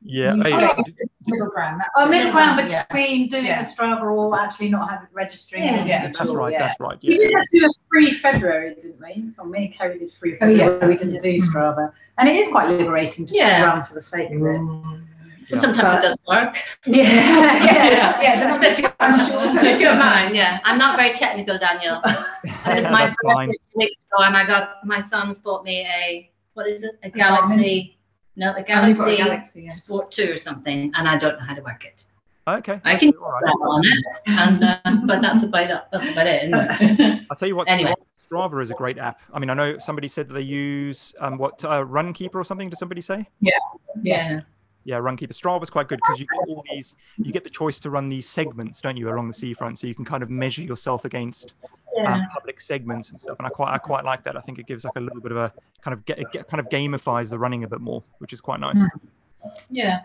yeah 0.00 0.34
You 0.34 0.42
hey, 0.42 0.50
got 0.50 0.78
middle 1.26 1.48
ground. 1.48 1.80
That's 1.80 1.90
Oh, 1.96 2.08
middle 2.08 2.32
ground 2.32 2.68
Yeah. 2.70 2.84
between 2.86 3.28
doing 3.28 3.46
Yeah. 3.46 3.60
a 3.60 3.64
Strava 3.64 4.02
or 4.02 4.36
actually 4.38 4.68
not 4.70 4.90
having 4.90 5.06
registering. 5.12 5.62
Yeah. 5.62 5.68
anything 5.70 5.88
Yeah. 5.88 6.02
that's 6.10 6.20
all, 6.20 6.36
right 6.36 6.52
yeah. 6.52 6.58
that's 6.60 6.80
right 6.80 6.98
We 7.02 7.16
did 7.16 7.32
do 7.52 7.66
a 7.66 7.70
free 7.88 8.12
February, 8.12 8.74
didn't 8.74 9.00
we? 9.00 9.30
Or 9.38 9.46
me 9.46 9.66
and 9.66 9.74
Kerry 9.74 9.98
did 9.98 10.12
free 10.14 10.36
Oh, 10.40 10.48
yeah. 10.48 10.66
February. 10.68 10.94
We 10.94 10.98
didn't 10.98 11.22
do 11.22 11.34
Strava, 11.38 11.92
and 12.18 12.28
it 12.28 12.34
is 12.36 12.48
quite 12.48 12.68
liberating 12.68 13.26
just 13.26 13.38
Yeah. 13.38 13.60
to 13.60 13.66
run 13.66 13.86
for 13.86 13.94
the 13.94 14.00
sake 14.02 14.30
of 14.30 14.36
it. 14.42 14.60
Yeah. 15.48 15.60
Sometimes 15.60 15.98
it 15.98 16.02
doesn't 16.02 16.26
work. 16.26 16.56
Yeah, 16.86 17.04
yeah, 17.64 18.22
yeah. 18.22 18.52
Especially, 18.52 18.84
especially 18.84 19.86
with 19.86 19.98
mine, 19.98 20.34
yeah. 20.34 20.60
I'm 20.64 20.78
not 20.78 20.96
very 20.96 21.14
technical, 21.14 21.58
Daniel. 21.58 22.00
And 22.04 22.78
it's 22.78 22.90
my 22.90 23.06
birthday 23.06 23.58
weeks 23.74 23.96
ago, 24.12 24.24
and 24.24 24.36
I 24.36 24.46
got 24.46 24.84
my 24.84 25.00
son's 25.00 25.38
bought 25.38 25.64
me 25.64 25.86
a 25.86 26.30
what 26.54 26.68
is 26.68 26.82
it? 26.82 26.98
A 27.02 27.10
Galaxy? 27.10 27.96
No, 28.36 28.50
a 28.50 28.54
Oh, 28.54 28.56
a 28.58 28.62
Galaxy, 28.62 29.16
Galaxy, 29.16 29.62
yes. 29.64 29.84
Sport 29.84 30.10
Two 30.10 30.32
or 30.32 30.36
something, 30.36 30.90
and 30.94 31.08
I 31.08 31.18
don't 31.18 31.38
know 31.38 31.44
how 31.44 31.54
to 31.54 31.62
work 31.62 31.84
it. 31.84 32.04
Okay. 32.48 32.80
I 32.84 32.96
can 32.96 33.12
all 33.20 33.30
right. 33.30 33.42
that 33.44 33.52
on 33.52 33.82
it, 33.84 34.04
and 34.26 34.64
uh, 34.64 35.06
but 35.06 35.22
that's 35.22 35.44
about 35.44 35.70
it. 35.70 35.82
That's 35.92 36.10
about 36.10 36.26
it. 36.26 36.44
Isn't 36.44 37.00
it? 37.00 37.26
I'll 37.30 37.36
tell 37.36 37.48
you 37.48 37.56
what. 37.56 37.68
Anyway. 37.68 37.94
Strava 38.30 38.62
is 38.62 38.70
a 38.70 38.74
great 38.74 38.98
app. 38.98 39.20
I 39.34 39.38
mean, 39.38 39.50
I 39.50 39.54
know 39.54 39.78
somebody 39.78 40.08
said 40.08 40.28
that 40.28 40.34
they 40.34 40.40
use 40.40 41.12
um, 41.20 41.36
what 41.36 41.62
uh, 41.64 41.84
Runkeeper 41.84 42.36
or 42.36 42.44
something. 42.44 42.70
Did 42.70 42.78
somebody 42.78 43.02
say? 43.02 43.28
yeah. 43.40 43.52
Yeah, 44.02 44.40
Runkeeper. 44.86 45.32
Strava's 45.32 45.70
quite 45.70 45.88
good 45.88 46.00
because 46.02 46.18
you 46.18 46.26
get 46.26 46.48
all 46.48 46.64
these. 46.70 46.96
You 47.16 47.32
get 47.32 47.44
the 47.44 47.50
choice 47.50 47.78
to 47.80 47.90
run 47.90 48.08
these 48.08 48.28
segments, 48.28 48.80
don't 48.80 48.96
you, 48.96 49.08
along 49.08 49.28
the 49.28 49.34
seafront? 49.34 49.78
So 49.78 49.86
you 49.86 49.94
can 49.94 50.04
kind 50.04 50.22
of 50.22 50.30
measure 50.30 50.62
yourself 50.62 51.04
against 51.04 51.54
um, 51.98 52.26
public 52.32 52.60
segments 52.60 53.10
and 53.10 53.20
stuff. 53.20 53.38
And 53.38 53.46
I 53.46 53.50
quite, 53.50 53.72
I 53.72 53.78
quite 53.78 54.04
like 54.04 54.22
that. 54.24 54.36
I 54.36 54.40
think 54.40 54.58
it 54.58 54.66
gives 54.66 54.84
like 54.84 54.96
a 54.96 55.00
little 55.00 55.20
bit 55.20 55.32
of 55.32 55.38
a 55.38 55.52
kind 55.82 55.92
of 55.94 56.04
get, 56.04 56.18
get, 56.32 56.48
kind 56.48 56.60
of 56.60 56.68
gamifies 56.68 57.30
the 57.30 57.38
running 57.38 57.64
a 57.64 57.68
bit 57.68 57.80
more, 57.80 58.02
which 58.18 58.32
is 58.32 58.40
quite 58.40 58.60
nice. 58.60 58.80
Yeah. 59.70 60.00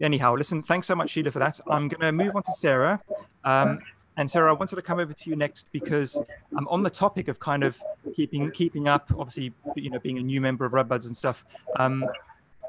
Anyhow, 0.00 0.34
listen, 0.34 0.62
thanks 0.62 0.86
so 0.86 0.94
much, 0.94 1.10
Sheila, 1.10 1.30
for 1.30 1.38
that. 1.38 1.60
I'm 1.68 1.88
going 1.88 2.00
to 2.00 2.12
move 2.12 2.34
on 2.34 2.42
to 2.42 2.52
Sarah. 2.54 3.00
Um, 3.44 3.78
and 4.16 4.30
Sarah, 4.30 4.50
I 4.50 4.52
wanted 4.52 4.76
to 4.76 4.82
come 4.82 4.98
over 4.98 5.12
to 5.12 5.30
you 5.30 5.36
next 5.36 5.68
because 5.72 6.18
I'm 6.56 6.68
on 6.68 6.82
the 6.82 6.90
topic 6.90 7.28
of 7.28 7.40
kind 7.40 7.62
of 7.62 7.80
keeping 8.14 8.50
keeping 8.50 8.86
up. 8.88 9.10
Obviously, 9.16 9.52
you 9.76 9.90
know, 9.90 9.98
being 10.00 10.18
a 10.18 10.22
new 10.22 10.40
member 10.40 10.66
of 10.66 10.74
Run 10.74 10.86
Buds 10.86 11.06
and 11.06 11.16
stuff. 11.16 11.44
Um, 11.76 12.04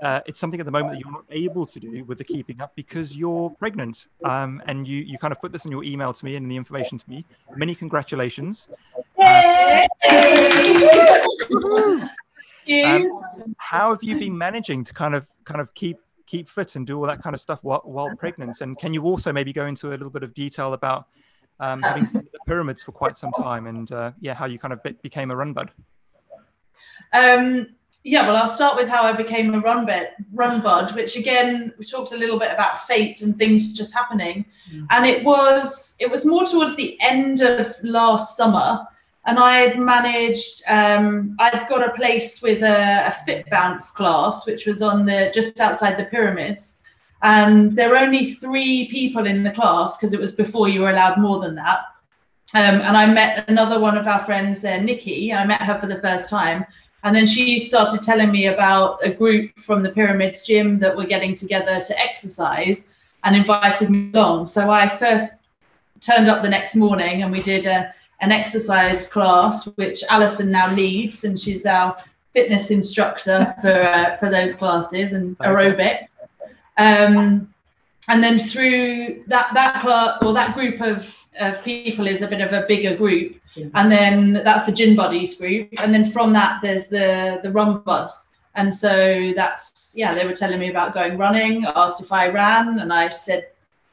uh, 0.04 0.20
it's 0.26 0.38
something 0.38 0.60
at 0.60 0.66
the 0.66 0.72
moment 0.72 0.94
that 0.94 1.00
you're 1.00 1.12
not 1.12 1.24
able 1.32 1.66
to 1.66 1.80
do 1.80 2.04
with 2.04 2.18
the 2.18 2.24
keeping 2.24 2.60
up 2.60 2.74
because 2.76 3.16
you're 3.16 3.50
pregnant. 3.52 4.08
Um, 4.26 4.62
and 4.68 4.86
you 4.88 4.98
you 5.00 5.18
kind 5.18 5.32
of 5.32 5.40
put 5.40 5.52
this 5.54 5.66
in 5.66 5.72
your 5.72 5.84
email 5.84 6.14
to 6.14 6.26
me 6.26 6.36
and 6.36 6.52
the 6.52 6.58
information 6.58 6.98
to 6.98 7.10
me. 7.10 7.26
Many 7.56 7.74
congratulations. 7.74 8.68
Uh, 9.18 9.88
um, 12.86 13.24
how 13.58 13.90
have 13.94 14.04
you 14.04 14.20
been 14.20 14.38
managing 14.38 14.84
to 14.84 14.94
kind 14.94 15.16
of 15.16 15.30
kind 15.46 15.62
of 15.62 15.74
keep 15.74 15.98
keep 16.28 16.50
fit 16.50 16.76
and 16.76 16.86
do 16.86 16.98
all 17.00 17.08
that 17.08 17.22
kind 17.22 17.34
of 17.34 17.40
stuff 17.40 17.64
while, 17.64 17.82
while 17.86 18.14
pregnant? 18.18 18.60
And 18.60 18.78
can 18.78 18.94
you 18.94 19.04
also 19.04 19.32
maybe 19.32 19.54
go 19.54 19.68
into 19.68 19.90
a 19.90 19.92
little 19.92 20.10
bit 20.10 20.24
of 20.24 20.34
detail 20.34 20.74
about 20.74 21.08
um, 21.62 21.82
having 21.82 22.06
been 22.06 22.28
the 22.34 22.40
pyramids 22.46 22.84
for 22.84 22.92
quite 22.92 23.16
some 23.16 23.32
time 23.32 23.68
and 23.68 23.90
uh, 23.94 24.12
yeah, 24.20 24.34
how 24.34 24.48
you 24.48 24.60
kind 24.60 24.74
of 24.74 24.84
be- 24.84 24.98
became 25.02 25.32
a 25.32 25.36
run 25.36 25.54
bud? 25.54 25.72
Um, 27.14 27.68
yeah, 28.04 28.28
well, 28.28 28.36
I'll 28.36 28.48
start 28.48 28.76
with 28.76 28.90
how 28.90 29.04
I 29.04 29.14
became 29.14 29.54
a 29.54 29.62
run 29.62 29.86
bed, 29.86 30.12
run 30.34 30.62
bud, 30.62 30.94
which 30.94 31.16
again 31.16 31.74
we 31.78 31.86
talked 31.86 32.12
a 32.12 32.18
little 32.18 32.38
bit 32.38 32.52
about 32.52 32.86
fate 32.86 33.22
and 33.22 33.38
things 33.38 33.72
just 33.72 33.94
happening, 33.94 34.46
and 34.90 35.06
it 35.06 35.24
was 35.24 35.96
it 36.00 36.12
was 36.12 36.26
more 36.26 36.46
towards 36.46 36.76
the 36.76 37.00
end 37.02 37.42
of 37.42 37.76
last 37.82 38.36
summer, 38.36 38.86
and 39.26 39.40
I 39.40 39.60
had 39.60 39.80
managed 39.80 40.64
um, 40.68 41.38
I'd 41.40 41.68
got 41.70 41.88
a 41.88 41.94
place 41.94 42.42
with 42.42 42.62
a, 42.62 43.08
a 43.08 43.26
fit 43.26 43.50
bounce 43.50 43.92
class, 43.92 44.46
which 44.46 44.66
was 44.66 44.82
on 44.82 45.06
the 45.06 45.32
just 45.34 45.62
outside 45.62 45.98
the 45.98 46.06
pyramids, 46.06 46.76
and 47.22 47.72
there 47.72 47.90
were 47.90 47.98
only 47.98 48.34
three 48.34 48.90
people 48.90 49.26
in 49.26 49.44
the 49.44 49.52
class 49.52 49.96
because 49.96 50.12
it 50.12 50.20
was 50.20 50.34
before 50.34 50.68
you 50.68 50.82
were 50.82 50.92
allowed 50.92 51.20
more 51.20 51.40
than 51.40 51.56
that. 51.56 51.80
Um, 52.56 52.82
and 52.82 52.96
I 52.96 53.08
met 53.08 53.50
another 53.50 53.80
one 53.80 53.98
of 53.98 54.08
our 54.08 54.24
friends 54.26 54.60
there, 54.60 54.80
Nikki. 54.80 55.34
I 55.34 55.44
met 55.46 55.62
her 55.62 55.80
for 55.80 55.88
the 55.88 56.02
first 56.02 56.30
time. 56.30 56.66
And 57.04 57.16
then 57.16 57.26
she 57.26 57.60
started 57.60 58.02
telling 58.02 58.32
me 58.32 58.48
about 58.48 59.00
a 59.04 59.12
group 59.12 59.58
from 59.60 59.84
the 59.84 59.90
Pyramids 59.90 60.44
gym 60.44 60.80
that 60.80 60.96
were 60.96 61.06
getting 61.06 61.36
together 61.36 61.82
to 61.82 62.00
exercise 62.00 62.86
and 63.24 63.36
invited 63.36 63.90
me 63.90 64.10
along. 64.14 64.48
So 64.48 64.70
I 64.70 64.88
first 64.88 65.36
turned 66.00 66.28
up 66.30 66.42
the 66.42 66.50
next 66.50 66.76
morning 66.76 67.24
and 67.24 67.32
we 67.32 67.42
did 67.42 67.66
a, 67.66 67.94
an 68.22 68.32
exercise 68.32 69.08
class, 69.08 69.66
which 69.76 70.04
Alison 70.10 70.52
now 70.52 70.74
leads, 70.74 71.24
and 71.24 71.40
she's 71.40 71.66
our 71.66 71.98
fitness 72.34 72.72
instructor 72.72 73.54
for 73.62 73.84
uh, 73.84 74.18
for 74.18 74.30
those 74.30 74.56
classes 74.56 75.14
and 75.14 75.38
aerobics. 75.40 76.10
Um, 76.78 77.54
and 78.08 78.24
then 78.24 78.40
through 78.40 79.24
that 79.28 79.50
that 79.54 79.82
class 79.82 80.18
or 80.22 80.34
that 80.34 80.56
group 80.56 80.82
of, 80.82 81.23
of 81.40 81.64
people 81.64 82.08
is 82.08 82.22
a 82.22 82.28
bit 82.28 82.42
of 82.42 82.52
a 82.54 82.66
bigger 82.68 82.96
group. 82.96 83.38
And 83.76 83.92
then 83.92 84.42
that's 84.44 84.66
the 84.66 84.72
gin 84.72 84.96
buddies 84.96 85.36
group. 85.36 85.70
And 85.78 85.94
then 85.94 86.10
from 86.12 86.34
that 86.34 86.60
there's 86.62 86.88
the 86.88 87.40
the 87.44 87.52
run 87.52 87.80
buds. 87.80 88.28
And 88.56 88.74
so 88.74 89.34
that's 89.36 89.94
yeah 89.96 90.14
they 90.14 90.26
were 90.26 90.36
telling 90.36 90.60
me 90.60 90.70
about 90.70 90.94
going 90.94 91.18
running 91.18 91.66
asked 91.76 92.02
if 92.02 92.12
i 92.12 92.28
ran 92.28 92.78
and 92.80 92.94
i 92.94 93.10
said 93.10 93.48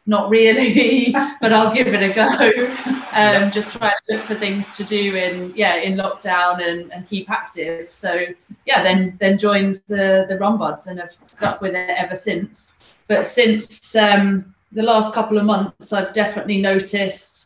not 0.07 0.29
really 0.29 1.15
but 1.41 1.53
i'll 1.53 1.75
give 1.75 1.87
it 1.89 2.03
a 2.03 2.13
go. 2.13 2.97
Um, 3.13 3.51
just 3.51 3.73
try 3.73 3.91
to 3.91 4.15
look 4.15 4.25
for 4.25 4.37
things 4.37 4.73
to 4.77 4.85
do 4.85 5.17
in 5.17 5.53
yeah 5.57 5.75
in 5.75 5.97
lockdown 5.97 6.65
and, 6.65 6.93
and 6.93 7.09
keep 7.09 7.29
active. 7.29 7.93
So 7.93 8.25
yeah 8.67 8.85
then 8.85 9.17
then 9.19 9.37
joined 9.37 9.83
the 9.89 10.27
the 10.29 10.37
buds 10.37 10.87
and 10.87 11.01
have 11.01 11.13
stuck 11.13 11.61
with 11.61 11.75
it 11.75 11.91
ever 11.99 12.15
since. 12.15 12.75
But 13.09 13.27
since 13.27 13.97
um, 13.97 14.55
the 14.73 14.83
last 14.83 15.13
couple 15.13 15.39
of 15.39 15.45
months 15.45 15.93
i've 15.93 16.13
definitely 16.13 16.61
noticed 16.61 17.41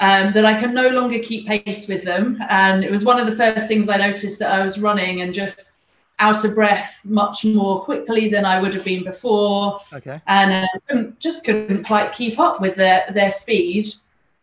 um, 0.00 0.32
that 0.34 0.44
I 0.44 0.58
can 0.58 0.74
no 0.74 0.88
longer 0.88 1.18
keep 1.20 1.46
pace 1.46 1.86
with 1.86 2.04
them. 2.04 2.38
And 2.48 2.84
it 2.84 2.90
was 2.90 3.04
one 3.04 3.18
of 3.18 3.26
the 3.26 3.36
first 3.36 3.68
things 3.68 3.88
I 3.88 3.96
noticed 3.96 4.38
that 4.40 4.50
I 4.50 4.64
was 4.64 4.78
running 4.78 5.20
and 5.20 5.32
just 5.32 5.72
out 6.18 6.44
of 6.44 6.54
breath 6.54 6.94
much 7.04 7.44
more 7.44 7.84
quickly 7.84 8.28
than 8.28 8.44
I 8.44 8.60
would 8.60 8.74
have 8.74 8.84
been 8.84 9.04
before. 9.04 9.80
Okay. 9.92 10.20
And 10.26 10.68
couldn't- 10.88 11.18
just 11.20 11.44
couldn't 11.44 11.84
quite 11.84 12.12
keep 12.12 12.38
up 12.38 12.60
with 12.60 12.76
their, 12.76 13.04
their 13.12 13.30
speed. 13.30 13.92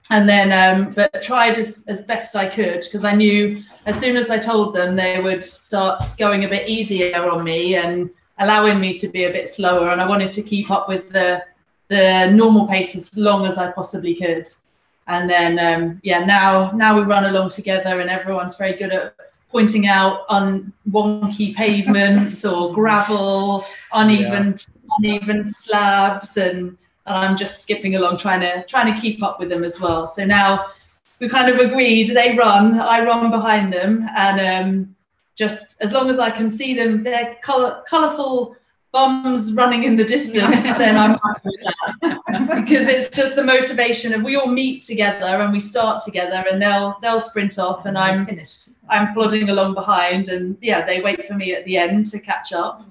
And 0.09 0.27
then, 0.27 0.51
um, 0.51 0.93
but 0.93 1.21
tried 1.21 1.57
as, 1.57 1.83
as 1.87 2.01
best 2.01 2.35
I 2.35 2.49
could 2.49 2.81
because 2.81 3.05
I 3.05 3.13
knew 3.13 3.63
as 3.85 3.97
soon 3.97 4.17
as 4.17 4.29
I 4.29 4.37
told 4.37 4.75
them 4.75 4.95
they 4.95 5.21
would 5.21 5.41
start 5.41 6.03
going 6.17 6.43
a 6.43 6.49
bit 6.49 6.67
easier 6.67 7.29
on 7.29 7.43
me 7.43 7.75
and 7.75 8.09
allowing 8.39 8.79
me 8.79 8.93
to 8.95 9.07
be 9.07 9.25
a 9.25 9.31
bit 9.31 9.47
slower. 9.47 9.91
And 9.91 10.01
I 10.01 10.07
wanted 10.07 10.31
to 10.33 10.41
keep 10.41 10.69
up 10.69 10.89
with 10.89 11.09
the, 11.11 11.43
the 11.91 12.31
normal 12.31 12.67
pace 12.67 12.95
as 12.95 13.15
long 13.17 13.45
as 13.45 13.57
I 13.57 13.69
possibly 13.69 14.15
could. 14.15 14.47
And 15.07 15.29
then 15.29 15.59
um, 15.59 15.99
yeah 16.03 16.23
now 16.23 16.71
now 16.71 16.95
we 16.97 17.03
run 17.03 17.25
along 17.25 17.49
together 17.49 17.99
and 17.99 18.09
everyone's 18.09 18.55
very 18.55 18.77
good 18.77 18.93
at 18.93 19.13
pointing 19.51 19.87
out 19.87 20.21
on 20.29 20.71
wonky 20.89 21.53
pavements 21.53 22.45
or 22.45 22.73
gravel 22.73 23.65
uneven 23.91 24.57
uneven 24.97 25.45
slabs 25.45 26.37
and, 26.37 26.77
and 27.07 27.17
i'm 27.17 27.35
just 27.35 27.61
skipping 27.61 27.95
along 27.97 28.17
trying 28.17 28.39
to 28.39 28.63
trying 28.67 28.93
to 28.93 29.01
keep 29.01 29.21
up 29.21 29.37
with 29.39 29.49
them 29.49 29.65
as 29.65 29.81
well. 29.81 30.07
So 30.07 30.23
now 30.23 30.67
we 31.19 31.27
kind 31.27 31.49
of 31.53 31.59
agreed 31.59 32.15
they 32.15 32.37
run 32.37 32.79
i 32.79 33.03
run 33.03 33.29
behind 33.31 33.73
them 33.73 34.07
and 34.15 34.39
um, 34.39 34.95
just 35.35 35.75
as 35.81 35.91
long 35.91 36.09
as 36.09 36.19
i 36.19 36.29
can 36.31 36.49
see 36.49 36.73
them 36.73 37.03
they're 37.03 37.35
color, 37.41 37.83
colorful 37.85 38.55
bums 38.91 39.53
running 39.53 39.83
in 39.83 39.95
the 39.95 40.03
distance, 40.03 40.35
then 40.77 40.97
I'm 40.97 41.11
happy 41.11 41.41
with 41.45 41.61
that 41.63 42.55
because 42.65 42.87
it's 42.87 43.09
just 43.09 43.35
the 43.35 43.43
motivation 43.43 44.13
of 44.13 44.23
we 44.23 44.35
all 44.35 44.47
meet 44.47 44.83
together 44.83 45.25
and 45.25 45.51
we 45.51 45.59
start 45.59 46.03
together, 46.03 46.43
and 46.49 46.61
they'll 46.61 46.97
they'll 47.01 47.19
sprint 47.19 47.57
off, 47.59 47.85
and 47.85 47.97
I'm 47.97 48.25
finished. 48.25 48.69
I'm 48.89 49.13
plodding 49.13 49.49
along 49.49 49.73
behind, 49.73 50.29
and 50.29 50.57
yeah, 50.61 50.85
they 50.85 51.01
wait 51.01 51.27
for 51.27 51.33
me 51.33 51.53
at 51.53 51.65
the 51.65 51.77
end 51.77 52.05
to 52.07 52.19
catch 52.19 52.53
up. 52.53 52.85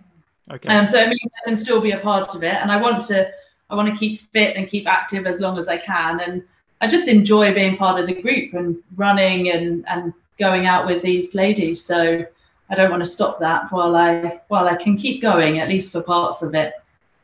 Okay. 0.51 0.69
Um, 0.69 0.87
so 0.87 0.99
it 0.99 1.09
means 1.09 1.21
I 1.25 1.49
can 1.49 1.57
still 1.57 1.81
be 1.81 1.93
a 1.93 2.01
part 2.01 2.35
of 2.35 2.43
it, 2.43 2.55
and 2.55 2.73
I 2.73 2.81
want 2.81 3.05
to 3.07 3.31
I 3.69 3.75
want 3.75 3.89
to 3.89 3.97
keep 3.97 4.21
fit 4.21 4.57
and 4.57 4.69
keep 4.69 4.89
active 4.89 5.27
as 5.27 5.39
long 5.39 5.59
as 5.59 5.69
I 5.69 5.77
can, 5.77 6.21
and 6.21 6.43
I 6.81 6.89
just 6.89 7.09
enjoy 7.09 7.55
being 7.55 7.77
part 7.77 8.01
of 8.01 8.07
the 8.07 8.21
group 8.21 8.55
and 8.55 8.77
running 8.97 9.51
and 9.51 9.87
and 9.89 10.15
going 10.39 10.67
out 10.67 10.87
with 10.87 11.03
these 11.03 11.35
ladies. 11.35 11.85
So 11.85 12.25
I 12.71 12.75
don't 12.77 12.91
want 12.91 13.03
to 13.03 13.09
stop 13.11 13.41
that 13.41 13.71
while 13.73 13.97
I 13.97 14.41
while 14.49 14.69
I 14.69 14.77
can 14.77 14.97
keep 14.97 15.21
going 15.23 15.59
at 15.59 15.69
least 15.69 15.93
for 15.93 16.03
parts 16.03 16.43
of 16.43 16.55
it. 16.55 16.73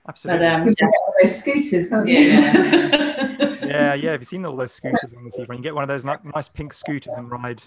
Absolutely. 0.09 0.47
But 0.47 0.53
um, 0.55 0.69
You 0.69 0.75
get 0.75 0.87
all 0.89 1.15
those 1.21 1.37
scooters, 1.37 1.91
don't 1.91 2.07
you? 2.07 2.19
yeah. 2.19 3.57
yeah, 3.65 3.95
yeah. 3.95 4.11
Have 4.13 4.21
you 4.21 4.25
seen 4.25 4.45
all 4.45 4.55
those 4.57 4.73
scooters 4.73 5.13
on 5.17 5.25
the 5.25 5.31
sea? 5.31 5.45
You 5.51 5.59
get 5.59 5.75
one 5.75 5.83
of 5.83 5.89
those 5.89 6.05
ni- 6.05 6.31
nice 6.35 6.49
pink 6.49 6.73
scooters 6.73 7.15
and 7.17 7.31
ride. 7.31 7.63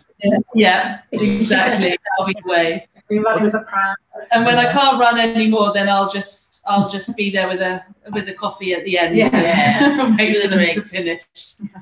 yeah, 0.55 0.99
exactly. 1.11 1.97
That'll 2.17 2.33
be 2.33 2.39
the 2.41 2.49
way. 2.49 2.87
We 3.09 3.19
run 3.19 3.43
with 3.43 3.55
a 3.55 3.59
pram. 3.61 3.95
And 4.31 4.45
when 4.45 4.57
I 4.57 4.71
can't 4.71 4.99
run 4.99 5.19
anymore, 5.19 5.71
then 5.73 5.89
I'll 5.89 6.09
just 6.09 6.61
I'll 6.65 6.87
just 6.89 7.15
be 7.15 7.29
there 7.31 7.47
with 7.47 7.59
a 7.61 7.83
with 8.13 8.29
a 8.29 8.33
coffee 8.33 8.73
at 8.73 8.83
the 8.85 8.97
end. 8.99 9.15
Yeah. 9.17 10.15
Wait 10.17 10.31
With 10.41 10.49
the 10.51 10.55
them 10.57 10.69
to 10.69 10.81
finish. 10.83 11.21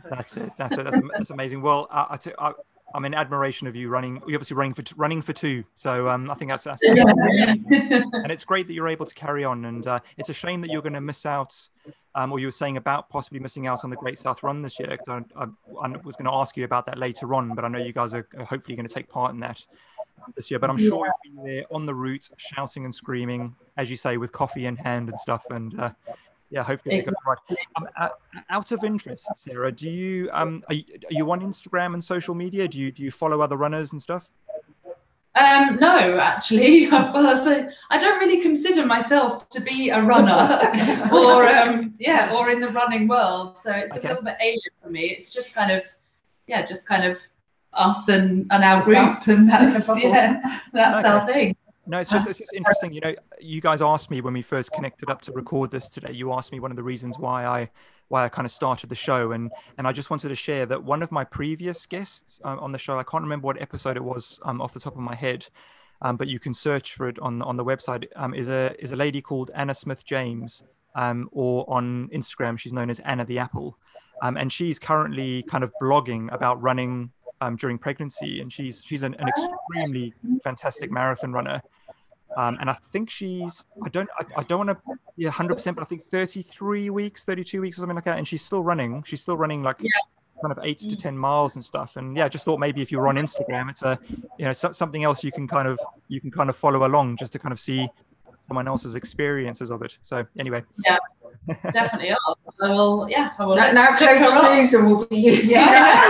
That's 0.09 0.37
it. 0.37 0.51
That's 0.57 0.77
it. 0.77 0.83
That's, 0.85 0.97
am- 0.97 1.11
that's 1.17 1.29
amazing. 1.31 1.61
Well, 1.61 1.87
I, 1.91 2.07
I, 2.11 2.17
t- 2.17 2.31
I, 2.39 2.53
I'm 2.93 3.05
in 3.05 3.13
admiration 3.13 3.67
of 3.67 3.75
you 3.75 3.89
running. 3.89 4.21
You're 4.27 4.37
obviously 4.37 4.55
running 4.55 4.73
for 4.73 4.83
running 4.95 5.21
for 5.21 5.33
two. 5.33 5.63
So 5.75 6.07
um, 6.09 6.31
I 6.31 6.35
think 6.35 6.49
that's, 6.49 6.63
that's 6.63 6.81
and 6.83 8.31
it's 8.31 8.45
great 8.45 8.67
that 8.67 8.73
you're 8.73 8.87
able 8.87 9.05
to 9.05 9.13
carry 9.13 9.43
on. 9.43 9.65
And 9.65 9.85
uh, 9.85 9.99
it's 10.17 10.29
a 10.29 10.33
shame 10.33 10.61
that 10.61 10.69
you're 10.69 10.81
going 10.81 10.93
to 10.93 11.01
miss 11.01 11.25
out, 11.25 11.55
um, 12.15 12.31
or 12.31 12.39
you 12.39 12.47
were 12.47 12.51
saying 12.51 12.77
about 12.77 13.09
possibly 13.09 13.39
missing 13.39 13.67
out 13.67 13.83
on 13.83 13.89
the 13.89 13.97
Great 13.97 14.19
South 14.19 14.41
Run 14.41 14.61
this 14.61 14.79
year. 14.79 14.97
I, 15.07 15.21
I, 15.35 15.45
I 15.81 15.87
was 16.03 16.15
going 16.15 16.25
to 16.25 16.33
ask 16.33 16.55
you 16.55 16.63
about 16.63 16.85
that 16.85 16.97
later 16.97 17.33
on, 17.33 17.53
but 17.55 17.65
I 17.65 17.67
know 17.67 17.79
you 17.79 17.93
guys 17.93 18.13
are 18.13 18.27
are 18.37 18.45
hopefully 18.45 18.75
going 18.75 18.87
to 18.87 18.93
take 18.93 19.09
part 19.09 19.33
in 19.33 19.39
that 19.41 19.63
this 20.35 20.49
year. 20.49 20.59
But 20.59 20.69
I'm 20.69 20.77
sure 20.77 21.07
you'll 21.25 21.43
be 21.43 21.49
there 21.49 21.63
on 21.71 21.85
the 21.85 21.93
route, 21.93 22.29
shouting 22.37 22.85
and 22.85 22.93
screaming, 22.93 23.55
as 23.77 23.89
you 23.89 23.97
say, 23.97 24.17
with 24.17 24.31
coffee 24.31 24.65
in 24.65 24.75
hand 24.75 25.09
and 25.09 25.19
stuff. 25.19 25.43
And 25.49 25.77
uh, 25.79 25.91
yeah, 26.49 26.63
hopefully 26.63 26.95
it 26.97 27.05
goes 27.05 27.15
right. 27.25 27.37
Um, 27.77 27.87
uh, 27.97 28.09
out 28.49 28.71
of 28.71 28.83
interest, 28.83 29.25
Sarah, 29.35 29.71
do 29.71 29.89
you 29.89 30.29
um 30.31 30.63
are 30.69 30.75
you, 30.75 30.83
are 31.09 31.13
you 31.13 31.31
on 31.31 31.41
Instagram 31.41 31.93
and 31.93 32.03
social 32.03 32.33
media? 32.33 32.67
Do 32.67 32.79
you 32.79 32.91
do 32.91 33.03
you 33.03 33.11
follow 33.11 33.41
other 33.41 33.57
runners 33.57 33.91
and 33.91 34.01
stuff? 34.01 34.29
Um, 35.35 35.77
no, 35.79 36.17
actually, 36.19 36.89
well, 36.91 37.35
so 37.35 37.67
I 37.91 37.97
don't 37.99 38.19
really 38.19 38.41
consider 38.41 38.85
myself 38.85 39.47
to 39.49 39.61
be 39.61 39.89
a 39.89 40.01
runner, 40.01 41.09
or 41.13 41.47
um, 41.47 41.93
yeah, 41.99 42.33
or 42.33 42.49
in 42.49 42.59
the 42.59 42.69
running 42.69 43.07
world. 43.07 43.59
So 43.59 43.71
it's 43.71 43.93
Okay. 43.93 44.07
a 44.07 44.09
little 44.09 44.23
bit 44.23 44.37
alien 44.41 44.61
for 44.81 44.89
me. 44.89 45.05
It's 45.11 45.29
just 45.31 45.53
kind 45.53 45.71
of, 45.71 45.83
yeah, 46.47 46.65
just 46.65 46.87
kind 46.87 47.03
of 47.05 47.19
us 47.73 48.07
and, 48.07 48.47
and 48.49 48.63
our 48.63 48.77
Just 48.77 48.87
group, 48.87 48.97
us 48.97 49.27
and 49.27 49.47
that's 49.47 49.87
yeah, 49.97 50.61
that's 50.73 51.05
Okay. 51.05 51.07
our 51.07 51.25
thing. 51.27 51.55
No, 51.87 51.99
it's 51.99 52.09
just 52.09 52.27
it's 52.27 52.37
just 52.37 52.53
interesting. 52.53 52.91
You 52.91 52.99
know, 52.99 53.15
you 53.39 53.61
guys 53.61 53.81
asked 53.81 54.11
me 54.11 54.19
when 54.19 54.33
we 54.33 54.41
first 54.41 54.73
connected 54.73 55.09
up 55.09 55.21
to 55.21 55.31
record 55.31 55.71
this 55.71 55.87
today. 55.87 56.11
You 56.11 56.33
asked 56.33 56.51
me 56.51 56.59
one 56.59 56.69
of 56.69 56.75
the 56.75 56.83
reasons 56.83 57.17
why 57.17 57.45
I 57.45 57.69
why 58.09 58.25
I 58.25 58.29
kind 58.29 58.45
of 58.45 58.51
started 58.51 58.89
the 58.89 58.95
show, 58.95 59.31
and 59.31 59.51
and 59.77 59.87
I 59.87 59.93
just 59.93 60.09
wanted 60.09 60.29
to 60.29 60.35
share 60.35 60.65
that 60.65 60.83
one 60.83 61.01
of 61.01 61.11
my 61.13 61.23
previous 61.23 61.85
guests 61.85 62.41
um, 62.43 62.59
on 62.59 62.73
the 62.73 62.77
show, 62.77 62.99
I 62.99 63.03
can't 63.03 63.23
remember 63.23 63.45
what 63.45 63.61
episode 63.61 63.95
it 63.95 64.03
was 64.03 64.37
um, 64.43 64.61
off 64.61 64.73
the 64.73 64.81
top 64.81 64.95
of 64.95 64.99
my 64.99 65.15
head, 65.15 65.47
um, 66.01 66.17
but 66.17 66.27
you 66.27 66.39
can 66.39 66.53
search 66.53 66.93
for 66.93 67.07
it 67.07 67.17
on 67.19 67.41
on 67.41 67.55
the 67.55 67.63
website. 67.63 68.05
Um, 68.17 68.33
is 68.33 68.49
a 68.49 68.75
is 68.79 68.91
a 68.91 68.97
lady 68.97 69.21
called 69.21 69.51
Anna 69.55 69.73
Smith 69.73 70.03
James, 70.03 70.63
um, 70.95 71.29
or 71.31 71.65
on 71.69 72.09
Instagram 72.13 72.59
she's 72.59 72.73
known 72.73 72.89
as 72.89 72.99
Anna 72.99 73.23
the 73.23 73.39
Apple, 73.39 73.77
um, 74.21 74.35
and 74.35 74.51
she's 74.51 74.77
currently 74.77 75.43
kind 75.43 75.63
of 75.63 75.71
blogging 75.81 76.33
about 76.33 76.61
running 76.61 77.11
um, 77.41 77.55
during 77.55 77.77
pregnancy, 77.77 78.41
and 78.41 78.51
she's 78.51 78.83
she's 78.85 79.03
an, 79.03 79.15
an 79.19 79.27
extremely 79.29 80.13
fantastic 80.43 80.91
marathon 80.91 81.31
runner. 81.31 81.61
Um, 82.37 82.55
and 82.61 82.69
I 82.69 82.77
think 82.91 83.09
she's 83.09 83.65
I 83.83 83.89
don't 83.89 84.07
I, 84.19 84.25
I 84.37 84.43
don't 84.43 84.67
want 84.67 84.69
to 84.69 84.95
be 85.17 85.25
100%, 85.25 85.75
but 85.75 85.81
I 85.81 85.85
think 85.85 86.05
33 86.11 86.91
weeks, 86.91 87.23
32 87.23 87.59
weeks 87.61 87.77
or 87.77 87.81
something 87.81 87.95
like 87.95 88.05
that, 88.05 88.19
and 88.19 88.27
she's 88.27 88.43
still 88.43 88.63
running. 88.63 89.01
She's 89.07 89.21
still 89.21 89.35
running 89.37 89.63
like 89.63 89.79
kind 89.79 90.51
of 90.55 90.59
eight 90.63 90.77
to 90.77 90.95
10 90.95 91.17
miles 91.17 91.55
and 91.55 91.65
stuff. 91.65 91.95
And 91.97 92.15
yeah, 92.15 92.29
just 92.29 92.45
thought 92.45 92.59
maybe 92.59 92.79
if 92.83 92.91
you're 92.91 93.07
on 93.07 93.15
Instagram, 93.15 93.71
it's 93.71 93.81
a 93.81 93.99
you 94.37 94.45
know 94.45 94.53
so, 94.53 94.71
something 94.71 95.03
else 95.03 95.23
you 95.23 95.31
can 95.31 95.47
kind 95.47 95.67
of 95.67 95.79
you 96.09 96.21
can 96.21 96.29
kind 96.29 96.49
of 96.49 96.55
follow 96.55 96.85
along 96.85 97.17
just 97.17 97.33
to 97.33 97.39
kind 97.39 97.51
of 97.51 97.59
see 97.59 97.89
someone 98.47 98.67
else's 98.67 98.95
experiences 98.95 99.71
of 99.71 99.81
it. 99.81 99.97
So 100.03 100.23
anyway, 100.37 100.63
Yeah, 100.85 100.97
definitely. 101.73 102.11
are. 102.11 102.17
I 102.61 102.69
will. 102.69 103.07
Yeah, 103.09 103.31
I 103.39 103.45
will. 103.45 103.55
Now, 103.55 103.65
look- 103.65 103.73
now 103.73 103.89
look 103.91 103.99
Coach 103.99 104.41
Susan 104.69 104.89
will 104.89 105.05
be 105.07 105.17
using 105.17 105.49
Yeah. 105.49 105.65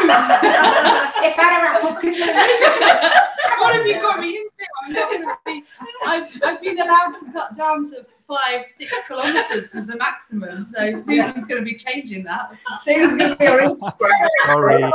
that. 0.07 1.13
if 1.23 1.39
Anna 1.39 1.77
Apple 1.77 1.95
could 2.01 3.23
what 3.67 3.75
have 3.75 3.85
you 3.85 3.93
got 4.01 4.19
me 4.19 4.37
into? 4.37 4.65
I'm 4.85 4.93
not 4.93 5.11
going 5.11 5.23
to 5.23 5.37
be. 5.45 5.63
I've, 6.05 6.29
I've 6.43 6.61
been 6.61 6.79
allowed 6.79 7.17
to 7.19 7.31
cut 7.31 7.55
down 7.55 7.85
to 7.87 8.05
five, 8.27 8.69
six 8.69 8.91
kilometres 9.07 9.75
as 9.75 9.89
a 9.89 9.97
maximum. 9.97 10.63
So 10.65 10.93
Susan's 10.93 11.45
going 11.45 11.59
to 11.59 11.65
be 11.65 11.75
changing 11.75 12.23
that. 12.25 12.51
Susan's 12.83 13.17
going 13.17 13.31
to 13.31 13.35
be 13.35 13.47
on 13.47 13.75
Instagram. 13.75 14.27
sorry. 14.45 14.91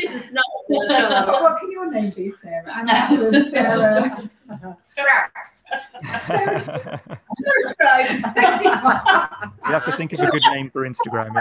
Susan's 0.00 0.32
not 0.32 0.44
What, 0.68 1.42
what 1.42 1.60
can 1.60 1.70
your 1.72 1.90
name 1.90 2.10
be, 2.10 2.32
Sarah? 2.40 2.72
Anna 2.74 2.92
Apple 2.92 3.34
and 3.34 3.48
Sarah. 3.48 4.26
Straps. 4.78 5.64
You 7.38 8.22
have 9.72 9.84
to 9.84 9.92
think 9.96 10.12
of 10.12 10.20
a 10.20 10.26
good 10.26 10.42
name 10.52 10.70
for 10.70 10.88
Instagram. 10.88 11.34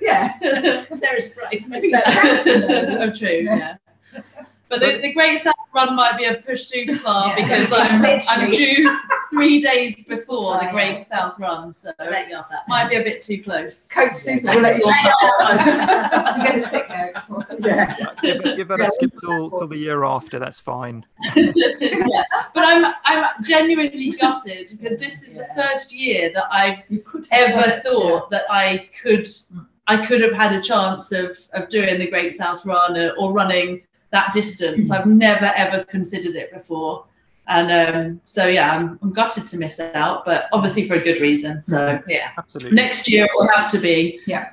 Yeah. 0.00 0.34
yeah. 0.42 0.84
Sarah's 0.96 1.30
right. 1.36 1.62
oh, 3.00 3.16
true. 3.16 3.44
Yeah. 3.44 3.76
But 4.68 4.80
the, 4.80 4.98
the 5.00 5.12
Great 5.12 5.42
South 5.42 5.54
Run 5.74 5.94
might 5.96 6.16
be 6.18 6.24
a 6.24 6.34
push 6.36 6.66
too 6.66 6.96
far 7.02 7.28
Yeah. 7.38 7.42
because 7.42 7.72
I'm, 7.72 8.04
I'm 8.28 8.50
due 8.50 8.98
three 9.30 9.58
days 9.60 9.94
before 10.04 10.58
the 10.58 10.68
Great 10.70 11.06
South 11.08 11.38
Run, 11.38 11.72
so 11.72 11.92
Let 11.98 12.28
you 12.28 12.36
off 12.36 12.48
that. 12.50 12.68
might 12.68 12.88
be 12.90 12.96
a 12.96 13.02
bit 13.02 13.22
too 13.22 13.42
close. 13.42 13.88
Coach 13.88 14.14
Susan 14.16 14.54
will 14.54 14.60
let 14.62 14.78
you 14.78 14.84
I'm 15.40 16.40
going 16.46 16.58
to 16.60 16.66
sit 16.68 16.88
there. 16.88 17.12
Yeah. 17.58 17.96
give, 18.22 18.44
it- 18.44 18.56
give 18.56 18.68
that 18.68 18.80
a 18.80 18.90
skip 18.90 19.12
till, 19.20 19.50
till 19.50 19.68
the 19.68 19.76
year 19.76 20.04
after. 20.04 20.38
That's 20.38 20.60
fine. 20.60 21.04
yeah. 21.34 22.22
But 22.54 22.64
I'm 22.64 22.94
I'm 23.04 23.42
genuinely 23.42 24.10
gutted 24.10 24.76
because 24.80 24.98
this 24.98 25.22
is 25.22 25.34
the 25.34 25.46
first 25.54 25.92
year 25.94 26.30
that 26.34 26.46
I've 26.52 26.82
could 27.04 27.26
ever 27.30 27.70
it, 27.70 27.84
thought 27.84 28.30
that 28.30 28.44
I 28.50 28.88
could 29.00 29.24
mm. 29.24 29.66
I 29.86 30.04
could 30.04 30.20
have 30.20 30.32
had 30.32 30.52
a 30.54 30.60
chance 30.62 31.12
of 31.12 31.38
of 31.52 31.68
doing 31.68 31.98
the 31.98 32.08
Great 32.08 32.34
South 32.34 32.64
Run 32.66 32.96
or, 32.96 33.12
or 33.18 33.32
running 33.32 33.82
that 34.10 34.32
distance. 34.32 34.90
I've 34.90 35.06
never 35.06 35.46
ever 35.46 35.84
considered 35.84 36.36
it 36.36 36.52
before. 36.52 37.04
And 37.48 37.70
um, 37.72 38.20
so 38.24 38.46
yeah, 38.46 38.72
I'm, 38.74 38.98
I'm 39.02 39.12
gutted 39.12 39.46
to 39.48 39.56
miss 39.56 39.80
out, 39.80 40.24
but 40.24 40.48
obviously 40.52 40.86
for 40.86 40.94
a 40.94 41.02
good 41.02 41.20
reason. 41.20 41.62
So 41.62 41.98
Yeah. 42.06 42.30
Absolutely. 42.36 42.76
next 42.76 43.08
year 43.08 43.24
it 43.24 43.30
will 43.34 43.48
have 43.54 43.70
to 43.70 43.78
be. 43.78 44.20
Yeah. 44.26 44.50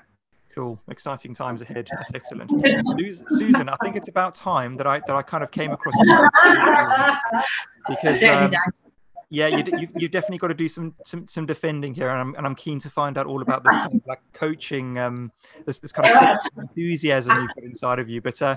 Cool. 0.53 0.79
Exciting 0.89 1.33
times 1.33 1.61
ahead. 1.61 1.89
That's 1.91 2.11
excellent. 2.15 2.49
Susan, 3.29 3.67
I 3.67 3.75
think 3.83 3.97
it's 3.97 4.07
about 4.07 4.35
time 4.35 4.77
that 4.77 4.87
I 4.87 5.01
that 5.05 5.15
I 5.15 5.21
kind 5.21 5.43
of 5.43 5.51
came 5.51 5.71
across 5.71 5.95
you 6.01 6.27
because 7.89 8.23
um, 8.23 8.53
yeah, 9.29 9.47
you, 9.47 9.63
you 9.77 9.87
you've 9.95 10.11
definitely 10.11 10.37
got 10.37 10.47
to 10.47 10.53
do 10.53 10.69
some 10.69 10.93
some, 11.05 11.27
some 11.27 11.45
defending 11.45 11.93
here, 11.93 12.09
and 12.09 12.19
I'm 12.19 12.35
and 12.35 12.45
I'm 12.45 12.55
keen 12.55 12.79
to 12.79 12.89
find 12.89 13.17
out 13.17 13.25
all 13.25 13.41
about 13.41 13.63
this 13.63 13.75
kind 13.75 13.95
of 13.95 14.01
like 14.07 14.21
coaching, 14.33 14.97
um, 14.97 15.31
this 15.65 15.79
this 15.79 15.91
kind 15.91 16.09
of 16.09 16.39
enthusiasm 16.57 17.41
you've 17.41 17.55
got 17.55 17.63
inside 17.63 17.99
of 17.99 18.07
you. 18.07 18.21
But 18.21 18.41
uh, 18.41 18.55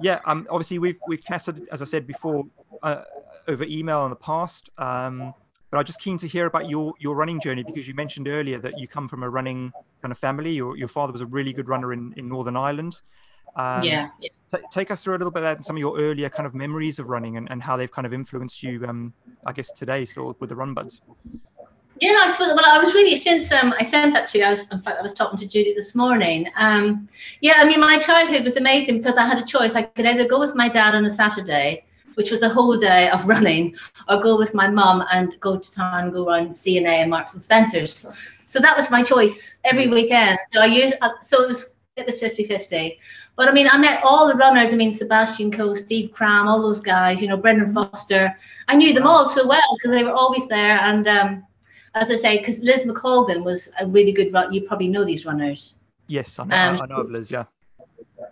yeah, 0.00 0.20
um, 0.26 0.46
obviously 0.50 0.78
we've 0.78 0.98
we've 1.06 1.24
chatted, 1.24 1.66
as 1.70 1.82
I 1.82 1.84
said 1.84 2.06
before, 2.06 2.44
uh, 2.82 3.02
over 3.48 3.64
email 3.64 4.04
in 4.04 4.10
the 4.10 4.16
past. 4.16 4.70
Um, 4.78 5.34
but 5.70 5.78
I'm 5.78 5.84
just 5.84 6.00
keen 6.00 6.18
to 6.18 6.28
hear 6.28 6.46
about 6.46 6.68
your 6.68 6.94
your 7.00 7.16
running 7.16 7.40
journey 7.40 7.64
because 7.64 7.88
you 7.88 7.94
mentioned 7.94 8.28
earlier 8.28 8.60
that 8.60 8.78
you 8.78 8.86
come 8.86 9.08
from 9.08 9.22
a 9.22 9.28
running 9.28 9.72
kind 10.02 10.12
of 10.12 10.18
family. 10.18 10.52
Your 10.52 10.76
your 10.76 10.88
father 10.88 11.12
was 11.12 11.20
a 11.20 11.26
really 11.26 11.52
good 11.52 11.68
runner 11.68 11.92
in, 11.92 12.14
in 12.16 12.28
Northern 12.28 12.56
Ireland. 12.56 13.00
Um, 13.56 13.84
yeah. 13.84 14.08
yeah. 14.20 14.30
t- 14.52 14.62
take 14.70 14.90
us 14.90 15.04
through 15.04 15.14
a 15.14 15.18
little 15.18 15.30
bit 15.30 15.40
of 15.40 15.44
that 15.44 15.56
and 15.56 15.64
some 15.64 15.76
of 15.76 15.80
your 15.80 15.98
earlier 15.98 16.28
kind 16.28 16.46
of 16.46 16.54
memories 16.54 16.98
of 16.98 17.08
running 17.08 17.36
and, 17.36 17.48
and 17.50 17.62
how 17.62 17.76
they've 17.76 17.90
kind 17.90 18.04
of 18.04 18.12
influenced 18.12 18.62
you, 18.62 18.84
um, 18.86 19.12
I 19.46 19.52
guess 19.52 19.70
today 19.70 20.04
still 20.04 20.36
with 20.40 20.48
the 20.48 20.56
Run 20.56 20.74
Buds. 20.74 21.00
Yeah, 22.00 22.16
I 22.18 22.30
suppose. 22.32 22.48
Well, 22.48 22.64
I 22.64 22.82
was 22.82 22.92
really 22.94 23.18
since 23.20 23.50
um, 23.52 23.72
I 23.78 23.88
sent 23.88 24.14
that 24.14 24.28
to 24.28 24.38
you. 24.38 24.44
I 24.44 24.50
was, 24.50 24.60
in 24.70 24.80
fact, 24.82 24.98
I 24.98 25.02
was 25.02 25.14
talking 25.14 25.38
to 25.38 25.46
Judy 25.46 25.74
this 25.74 25.94
morning. 25.94 26.48
Um, 26.56 27.08
yeah, 27.40 27.54
I 27.56 27.64
mean, 27.64 27.80
my 27.80 27.98
childhood 27.98 28.42
was 28.44 28.56
amazing 28.56 28.98
because 28.98 29.16
I 29.16 29.26
had 29.26 29.38
a 29.38 29.44
choice. 29.44 29.74
I 29.74 29.82
could 29.82 30.06
either 30.06 30.26
go 30.26 30.40
with 30.40 30.54
my 30.56 30.68
dad 30.68 30.94
on 30.94 31.04
a 31.04 31.10
Saturday, 31.10 31.84
which 32.14 32.30
was 32.30 32.42
a 32.42 32.48
whole 32.48 32.76
day 32.76 33.08
of 33.10 33.26
running, 33.28 33.76
or 34.08 34.20
go 34.20 34.36
with 34.36 34.54
my 34.54 34.68
mum 34.68 35.04
and 35.12 35.38
go 35.40 35.56
to 35.56 35.72
town, 35.72 36.04
and 36.04 36.12
go 36.12 36.28
around 36.28 36.54
C&A 36.54 36.84
and 36.84 37.10
Marks 37.10 37.34
and 37.34 37.42
Spencers. 37.42 38.04
So 38.46 38.58
that 38.60 38.76
was 38.76 38.90
my 38.90 39.02
choice 39.02 39.54
every 39.64 39.88
weekend. 39.88 40.38
So 40.52 40.60
I 40.60 40.66
used, 40.66 40.94
uh, 41.00 41.10
so 41.22 41.44
it 41.44 41.48
was 41.48 41.66
it 41.96 42.06
was 42.06 42.20
50-50. 42.20 42.98
But 43.36 43.48
I 43.48 43.52
mean, 43.52 43.68
I 43.68 43.78
met 43.78 44.02
all 44.02 44.26
the 44.26 44.34
runners. 44.34 44.72
I 44.72 44.76
mean, 44.76 44.92
Sebastian 44.92 45.52
Coe, 45.52 45.74
Steve 45.74 46.12
Cram, 46.12 46.48
all 46.48 46.60
those 46.60 46.80
guys. 46.80 47.22
You 47.22 47.28
know, 47.28 47.36
Brendan 47.36 47.72
Foster. 47.72 48.36
I 48.66 48.74
knew 48.74 48.92
them 48.92 49.06
all 49.06 49.28
so 49.28 49.46
well 49.46 49.76
because 49.76 49.96
they 49.96 50.04
were 50.04 50.12
always 50.12 50.46
there. 50.48 50.78
And 50.80 51.06
um, 51.06 51.46
as 51.94 52.10
I 52.10 52.16
say, 52.16 52.38
because 52.38 52.58
Liz 52.60 52.82
McColgan 52.82 53.44
was 53.44 53.68
a 53.78 53.86
really 53.86 54.12
good 54.12 54.32
run. 54.32 54.52
You 54.52 54.62
probably 54.62 54.88
know 54.88 55.04
these 55.04 55.24
runners. 55.24 55.74
Yes, 56.06 56.38
I 56.38 56.44
know, 56.44 56.56
um, 56.56 56.78
I 56.82 56.86
know 56.86 57.00
of 57.00 57.10
Liz. 57.10 57.30
Yeah. 57.30 57.44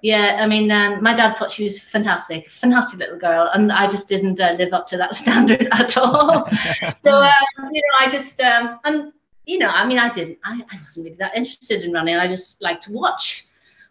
Yeah, 0.01 0.39
I 0.41 0.47
mean, 0.47 0.71
um, 0.71 1.03
my 1.03 1.15
dad 1.15 1.35
thought 1.35 1.53
she 1.53 1.65
was 1.65 1.79
fantastic, 1.79 2.51
fantastic 2.51 2.99
little 2.99 3.19
girl, 3.19 3.51
and 3.55 3.71
I 3.71 3.89
just 3.89 4.09
didn't 4.09 4.41
uh, 4.41 4.55
live 4.59 4.73
up 4.73 4.87
to 4.89 4.97
that 4.97 5.15
standard 5.23 5.69
at 5.71 5.97
all. 5.97 6.49
so, 7.05 7.11
um, 7.11 7.71
you 7.73 7.83
know, 7.83 7.99
I 8.01 8.11
just, 8.11 8.41
um, 8.41 8.81
and 8.85 9.13
you 9.47 9.59
know, 9.59 9.69
I 9.69 9.87
mean, 9.87 9.99
I 9.99 10.13
didn't, 10.13 10.39
I, 10.45 10.63
I 10.71 10.79
wasn't 10.79 11.05
really 11.05 11.17
that 11.17 11.37
interested 11.37 11.83
in 11.83 11.93
running. 11.93 12.17
I 12.17 12.27
just 12.27 12.61
liked 12.63 12.85
to 12.85 12.93
watch. 12.93 13.47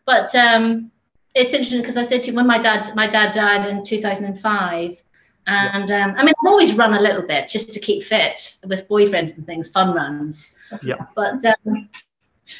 But 0.05 0.33
um, 0.35 0.91
it's 1.35 1.53
interesting 1.53 1.81
because 1.81 1.97
I 1.97 2.07
said 2.07 2.23
to 2.23 2.31
you 2.31 2.35
when 2.35 2.47
my 2.47 2.57
dad, 2.57 2.95
my 2.95 3.07
dad 3.07 3.33
died 3.33 3.69
in 3.69 3.85
2005, 3.85 4.97
and 5.47 5.89
yeah. 5.89 6.05
um, 6.05 6.15
I 6.17 6.23
mean, 6.23 6.33
I've 6.39 6.47
always 6.47 6.73
run 6.73 6.93
a 6.93 6.99
little 6.99 7.21
bit 7.21 7.49
just 7.49 7.73
to 7.73 7.79
keep 7.79 8.03
fit 8.03 8.55
with 8.65 8.87
boyfriends 8.87 9.35
and 9.35 9.45
things, 9.45 9.67
fun 9.69 9.93
runs. 9.93 10.51
Yeah. 10.83 11.05
But 11.15 11.43
um, 11.45 11.89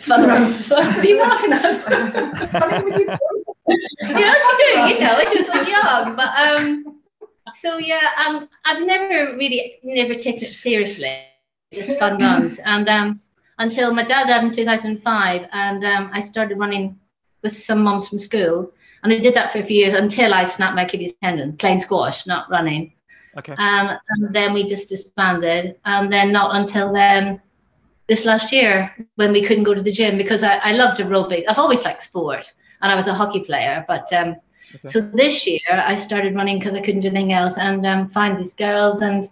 fun 0.04 0.28
runs. 0.28 0.68
what 0.70 0.98
are 0.98 1.06
you 1.06 1.20
laughing 1.20 1.54
at? 1.54 2.52
Funny 2.52 2.92
with 2.92 3.00
you. 3.00 3.08
yeah, 4.02 4.34
she 4.34 4.58
do. 4.58 4.94
You 4.94 5.00
know, 5.00 5.24
she's 5.32 5.48
like 5.48 5.68
young, 5.68 6.16
but 6.16 6.38
um. 6.38 6.98
So 7.60 7.78
yeah, 7.78 8.10
um, 8.26 8.48
I've 8.66 8.86
never 8.86 9.36
really 9.36 9.80
never 9.84 10.16
taken 10.16 10.46
it 10.46 10.54
seriously, 10.54 11.26
just 11.74 11.98
fun 12.00 12.18
runs, 12.18 12.60
and 12.60 12.88
um, 12.88 13.22
until 13.60 13.94
my 13.94 14.04
dad 14.04 14.28
died 14.28 14.44
in 14.44 14.54
2005, 14.54 15.48
and 15.52 15.86
um, 15.86 16.10
I 16.14 16.22
started 16.22 16.58
running 16.58 17.00
with 17.44 17.64
some 17.64 17.84
moms 17.84 18.08
from 18.08 18.20
school, 18.20 18.72
and 19.04 19.14
I 19.14 19.20
did 19.20 19.34
that 19.36 19.52
for 19.52 19.60
a 19.60 19.66
few 19.66 19.78
years 19.78 19.94
until 19.94 20.34
I 20.34 20.48
snapped 20.48 20.76
my 20.76 20.84
Achilles 20.84 21.14
tendon, 21.22 21.58
playing 21.58 21.82
squash, 21.82 22.28
not 22.28 22.50
running. 22.50 22.94
Okay. 23.38 23.54
Um, 23.54 23.98
and 24.10 24.36
then 24.36 24.54
we 24.54 24.66
just 24.66 24.90
disbanded, 24.90 25.78
and 25.86 26.12
then 26.12 26.32
not 26.32 26.56
until 26.56 26.92
then, 26.94 27.42
this 28.08 28.26
last 28.26 28.52
year, 28.52 28.94
when 29.16 29.32
we 29.32 29.42
couldn't 29.42 29.64
go 29.64 29.74
to 29.74 29.82
the 29.82 29.92
gym 29.92 30.18
because 30.18 30.44
I, 30.44 30.58
I 30.58 30.72
loved 30.74 31.00
aerobics. 31.00 31.46
I've 31.48 31.58
always 31.58 31.84
liked 31.84 32.04
sport, 32.04 32.52
and 32.82 32.92
I 32.92 32.96
was 32.96 33.08
a 33.08 33.14
hockey 33.14 33.40
player, 33.40 33.86
but 33.88 34.12
um, 34.12 34.36
okay. 34.76 34.88
so 34.90 35.00
this 35.00 35.48
year 35.48 35.62
I 35.72 35.96
started 35.96 36.36
running 36.36 36.60
because 36.60 36.76
I 36.76 36.82
couldn't 36.82 37.02
do 37.02 37.08
anything 37.08 37.34
else, 37.34 37.56
and 37.58 37.86
um, 37.86 38.10
find 38.10 38.38
these 38.38 38.54
girls, 38.54 39.02
and 39.02 39.30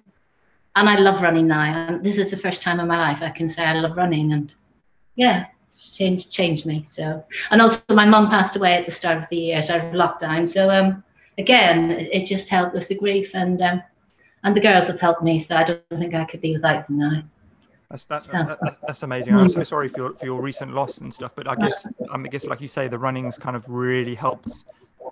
and 0.76 0.88
I 0.88 0.97
love 0.97 1.22
running 1.22 1.47
now. 1.47 1.61
And 1.61 2.03
this 2.03 2.17
is 2.17 2.32
the 2.32 2.38
first 2.38 2.61
time 2.61 2.80
in 2.80 2.88
my 2.88 2.97
life 2.97 3.22
I 3.22 3.32
can 3.32 3.49
say 3.49 3.63
I 3.63 3.74
love 3.74 3.97
running, 3.97 4.32
and 4.32 4.53
yeah, 5.15 5.47
changed 5.80 6.32
changed 6.32 6.65
me. 6.65 6.86
So, 6.88 7.23
and 7.51 7.61
also 7.61 7.82
my 7.89 8.05
mum 8.05 8.30
passed 8.30 8.55
away 8.55 8.73
at 8.73 8.86
the 8.86 8.91
start 8.91 9.17
of 9.17 9.23
the 9.30 9.38
year, 9.38 9.59
of 9.59 9.93
lockdown. 9.93 10.47
So, 10.47 10.69
um, 10.69 11.03
again, 11.38 11.91
it, 11.91 12.25
just 12.25 12.49
helped 12.49 12.73
with 12.73 12.88
the 12.88 12.95
grief, 12.95 13.32
and 13.34 13.61
um, 13.61 13.84
and 14.43 14.55
the 14.55 14.61
girls 14.61 14.88
have 14.88 14.99
helped 14.99 15.23
me. 15.23 15.39
So 15.39 15.55
I 15.55 15.63
don't 15.63 15.99
think 15.99 16.13
I 16.13 16.25
could 16.25 16.41
be 16.41 16.53
without 16.53 16.88
them 16.88 16.99
now. 16.99 17.23
That's 17.89 18.05
that, 18.05 18.25
so. 18.25 18.32
that, 18.32 18.77
that's 18.86 19.01
amazing. 19.01 19.34
I'm 19.34 19.49
so 19.49 19.63
sorry 19.63 19.88
for 19.88 19.99
your 19.99 20.13
for 20.13 20.25
your 20.25 20.41
recent 20.41 20.73
loss 20.73 20.99
and 20.99 21.13
stuff, 21.13 21.32
but 21.36 21.47
I 21.47 21.55
guess 21.55 21.88
um, 22.11 22.25
I 22.25 22.27
guess 22.27 22.45
like 22.45 22.61
you 22.61 22.67
say, 22.67 22.88
the 22.88 22.99
running's 22.99 23.38
kind 23.38 23.55
of 23.55 23.65
really 23.67 24.13
helped 24.15 24.63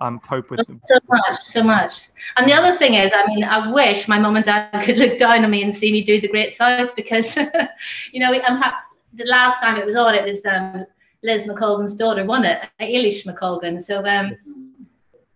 um, 0.02 0.20
cope 0.20 0.50
with 0.50 0.66
them. 0.68 0.82
So 0.86 1.00
much, 1.10 1.42
so 1.42 1.64
much. 1.64 2.10
And 2.38 2.48
the 2.48 2.54
other 2.54 2.78
thing 2.78 2.94
is, 2.96 3.12
I 3.16 3.26
mean, 3.28 3.44
I 3.44 3.72
wish 3.72 4.08
my 4.08 4.20
mum 4.20 4.36
and 4.36 4.46
dad 4.46 4.82
could 4.84 4.98
look 4.98 5.18
down 5.18 5.44
on 5.44 5.52
me 5.52 5.64
and 5.64 5.76
see 5.76 5.92
me 5.92 6.04
do 6.04 6.22
the 6.22 6.28
Great 6.28 6.56
South 6.56 6.96
because, 6.96 7.36
you 8.12 8.20
know, 8.20 8.32
I'm 8.32 8.58
ha- 8.58 8.84
the 9.18 9.26
last 9.26 9.60
time 9.60 9.78
it 9.78 9.86
was 9.86 9.96
on, 9.96 10.16
it 10.16 10.24
was 10.24 10.46
um, 10.46 10.86
Liz 11.24 11.44
McColgan's 11.44 11.96
daughter 11.96 12.26
won 12.26 12.46
it, 12.46 12.62
Eilish 12.80 13.26
McColgan. 13.26 13.84
So, 13.84 14.00
um, 14.00 14.38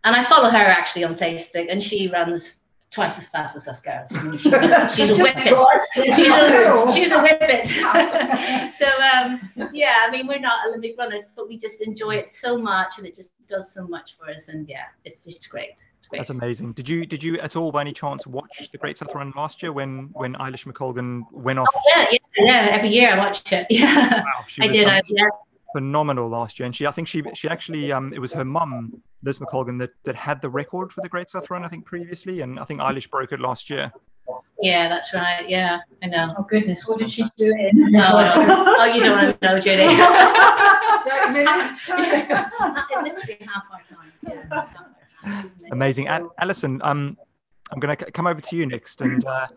and 0.04 0.16
I 0.16 0.24
follow 0.24 0.50
her 0.50 0.58
actually 0.58 1.04
on 1.04 1.16
Facebook, 1.16 1.68
and 1.70 1.84
she 1.84 2.08
runs 2.08 2.58
twice 2.92 3.18
as 3.18 3.28
fast 3.28 3.56
as 3.56 3.68
us 3.68 3.82
girls. 3.82 4.12
I 4.14 4.24
mean, 4.24 4.38
she's, 4.38 4.52
a, 4.54 4.90
she's 4.96 5.10
a 5.10 5.16
whippet. 5.16 5.48
She's 5.94 6.28
a, 6.28 6.92
she's 6.94 7.12
a 7.12 7.22
whippet. 7.22 7.68
so 8.78 8.88
um, 8.88 9.72
yeah, 9.74 10.06
I 10.06 10.12
mean, 10.12 10.28
we're 10.28 10.40
not 10.40 10.68
Olympic 10.68 10.96
runners, 10.98 11.26
but 11.36 11.48
we 11.48 11.58
just 11.58 11.82
enjoy 11.82 12.16
it 12.16 12.32
so 12.32 12.58
much, 12.58 12.98
and 12.98 13.08
it 13.08 13.16
just 13.16 13.32
does 13.48 13.72
so 13.72 13.88
much 13.88 14.16
for 14.18 14.30
us. 14.30 14.50
And 14.50 14.68
yeah, 14.68 14.86
it's 15.06 15.24
just 15.24 15.50
great. 15.50 15.76
That's 16.12 16.30
amazing. 16.30 16.74
Did 16.74 16.90
you 16.90 17.06
did 17.06 17.24
you 17.24 17.40
at 17.40 17.56
all 17.56 17.72
by 17.72 17.82
any 17.82 17.94
chance 17.94 18.28
watch 18.28 18.70
the 18.72 18.78
Great 18.78 18.98
South 18.98 19.14
Run 19.16 19.34
last 19.36 19.62
year 19.62 19.72
when 19.72 20.10
when 20.14 20.34
Eilish 20.36 20.66
McColgan 20.66 21.24
went 21.32 21.60
off? 21.60 21.68
Oh, 21.74 21.82
yeah, 21.96 22.08
yeah, 22.12 22.18
yeah. 22.38 22.70
Every 22.72 22.90
year 22.90 23.14
I 23.14 23.18
watch 23.18 23.52
it. 23.52 23.68
Yeah. 23.72 24.24
Wow, 24.24 24.46
I 24.60 24.68
did. 24.68 24.88
I, 24.88 25.02
yeah. 25.08 25.24
Phenomenal 25.74 26.28
last 26.28 26.60
year, 26.60 26.66
and 26.66 26.76
she 26.76 26.86
I 26.86 26.92
think 26.92 27.08
she 27.08 27.24
she 27.34 27.48
actually 27.48 27.92
um 27.92 28.14
it 28.14 28.20
was 28.20 28.34
her 28.34 28.44
mum 28.44 29.02
Liz 29.24 29.40
McColgan 29.40 29.80
that 29.80 29.92
that 30.04 30.16
had 30.16 30.42
the 30.42 30.50
record 30.50 30.92
for 30.92 31.02
the 31.02 31.08
Great 31.10 31.30
South 31.30 31.50
Run 31.50 31.64
I 31.64 31.70
think 31.70 31.86
previously, 31.86 32.42
and 32.42 32.60
I 32.60 32.66
think 32.66 32.82
Eilish 32.82 33.10
broke 33.10 33.32
it 33.32 33.40
last 33.40 33.70
year. 33.70 33.92
Yeah, 34.62 34.90
that's 34.90 35.14
right. 35.14 35.50
Yeah, 35.50 35.80
I 36.04 36.08
know. 36.08 36.36
Oh 36.38 36.44
goodness, 36.44 36.88
what 36.88 37.00
did 37.00 37.10
she 37.10 37.24
do 37.38 37.52
in? 37.52 37.92
No. 37.92 38.04
oh, 38.14 38.92
you 38.94 39.02
don't 39.02 39.18
want 39.18 39.42
to 39.42 39.48
know, 39.48 39.60
Judy. 39.60 39.84
Thirty 41.10 41.34
minutes. 41.34 41.88
literally 41.88 43.38
half 43.48 43.64
our 43.72 43.82
time. 43.90 44.12
Yeah. 44.28 44.68
Amazing. 45.72 46.08
Alison, 46.40 46.82
um, 46.84 47.18
I'm 47.72 47.80
going 47.80 47.96
to 47.96 48.12
come 48.12 48.28
over 48.28 48.42
to 48.42 48.56
you 48.56 48.66
next. 48.66 49.02
And 49.02 49.26
uh, 49.26 49.48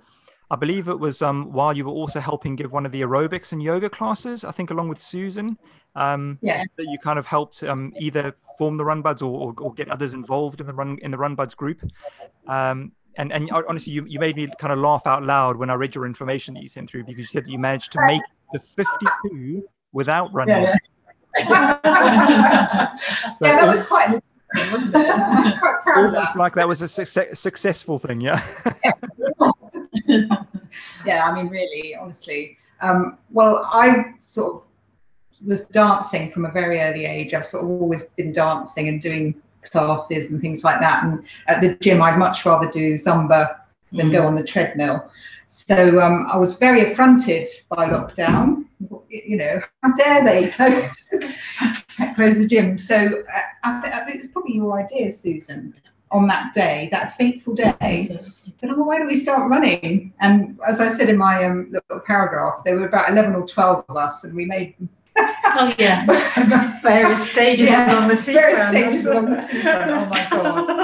I 0.50 0.56
believe 0.56 0.88
it 0.88 0.98
was 0.98 1.22
um, 1.22 1.52
while 1.52 1.76
you 1.76 1.84
were 1.84 1.92
also 1.92 2.20
helping 2.20 2.56
give 2.56 2.72
one 2.72 2.86
of 2.86 2.92
the 2.92 3.02
aerobics 3.02 3.52
and 3.52 3.62
yoga 3.62 3.90
classes, 3.90 4.44
I 4.44 4.52
think 4.52 4.70
along 4.70 4.88
with 4.88 5.00
Susan, 5.00 5.58
um, 5.96 6.38
yeah. 6.42 6.62
that 6.76 6.84
you 6.84 6.98
kind 6.98 7.18
of 7.18 7.26
helped 7.26 7.62
um, 7.64 7.92
either 7.98 8.36
form 8.58 8.76
the 8.76 8.84
Run 8.84 9.02
Buds 9.02 9.22
or, 9.22 9.48
or, 9.48 9.54
or, 9.58 9.74
get 9.74 9.88
others 9.88 10.14
involved 10.14 10.60
in 10.60 10.66
the 10.66 10.72
Run 10.72 10.98
in 11.02 11.10
the 11.10 11.18
Run 11.18 11.34
Buds 11.34 11.54
group. 11.54 11.80
Um, 12.46 12.92
and, 13.16 13.32
and 13.32 13.50
honestly, 13.50 13.92
you, 13.92 14.04
you 14.06 14.18
made 14.18 14.36
me 14.36 14.48
kind 14.58 14.72
of 14.72 14.78
laugh 14.78 15.06
out 15.06 15.22
loud 15.22 15.56
when 15.56 15.70
I 15.70 15.74
read 15.74 15.94
your 15.94 16.04
information 16.04 16.54
that 16.54 16.62
you 16.62 16.68
sent 16.68 16.90
through 16.90 17.04
because 17.04 17.20
you 17.20 17.26
said 17.26 17.44
that 17.44 17.50
you 17.50 17.58
managed 17.58 17.92
to 17.92 18.00
make 18.06 18.22
the 18.52 18.58
52 18.58 19.64
without 19.92 20.32
running. 20.32 20.62
Yeah, 20.62 20.74
yeah. 21.38 21.78
yeah 23.40 23.60
that 23.60 23.68
was 23.68 23.82
quite 23.82 24.20
wasn't 24.72 24.94
it? 24.94 25.10
I'm 25.10 25.58
quite 25.58 25.80
proud 25.80 26.14
Almost 26.14 26.36
like 26.36 26.54
that 26.54 26.68
was 26.68 26.82
a 26.82 26.88
su- 26.88 27.34
successful 27.34 27.98
thing, 27.98 28.20
yeah. 28.20 28.42
yeah, 31.04 31.26
I 31.26 31.34
mean, 31.34 31.48
really, 31.48 31.94
honestly. 31.94 32.58
Um, 32.80 33.18
well, 33.30 33.68
I 33.72 34.14
sort 34.18 34.56
of 34.56 34.62
was 35.46 35.64
dancing 35.66 36.30
from 36.30 36.44
a 36.44 36.50
very 36.50 36.80
early 36.80 37.04
age. 37.06 37.34
I've 37.34 37.46
sort 37.46 37.64
of 37.64 37.70
always 37.70 38.04
been 38.04 38.32
dancing 38.32 38.88
and 38.88 39.00
doing 39.00 39.34
classes 39.70 40.30
and 40.30 40.40
things 40.40 40.64
like 40.64 40.80
that. 40.80 41.04
And 41.04 41.24
at 41.48 41.60
the 41.60 41.74
gym, 41.76 42.02
I'd 42.02 42.18
much 42.18 42.44
rather 42.46 42.70
do 42.70 42.94
Zumba 42.94 43.56
than 43.92 44.08
mm. 44.08 44.12
go 44.12 44.26
on 44.26 44.34
the 44.34 44.44
treadmill. 44.44 45.10
So 45.46 46.00
um, 46.00 46.26
I 46.30 46.36
was 46.36 46.56
very 46.56 46.92
affronted 46.92 47.48
by 47.68 47.88
lockdown. 47.88 48.64
You 49.08 49.36
know, 49.36 49.60
how 49.82 49.92
dare 49.94 50.24
they 50.24 50.50
close, 50.50 50.94
close 52.16 52.36
the 52.38 52.46
gym? 52.46 52.76
So 52.76 52.96
uh, 52.96 53.40
I, 53.62 54.00
I 54.00 54.04
think 54.04 54.16
it 54.16 54.22
was 54.22 54.28
probably 54.28 54.54
your 54.54 54.78
idea, 54.78 55.12
Susan, 55.12 55.74
on 56.10 56.26
that 56.26 56.52
day, 56.52 56.88
that 56.90 57.16
fateful 57.16 57.54
day. 57.54 58.18
Said, 58.60 58.70
oh, 58.70 58.82
why 58.82 58.98
don't 58.98 59.06
we 59.06 59.16
start 59.16 59.48
running? 59.48 60.12
And 60.20 60.58
as 60.66 60.80
I 60.80 60.88
said 60.88 61.08
in 61.08 61.16
my 61.16 61.44
um, 61.44 61.70
little 61.70 62.00
paragraph, 62.04 62.62
there 62.64 62.76
were 62.76 62.86
about 62.86 63.10
11 63.10 63.34
or 63.34 63.46
12 63.46 63.84
of 63.88 63.96
us, 63.96 64.24
and 64.24 64.34
we 64.34 64.44
made 64.44 64.74
oh 65.16 65.72
yeah, 65.78 66.80
various 66.82 67.30
stages 67.30 67.68
yeah, 67.68 67.92
along 67.92 68.08
the 68.08 68.16
seafront. 68.16 68.56
Various 68.72 68.90
stages 68.90 69.06
along 69.06 69.30
the 69.30 69.48
seafront. 69.48 69.90
Oh 69.90 70.04
my 70.06 70.28
god. 70.28 70.83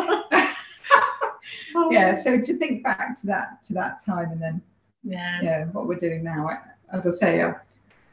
Yeah, 1.90 2.14
so 2.14 2.40
to 2.40 2.56
think 2.56 2.82
back 2.82 3.18
to 3.20 3.26
that 3.26 3.62
to 3.66 3.74
that 3.74 4.04
time 4.04 4.32
and 4.32 4.40
then 4.40 4.62
yeah, 5.02 5.40
yeah 5.42 5.64
what 5.66 5.86
we're 5.86 5.98
doing 5.98 6.22
now, 6.22 6.50
as 6.92 7.06
I 7.06 7.10
say, 7.10 7.40
uh, 7.40 7.54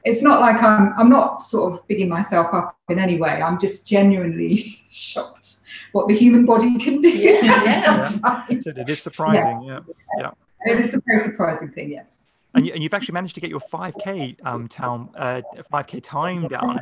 it's 0.03 0.21
not 0.21 0.39
like 0.39 0.61
I'm 0.61 0.93
I'm 0.93 1.09
not 1.09 1.41
sort 1.41 1.73
of 1.73 1.87
bigging 1.87 2.09
myself 2.09 2.53
up 2.53 2.77
in 2.89 2.99
any 2.99 3.17
way. 3.17 3.41
I'm 3.41 3.59
just 3.59 3.85
genuinely 3.85 4.79
shocked 4.91 5.55
what 5.91 6.07
the 6.07 6.15
human 6.15 6.45
body 6.45 6.77
can 6.79 7.01
do. 7.01 7.09
Yeah, 7.09 7.41
yeah. 8.21 8.45
it 8.49 8.89
is 8.89 9.01
surprising. 9.01 9.63
Yeah. 9.63 9.79
yeah, 10.17 10.31
yeah. 10.65 10.71
It 10.71 10.79
is 10.79 10.95
a 10.95 11.01
very 11.05 11.21
surprising 11.21 11.71
thing. 11.71 11.91
Yes. 11.91 12.23
And, 12.53 12.65
you, 12.65 12.73
and 12.73 12.81
you've 12.81 12.93
actually 12.93 13.13
managed 13.13 13.35
to 13.35 13.41
get 13.41 13.49
your 13.49 13.59
5k 13.59 14.37
um 14.45 14.67
town 14.67 15.09
uh 15.15 15.41
5k 15.71 16.01
time 16.03 16.47
down. 16.47 16.79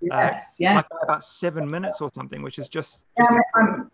Yes, 0.00 0.36
uh, 0.36 0.56
yeah. 0.58 0.82
About 1.02 1.22
seven 1.22 1.70
minutes 1.70 2.00
or 2.00 2.10
something, 2.12 2.42
which 2.42 2.58
is 2.58 2.68
just. 2.68 3.04
just 3.16 3.30
yeah, 3.30 3.38
I'm, 3.54 3.90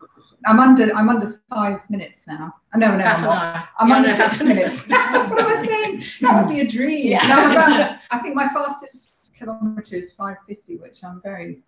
I'm 0.46 0.60
under 0.60 0.94
I'm 0.94 1.08
under 1.08 1.40
five 1.50 1.80
minutes 1.90 2.26
now. 2.26 2.54
Oh, 2.74 2.78
no, 2.78 2.96
no, 2.96 3.04
I'm 3.04 3.22
not. 3.22 3.68
I'm 3.78 3.92
under 3.92 4.08
six 4.08 4.42
minutes. 4.42 4.86
what 4.88 5.00
am 5.40 5.46
I 5.46 5.66
saying? 5.66 6.04
That 6.20 6.44
would 6.44 6.52
be 6.52 6.60
a 6.60 6.66
dream. 6.66 7.08
Yeah. 7.08 7.26
No, 7.26 7.96
I 8.10 8.18
think 8.20 8.34
my 8.34 8.48
fastest 8.48 9.32
kilometre 9.36 9.96
is 9.96 10.12
550, 10.12 10.76
which 10.76 11.02
I'm 11.04 11.20
very 11.22 11.62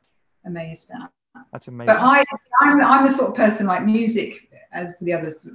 amazed 0.45 0.91
at. 0.91 1.11
That's 1.53 1.69
amazing. 1.69 1.95
But 1.95 2.01
I, 2.01 2.25
I'm, 2.61 2.81
I'm 2.83 3.07
the 3.07 3.13
sort 3.13 3.31
of 3.31 3.37
person 3.37 3.67
like 3.67 3.85
music, 3.85 4.51
as 4.73 4.99
the 5.01 5.13
others, 5.13 5.49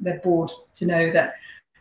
they're 0.00 0.20
bored 0.20 0.52
to 0.74 0.86
know 0.86 1.12
that 1.12 1.34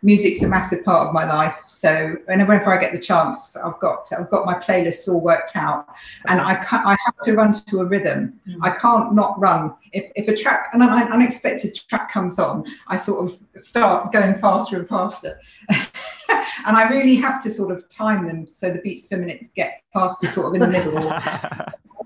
music's 0.03 0.41
a 0.41 0.47
massive 0.47 0.83
part 0.83 1.07
of 1.07 1.13
my 1.13 1.25
life. 1.25 1.55
So 1.67 2.15
whenever 2.25 2.53
I 2.73 2.79
get 2.79 2.91
the 2.91 2.99
chance, 2.99 3.55
I've 3.55 3.79
got 3.79 4.07
I've 4.17 4.29
got 4.29 4.45
my 4.45 4.55
playlists 4.55 5.07
all 5.07 5.21
worked 5.21 5.55
out, 5.55 5.87
and 6.27 6.41
I 6.41 6.55
can't, 6.55 6.85
I 6.85 6.97
have 7.05 7.17
to 7.23 7.33
run 7.33 7.53
to 7.53 7.79
a 7.81 7.85
rhythm. 7.85 8.39
Mm. 8.47 8.57
I 8.61 8.71
can't 8.77 9.13
not 9.13 9.39
run. 9.39 9.73
If 9.93 10.11
if 10.15 10.27
a 10.27 10.35
track 10.35 10.69
an 10.73 10.81
unexpected 10.81 11.75
track 11.87 12.11
comes 12.11 12.39
on, 12.39 12.65
I 12.87 12.95
sort 12.95 13.31
of 13.31 13.61
start 13.61 14.11
going 14.11 14.39
faster 14.39 14.79
and 14.79 14.89
faster. 14.89 15.39
and 15.69 16.77
I 16.77 16.89
really 16.89 17.15
have 17.15 17.41
to 17.43 17.49
sort 17.49 17.71
of 17.71 17.87
time 17.89 18.27
them 18.27 18.47
so 18.51 18.71
the 18.71 18.79
beats 18.79 19.05
per 19.05 19.17
minute 19.17 19.47
get 19.55 19.81
faster, 19.93 20.27
sort 20.27 20.47
of 20.47 20.53
in 20.55 20.61
the 20.61 20.67
middle. 20.67 20.97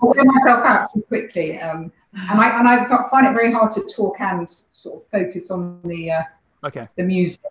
I 0.02 0.08
wear 0.08 0.26
myself 0.26 0.66
out 0.66 0.88
too 0.94 1.02
quickly, 1.04 1.58
um, 1.60 1.92
and 2.14 2.42
I 2.42 2.60
and 2.60 2.68
I 2.68 2.86
find 3.10 3.26
it 3.26 3.34
very 3.34 3.54
hard 3.54 3.72
to 3.74 3.82
talk 3.84 4.20
and 4.20 4.50
sort 4.74 5.02
of 5.02 5.10
focus 5.10 5.50
on 5.50 5.80
the 5.86 6.12
uh, 6.12 6.24
okay 6.66 6.88
the 6.96 7.04
music. 7.04 7.42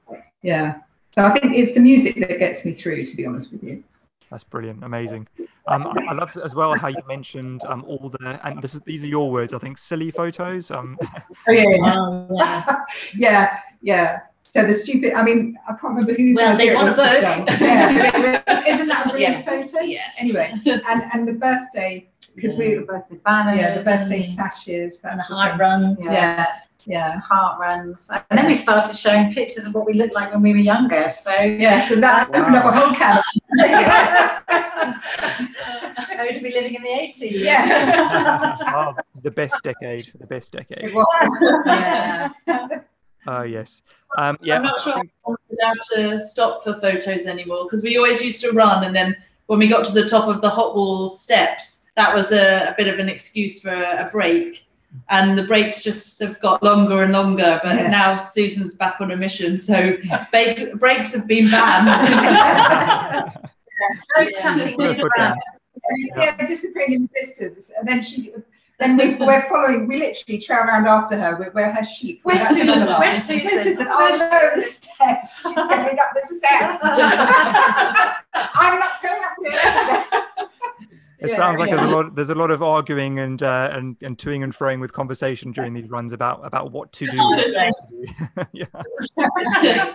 Yeah. 0.42 0.80
So 1.14 1.24
I 1.24 1.30
think 1.38 1.56
it's 1.56 1.72
the 1.72 1.80
music 1.80 2.16
that 2.16 2.38
gets 2.38 2.64
me 2.64 2.72
through, 2.72 3.04
to 3.04 3.16
be 3.16 3.24
honest 3.24 3.52
with 3.52 3.62
you. 3.62 3.84
That's 4.30 4.42
brilliant, 4.42 4.82
amazing. 4.82 5.28
Um, 5.68 5.86
I, 5.86 6.10
I 6.10 6.12
loved 6.12 6.36
as 6.36 6.54
well 6.54 6.74
how 6.74 6.88
you 6.88 7.00
mentioned 7.06 7.62
um, 7.66 7.84
all 7.86 8.08
the 8.08 8.40
and 8.44 8.60
this 8.60 8.74
is 8.74 8.80
these 8.80 9.04
are 9.04 9.06
your 9.06 9.30
words, 9.30 9.54
I 9.54 9.58
think, 9.58 9.78
silly 9.78 10.10
photos. 10.10 10.70
Um. 10.70 10.98
Oh 11.46 11.52
yeah, 11.52 11.62
yeah, 11.68 12.26
yeah. 12.30 12.76
yeah, 13.16 13.58
yeah. 13.82 14.20
So 14.42 14.66
the 14.66 14.72
stupid, 14.72 15.14
I 15.14 15.22
mean, 15.22 15.58
I 15.68 15.72
can't 15.72 15.94
remember 15.94 16.14
who's. 16.14 16.36
Well, 16.36 16.56
they 16.56 16.74
want 16.74 16.90
to 16.90 16.96
vote. 16.96 17.22
Yeah, 17.60 18.64
isn't 18.68 18.88
that 18.88 19.06
a 19.06 19.08
brilliant 19.10 19.44
yeah. 19.44 19.62
photo? 19.62 19.80
Yeah. 19.80 20.10
Anyway, 20.16 20.52
and 20.64 21.04
and 21.12 21.28
the 21.28 21.32
birthday 21.32 22.08
because 22.34 22.52
yeah. 22.52 22.58
we 22.58 22.74
the 22.74 22.82
birthday 22.82 23.16
banners, 23.24 23.58
yeah, 23.58 23.78
the 23.78 23.84
birthday 23.84 24.22
sashes, 24.22 25.00
and 25.04 25.18
the 25.18 25.24
heart 25.24 25.60
runs. 25.60 25.98
Yeah. 26.00 26.46
Yeah 26.86 26.94
yeah, 26.94 27.20
heart 27.20 27.58
runs. 27.58 28.08
And 28.10 28.38
then 28.38 28.46
we 28.46 28.54
started 28.54 28.96
showing 28.96 29.32
pictures 29.32 29.66
of 29.66 29.74
what 29.74 29.86
we 29.86 29.94
looked 29.94 30.14
like 30.14 30.32
when 30.32 30.42
we 30.42 30.52
were 30.52 30.58
younger. 30.58 31.08
So 31.08 31.32
yeah, 31.34 31.86
so 31.86 31.96
that 31.96 32.28
opened 32.28 32.56
up 32.56 32.64
a 32.64 32.72
whole 32.72 32.94
can. 32.94 33.22
oh, 36.18 36.34
to 36.34 36.42
be 36.42 36.52
living 36.52 36.74
in 36.74 36.82
the 36.82 36.88
80s. 36.88 37.30
Yeah. 37.32 38.56
oh, 38.74 38.94
the 39.22 39.30
best 39.30 39.62
decade. 39.62 40.06
For 40.06 40.18
the 40.18 40.26
best 40.26 40.52
decade. 40.52 40.84
It 40.84 40.94
was. 40.94 42.32
yeah. 42.46 42.68
Oh 43.26 43.42
yes. 43.42 43.82
Um, 44.18 44.36
yeah. 44.42 44.56
I'm 44.56 44.62
not 44.62 44.80
sure 44.80 44.94
I'm 44.94 45.10
allowed 45.26 45.78
to 45.94 46.26
stop 46.26 46.62
for 46.62 46.78
photos 46.78 47.24
anymore 47.24 47.64
because 47.64 47.82
we 47.82 47.96
always 47.96 48.20
used 48.20 48.42
to 48.42 48.52
run, 48.52 48.84
and 48.84 48.94
then 48.94 49.16
when 49.46 49.58
we 49.58 49.66
got 49.66 49.86
to 49.86 49.92
the 49.92 50.06
top 50.06 50.28
of 50.28 50.42
the 50.42 50.50
hot 50.50 50.74
wall 50.74 51.08
steps, 51.08 51.80
that 51.96 52.14
was 52.14 52.32
a, 52.32 52.68
a 52.68 52.74
bit 52.76 52.86
of 52.88 52.98
an 52.98 53.08
excuse 53.08 53.60
for 53.60 53.72
a, 53.72 54.06
a 54.06 54.10
break 54.10 54.64
and 55.10 55.38
the 55.38 55.44
breaks 55.44 55.82
just 55.82 56.18
have 56.20 56.40
got 56.40 56.62
longer 56.62 57.02
and 57.02 57.12
longer. 57.12 57.60
But 57.62 57.76
yeah. 57.76 57.88
now 57.88 58.16
Susan's 58.16 58.74
back 58.74 59.00
on 59.00 59.10
a 59.10 59.16
mission, 59.16 59.56
so 59.56 59.96
breaks, 60.30 60.64
breaks 60.76 61.12
have 61.12 61.26
been 61.26 61.50
banned. 61.50 61.86
yeah. 62.10 63.30
No 64.18 64.30
chatting 64.30 64.80
around. 64.80 65.38
Yeah, 66.16 66.46
disappearing 66.46 66.92
in 66.92 67.02
the 67.02 67.20
distance, 67.20 67.70
and 67.76 67.86
then 67.86 68.02
she. 68.02 68.32
Then 68.80 68.96
we, 68.96 69.14
we're 69.14 69.48
following. 69.48 69.86
We 69.86 69.98
literally 69.98 70.40
trail 70.40 70.58
around 70.60 70.88
after 70.88 71.16
her. 71.16 71.36
We're, 71.38 71.52
we're 71.52 71.70
her 71.70 71.84
sheep. 71.84 72.20
Where's 72.24 72.44
Susan? 72.48 72.86
Where's 72.86 73.22
Susan? 73.22 73.44
Where's 73.44 73.62
Susan? 73.62 73.86
Oh 73.88 74.08
no, 74.08 74.50
the 74.56 74.60
steps. 74.62 75.42
She's 75.42 75.54
going 75.54 75.98
up 75.98 76.10
the 76.14 76.22
steps. 76.26 76.78
I'm 78.34 78.80
not 78.80 79.00
going 79.00 79.22
up 79.22 79.36
the 79.38 79.50
steps. 79.52 80.50
It 81.24 81.30
yeah, 81.30 81.36
sounds 81.36 81.58
like 81.58 81.70
yeah. 81.70 81.76
there's 81.76 81.88
a 81.88 81.94
lot 81.94 82.14
there's 82.14 82.28
a 82.28 82.34
lot 82.34 82.50
of 82.50 82.62
arguing 82.62 83.18
and 83.18 83.42
uh, 83.42 83.70
and 83.72 83.96
and 84.02 84.18
toing 84.18 84.44
and 84.44 84.52
froing 84.52 84.78
with 84.78 84.92
conversation 84.92 85.52
during 85.52 85.72
these 85.72 85.88
runs 85.88 86.12
about 86.12 86.44
about 86.44 86.70
what 86.70 86.92
to 86.92 87.06
do. 87.06 87.16
What 87.16 87.40
to 87.40 87.72
do. 87.88 88.46
yeah. 88.52 88.66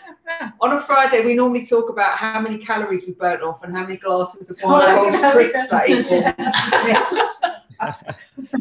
On 0.61 0.73
a 0.73 0.81
Friday, 0.81 1.23
we 1.23 1.35
normally 1.35 1.63
talk 1.63 1.89
about 1.89 2.17
how 2.17 2.39
many 2.39 2.57
calories 2.57 3.03
we 3.05 3.13
burnt 3.13 3.43
off 3.43 3.63
and 3.63 3.75
how 3.75 3.83
many 3.83 3.97
glasses 3.97 4.49
of 4.49 4.57
wine 4.63 5.13
oh, 5.13 5.31
crisps 5.31 5.69
that 5.69 5.89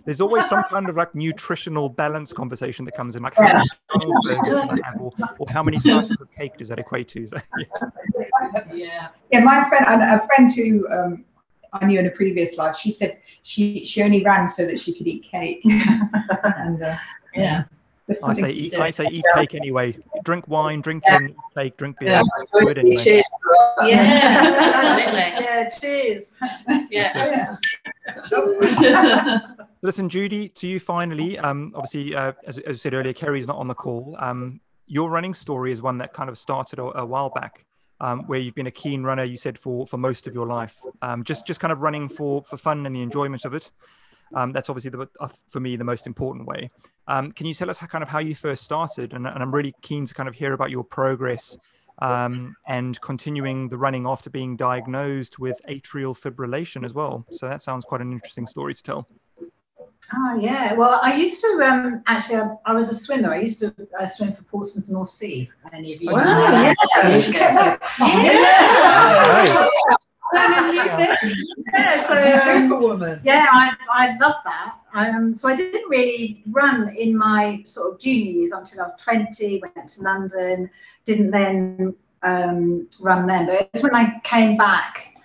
There's 0.04 0.20
always 0.20 0.46
some 0.46 0.64
kind 0.64 0.90
of 0.90 0.96
like 0.96 1.14
nutritional 1.14 1.88
balance 1.88 2.32
conversation 2.32 2.84
that 2.84 2.96
comes 2.96 3.16
in, 3.16 3.22
like 3.22 3.34
how 3.34 3.62
many 3.96 4.12
burgers 4.24 4.62
have, 4.84 5.00
or, 5.00 5.12
or 5.38 5.46
how 5.48 5.62
many 5.62 5.78
slices 5.78 6.20
of 6.20 6.30
cake 6.30 6.58
does 6.58 6.68
that 6.68 6.78
equate 6.78 7.08
to? 7.08 7.26
So, 7.26 7.36
yeah. 7.58 8.64
yeah. 8.74 9.08
Yeah, 9.30 9.40
my 9.40 9.68
friend, 9.68 10.02
a 10.02 10.26
friend 10.26 10.52
who 10.54 10.88
um, 10.90 11.24
I 11.72 11.84
knew 11.86 11.98
in 11.98 12.06
a 12.06 12.10
previous 12.10 12.56
life, 12.56 12.76
she 12.76 12.92
said 12.92 13.18
she 13.42 13.84
she 13.84 14.02
only 14.02 14.22
ran 14.22 14.48
so 14.48 14.66
that 14.66 14.80
she 14.80 14.96
could 14.96 15.06
eat 15.06 15.24
cake. 15.30 15.60
and 15.64 16.82
uh, 16.82 16.96
yeah. 17.34 17.64
I 18.24 18.34
say 18.34 18.50
eat, 18.50 18.74
I 18.74 18.90
say 18.90 19.06
eat 19.10 19.24
cake 19.34 19.54
anyway. 19.54 19.96
Drink 20.24 20.48
wine, 20.48 20.80
drink 20.80 21.02
yeah. 21.06 21.18
gin, 21.18 21.36
cake, 21.54 21.76
drink 21.76 21.98
beer. 21.98 22.08
Yeah. 22.08 22.22
Good 22.52 22.78
anyway. 22.78 23.04
Cheers. 23.04 23.26
Yeah, 23.82 24.96
yeah, 25.40 25.68
cheers. 25.68 26.32
Yeah. 26.90 27.56
yeah. 28.08 29.38
Listen, 29.82 30.08
Judy, 30.08 30.48
to 30.48 30.66
you 30.66 30.80
finally. 30.80 31.38
Um, 31.38 31.72
obviously, 31.74 32.14
uh, 32.14 32.32
as, 32.46 32.58
as 32.60 32.76
I 32.76 32.78
said 32.78 32.94
earlier, 32.94 33.12
Kerry's 33.12 33.46
not 33.46 33.56
on 33.56 33.68
the 33.68 33.74
call. 33.74 34.16
Um, 34.18 34.58
your 34.86 35.10
running 35.10 35.34
story 35.34 35.70
is 35.70 35.82
one 35.82 35.98
that 35.98 36.14
kind 36.14 36.30
of 36.30 36.38
started 36.38 36.78
a, 36.78 37.00
a 37.00 37.04
while 37.04 37.28
back 37.28 37.66
um, 38.00 38.24
where 38.26 38.38
you've 38.38 38.54
been 38.54 38.66
a 38.66 38.72
keen 38.72 39.02
runner, 39.02 39.24
you 39.24 39.36
said 39.36 39.58
for 39.58 39.86
for 39.86 39.96
most 39.96 40.26
of 40.26 40.34
your 40.34 40.46
life, 40.46 40.76
um, 41.02 41.24
just 41.24 41.46
just 41.46 41.60
kind 41.60 41.72
of 41.72 41.80
running 41.80 42.08
for 42.08 42.42
for 42.42 42.56
fun 42.56 42.86
and 42.86 42.94
the 42.94 43.02
enjoyment 43.02 43.44
of 43.44 43.54
it. 43.54 43.70
Um, 44.34 44.52
that's 44.52 44.68
obviously 44.68 44.90
the, 44.90 45.08
uh, 45.20 45.28
for 45.48 45.60
me 45.60 45.76
the 45.76 45.84
most 45.84 46.06
important 46.06 46.46
way. 46.46 46.70
Um, 47.06 47.32
can 47.32 47.46
you 47.46 47.54
tell 47.54 47.70
us 47.70 47.78
how, 47.78 47.86
kind 47.86 48.02
of 48.02 48.08
how 48.08 48.18
you 48.18 48.34
first 48.34 48.62
started? 48.62 49.14
And, 49.14 49.26
and, 49.26 49.42
I'm 49.42 49.54
really 49.54 49.74
keen 49.80 50.04
to 50.04 50.12
kind 50.12 50.28
of 50.28 50.34
hear 50.34 50.52
about 50.52 50.70
your 50.70 50.84
progress 50.84 51.56
um, 52.00 52.54
and 52.66 53.00
continuing 53.00 53.68
the 53.68 53.78
running 53.78 54.06
after 54.06 54.28
being 54.28 54.56
diagnosed 54.56 55.38
with 55.38 55.58
atrial 55.68 56.18
fibrillation 56.18 56.84
as 56.84 56.92
well. 56.92 57.24
So 57.30 57.48
that 57.48 57.62
sounds 57.62 57.84
quite 57.84 58.02
an 58.02 58.12
interesting 58.12 58.46
story 58.46 58.74
to 58.74 58.82
tell. 58.82 59.08
Oh 60.14 60.38
yeah. 60.40 60.72
Well, 60.72 61.00
I 61.02 61.14
used 61.14 61.40
to 61.42 61.60
um, 61.62 62.02
actually. 62.06 62.36
I, 62.36 62.54
I, 62.66 62.72
was 62.72 62.88
a 62.88 62.94
swimmer. 62.94 63.32
I 63.32 63.40
used 63.40 63.60
to 63.60 63.74
uh, 63.98 64.06
swim 64.06 64.32
for 64.32 64.42
Portsmouth 64.44 64.88
Northsea. 64.88 65.48
Any 65.72 65.94
of 65.94 66.00
you? 66.00 66.12
Wow. 66.12 66.62
Yeah. 66.62 66.74
yeah. 66.98 67.76
yeah. 70.32 71.16
yeah, 71.72 72.06
so 72.06 72.52
um, 72.52 72.68
superwoman. 72.68 73.20
Yeah, 73.22 73.46
I 73.50 73.74
I 73.90 74.16
love 74.18 74.36
that. 74.44 74.76
Um, 74.94 75.34
so 75.34 75.48
I 75.48 75.56
didn't 75.56 75.88
really 75.90 76.42
run 76.50 76.94
in 76.96 77.16
my 77.16 77.62
sort 77.66 77.92
of 77.92 78.00
junior 78.00 78.32
years 78.32 78.52
until 78.52 78.80
I 78.80 78.84
was 78.84 78.94
20. 79.02 79.62
Went 79.62 79.88
to 79.90 80.02
London. 80.02 80.70
Didn't 81.04 81.30
then 81.30 81.94
um, 82.22 82.88
run 83.00 83.26
then, 83.26 83.46
but 83.46 83.70
it's 83.74 83.82
when 83.82 83.94
I 83.94 84.20
came 84.24 84.56
back 84.56 85.17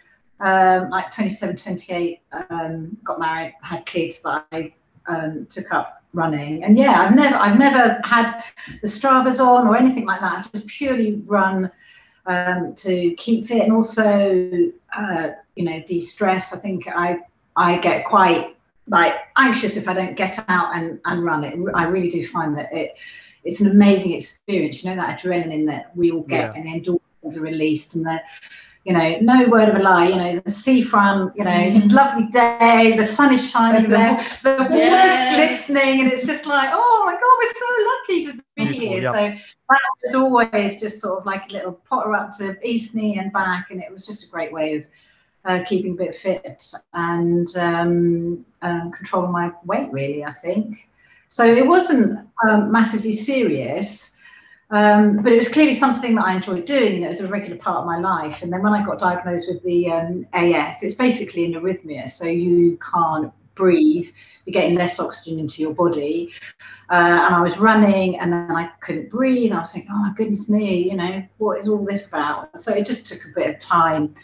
um, 0.43 0.89
like 0.89 1.09
27, 1.09 1.55
28, 1.55 2.21
um, 2.49 2.97
got 3.03 3.17
married, 3.17 3.55
had 3.61 3.85
kids 3.85 4.19
that 4.19 4.45
I 4.51 4.73
um, 5.07 5.47
took 5.49 5.73
up 5.73 6.03
running. 6.11 6.65
And 6.65 6.77
yeah, 6.77 7.01
I've 7.01 7.15
never, 7.15 7.35
I've 7.37 7.57
never 7.57 8.01
had 8.03 8.43
the 8.81 8.87
Stravas 8.87 9.39
on 9.39 9.67
or 9.67 9.77
anything 9.77 10.05
like 10.05 10.19
that. 10.19 10.45
I 10.45 10.57
just 10.57 10.67
purely 10.67 11.21
run 11.25 11.71
um, 12.25 12.75
to 12.75 13.13
keep 13.15 13.45
fit 13.45 13.63
and 13.63 13.71
also, 13.71 14.69
uh, 14.97 15.29
you 15.55 15.63
know, 15.63 15.81
de-stress. 15.87 16.51
I 16.51 16.57
think 16.57 16.87
I, 16.87 17.19
I 17.55 17.77
get 17.77 18.05
quite 18.05 18.57
like 18.89 19.15
anxious 19.37 19.77
if 19.77 19.87
I 19.87 19.93
don't 19.93 20.15
get 20.15 20.43
out 20.49 20.75
and, 20.75 20.99
and 21.05 21.23
run 21.23 21.45
it. 21.45 21.57
I 21.73 21.85
really 21.85 22.09
do 22.09 22.27
find 22.27 22.57
that 22.57 22.73
it, 22.73 22.95
it's 23.45 23.61
an 23.61 23.71
amazing 23.71 24.11
experience. 24.11 24.83
You 24.83 24.89
know, 24.89 24.97
that 24.97 25.21
adrenaline 25.21 25.67
that 25.67 25.95
we 25.95 26.11
all 26.11 26.23
get 26.23 26.53
yeah. 26.53 26.61
and 26.61 26.67
the 26.67 26.91
endorphins 26.91 27.37
are 27.37 27.41
released 27.41 27.95
and 27.95 28.05
the 28.05 28.19
you 28.83 28.91
know, 28.91 29.17
no 29.21 29.47
word 29.47 29.69
of 29.69 29.75
a 29.75 29.79
lie, 29.79 30.07
you 30.07 30.15
know, 30.15 30.39
the 30.39 30.51
seafront, 30.51 31.35
you 31.37 31.43
know, 31.43 31.57
it's 31.57 31.77
a 31.77 31.79
mm. 31.79 31.91
lovely 31.93 32.25
day, 32.27 32.95
the 32.97 33.07
sun 33.07 33.33
is 33.33 33.49
shining 33.49 33.89
there, 33.89 34.15
the 34.43 34.57
water's 34.59 34.77
yeah. 34.77 35.35
glistening, 35.35 36.01
and 36.01 36.11
it's 36.11 36.25
just 36.25 36.45
like, 36.45 36.69
oh 36.73 37.03
my 37.05 37.13
God, 37.13 37.37
we're 37.39 37.53
so 37.53 37.91
lucky 37.91 38.25
to 38.25 38.43
be 38.55 38.79
Beautiful, 38.79 38.89
here. 38.89 39.01
So 39.01 39.43
that 39.69 39.79
was 40.03 40.15
always 40.15 40.81
just 40.81 40.99
sort 40.99 41.19
of 41.19 41.25
like 41.25 41.49
a 41.49 41.53
little 41.53 41.73
potter 41.89 42.13
up 42.13 42.31
to 42.37 42.55
Eastney 42.65 43.19
and 43.19 43.31
back, 43.31 43.71
and 43.71 43.81
it 43.81 43.91
was 43.91 44.05
just 44.05 44.25
a 44.25 44.27
great 44.27 44.51
way 44.51 44.75
of 44.75 44.85
uh, 45.45 45.63
keeping 45.65 45.93
a 45.93 45.95
bit 45.95 46.15
fit 46.15 46.73
and 46.93 47.55
um, 47.55 48.45
um, 48.61 48.91
controlling 48.91 49.31
my 49.31 49.51
weight, 49.65 49.91
really, 49.91 50.25
I 50.25 50.33
think. 50.33 50.89
So 51.29 51.45
it 51.45 51.65
wasn't 51.65 52.27
um, 52.47 52.71
massively 52.71 53.13
serious. 53.13 54.11
Um, 54.73 55.17
but 55.17 55.31
it 55.31 55.35
was 55.35 55.47
clearly 55.47 55.75
something 55.75 56.15
that 56.15 56.25
I 56.25 56.33
enjoyed 56.33 56.65
doing, 56.65 56.95
and 56.95 57.05
it 57.05 57.07
was 57.07 57.19
a 57.19 57.27
regular 57.27 57.57
part 57.57 57.77
of 57.77 57.85
my 57.85 57.99
life. 57.99 58.41
And 58.41 58.51
then 58.51 58.63
when 58.63 58.73
I 58.73 58.83
got 58.83 58.97
diagnosed 58.97 59.47
with 59.47 59.61
the 59.61 59.91
um, 59.91 60.25
AF, 60.33 60.81
it's 60.81 60.95
basically 60.95 61.45
an 61.45 61.53
arrhythmia, 61.53 62.09
so 62.09 62.25
you 62.25 62.79
can't 62.91 63.31
breathe, 63.53 64.09
you're 64.45 64.53
getting 64.53 64.75
less 64.75 64.99
oxygen 64.99 65.37
into 65.37 65.61
your 65.61 65.75
body. 65.75 66.33
Uh, 66.89 67.21
and 67.25 67.35
I 67.35 67.41
was 67.41 67.59
running, 67.59 68.17
and 68.17 68.33
then 68.33 68.49
I 68.49 68.71
couldn't 68.81 69.11
breathe. 69.11 69.51
I 69.51 69.59
was 69.59 69.71
thinking, 69.73 69.91
oh 69.93 69.97
my 69.99 70.13
goodness 70.17 70.49
me, 70.49 70.89
you 70.89 70.95
know, 70.95 71.23
what 71.37 71.59
is 71.59 71.69
all 71.69 71.85
this 71.85 72.07
about? 72.07 72.59
So 72.59 72.73
it 72.73 72.87
just 72.87 73.05
took 73.05 73.23
a 73.25 73.29
bit 73.35 73.53
of 73.53 73.59
time 73.59 74.15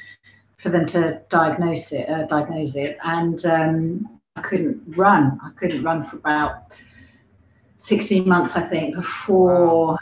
for 0.57 0.69
them 0.69 0.87
to 0.87 1.21
diagnose 1.29 1.91
it, 1.91 2.09
uh, 2.09 2.25
diagnose 2.25 2.75
it, 2.75 2.97
and 3.03 3.45
um, 3.45 4.19
I 4.35 4.41
couldn't 4.41 4.81
run. 4.97 5.39
I 5.43 5.51
couldn't 5.51 5.83
run 5.83 6.01
for 6.01 6.15
about 6.15 6.75
16 7.75 8.27
months, 8.27 8.55
I 8.55 8.61
think, 8.61 8.95
before. 8.95 9.99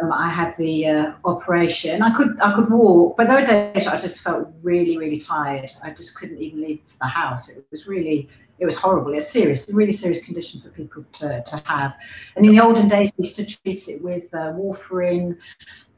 Um, 0.00 0.12
I 0.12 0.28
had 0.28 0.56
the 0.58 0.86
uh, 0.86 1.12
operation. 1.24 2.02
I 2.02 2.14
could 2.16 2.40
I 2.40 2.54
could 2.54 2.70
walk, 2.70 3.16
but 3.16 3.28
there 3.28 3.38
were 3.38 3.46
days 3.46 3.86
I 3.86 3.98
just 3.98 4.22
felt 4.22 4.48
really 4.62 4.96
really 4.96 5.18
tired. 5.18 5.70
I 5.82 5.90
just 5.90 6.14
couldn't 6.14 6.40
even 6.40 6.62
leave 6.62 6.80
the 7.00 7.06
house. 7.06 7.48
It 7.48 7.64
was 7.70 7.86
really 7.86 8.28
it 8.58 8.66
was 8.66 8.76
horrible. 8.76 9.12
It's 9.14 9.28
serious, 9.28 9.68
a 9.68 9.74
really 9.74 9.92
serious 9.92 10.24
condition 10.24 10.60
for 10.60 10.68
people 10.68 11.04
to, 11.14 11.42
to 11.42 11.62
have. 11.66 11.94
And 12.36 12.46
in 12.46 12.54
the 12.54 12.60
olden 12.60 12.86
days, 12.86 13.10
we 13.16 13.24
used 13.24 13.36
to 13.36 13.44
treat 13.44 13.88
it 13.88 14.00
with 14.00 14.32
uh, 14.32 14.52
warfarin, 14.52 15.36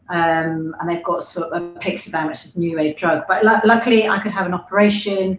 um, 0.08 0.74
and 0.80 0.88
they've 0.88 1.04
got 1.04 1.24
sort 1.24 1.52
of 1.52 1.62
a 1.62 1.78
Apixaban, 1.78 2.28
which 2.28 2.44
is 2.46 2.56
a 2.56 2.58
new 2.58 2.78
age 2.78 2.98
drug. 2.98 3.24
But 3.28 3.44
l- 3.44 3.60
luckily, 3.64 4.08
I 4.08 4.18
could 4.18 4.32
have 4.32 4.46
an 4.46 4.54
operation 4.54 5.38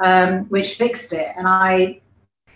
um, 0.00 0.44
which 0.50 0.74
fixed 0.74 1.12
it, 1.14 1.28
and 1.36 1.48
I 1.48 2.00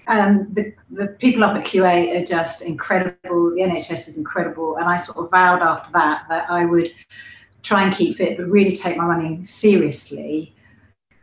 um, 0.06 0.48
the, 0.52 0.72
the 0.90 1.06
people 1.06 1.44
up 1.44 1.56
at 1.56 1.64
QA 1.64 2.20
are 2.20 2.24
just 2.24 2.62
incredible. 2.62 3.50
The 3.50 3.62
NHS 3.62 4.08
is 4.08 4.18
incredible. 4.18 4.76
And 4.76 4.84
I 4.84 4.96
sort 4.96 5.18
of 5.18 5.30
vowed 5.30 5.62
after 5.62 5.90
that 5.92 6.26
that 6.28 6.50
I 6.50 6.64
would 6.64 6.90
try 7.62 7.82
and 7.82 7.94
keep 7.94 8.16
fit, 8.16 8.36
but 8.36 8.46
really 8.46 8.76
take 8.76 8.96
my 8.96 9.04
running 9.04 9.44
seriously. 9.44 10.54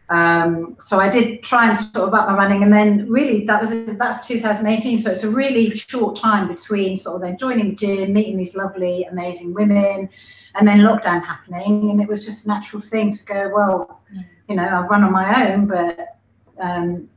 Um, 0.09 0.75
so 0.81 0.99
I 0.99 1.07
did 1.07 1.41
try 1.41 1.69
and 1.69 1.77
sort 1.77 2.09
of 2.09 2.13
up 2.13 2.27
my 2.27 2.35
running, 2.35 2.63
and 2.63 2.73
then 2.73 3.09
really 3.09 3.45
that 3.45 3.61
was 3.61 3.69
that's 3.97 4.27
2018. 4.27 4.97
So 4.97 5.09
it's 5.09 5.23
a 5.23 5.29
really 5.29 5.73
short 5.73 6.17
time 6.17 6.49
between 6.49 6.97
sort 6.97 7.15
of 7.15 7.21
then 7.21 7.37
joining 7.37 7.69
the 7.69 7.75
gym, 7.75 8.11
meeting 8.11 8.35
these 8.35 8.53
lovely, 8.53 9.05
amazing 9.05 9.53
women, 9.53 10.09
and 10.55 10.67
then 10.67 10.79
lockdown 10.79 11.23
happening, 11.23 11.91
and 11.91 12.01
it 12.01 12.09
was 12.09 12.25
just 12.25 12.43
a 12.43 12.49
natural 12.49 12.81
thing 12.81 13.13
to 13.13 13.23
go. 13.23 13.51
Well, 13.53 14.01
you 14.49 14.55
know, 14.55 14.67
I've 14.67 14.89
run 14.89 15.05
on 15.05 15.13
my 15.13 15.49
own, 15.49 15.67
but 15.67 16.17
um, 16.59 17.09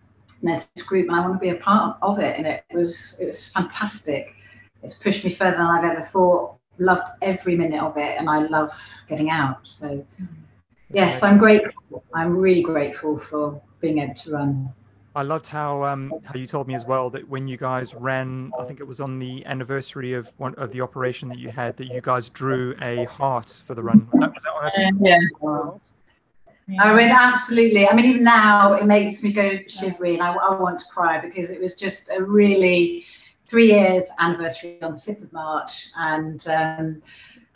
this 0.46 0.68
group 0.86 1.08
and 1.08 1.16
I 1.16 1.20
want 1.20 1.34
to 1.34 1.38
be 1.38 1.50
a 1.50 1.56
part 1.56 1.98
of 2.02 2.18
it. 2.18 2.36
And 2.36 2.46
it 2.46 2.64
was 2.72 3.16
it 3.20 3.26
was 3.26 3.48
fantastic. 3.48 4.34
It's 4.82 4.94
pushed 4.94 5.24
me 5.24 5.30
further 5.30 5.56
than 5.56 5.66
I've 5.66 5.84
ever 5.84 6.02
thought. 6.02 6.56
Loved 6.78 7.04
every 7.22 7.56
minute 7.56 7.80
of 7.80 7.96
it, 7.96 8.18
and 8.18 8.28
I 8.28 8.46
love 8.46 8.72
getting 9.08 9.30
out. 9.30 9.60
So 9.62 10.04
yes, 10.92 11.22
I'm 11.22 11.38
grateful. 11.38 12.02
I'm 12.12 12.36
really 12.36 12.62
grateful 12.62 13.16
for 13.16 13.62
being 13.80 13.98
able 13.98 14.14
to 14.14 14.32
run. 14.32 14.74
I 15.16 15.22
loved 15.22 15.46
how 15.46 15.84
um, 15.84 16.12
how 16.24 16.34
you 16.34 16.46
told 16.46 16.66
me 16.66 16.74
as 16.74 16.84
well 16.84 17.08
that 17.10 17.28
when 17.28 17.46
you 17.46 17.56
guys 17.56 17.94
ran, 17.94 18.52
I 18.58 18.64
think 18.64 18.80
it 18.80 18.84
was 18.84 19.00
on 19.00 19.20
the 19.20 19.46
anniversary 19.46 20.14
of 20.14 20.32
one 20.38 20.56
of 20.56 20.72
the 20.72 20.80
operation 20.80 21.28
that 21.28 21.38
you 21.38 21.50
had, 21.50 21.76
that 21.76 21.86
you 21.86 22.00
guys 22.00 22.28
drew 22.30 22.74
a 22.82 23.04
heart 23.04 23.62
for 23.64 23.76
the 23.76 23.82
run. 23.82 24.08
Was 24.12 24.20
that, 24.20 24.34
was 24.34 24.72
that 24.72 24.82
on 24.82 24.98
a 25.00 25.04
yeah. 25.04 25.20
Yeah. 26.66 26.82
I 26.82 26.94
mean, 26.94 27.08
absolutely. 27.08 27.86
I 27.86 27.94
mean, 27.94 28.06
even 28.06 28.22
now 28.22 28.74
it 28.74 28.86
makes 28.86 29.22
me 29.22 29.32
go 29.32 29.58
shivery 29.66 30.14
and 30.14 30.22
I, 30.22 30.32
I, 30.32 30.58
want 30.58 30.78
to 30.78 30.86
cry 30.86 31.20
because 31.20 31.50
it 31.50 31.60
was 31.60 31.74
just 31.74 32.08
a 32.08 32.22
really 32.22 33.04
three 33.46 33.70
years 33.70 34.04
anniversary 34.18 34.80
on 34.80 34.94
the 34.94 35.00
5th 35.00 35.24
of 35.24 35.32
March. 35.32 35.88
And 35.96 36.46
um, 36.48 37.02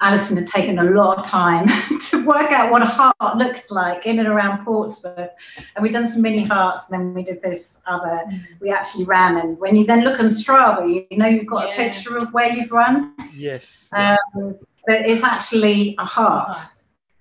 Alison 0.01 0.37
had 0.37 0.47
taken 0.47 0.79
a 0.79 0.85
lot 0.85 1.19
of 1.19 1.25
time 1.25 1.69
to 2.11 2.25
work 2.25 2.53
out 2.53 2.71
what 2.71 2.83
a 2.83 2.87
heart 2.87 3.37
looked 3.37 3.71
like 3.71 4.05
in 4.05 4.19
and 4.19 4.29
around 4.29 4.65
Portsmouth. 4.65 5.31
And 5.75 5.83
we'd 5.83 5.93
done 5.93 6.07
some 6.07 6.21
mini 6.21 6.45
hearts 6.45 6.83
and 6.91 7.01
then 7.01 7.15
we 7.15 7.23
did 7.23 7.41
this 7.41 7.79
other, 7.87 8.25
mm. 8.31 8.45
we 8.61 8.71
actually 8.71 9.05
ran. 9.05 9.39
And 9.39 9.59
when 9.59 9.75
you 9.75 9.87
then 9.87 10.05
look 10.05 10.21
on 10.21 10.27
Strava, 10.27 10.87
you 11.11 11.17
know 11.17 11.27
you've 11.27 11.47
got 11.47 11.69
yeah. 11.69 11.75
a 11.75 11.77
picture 11.77 12.19
of 12.19 12.33
where 12.35 12.53
you've 12.53 12.71
run. 12.71 13.15
Yes. 13.35 13.89
Um, 13.93 14.59
but 14.87 15.07
it's 15.07 15.23
actually 15.23 15.95
a 15.99 16.05
heart 16.05 16.57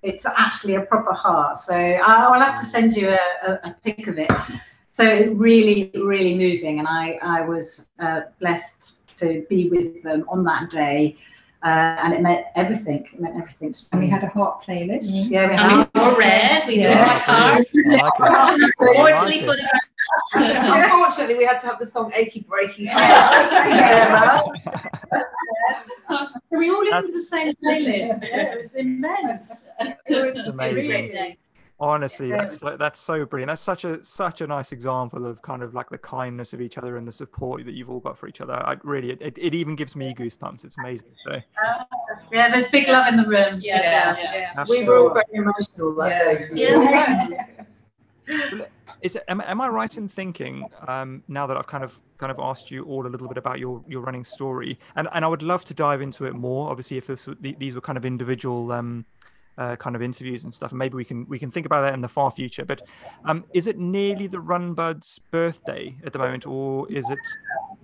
it's 0.07 0.25
actually 0.25 0.75
a 0.75 0.81
proper 0.81 1.13
heart. 1.13 1.57
So 1.57 1.73
I'll 1.75 2.39
have 2.39 2.59
to 2.59 2.65
send 2.65 2.95
you 2.95 3.09
a, 3.09 3.19
a, 3.47 3.51
a 3.69 3.75
pic 3.83 4.07
of 4.07 4.17
it. 4.17 4.31
So 4.91 5.03
it 5.03 5.35
really, 5.37 5.91
really 5.93 6.35
moving, 6.35 6.79
and 6.79 6.87
I, 6.87 7.19
I 7.21 7.41
was 7.41 7.85
uh, 7.99 8.21
blessed 8.39 8.93
to 9.17 9.45
be 9.49 9.69
with 9.69 10.01
them 10.03 10.25
on 10.27 10.43
that 10.45 10.69
day. 10.71 11.17
Uh, 11.63 11.97
and 12.03 12.13
it 12.13 12.21
meant 12.21 12.45
everything. 12.55 13.07
It 13.11 13.19
meant 13.19 13.35
everything. 13.35 13.73
And 13.91 13.99
we 13.99 14.09
had 14.09 14.23
a 14.23 14.27
heart 14.27 14.63
playlist. 14.63 15.09
Mm-hmm. 15.09 15.33
Yeah, 15.33 15.49
we 15.49 15.55
had. 15.55 15.71
And 15.71 15.89
we 15.93 15.99
wore 15.99 16.17
red. 16.17 16.67
We 16.67 16.79
yeah. 16.79 16.97
wore 16.99 17.19
hearts. 17.19 17.71
Unfortunately, 20.33 21.35
we 21.35 21.45
had 21.45 21.59
to 21.59 21.67
have 21.67 21.79
the 21.79 21.85
song 21.85 22.11
"Achy 22.13 22.45
Breaky." 22.49 22.87
we 26.51 26.69
all 26.69 26.83
listened 26.83 27.07
to 27.07 27.13
the 27.13 27.23
same 27.23 27.53
playlist. 27.63 28.23
Yeah, 28.23 28.53
it 28.53 28.63
was 28.63 28.73
immense. 28.73 29.69
It 29.79 30.35
was 30.35 30.45
amazing. 30.45 31.37
Honestly, 31.79 32.31
that's 32.31 32.63
like, 32.63 32.79
that's 32.79 32.99
so 32.99 33.23
brilliant. 33.23 33.49
That's 33.49 33.61
such 33.61 33.85
a 33.85 34.03
such 34.03 34.41
a 34.41 34.47
nice 34.47 34.71
example 34.71 35.27
of 35.27 35.43
kind 35.43 35.61
of 35.61 35.75
like 35.75 35.91
the 35.91 35.99
kindness 35.99 36.51
of 36.53 36.59
each 36.59 36.79
other 36.79 36.97
and 36.97 37.07
the 37.07 37.11
support 37.11 37.63
that 37.65 37.75
you've 37.75 37.91
all 37.91 37.99
got 37.99 38.17
for 38.17 38.27
each 38.27 38.41
other. 38.41 38.53
I 38.53 38.77
really, 38.83 39.11
it, 39.11 39.37
it 39.37 39.53
even 39.53 39.75
gives 39.75 39.95
me 39.95 40.15
goosebumps. 40.15 40.65
It's 40.65 40.75
amazing. 40.79 41.09
So. 41.23 41.33
Uh, 41.33 41.83
yeah, 42.31 42.51
there's 42.51 42.67
big 42.67 42.87
love 42.87 43.07
in 43.07 43.15
the 43.15 43.27
room. 43.27 43.61
Yeah, 43.61 43.81
yeah. 43.81 44.17
yeah. 44.17 44.51
yeah. 44.55 44.65
We 44.67 44.85
were 44.85 44.97
all 44.97 45.13
very 45.13 45.25
emotional 45.33 45.93
that 45.95 46.55
yeah. 46.55 47.27
day. 47.37 47.65
Yeah. 48.27 48.37
so, 48.49 48.65
is 49.01 49.15
it, 49.15 49.23
am, 49.27 49.41
am 49.41 49.61
I 49.61 49.67
right 49.67 49.97
in 49.97 50.07
thinking 50.07 50.67
um, 50.87 51.23
now 51.27 51.47
that 51.47 51.57
I've 51.57 51.67
kind 51.67 51.83
of 51.83 51.99
kind 52.17 52.31
of 52.31 52.39
asked 52.39 52.71
you 52.71 52.83
all 52.85 53.05
a 53.05 53.09
little 53.09 53.27
bit 53.27 53.37
about 53.37 53.59
your, 53.59 53.83
your 53.87 54.01
running 54.01 54.23
story, 54.23 54.79
and, 54.95 55.07
and 55.13 55.23
I 55.23 55.27
would 55.27 55.43
love 55.43 55.65
to 55.65 55.73
dive 55.73 56.01
into 56.01 56.25
it 56.25 56.33
more. 56.33 56.69
Obviously, 56.69 56.97
if 56.97 57.07
this, 57.07 57.27
these 57.41 57.75
were 57.75 57.81
kind 57.81 57.97
of 57.97 58.05
individual 58.05 58.71
um, 58.71 59.05
uh, 59.57 59.75
kind 59.75 59.95
of 59.95 60.01
interviews 60.01 60.43
and 60.43 60.53
stuff, 60.53 60.71
maybe 60.71 60.95
we 60.95 61.05
can 61.05 61.27
we 61.27 61.39
can 61.39 61.51
think 61.51 61.65
about 61.65 61.81
that 61.81 61.93
in 61.93 62.01
the 62.01 62.07
far 62.07 62.31
future. 62.31 62.65
But 62.65 62.81
um, 63.25 63.43
is 63.53 63.67
it 63.67 63.77
nearly 63.77 64.27
the 64.27 64.39
Run 64.39 64.73
Bud's 64.73 65.19
birthday 65.31 65.95
at 66.05 66.13
the 66.13 66.19
moment, 66.19 66.45
or 66.45 66.91
is 66.91 67.09
it? 67.09 67.19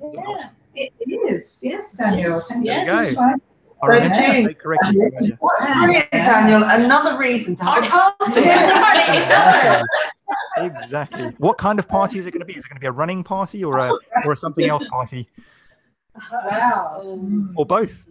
Is 0.06 0.14
yeah, 0.16 0.50
it, 0.76 0.94
it 1.00 1.34
is. 1.34 1.60
Yes, 1.64 1.94
Daniel. 1.94 2.42
Yes. 2.62 2.88
There 2.88 3.10
you 3.10 3.16
go. 3.16 3.36
I 3.84 3.88
remember 3.88 4.16
June, 4.16 4.46
they 4.46 4.54
corrected 4.54 4.96
you. 4.96 5.38
What's 5.42 5.66
brilliant, 5.66 6.10
Daniel? 6.12 6.64
Another 6.64 7.18
reason 7.18 7.54
to 7.58 7.64
have 7.66 7.84
a 7.84 7.90
party. 8.18 8.42
exactly. 10.58 11.34
What 11.38 11.58
kind 11.58 11.80
of 11.80 11.88
party 11.90 12.18
is 12.18 12.26
it 12.26 12.32
going 12.32 12.40
to 12.40 12.46
be? 12.46 12.54
Is 12.54 12.64
it 12.64 12.70
going 12.70 12.78
to 12.78 12.82
be 12.82 12.88
a 12.88 12.92
running 12.92 13.26
party 13.26 13.62
or 13.64 13.78
a 13.80 13.92
or 14.26 14.32
a 14.32 14.36
something 14.38 14.70
else 14.70 14.86
party? 14.88 15.28
Wow. 16.32 17.20
Or 17.58 17.66
both? 17.66 18.08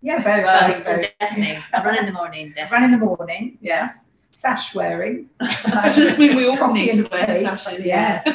Yeah, 0.00 0.18
both. 0.18 0.84
both, 0.84 1.12
definitely. 1.18 1.64
I 1.72 1.84
run 1.84 1.98
in 1.98 2.06
the 2.06 2.12
morning. 2.12 2.52
Definitely. 2.54 2.72
Run 2.72 2.84
in 2.84 2.90
the 2.92 3.04
morning. 3.04 3.58
Yes. 3.60 4.06
Sash 4.34 4.74
wearing. 4.74 5.30
Does 5.40 5.94
this 5.94 6.18
mean 6.18 6.34
we 6.34 6.48
all 6.48 6.72
need 6.72 6.94
to 6.94 7.08
wear 7.08 7.26
sashes? 7.26 7.86
Yes. 7.86 8.26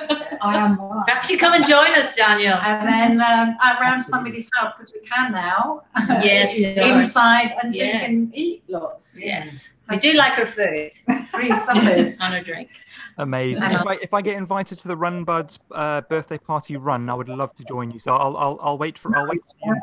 I 0.41 0.57
am 0.57 0.77
one. 0.89 1.03
Perhaps 1.05 1.29
you 1.29 1.37
come 1.37 1.53
and 1.53 1.65
join 1.65 1.93
us, 1.93 2.15
Daniel. 2.15 2.53
And 2.53 2.87
then 2.87 3.21
um, 3.21 3.57
around 3.79 4.01
somebody's 4.01 4.49
house 4.55 4.73
because 4.77 4.93
we 4.93 5.01
can 5.07 5.33
now. 5.33 5.83
Yes. 6.07 6.55
Inside 7.05 7.53
and 7.61 7.75
yeah. 7.75 7.99
so 7.99 8.05
can 8.05 8.31
eat 8.33 8.63
lots. 8.69 9.17
Yes. 9.19 9.69
We 9.89 9.97
do 9.97 10.13
like 10.13 10.33
her 10.33 10.47
food. 10.47 11.17
Free 11.31 11.53
suppers. 11.53 12.17
and 12.21 12.35
a 12.35 12.43
drink. 12.43 12.69
Amazing. 13.17 13.71
If 13.71 13.85
I 13.85 13.93
if 14.01 14.13
I 14.13 14.21
get 14.21 14.37
invited 14.37 14.79
to 14.79 14.87
the 14.87 14.95
Run 14.95 15.25
Buds 15.25 15.59
uh, 15.71 16.01
birthday 16.01 16.37
party 16.37 16.77
run, 16.77 17.09
I 17.09 17.13
would 17.13 17.27
love 17.27 17.53
to 17.55 17.63
join 17.65 17.91
you. 17.91 17.99
So 17.99 18.13
I'll 18.13 18.37
I'll, 18.37 18.59
I'll 18.61 18.77
wait 18.77 18.97
for 18.97 19.15
I'll 19.17 19.27
wait 19.27 19.41
for 19.41 19.75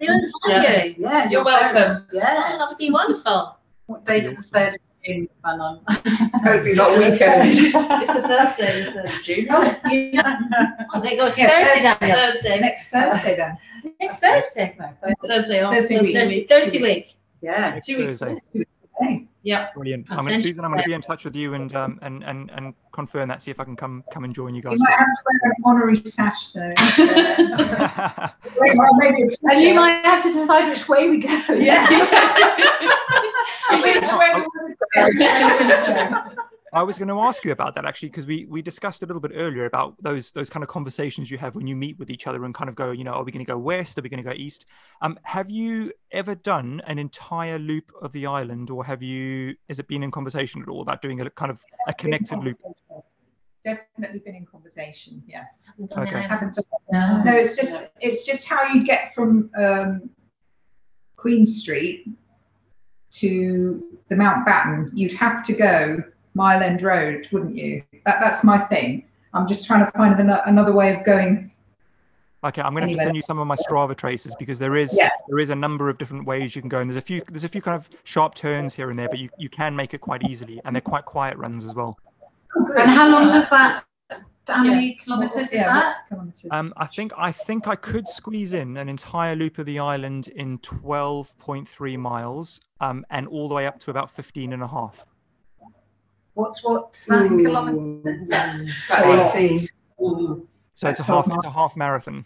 the 0.00 0.08
invite. 0.08 0.32
yeah. 0.46 0.84
you. 0.84 0.94
Yeah, 0.98 1.28
you're 1.28 1.44
welcome. 1.44 2.06
Yeah. 2.12 2.56
That 2.58 2.68
would 2.68 2.78
be 2.78 2.90
wonderful. 2.90 3.58
What 3.86 4.04
date 4.04 4.24
is 4.24 4.36
the 4.36 4.42
third 4.44 4.78
June 5.04 5.28
fun 5.42 5.60
on? 5.60 5.80
Hopefully 6.44 6.74
not 6.74 6.98
weekend. 6.98 7.58
it's 7.58 8.12
the 8.12 8.22
Thursday, 8.22 8.84
the 8.84 8.92
third 8.92 9.06
of 9.06 9.22
June. 9.22 9.46
Oh, 9.50 9.76
yeah. 9.90 10.38
oh 10.94 11.00
there 11.00 11.16
goes 11.16 11.36
yeah, 11.36 11.48
Thursday, 11.48 11.82
Thursday, 11.82 12.14
Thursday. 12.14 12.60
Next 12.60 12.88
Thursday 12.88 13.36
then. 13.36 13.58
Next 14.00 14.18
Thursday. 14.18 14.76
No, 14.78 14.88
Thursday, 15.26 15.60
Thursday, 15.60 15.98
Thursday 15.98 16.36
week. 16.36 16.48
Thursday 16.48 16.82
week. 16.82 17.14
Yeah. 17.40 17.70
Next 17.70 17.86
two 17.86 18.06
weeks. 18.06 19.28
Thursday. 19.42 19.50
Yeah. 19.50 19.68
Brilliant. 19.74 20.06
I'm 20.10 20.26
going 20.26 20.40
to, 20.40 20.42
Susan, 20.42 20.64
I'm 20.64 20.70
going 20.70 20.82
to 20.82 20.88
be 20.88 20.94
in 20.94 21.00
touch 21.00 21.24
with 21.24 21.34
you 21.36 21.54
and 21.54 21.74
um 21.74 21.98
and, 22.02 22.22
and, 22.24 22.50
and 22.50 22.74
confirm 22.92 23.28
that. 23.28 23.42
See 23.42 23.50
if 23.50 23.60
I 23.60 23.64
can 23.64 23.76
come 23.76 24.04
come 24.12 24.24
and 24.24 24.34
join 24.34 24.54
you 24.54 24.62
guys. 24.62 24.78
You 24.78 24.84
might 24.84 24.92
have 24.92 25.00
to 25.00 25.22
wear 25.26 25.40
an 25.44 25.62
honorary 25.64 25.96
sash 25.96 26.52
though. 26.52 26.72
and 29.50 29.62
you 29.62 29.74
might 29.74 30.04
have 30.04 30.22
to 30.22 30.32
decide 30.32 30.68
which 30.68 30.88
way 30.88 31.08
we 31.10 31.18
go. 31.18 31.54
Yeah. 31.54 31.88
which 33.70 34.12
way 34.12 34.34
we 34.34 35.18
go. 35.18 36.46
I 36.74 36.82
was 36.82 36.96
going 36.96 37.08
to 37.08 37.20
ask 37.20 37.44
you 37.44 37.52
about 37.52 37.74
that 37.74 37.84
actually 37.84 38.08
because 38.08 38.26
we 38.26 38.46
we 38.46 38.62
discussed 38.62 39.02
a 39.02 39.06
little 39.06 39.20
bit 39.20 39.32
earlier 39.34 39.66
about 39.66 39.94
those 40.02 40.32
those 40.32 40.48
kind 40.48 40.62
of 40.62 40.70
conversations 40.70 41.30
you 41.30 41.36
have 41.36 41.54
when 41.54 41.66
you 41.66 41.76
meet 41.76 41.98
with 41.98 42.10
each 42.10 42.26
other 42.26 42.44
and 42.46 42.54
kind 42.54 42.70
of 42.70 42.74
go, 42.74 42.92
you 42.92 43.04
know, 43.04 43.12
are 43.12 43.24
we 43.24 43.30
going 43.30 43.44
to 43.44 43.50
go 43.50 43.58
west? 43.58 43.98
Are 43.98 44.02
we 44.02 44.08
going 44.08 44.22
to 44.22 44.28
go 44.28 44.34
east? 44.34 44.64
Um, 45.02 45.18
have 45.22 45.50
you 45.50 45.92
ever 46.12 46.34
done 46.34 46.80
an 46.86 46.98
entire 46.98 47.58
loop 47.58 47.92
of 48.00 48.10
the 48.12 48.24
island, 48.24 48.70
or 48.70 48.84
have 48.84 49.02
you? 49.02 49.54
Has 49.68 49.80
it 49.80 49.86
been 49.86 50.02
in 50.02 50.10
conversation 50.10 50.62
at 50.62 50.68
all 50.68 50.80
about 50.80 51.02
doing 51.02 51.20
a 51.20 51.28
kind 51.30 51.50
of 51.50 51.62
a 51.88 51.92
connected 51.92 52.38
loop? 52.38 52.56
Definitely 53.64 54.20
been 54.20 54.34
in 54.34 54.46
conversation. 54.46 55.22
Yes. 55.26 55.68
Okay. 55.96 56.26
No. 56.90 57.22
no, 57.22 57.36
it's 57.36 57.54
just 57.54 57.90
it's 58.00 58.24
just 58.24 58.46
how 58.46 58.72
you 58.72 58.82
get 58.82 59.14
from 59.14 59.50
um, 59.58 60.08
Queen 61.16 61.44
Street 61.44 62.08
to 63.12 63.98
the 64.08 64.14
Mountbatten. 64.14 64.90
You'd 64.94 65.12
have 65.12 65.44
to 65.44 65.52
go 65.52 66.02
Mile 66.34 66.62
End 66.62 66.82
Road, 66.82 67.28
wouldn't 67.32 67.56
you? 67.56 67.82
That, 68.06 68.18
that's 68.20 68.44
my 68.44 68.58
thing. 68.66 69.04
I'm 69.34 69.46
just 69.46 69.66
trying 69.66 69.84
to 69.84 69.90
find 69.92 70.18
an, 70.20 70.30
another 70.30 70.72
way 70.72 70.94
of 70.94 71.04
going 71.04 71.52
Okay, 72.44 72.60
I'm 72.60 72.72
going 72.72 72.82
to 72.82 72.88
have 72.88 72.96
to 72.96 73.02
send 73.02 73.14
you 73.14 73.22
some 73.22 73.38
of 73.38 73.46
my 73.46 73.54
Strava 73.54 73.96
traces 73.96 74.34
because 74.34 74.58
there 74.58 74.74
is 74.76 74.92
Yeah. 74.92 75.10
there 75.28 75.38
is 75.38 75.50
a 75.50 75.54
number 75.54 75.88
of 75.88 75.96
different 75.98 76.26
ways 76.26 76.56
you 76.56 76.62
can 76.62 76.68
go, 76.68 76.80
and 76.80 76.90
there's 76.90 76.96
a 76.96 77.00
few 77.00 77.22
there's 77.28 77.44
a 77.44 77.48
few 77.48 77.62
kind 77.62 77.76
of 77.76 77.88
sharp 78.02 78.34
turns 78.34 78.74
here 78.74 78.90
and 78.90 78.98
there, 78.98 79.08
but 79.08 79.20
you, 79.20 79.28
you 79.38 79.48
can 79.48 79.76
make 79.76 79.94
it 79.94 80.00
quite 80.00 80.24
easily, 80.28 80.60
and 80.64 80.74
they're 80.74 80.80
quite 80.80 81.04
quiet 81.04 81.36
runs 81.36 81.64
as 81.64 81.74
well. 81.74 81.96
And 82.76 82.90
how 82.90 83.08
long 83.08 83.28
does 83.28 83.48
that? 83.50 83.84
How 84.48 84.64
many 84.64 84.94
kilometres 84.94 85.46
is 85.48 85.52
Yeah, 85.52 85.94
that? 86.10 86.32
Um, 86.50 86.74
I 86.76 86.86
think 86.86 87.12
I 87.16 87.30
think 87.30 87.68
I 87.68 87.76
could 87.76 88.08
squeeze 88.08 88.54
in 88.54 88.76
an 88.76 88.88
entire 88.88 89.36
loop 89.36 89.58
of 89.58 89.66
the 89.66 89.78
island 89.78 90.26
in 90.26 90.58
12.3 90.58 91.96
miles, 91.96 92.60
um, 92.80 93.06
and 93.10 93.28
all 93.28 93.48
the 93.48 93.54
way 93.54 93.68
up 93.68 93.78
to 93.80 93.92
about 93.92 94.10
15 94.10 94.52
and 94.52 94.64
a 94.64 94.68
half. 94.68 95.06
What's 96.34 96.64
what's 96.64 97.04
that 97.06 97.26
in 97.26 97.40
Ooh. 97.40 97.44
kilometres? 97.44 98.28
About 98.88 99.36
18. 99.36 99.58
So 100.74 100.88
it's 100.88 101.00
a 101.00 101.02
half 101.02 101.28
it's 101.30 101.44
a 101.44 101.50
half 101.50 101.76
marathon. 101.76 102.24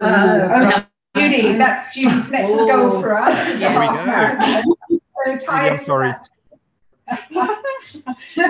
Oh. 0.00 0.84
Judy, 1.16 1.56
that's 1.56 1.94
Judy's 1.94 2.30
next 2.30 2.52
Oh. 2.52 2.66
goal 2.66 3.00
for 3.00 3.16
us. 3.16 3.48
is 3.48 3.56
a 3.56 3.58
There 3.60 3.80
we 3.80 3.86
go. 3.86 4.04
marathon. 4.06 4.74
So 4.90 4.98
Judy, 5.36 5.46
I'm 5.48 5.78
sorry. 5.78 6.14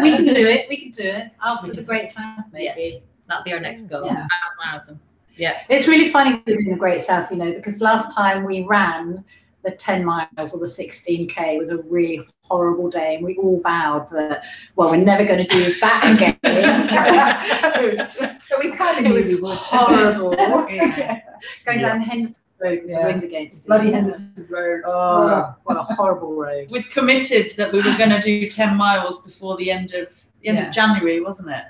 we 0.03 0.16
can 0.16 0.24
do 0.27 0.47
it. 0.47 0.69
We 0.69 0.77
can 0.77 0.90
do 0.93 1.03
it 1.03 1.31
after 1.44 1.73
the 1.73 1.82
Great 1.82 2.09
South, 2.09 2.44
maybe. 2.53 2.65
Yes, 2.65 3.03
that'll 3.28 3.44
be 3.44 3.53
our 3.53 3.61
next 3.61 3.85
goal. 3.89 4.07
Yeah. 4.07 4.27
Marathon. 4.65 4.99
Yeah. 5.36 5.55
It's 5.69 5.86
really 5.86 6.09
funny 6.11 6.43
doing 6.47 6.70
the 6.70 6.77
Great 6.77 7.01
South, 7.01 7.31
you 7.31 7.36
know, 7.36 7.53
because 7.53 7.81
last 7.81 8.15
time 8.15 8.44
we 8.44 8.62
ran 8.62 9.23
the 9.64 9.70
10 9.70 10.05
miles 10.05 10.52
or 10.52 10.59
the 10.59 10.66
16k 10.66 11.59
was 11.59 11.70
a 11.70 11.78
really 11.78 12.26
horrible 12.44 12.90
day, 12.90 13.14
and 13.16 13.24
we 13.24 13.36
all 13.36 13.60
vowed 13.60 14.09
that, 14.10 14.43
well, 14.76 14.90
we're 14.90 14.97
never 14.97 15.24
going 15.24 15.47
to 15.47 15.55
do 15.55 15.74
that 15.80 16.02
again. 16.16 16.36
it 16.43 17.97
was 17.98 18.14
just, 18.14 18.36
we 18.60 18.72
kind 18.72 19.06
of 19.06 19.12
it 19.16 19.40
was 19.40 19.56
horrible. 19.56 20.32
Yeah. 20.70 21.20
Going 21.66 21.80
Yeah. 21.80 21.89
down 21.89 22.01
Henderson 22.02 22.43
Road 22.60 22.82
Yeah. 22.86 23.06
wind 23.06 23.24
against 23.24 23.64
it. 23.64 23.66
Bloody 23.68 23.93
Henderson 23.93 24.47
Road. 24.48 24.82
Oh, 24.86 25.55
what 25.64 25.76
a 25.76 25.82
horrible 25.82 26.34
road. 26.34 26.68
We'd 26.70 26.90
committed 26.90 27.52
that 27.56 27.72
we 27.72 27.78
were 27.78 27.97
going 27.97 28.10
to 28.10 28.20
do 28.20 28.48
10 28.48 28.76
miles 28.76 29.22
before 29.22 29.56
the 29.56 29.70
end 29.70 29.94
of 29.94 30.09
the 30.43 30.48
end 30.48 30.59
of 30.59 30.72
January, 30.72 31.20
wasn't 31.20 31.51
it? 31.51 31.64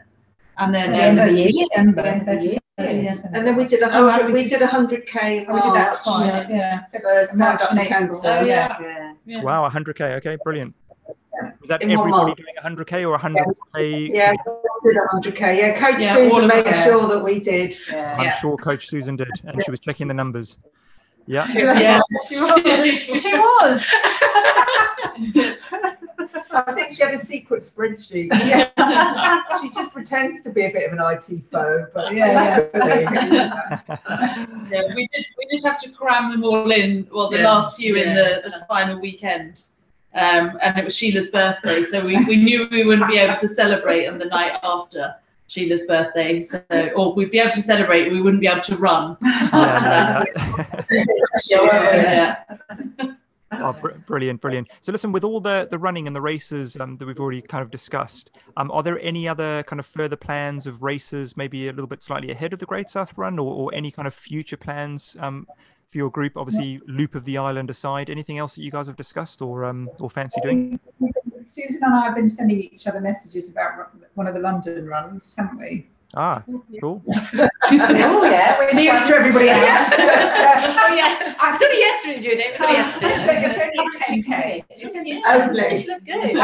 And 0.59 0.75
then 0.75 0.93
the 0.93 1.23
um, 1.23 1.29
of 1.29 1.35
the 1.35 1.43
year. 1.43 1.67
The 1.71 1.79
end 1.79 1.99
of 1.99 2.41
the 2.41 2.47
year. 2.47 2.59
December. 2.79 3.31
And 3.37 3.47
then 3.47 3.57
we 3.57 3.65
did 3.67 3.83
a 3.83 3.87
Oh, 3.97 4.09
hundred. 4.11 4.27
we 4.29 4.33
we 4.33 4.43
did- 4.43 4.51
did 4.51 4.63
a 4.63 4.67
hundred 4.67 5.07
k. 5.07 5.45
Oh, 5.49 5.53
uh, 5.53 5.55
and 5.55 5.55
we 5.55 5.61
did 5.61 5.75
that 5.75 5.95
twice, 6.03 6.49
yeah. 6.49 6.81
First 7.03 7.37
March 7.37 7.61
March 7.61 7.71
and 7.71 7.79
and 7.79 7.89
April. 7.89 8.21
cancer. 8.21 8.29
Oh, 8.29 8.45
yeah. 8.45 8.77
Yeah. 8.81 9.13
Yeah. 9.27 9.43
Wow, 9.43 9.69
100k. 9.69 10.15
Okay, 10.17 10.37
brilliant. 10.43 10.75
Was 11.61 11.69
that 11.69 11.83
In 11.83 11.91
everybody 11.91 12.11
month. 12.11 12.37
doing 12.37 12.55
100k 12.63 13.05
or 13.09 13.19
100k? 13.19 14.11
Yeah, 14.15 14.33
we 14.83 14.93
did 14.93 15.03
a 15.03 15.07
hundred 15.11 15.37
k. 15.37 15.59
Yeah, 15.59 15.79
Coach 15.79 16.01
Yeah, 16.03 16.15
Susan 16.15 16.47
made 16.47 16.67
us. 16.67 16.85
sure 16.85 17.07
that 17.09 17.23
we 17.23 17.41
did. 17.41 17.77
Yeah. 17.91 18.17
I'm 18.19 18.25
Yeah. 18.25 18.39
sure 18.39 18.57
Coach 18.57 18.89
Susan 18.89 19.17
did, 19.17 19.29
and 19.45 19.63
she 19.65 19.71
was 19.71 19.81
checking 19.81 20.09
the 20.09 20.15
numbers. 20.15 20.57
Yeah. 21.27 21.47
Yeah. 21.55 22.01
She 22.29 23.35
was. 23.35 23.85
I 26.53 26.73
think 26.73 26.95
she 26.95 27.03
had 27.03 27.15
a 27.15 27.19
secret 27.19 27.63
spreadsheet. 27.63 28.31
she 29.61 29.71
just 29.71 29.93
pretends 29.93 30.43
to 30.45 30.51
be 30.51 30.67
a 30.67 30.71
bit 30.71 30.91
of 30.91 30.99
an 30.99 31.05
IT 31.05 31.43
foe, 31.51 31.87
but 31.95 32.15
Yeah, 32.15 32.67
yeah. 32.75 33.81
yeah, 34.71 34.95
we 34.95 35.09
did 35.13 35.27
we 35.39 35.47
did 35.51 35.65
have 35.65 35.79
to 35.79 35.91
cram 35.91 36.31
them 36.31 36.45
all 36.45 36.71
in, 36.71 37.07
well, 37.13 37.31
the 37.31 37.39
Yeah. 37.39 37.53
last 37.53 37.77
few 37.77 37.97
in 37.97 38.15
the, 38.15 38.43
the 38.45 38.65
final 38.69 39.01
weekend. 39.01 39.67
Um, 40.15 40.59
and 40.61 40.77
it 40.79 40.85
was 40.85 40.95
Sheila's 40.95 41.29
birthday, 41.31 41.83
so 41.83 42.05
we, 42.05 42.23
we 42.27 42.37
knew 42.37 42.69
we 42.71 42.85
wouldn't 42.85 43.09
be 43.09 43.17
able 43.17 43.37
to 43.41 43.49
celebrate 43.49 44.07
on 44.07 44.19
the 44.19 44.27
night 44.27 44.59
after 44.63 45.15
Sheila's 45.49 45.87
birthday. 45.87 46.39
So, 46.41 46.63
or 46.95 47.15
we'd 47.15 47.31
be 47.31 47.39
able 47.39 47.53
to 47.53 47.63
celebrate, 47.63 48.13
we 48.13 48.21
wouldn't 48.21 48.43
be 48.43 48.47
able 48.47 48.61
to 48.63 48.77
run 48.77 49.17
after 49.23 49.89
that. 49.89 50.87
Yeah, 50.91 51.05
So, 51.39 51.65
yeah. 51.65 52.45
Oh, 53.53 53.73
br- 53.73 53.93
brilliant, 54.07 54.41
brilliant. 54.41 54.69
So 54.81 54.93
listen, 54.93 55.13
with 55.13 55.25
all 55.25 55.41
the, 55.41 55.69
the 55.71 55.79
running 55.79 56.07
and 56.07 56.17
the 56.17 56.21
races 56.21 56.77
um, 56.81 56.97
that 56.97 57.07
we've 57.07 57.19
already 57.19 57.43
kind 57.43 57.63
of 57.63 57.71
discussed, 57.71 58.31
um, 58.57 58.71
are 58.71 58.83
there 58.83 58.99
any 59.01 59.29
other 59.29 59.63
kind 59.65 59.79
of 59.79 59.87
further 59.87 60.17
plans 60.17 60.67
of 60.67 60.83
races, 60.83 61.37
maybe 61.37 61.69
a 61.69 61.73
little 61.73 61.87
bit 61.87 62.03
slightly 62.03 62.31
ahead 62.31 62.53
of 62.53 62.59
the 62.59 62.67
Great 62.67 62.91
South 62.91 63.17
Run, 63.17 63.39
or, 63.39 63.53
or 63.55 63.75
any 63.75 63.91
kind 63.91 64.09
of 64.09 64.15
future 64.15 64.57
plans 64.57 65.17
um, 65.21 65.47
for 65.91 65.99
your 65.99 66.11
group? 66.11 66.37
Obviously, 66.37 66.81
Loop 66.87 67.15
of 67.15 67.25
the 67.25 67.39
Island 67.39 67.71
aside, 67.71 68.09
anything 68.09 68.39
else 68.39 68.55
that 68.55 68.63
you 68.63 68.71
guys 68.71 68.87
have 68.87 68.97
discussed 68.97 69.43
or 69.43 69.65
um, 69.65 69.91
or 70.01 70.09
fancy 70.09 70.41
doing? 70.41 70.81
Susan 71.45 71.83
and 71.83 71.95
I 71.95 72.05
have 72.05 72.15
been 72.15 72.31
sending 72.31 72.61
each 72.61 72.87
other 72.87 73.01
messages 73.01 73.51
about 73.51 73.91
one 74.15 74.27
of 74.27 74.35
the 74.35 74.41
London 74.41 74.87
runs, 74.87 75.35
haven't 75.37 75.59
we? 75.59 75.89
Ah, 76.15 76.43
cool. 76.81 77.03
oh, 77.09 77.49
yeah. 78.25 78.59
which 78.67 78.75
News 78.75 79.09
to 79.09 79.15
everybody 79.15 79.49
else. 79.49 79.61
oh 79.99 80.95
yeah. 80.95 81.35
It's 81.55 81.63
only 81.63 81.79
yesterday, 81.79 82.21
Judy. 82.21 82.43
It 82.43 82.61
was 82.61 82.69
only 82.69 82.75
yesterday. 82.75 83.45
it's 83.47 84.09
only 84.09 84.23
10k. 84.23 84.65
It's 84.71 84.95
only 84.95 85.11
Yeah, 85.13 85.49
only. 85.49 85.63
it 85.63 85.87
looked 85.87 86.07
good. 86.07 86.35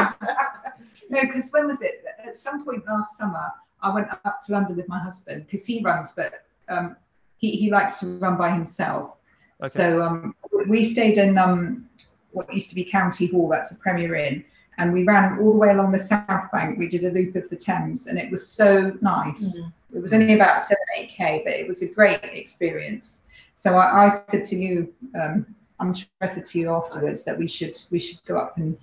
No, 1.10 1.20
because 1.22 1.50
when 1.50 1.66
was 1.66 1.82
it? 1.82 2.04
At 2.24 2.36
some 2.36 2.64
point 2.64 2.84
last 2.86 3.16
summer, 3.18 3.50
I 3.82 3.92
went 3.92 4.08
up 4.10 4.40
to 4.46 4.52
London 4.52 4.76
with 4.76 4.88
my 4.88 4.98
husband 4.98 5.44
because 5.46 5.64
he 5.64 5.82
runs, 5.82 6.12
but 6.12 6.44
um, 6.68 6.96
he, 7.36 7.52
he 7.52 7.70
likes 7.70 8.00
to 8.00 8.18
run 8.18 8.36
by 8.36 8.50
himself. 8.50 9.16
Okay. 9.62 9.68
So 9.70 10.02
um, 10.02 10.34
we 10.68 10.84
stayed 10.84 11.18
in 11.18 11.36
um, 11.38 11.88
what 12.32 12.52
used 12.52 12.68
to 12.70 12.74
be 12.74 12.84
County 12.84 13.26
Hall, 13.26 13.48
that's 13.48 13.70
a 13.70 13.76
Premier 13.76 14.14
Inn, 14.14 14.44
and 14.78 14.92
we 14.92 15.02
ran 15.04 15.38
all 15.40 15.52
the 15.52 15.58
way 15.58 15.70
along 15.70 15.92
the 15.92 15.98
South 15.98 16.50
Bank. 16.52 16.78
We 16.78 16.88
did 16.88 17.04
a 17.04 17.10
loop 17.10 17.36
of 17.36 17.48
the 17.50 17.56
Thames, 17.56 18.06
and 18.06 18.18
it 18.18 18.30
was 18.30 18.46
so 18.48 18.96
nice. 19.00 19.56
It 19.94 20.00
was 20.00 20.12
only 20.12 20.34
about 20.34 20.60
seven, 20.60 20.84
eight 20.96 21.10
k, 21.10 21.42
but 21.44 21.52
it 21.54 21.66
was 21.66 21.82
a 21.82 21.86
great 21.86 22.20
experience. 22.22 23.20
So 23.54 23.74
I, 23.76 24.06
I 24.06 24.20
said 24.30 24.44
to 24.46 24.56
you, 24.56 24.92
um, 25.20 25.46
I'm 25.80 25.94
sure 25.94 26.06
I 26.20 26.26
said 26.26 26.44
to 26.46 26.58
you 26.58 26.70
afterwards 26.72 27.22
that 27.24 27.38
we 27.38 27.46
should 27.46 27.76
we 27.90 27.98
should 28.00 28.18
go 28.26 28.36
up 28.36 28.56
and 28.56 28.76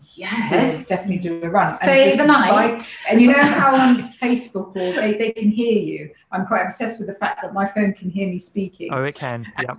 do, 0.49 0.83
definitely 0.87 1.17
do 1.17 1.41
a 1.43 1.49
run. 1.49 1.67
And 1.67 1.75
Stay 1.77 2.15
the 2.15 2.25
night. 2.25 2.49
invite- 2.73 2.87
And 3.09 3.21
you 3.21 3.27
know 3.27 3.43
how 3.43 3.75
on 3.75 4.13
Facebook 4.13 4.69
or 4.75 4.93
they, 5.01 5.17
they 5.17 5.31
can 5.31 5.49
hear 5.51 5.77
you. 5.77 6.11
I'm 6.35 6.45
quite 6.45 6.63
obsessed 6.63 6.99
with 6.99 7.07
the 7.07 7.13
fact 7.15 7.41
that 7.41 7.53
my 7.53 7.65
phone 7.71 7.93
can 7.93 8.09
hear 8.09 8.27
me 8.27 8.39
speaking. 8.39 8.93
Oh, 8.93 9.03
it 9.03 9.15
can. 9.15 9.45
Yeah. 9.61 9.75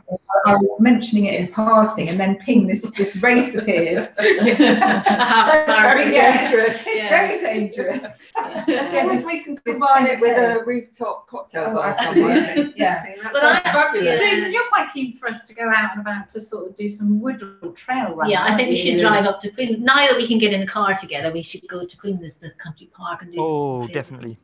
I 0.46 0.54
was 0.54 0.72
mentioning 0.78 1.26
it 1.26 1.38
in 1.40 1.48
passing, 1.52 2.08
and 2.08 2.18
then 2.18 2.36
ping 2.36 2.66
this 2.66 2.82
this 2.92 3.14
race 3.16 3.54
appeared. 3.54 4.04
Half 4.18 5.66
very 5.66 6.10
dangerous. 6.10 6.76
It's 6.86 6.96
Yeah. 6.96 7.08
very 7.08 7.38
dangerous. 7.40 8.18
As 8.36 8.92
long 8.94 9.10
as 9.10 9.24
we 9.24 9.42
can 9.42 9.56
combine 9.58 10.06
it 10.06 10.20
with 10.20 10.38
a 10.38 10.64
rooftop 10.64 11.26
cocktail 11.28 11.66
Oh, 11.70 11.74
bar 11.74 11.96
somewhere. 12.02 12.72
Yeah. 12.76 13.00
I 13.02 13.06
think 13.06 13.22
that 13.22 13.32
But 13.32 13.42
sounds 13.42 13.60
I- 13.64 13.72
fabulous. 13.72 14.18
Susan, 14.20 14.52
you're 14.52 14.68
quite 14.68 14.90
keen 14.94 15.16
for 15.16 15.28
us 15.28 15.42
to 15.44 15.54
go 15.54 15.68
out 15.68 15.92
and 15.92 16.00
about 16.00 16.28
to 16.30 16.40
sort 16.40 16.68
of 16.70 16.76
do 16.76 16.88
some 16.88 17.20
wood 17.20 17.42
or 17.62 17.70
trail 17.72 18.14
running. 18.14 18.32
Yeah, 18.32 18.44
I 18.44 18.56
think 18.56 18.70
we 18.70 18.76
should 18.76 19.00
drive 19.00 19.24
up 19.26 19.40
to 19.42 19.50
Queen. 19.50 19.82
Now 19.84 20.06
that 20.06 20.16
we 20.16 20.26
can 20.26 20.38
get 20.38 20.52
in 20.52 20.62
a 20.62 20.66
car 20.66 20.96
together, 20.96 21.30
we 21.32 21.42
should 21.42 21.66
go 21.68 21.84
to 21.84 21.96
Queen's 21.98 22.34
the 22.36 22.50
country 22.52 22.88
park 22.96 23.22
and 23.22 23.32
do. 23.32 23.38
some 23.38 23.46
Oh, 23.50 23.86
definitely. 23.88 24.38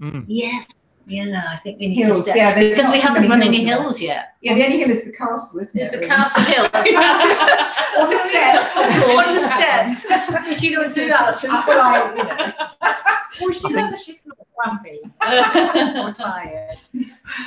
Mm. 0.00 0.24
Yes. 0.28 0.66
Yeah, 1.08 1.44
I 1.48 1.56
think 1.56 1.78
we 1.78 1.86
need 1.88 2.04
Hills, 2.04 2.24
to. 2.26 2.32
step- 2.32 2.36
yeah, 2.36 2.68
because 2.68 2.90
we 2.90 3.00
haven't 3.00 3.28
run 3.28 3.40
any 3.40 3.64
hills 3.64 3.82
hills 3.82 4.00
yet. 4.00 4.34
Yeah, 4.40 4.54
the 4.54 4.64
only 4.64 4.78
hill 4.78 4.90
is 4.90 5.04
the 5.04 5.12
castle, 5.12 5.60
isn't 5.60 5.78
it? 5.80 5.92
The 5.92 5.98
really? 5.98 6.08
Castle 6.08 6.42
Hill. 6.42 6.64
Or 7.96 8.08
the 8.08 8.28
steps. 8.28 8.76
Or 8.76 9.24
the 9.24 9.96
steps. 10.04 10.30
But 10.30 10.60
you 10.62 10.76
don't 10.76 10.94
do 10.94 11.08
that. 11.08 11.42
Well, 11.66 11.80
I, 11.80 12.14
you 12.14 12.24
know. 12.24 12.52
Well, 13.40 13.52
she 13.52 13.68
knows 13.70 14.02
she's 14.04 14.20
not 14.26 14.36
grumpy 14.54 15.00
or 16.00 16.12
tired. 16.12 16.76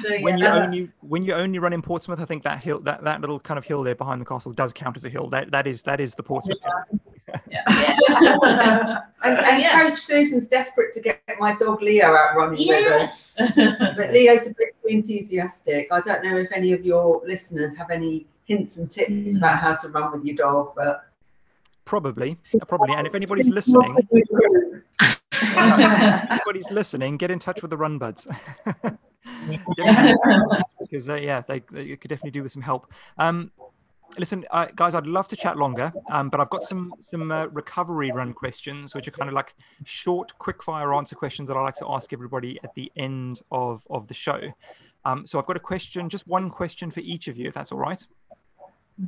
So, 0.01 0.07
yeah, 0.09 0.21
When 0.21 0.37
you 0.37 0.47
only 0.47 0.89
when 1.01 1.23
you 1.23 1.33
only 1.33 1.59
run 1.59 1.73
in 1.73 1.81
Portsmouth, 1.81 2.19
I 2.19 2.25
think 2.25 2.43
that 2.43 2.63
hill 2.63 2.79
that, 2.81 3.03
that 3.03 3.21
little 3.21 3.39
kind 3.39 3.57
of 3.57 3.65
hill 3.65 3.83
there 3.83 3.95
behind 3.95 4.21
the 4.21 4.25
castle 4.25 4.51
does 4.53 4.73
count 4.73 4.97
as 4.97 5.05
a 5.05 5.09
hill. 5.09 5.29
That 5.29 5.51
that 5.51 5.67
is 5.67 5.81
that 5.83 5.99
is 5.99 6.15
the 6.15 6.23
Portsmouth. 6.23 6.57
Hill. 7.51 8.97
And, 9.21 9.37
and 9.37 9.61
Yeah. 9.61 9.89
Coach 9.89 9.99
Susan's 9.99 10.47
desperate 10.47 10.93
to 10.93 11.01
get 11.01 11.21
my 11.39 11.53
dog 11.55 11.81
Leo 11.81 12.05
out 12.05 12.37
running 12.37 12.65
with 12.67 12.87
us. 12.87 13.35
But 13.55 14.11
Leo's 14.13 14.43
a 14.43 14.53
bit 14.57 14.75
too 14.81 14.87
enthusiastic. 14.87 15.89
I 15.91 15.99
don't 15.99 16.23
know 16.23 16.37
if 16.37 16.49
any 16.53 16.71
of 16.71 16.85
your 16.85 17.21
listeners 17.25 17.75
have 17.75 17.89
any 17.89 18.27
hints 18.45 18.77
and 18.77 18.89
tips 18.89 19.35
about 19.35 19.59
how 19.59 19.75
to 19.75 19.89
run 19.89 20.13
with 20.13 20.23
your 20.23 20.37
dog, 20.37 20.73
but 20.75 21.09
Probably, 21.89 22.37
uh, 22.61 22.65
probably. 22.65 22.93
And 22.93 23.07
if 23.07 23.15
anybody's 23.15 23.49
listening, 23.49 23.95
if 24.11 25.11
anybody's 26.31 26.69
listening, 26.69 27.17
get 27.17 27.31
in 27.31 27.39
touch 27.39 27.63
with 27.63 27.71
the 27.71 27.77
Run 27.77 27.97
Buds. 27.97 28.27
Get 28.83 28.99
in 29.49 29.57
touch 29.57 29.67
with 29.75 29.75
the 29.75 30.21
Run 30.23 30.47
Buds 30.49 30.73
because 30.79 31.09
uh, 31.09 31.15
yeah, 31.15 31.41
they, 31.41 31.63
they 31.71 31.95
could 31.95 32.09
definitely 32.09 32.29
do 32.29 32.43
with 32.43 32.51
some 32.51 32.61
help. 32.61 32.93
Um, 33.17 33.51
listen, 34.17 34.45
uh, 34.51 34.67
guys, 34.75 34.95
I'd 34.95 35.07
love 35.07 35.27
to 35.29 35.35
chat 35.35 35.57
longer, 35.57 35.91
um, 36.11 36.29
but 36.29 36.39
I've 36.39 36.49
got 36.49 36.63
some 36.63 36.93
some 36.99 37.31
uh, 37.31 37.45
recovery 37.47 38.11
run 38.11 38.33
questions, 38.33 38.95
which 38.95 39.07
are 39.07 39.11
kind 39.11 39.29
of 39.29 39.33
like 39.33 39.53
short, 39.85 40.31
quick 40.39 40.63
fire 40.63 40.93
answer 40.93 41.15
questions 41.15 41.47
that 41.47 41.57
I 41.57 41.61
like 41.61 41.75
to 41.75 41.85
ask 41.89 42.13
everybody 42.13 42.59
at 42.63 42.73
the 42.75 42.91
end 42.97 43.41
of 43.51 43.85
of 43.89 44.07
the 44.07 44.13
show. 44.13 44.39
Um, 45.05 45.25
so 45.25 45.39
I've 45.39 45.45
got 45.45 45.55
a 45.55 45.61
question, 45.61 46.09
just 46.09 46.27
one 46.27 46.49
question 46.49 46.91
for 46.91 46.99
each 46.99 47.27
of 47.27 47.37
you, 47.37 47.47
if 47.47 47.53
that's 47.53 47.71
all 47.71 47.77
right. 47.79 48.05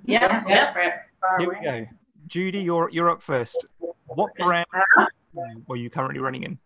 Yeah, 0.06 0.44
yeah. 0.48 0.98
Here 1.38 1.49
we 1.49 1.56
go. 1.64 1.86
Judy, 2.28 2.60
you're 2.60 2.90
you're 2.91 3.10
up 3.10 3.22
first. 3.22 3.65
What 4.07 4.32
brand 4.36 4.65
are 5.69 5.76
you 5.76 5.90
currently 5.90 6.19
running 6.19 6.44
in? 6.44 6.57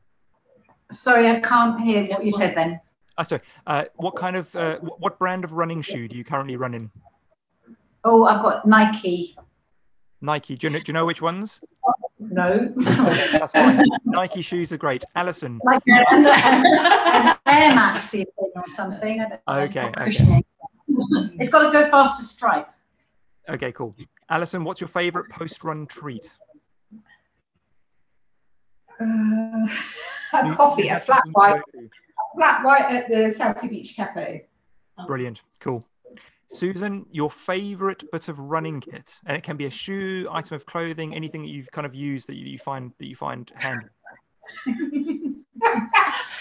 Sorry, 0.91 1.28
I 1.30 1.40
can't 1.40 1.82
hear 1.82 2.06
what 2.06 2.24
you 2.24 2.32
said 2.32 2.56
then. 2.56 2.80
uh, 3.18 3.24
sorry, 3.24 3.41
uh, 3.66 3.86
what 3.95 4.16
kind 4.16 4.36
of 4.36 4.56
uh, 4.56 4.78
what 4.80 5.18
brand 5.18 5.44
of 5.44 5.53
running 5.53 5.82
shoe 5.82 6.07
do 6.07 6.16
you 6.16 6.24
currently 6.24 6.56
run 6.56 6.74
in? 6.76 6.91
Oh, 8.06 8.26
I've 8.26 8.41
got 8.44 8.65
Nike. 8.68 9.36
Nike. 10.22 10.56
Do 10.56 10.68
you 10.68 10.72
know, 10.73 10.80
do 10.80 10.84
you 10.88 10.94
know 10.94 11.06
which 11.06 11.22
ones? 11.22 11.60
No. 12.19 12.72
That's 12.77 13.52
fine. 13.52 13.84
Nike 14.06 14.41
shoes 14.41 14.72
are 14.72 14.77
great. 14.77 15.03
Alison. 15.15 15.60
Like 15.64 15.82
an, 15.88 16.26
an 16.27 17.38
Air 17.48 17.76
Max 17.76 18.07
thing 18.07 18.26
or 18.38 18.64
something. 18.68 19.19
I 19.22 19.30
don't 19.30 19.48
know, 19.48 19.64
it's 19.64 19.76
Okay, 19.76 19.88
okay. 19.88 20.44
It's 21.40 21.49
got 21.49 21.65
to 21.65 21.72
go 21.72 21.90
faster 21.90 22.23
stripe. 22.23 22.69
Okay, 23.49 23.72
cool. 23.72 23.95
Alison, 24.30 24.64
what's 24.64 24.80
your 24.80 24.88
favourite 24.88 25.30
post-run 25.30 25.88
treat? 25.88 26.32
Uh, 28.99 29.03
You- 30.44 30.52
a 30.52 30.56
coffee, 30.56 30.84
you 30.84 30.95
a 30.95 30.99
flat 30.99 31.23
white, 31.34 31.61
flat 32.36 32.64
white 32.64 32.86
at 32.86 33.07
the 33.10 33.32
Southsea 33.36 33.69
Beach 33.69 33.95
Cafe. 33.95 34.45
Brilliant. 35.07 35.41
Cool. 35.60 35.84
Susan, 36.48 37.06
your 37.12 37.32
favorite 37.32 38.04
bit 38.12 38.28
of 38.30 38.40
running 38.40 38.80
kit, 38.82 39.20
and 39.26 39.36
it 39.36 39.44
can 39.44 39.58
be 39.58 39.66
a 39.66 39.70
shoe, 39.70 40.28
item 40.32 40.56
of 40.56 40.66
clothing, 40.66 41.14
anything 41.16 41.42
that 41.42 41.50
you've 41.50 41.72
kind 41.72 41.86
of 41.86 41.96
used 41.96 42.28
that 42.28 42.36
you, 42.36 42.46
you 42.46 42.60
find 42.60 42.92
that 43.00 43.08
you 43.08 43.16
find 43.16 43.52
handy. 43.56 43.88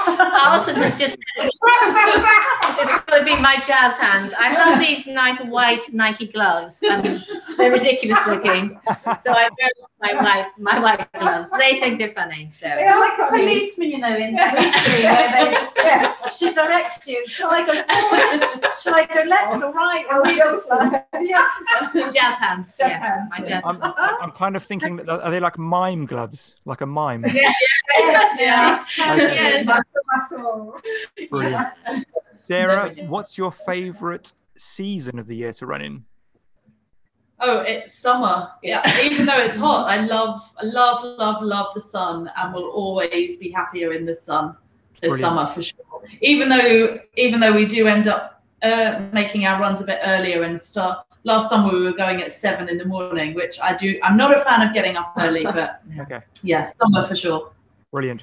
Alison 0.06 0.74
has 0.76 0.98
just 0.98 1.16
it's 1.36 3.04
going 3.06 3.20
to 3.20 3.24
be 3.24 3.40
my 3.40 3.56
jazz 3.66 3.98
hands. 3.98 4.32
I 4.38 4.48
have 4.48 4.78
these 4.78 5.06
nice 5.06 5.40
white 5.40 5.92
Nike 5.92 6.28
gloves. 6.28 6.76
and 6.82 7.24
they're 7.64 7.72
ridiculous 7.72 8.18
looking. 8.26 8.78
So 9.24 9.32
I 9.32 9.48
wear 9.58 9.70
my 10.00 10.14
white 10.22 10.46
my 10.58 10.78
white 10.80 11.12
gloves. 11.18 11.48
They 11.58 11.80
think 11.80 11.98
they're 11.98 12.12
funny. 12.12 12.50
So 12.60 12.66
They're 12.66 12.98
like 12.98 13.16
policemen, 13.16 13.90
you 13.90 13.98
know, 13.98 14.14
in 14.14 14.36
history, 14.36 15.02
where 15.04 15.30
they, 15.32 15.68
yeah, 15.82 16.28
she 16.28 16.52
directs 16.52 17.06
you. 17.06 17.26
Shall 17.26 17.50
I 17.50 17.64
go 17.64 17.72
forward? 17.72 18.66
Shall 18.80 18.94
I 18.94 19.06
go 19.06 19.22
left 19.22 19.62
or 19.62 19.72
right? 19.72 20.04
Oh, 20.10 20.18
or 20.18 20.22
we 20.22 20.36
just 20.36 20.68
like, 20.68 21.06
yeah. 21.20 21.48
jazz 21.94 22.38
hands. 22.38 22.74
Jazz 22.78 22.90
yeah, 22.90 22.98
hands, 22.98 23.30
My 23.30 23.40
jazz 23.40 23.62
I'm, 23.64 23.78
I'm 23.82 24.32
kind 24.32 24.56
of 24.56 24.62
thinking 24.62 24.96
that 24.96 25.08
are 25.08 25.30
they 25.30 25.40
like 25.40 25.58
mime 25.58 26.04
gloves, 26.06 26.54
like 26.64 26.82
a 26.82 26.86
mime? 26.86 27.24
Yes, 27.24 27.54
Yeah. 28.38 28.84
Okay. 29.00 29.34
Yes. 29.34 29.66
Muscle, 29.66 29.84
muscle. 30.14 30.80
Brilliant. 31.30 31.68
Sarah, 32.42 32.94
what's 33.06 33.38
your 33.38 33.50
favorite 33.50 34.32
season 34.56 35.18
of 35.18 35.26
the 35.26 35.36
year 35.36 35.52
to 35.54 35.66
run 35.66 35.80
in? 35.82 36.04
Oh, 37.40 37.58
it's 37.60 37.94
summer. 38.00 38.48
Yeah, 38.62 38.82
even 39.02 39.26
though 39.26 39.38
it's 39.38 39.56
hot, 39.56 39.88
I 39.88 40.04
love, 40.06 40.38
I 40.60 40.64
love, 40.66 41.04
love, 41.04 41.42
love 41.42 41.66
the 41.74 41.80
sun, 41.80 42.30
and 42.36 42.54
will 42.54 42.70
always 42.70 43.36
be 43.38 43.50
happier 43.50 43.92
in 43.92 44.06
the 44.06 44.14
sun. 44.14 44.54
So 44.96 45.08
Brilliant. 45.08 45.20
summer 45.20 45.46
for 45.46 45.62
sure. 45.62 46.02
Even 46.22 46.48
though, 46.48 46.98
even 47.16 47.40
though 47.40 47.54
we 47.54 47.66
do 47.66 47.86
end 47.86 48.06
up 48.08 48.42
uh, 48.62 49.00
making 49.12 49.44
our 49.46 49.60
runs 49.60 49.80
a 49.80 49.84
bit 49.84 50.00
earlier 50.04 50.42
and 50.44 50.60
start. 50.60 51.06
Last 51.24 51.48
summer 51.50 51.72
we 51.72 51.82
were 51.82 51.92
going 51.92 52.22
at 52.22 52.32
seven 52.32 52.68
in 52.68 52.78
the 52.78 52.84
morning, 52.84 53.34
which 53.34 53.58
I 53.60 53.74
do. 53.74 53.98
I'm 54.02 54.16
not 54.16 54.36
a 54.36 54.42
fan 54.44 54.66
of 54.66 54.72
getting 54.74 54.96
up 54.96 55.12
early, 55.16 55.44
but 55.44 55.80
Okay, 56.00 56.20
yeah, 56.42 56.66
summer 56.66 57.06
for 57.06 57.14
sure. 57.14 57.50
brilliant. 57.92 58.22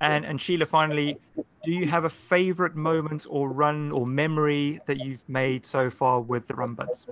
And 0.00 0.24
and 0.24 0.40
Sheila, 0.40 0.66
finally, 0.66 1.18
do 1.62 1.70
you 1.72 1.86
have 1.86 2.04
a 2.04 2.10
favorite 2.10 2.74
moment 2.74 3.26
or 3.28 3.48
run 3.50 3.92
or 3.92 4.06
memory 4.06 4.80
that 4.86 4.98
you've 4.98 5.26
made 5.28 5.66
so 5.66 5.90
far 5.90 6.20
with 6.20 6.46
the 6.48 6.54
Run 6.54 6.74
Buds? 6.74 7.06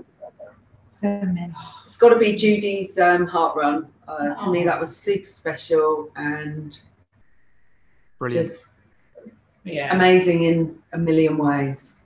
So 1.01 1.09
many. 1.09 1.53
It's 1.85 1.97
got 1.97 2.09
to 2.09 2.19
be 2.19 2.35
Judy's 2.35 2.99
um, 2.99 3.27
heart 3.27 3.57
run. 3.57 3.87
Uh, 4.09 4.35
to 4.35 4.51
me, 4.51 4.65
that 4.65 4.81
was 4.81 4.97
super 4.97 5.27
special 5.27 6.11
and 6.16 6.77
Brilliant. 8.19 8.49
just 8.49 8.69
Yeah. 9.65 9.95
amazing 9.95 10.45
in 10.45 10.79
a 10.93 10.99
million 10.99 11.37
ways. 11.39 11.97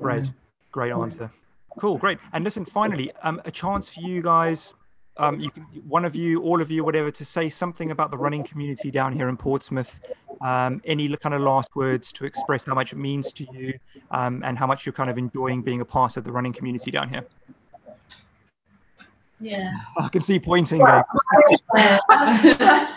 Great, 0.00 0.30
great 0.72 0.92
answer. 0.92 1.30
Cool, 1.78 1.98
great. 1.98 2.18
And 2.32 2.42
listen, 2.42 2.64
finally, 2.64 3.12
um, 3.22 3.40
a 3.44 3.50
chance 3.50 3.88
for 3.88 4.00
you 4.00 4.20
guys, 4.20 4.74
um, 5.18 5.38
you 5.38 5.50
can, 5.50 5.62
one 5.86 6.04
of 6.04 6.16
you, 6.16 6.42
all 6.42 6.60
of 6.60 6.70
you, 6.70 6.82
whatever, 6.82 7.10
to 7.10 7.24
say 7.24 7.48
something 7.48 7.90
about 7.90 8.10
the 8.10 8.18
running 8.18 8.42
community 8.42 8.90
down 8.90 9.12
here 9.12 9.28
in 9.28 9.36
Portsmouth. 9.36 10.00
Um, 10.40 10.80
any 10.86 11.14
kind 11.18 11.34
of 11.34 11.42
last 11.42 11.76
words 11.76 12.10
to 12.12 12.24
express 12.24 12.64
how 12.64 12.74
much 12.74 12.92
it 12.94 12.96
means 12.96 13.32
to 13.34 13.46
you, 13.52 13.78
um, 14.10 14.42
and 14.44 14.58
how 14.58 14.66
much 14.66 14.86
you're 14.86 14.94
kind 14.94 15.10
of 15.10 15.18
enjoying 15.18 15.62
being 15.62 15.82
a 15.82 15.84
part 15.84 16.16
of 16.16 16.24
the 16.24 16.32
running 16.32 16.54
community 16.54 16.90
down 16.90 17.10
here. 17.10 17.24
Yeah. 19.40 19.72
I 19.98 20.08
can 20.08 20.22
see 20.22 20.38
pointing. 20.38 20.84
Gabe. 20.84 21.04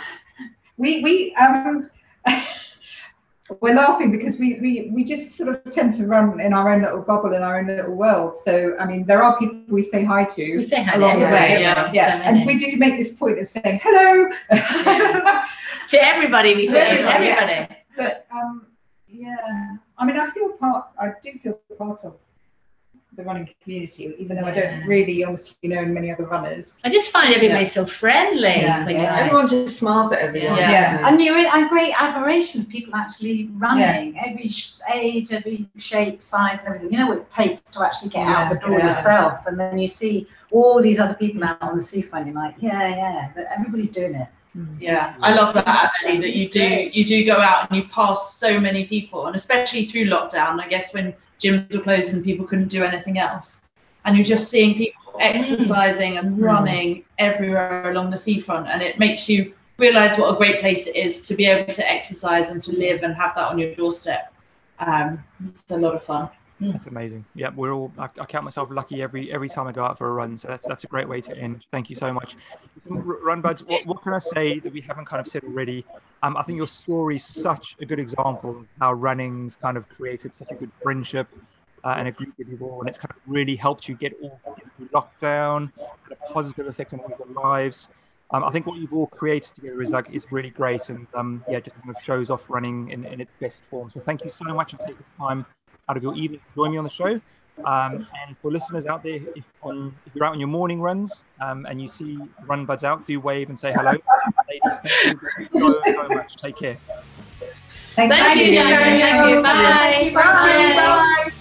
we 0.77 1.01
we 1.01 1.33
um 1.35 1.89
we're 3.61 3.75
laughing 3.75 4.11
because 4.11 4.39
we, 4.39 4.57
we 4.61 4.89
we 4.93 5.03
just 5.03 5.35
sort 5.37 5.49
of 5.49 5.63
tend 5.71 5.93
to 5.95 6.07
run 6.07 6.39
in 6.39 6.53
our 6.53 6.73
own 6.73 6.81
little 6.81 7.01
bubble 7.01 7.33
in 7.33 7.43
our 7.43 7.59
own 7.59 7.67
little 7.67 7.93
world. 7.95 8.35
So 8.35 8.75
I 8.79 8.85
mean, 8.85 9.05
there 9.05 9.21
are 9.21 9.37
people 9.37 9.59
we 9.69 9.83
say 9.83 10.03
hi 10.03 10.23
to 10.25 10.57
We 10.57 10.63
say 10.63 10.81
hi 10.83 10.93
to 10.93 10.97
along 10.99 11.19
the 11.19 11.25
way. 11.25 11.61
yeah. 11.61 11.91
yeah, 11.93 12.17
So 12.17 12.23
and 12.23 12.37
many. 12.39 12.53
we 12.53 12.59
do 12.59 12.77
make 12.77 12.97
this 12.97 13.11
point 13.11 13.39
of 13.39 13.47
saying 13.47 13.79
hello. 13.83 14.29
to 15.89 16.03
everybody 16.03 16.55
we 16.55 16.67
say 16.67 16.79
everybody, 16.81 17.25
yeah. 17.25 17.35
everybody. 17.41 17.79
but 17.97 18.25
um, 18.31 18.65
yeah, 19.07 19.75
I 19.97 20.05
mean, 20.05 20.17
I 20.17 20.29
feel 20.31 20.49
part. 20.53 20.87
I 20.99 21.11
do 21.21 21.31
feel 21.43 21.59
part 21.77 22.03
of 22.05 22.15
the 23.15 23.23
running 23.23 23.49
community, 23.61 24.13
even 24.17 24.37
though 24.37 24.45
I 24.45 24.51
don't 24.51 24.85
really 24.85 25.23
honestly 25.23 25.69
know 25.69 25.85
many 25.85 26.11
other 26.11 26.25
runners. 26.25 26.79
I 26.83 26.89
just 26.89 27.11
find 27.11 27.33
everybody 27.33 27.65
so 27.65 27.85
friendly. 27.85 28.61
Yeah. 28.61 28.85
Like, 28.85 28.95
Yeah, 28.95 29.19
everyone 29.19 29.49
just 29.49 29.77
smiles 29.77 30.11
at 30.11 30.19
everyone. 30.19 30.57
Yeah. 30.57 30.71
Yeah. 30.71 31.07
And 31.07 31.21
you're 31.21 31.37
in 31.37 31.45
a 31.45 31.69
great 31.69 31.93
admiration 32.01 32.61
of 32.61 32.69
people 32.69 32.95
actually 32.95 33.49
running, 33.53 34.17
every 34.19 34.51
age, 34.93 35.31
every 35.31 35.69
shape, 35.77 36.23
size, 36.23 36.59
and 36.59 36.67
everything. 36.69 36.91
You 36.91 36.99
know 36.99 37.07
what 37.07 37.17
it 37.19 37.29
takes 37.29 37.61
to 37.61 37.85
actually 37.85 38.09
get 38.09 38.27
out 38.27 38.51
the 38.51 38.59
door 38.59 38.77
Yeah. 38.77 38.85
yourself, 38.85 39.45
and 39.45 39.59
then 39.59 39.77
you 39.77 39.87
see 39.87 40.27
all 40.51 40.81
these 40.81 40.99
other 40.99 41.15
people 41.15 41.43
out 41.43 41.61
on 41.61 41.77
the 41.77 41.83
seafront. 41.83 42.27
You're 42.27 42.35
like, 42.35 42.55
yeah, 42.59 42.87
yeah, 42.89 43.29
but 43.35 43.45
everybody's 43.55 43.89
doing 43.89 44.15
it. 44.15 44.27
Mm. 44.55 44.77
Yeah, 44.79 45.15
I 45.19 45.33
love 45.33 45.55
that 45.55 45.67
actually 45.67 46.19
that 46.21 46.35
you 46.35 46.47
do 46.47 46.89
you 46.93 47.03
do 47.05 47.25
go 47.25 47.37
out 47.37 47.71
and 47.71 47.77
you 47.77 47.89
pass 47.89 48.35
so 48.35 48.59
many 48.59 48.85
people 48.85 49.25
and 49.25 49.35
especially 49.35 49.83
through 49.83 50.05
lockdown, 50.05 50.61
I 50.61 50.67
guess 50.67 50.93
when 50.93 51.15
gyms 51.43 51.73
were 51.73 51.81
closed 51.81 52.13
and 52.13 52.23
people 52.23 52.45
couldn't 52.45 52.69
do 52.69 52.83
anything 52.83 53.19
else. 53.19 53.61
And 54.05 54.15
you're 54.15 54.25
just 54.25 54.49
seeing 54.49 54.75
people 54.75 55.01
exercising 55.19 56.17
and 56.17 56.39
running 56.39 57.03
everywhere 57.19 57.91
along 57.91 58.09
the 58.09 58.17
seafront 58.17 58.67
and 58.67 58.81
it 58.81 58.97
makes 58.97 59.29
you 59.29 59.53
realise 59.77 60.17
what 60.17 60.33
a 60.33 60.37
great 60.37 60.59
place 60.59 60.87
it 60.87 60.95
is 60.95 61.21
to 61.21 61.35
be 61.35 61.45
able 61.45 61.71
to 61.73 61.91
exercise 61.91 62.49
and 62.49 62.61
to 62.61 62.71
live 62.71 63.03
and 63.03 63.15
have 63.15 63.35
that 63.35 63.47
on 63.47 63.57
your 63.57 63.73
doorstep. 63.75 64.33
Um, 64.79 65.23
it's 65.43 65.69
a 65.71 65.77
lot 65.77 65.95
of 65.95 66.03
fun. 66.03 66.29
That's 66.71 66.87
amazing. 66.87 67.25
Yeah, 67.35 67.49
we're 67.55 67.73
all. 67.73 67.91
I, 67.97 68.05
I 68.19 68.25
count 68.25 68.43
myself 68.43 68.69
lucky 68.71 69.01
every 69.01 69.31
every 69.33 69.49
time 69.49 69.67
I 69.67 69.71
go 69.71 69.83
out 69.83 69.97
for 69.97 70.07
a 70.07 70.13
run. 70.13 70.37
So 70.37 70.47
that's 70.47 70.65
that's 70.67 70.83
a 70.83 70.87
great 70.87 71.07
way 71.07 71.19
to 71.21 71.37
end. 71.37 71.65
Thank 71.71 71.89
you 71.89 71.95
so 71.95 72.13
much. 72.13 72.35
Run 72.87 73.41
buds. 73.41 73.63
What, 73.63 73.85
what 73.85 74.01
can 74.01 74.13
I 74.13 74.19
say 74.19 74.59
that 74.59 74.71
we 74.71 74.81
haven't 74.81 75.05
kind 75.05 75.19
of 75.19 75.27
said 75.27 75.43
already? 75.43 75.85
Um, 76.21 76.37
I 76.37 76.43
think 76.43 76.57
your 76.57 76.67
story 76.67 77.15
is 77.17 77.25
such 77.25 77.75
a 77.81 77.85
good 77.85 77.99
example 77.99 78.51
of 78.51 78.65
how 78.79 78.93
running's 78.93 79.55
kind 79.55 79.77
of 79.77 79.89
created 79.89 80.35
such 80.35 80.51
a 80.51 80.55
good 80.55 80.71
friendship 80.81 81.27
uh, 81.83 81.95
and 81.97 82.07
a 82.07 82.11
group 82.11 82.39
of 82.39 82.47
people, 82.47 82.79
and 82.79 82.87
it's 82.87 82.97
kind 82.97 83.11
of 83.11 83.17
really 83.27 83.55
helped 83.55 83.89
you 83.89 83.95
get 83.95 84.13
all 84.21 84.39
through 84.77 84.87
lockdown, 84.89 85.71
had 85.77 86.11
a 86.11 86.33
positive 86.33 86.67
effect 86.67 86.93
on 86.93 86.99
all 86.99 87.09
your 87.09 87.43
lives. 87.43 87.89
Um, 88.31 88.43
I 88.43 88.51
think 88.51 88.65
what 88.65 88.79
you've 88.79 88.93
all 88.93 89.07
created 89.07 89.53
together 89.53 89.81
is 89.81 89.91
like 89.91 90.09
is 90.11 90.31
really 90.31 90.49
great, 90.49 90.89
and 90.89 91.07
um, 91.13 91.43
yeah, 91.49 91.59
just 91.59 91.75
kind 91.81 91.95
of 91.95 92.01
shows 92.01 92.29
off 92.29 92.49
running 92.49 92.89
in, 92.89 93.05
in 93.05 93.19
its 93.21 93.33
best 93.39 93.63
form. 93.65 93.89
So 93.89 93.99
thank 93.99 94.23
you 94.23 94.31
so 94.31 94.45
much 94.45 94.71
for 94.71 94.77
taking 94.77 94.95
the 94.95 95.23
time 95.23 95.45
out 95.89 95.97
of 95.97 96.03
your 96.03 96.15
evening 96.15 96.39
to 96.39 96.55
join 96.55 96.71
me 96.71 96.77
on 96.77 96.83
the 96.83 96.89
show. 96.89 97.19
Um, 97.65 98.07
and 98.25 98.35
for 98.41 98.51
listeners 98.51 98.85
out 98.87 99.03
there, 99.03 99.19
if, 99.35 99.43
on, 99.61 99.93
if 100.07 100.15
you're 100.15 100.25
out 100.25 100.33
on 100.33 100.39
your 100.39 100.49
morning 100.49 100.81
runs 100.81 101.23
um, 101.41 101.65
and 101.67 101.81
you 101.81 101.87
see 101.87 102.19
Run 102.47 102.65
Buds 102.65 102.83
out, 102.83 103.05
do 103.05 103.19
wave 103.19 103.49
and 103.49 103.57
say 103.57 103.71
hello. 103.71 103.91
Ladies, 103.91 104.79
thank 104.81 105.21
you 105.21 105.47
so, 105.51 105.81
so 105.93 106.09
much. 106.09 106.35
Take 106.35 106.57
care. 106.57 106.77
Thank, 107.95 108.11
Thank 108.11 108.39
you, 108.39 108.45
you. 108.45 108.63
Thank 108.63 109.29
you. 109.29 109.41
Bye. 109.41 109.51
Thank 109.53 110.05
you, 110.05 110.13
bye. 110.13 111.31
Bye. 111.31 111.33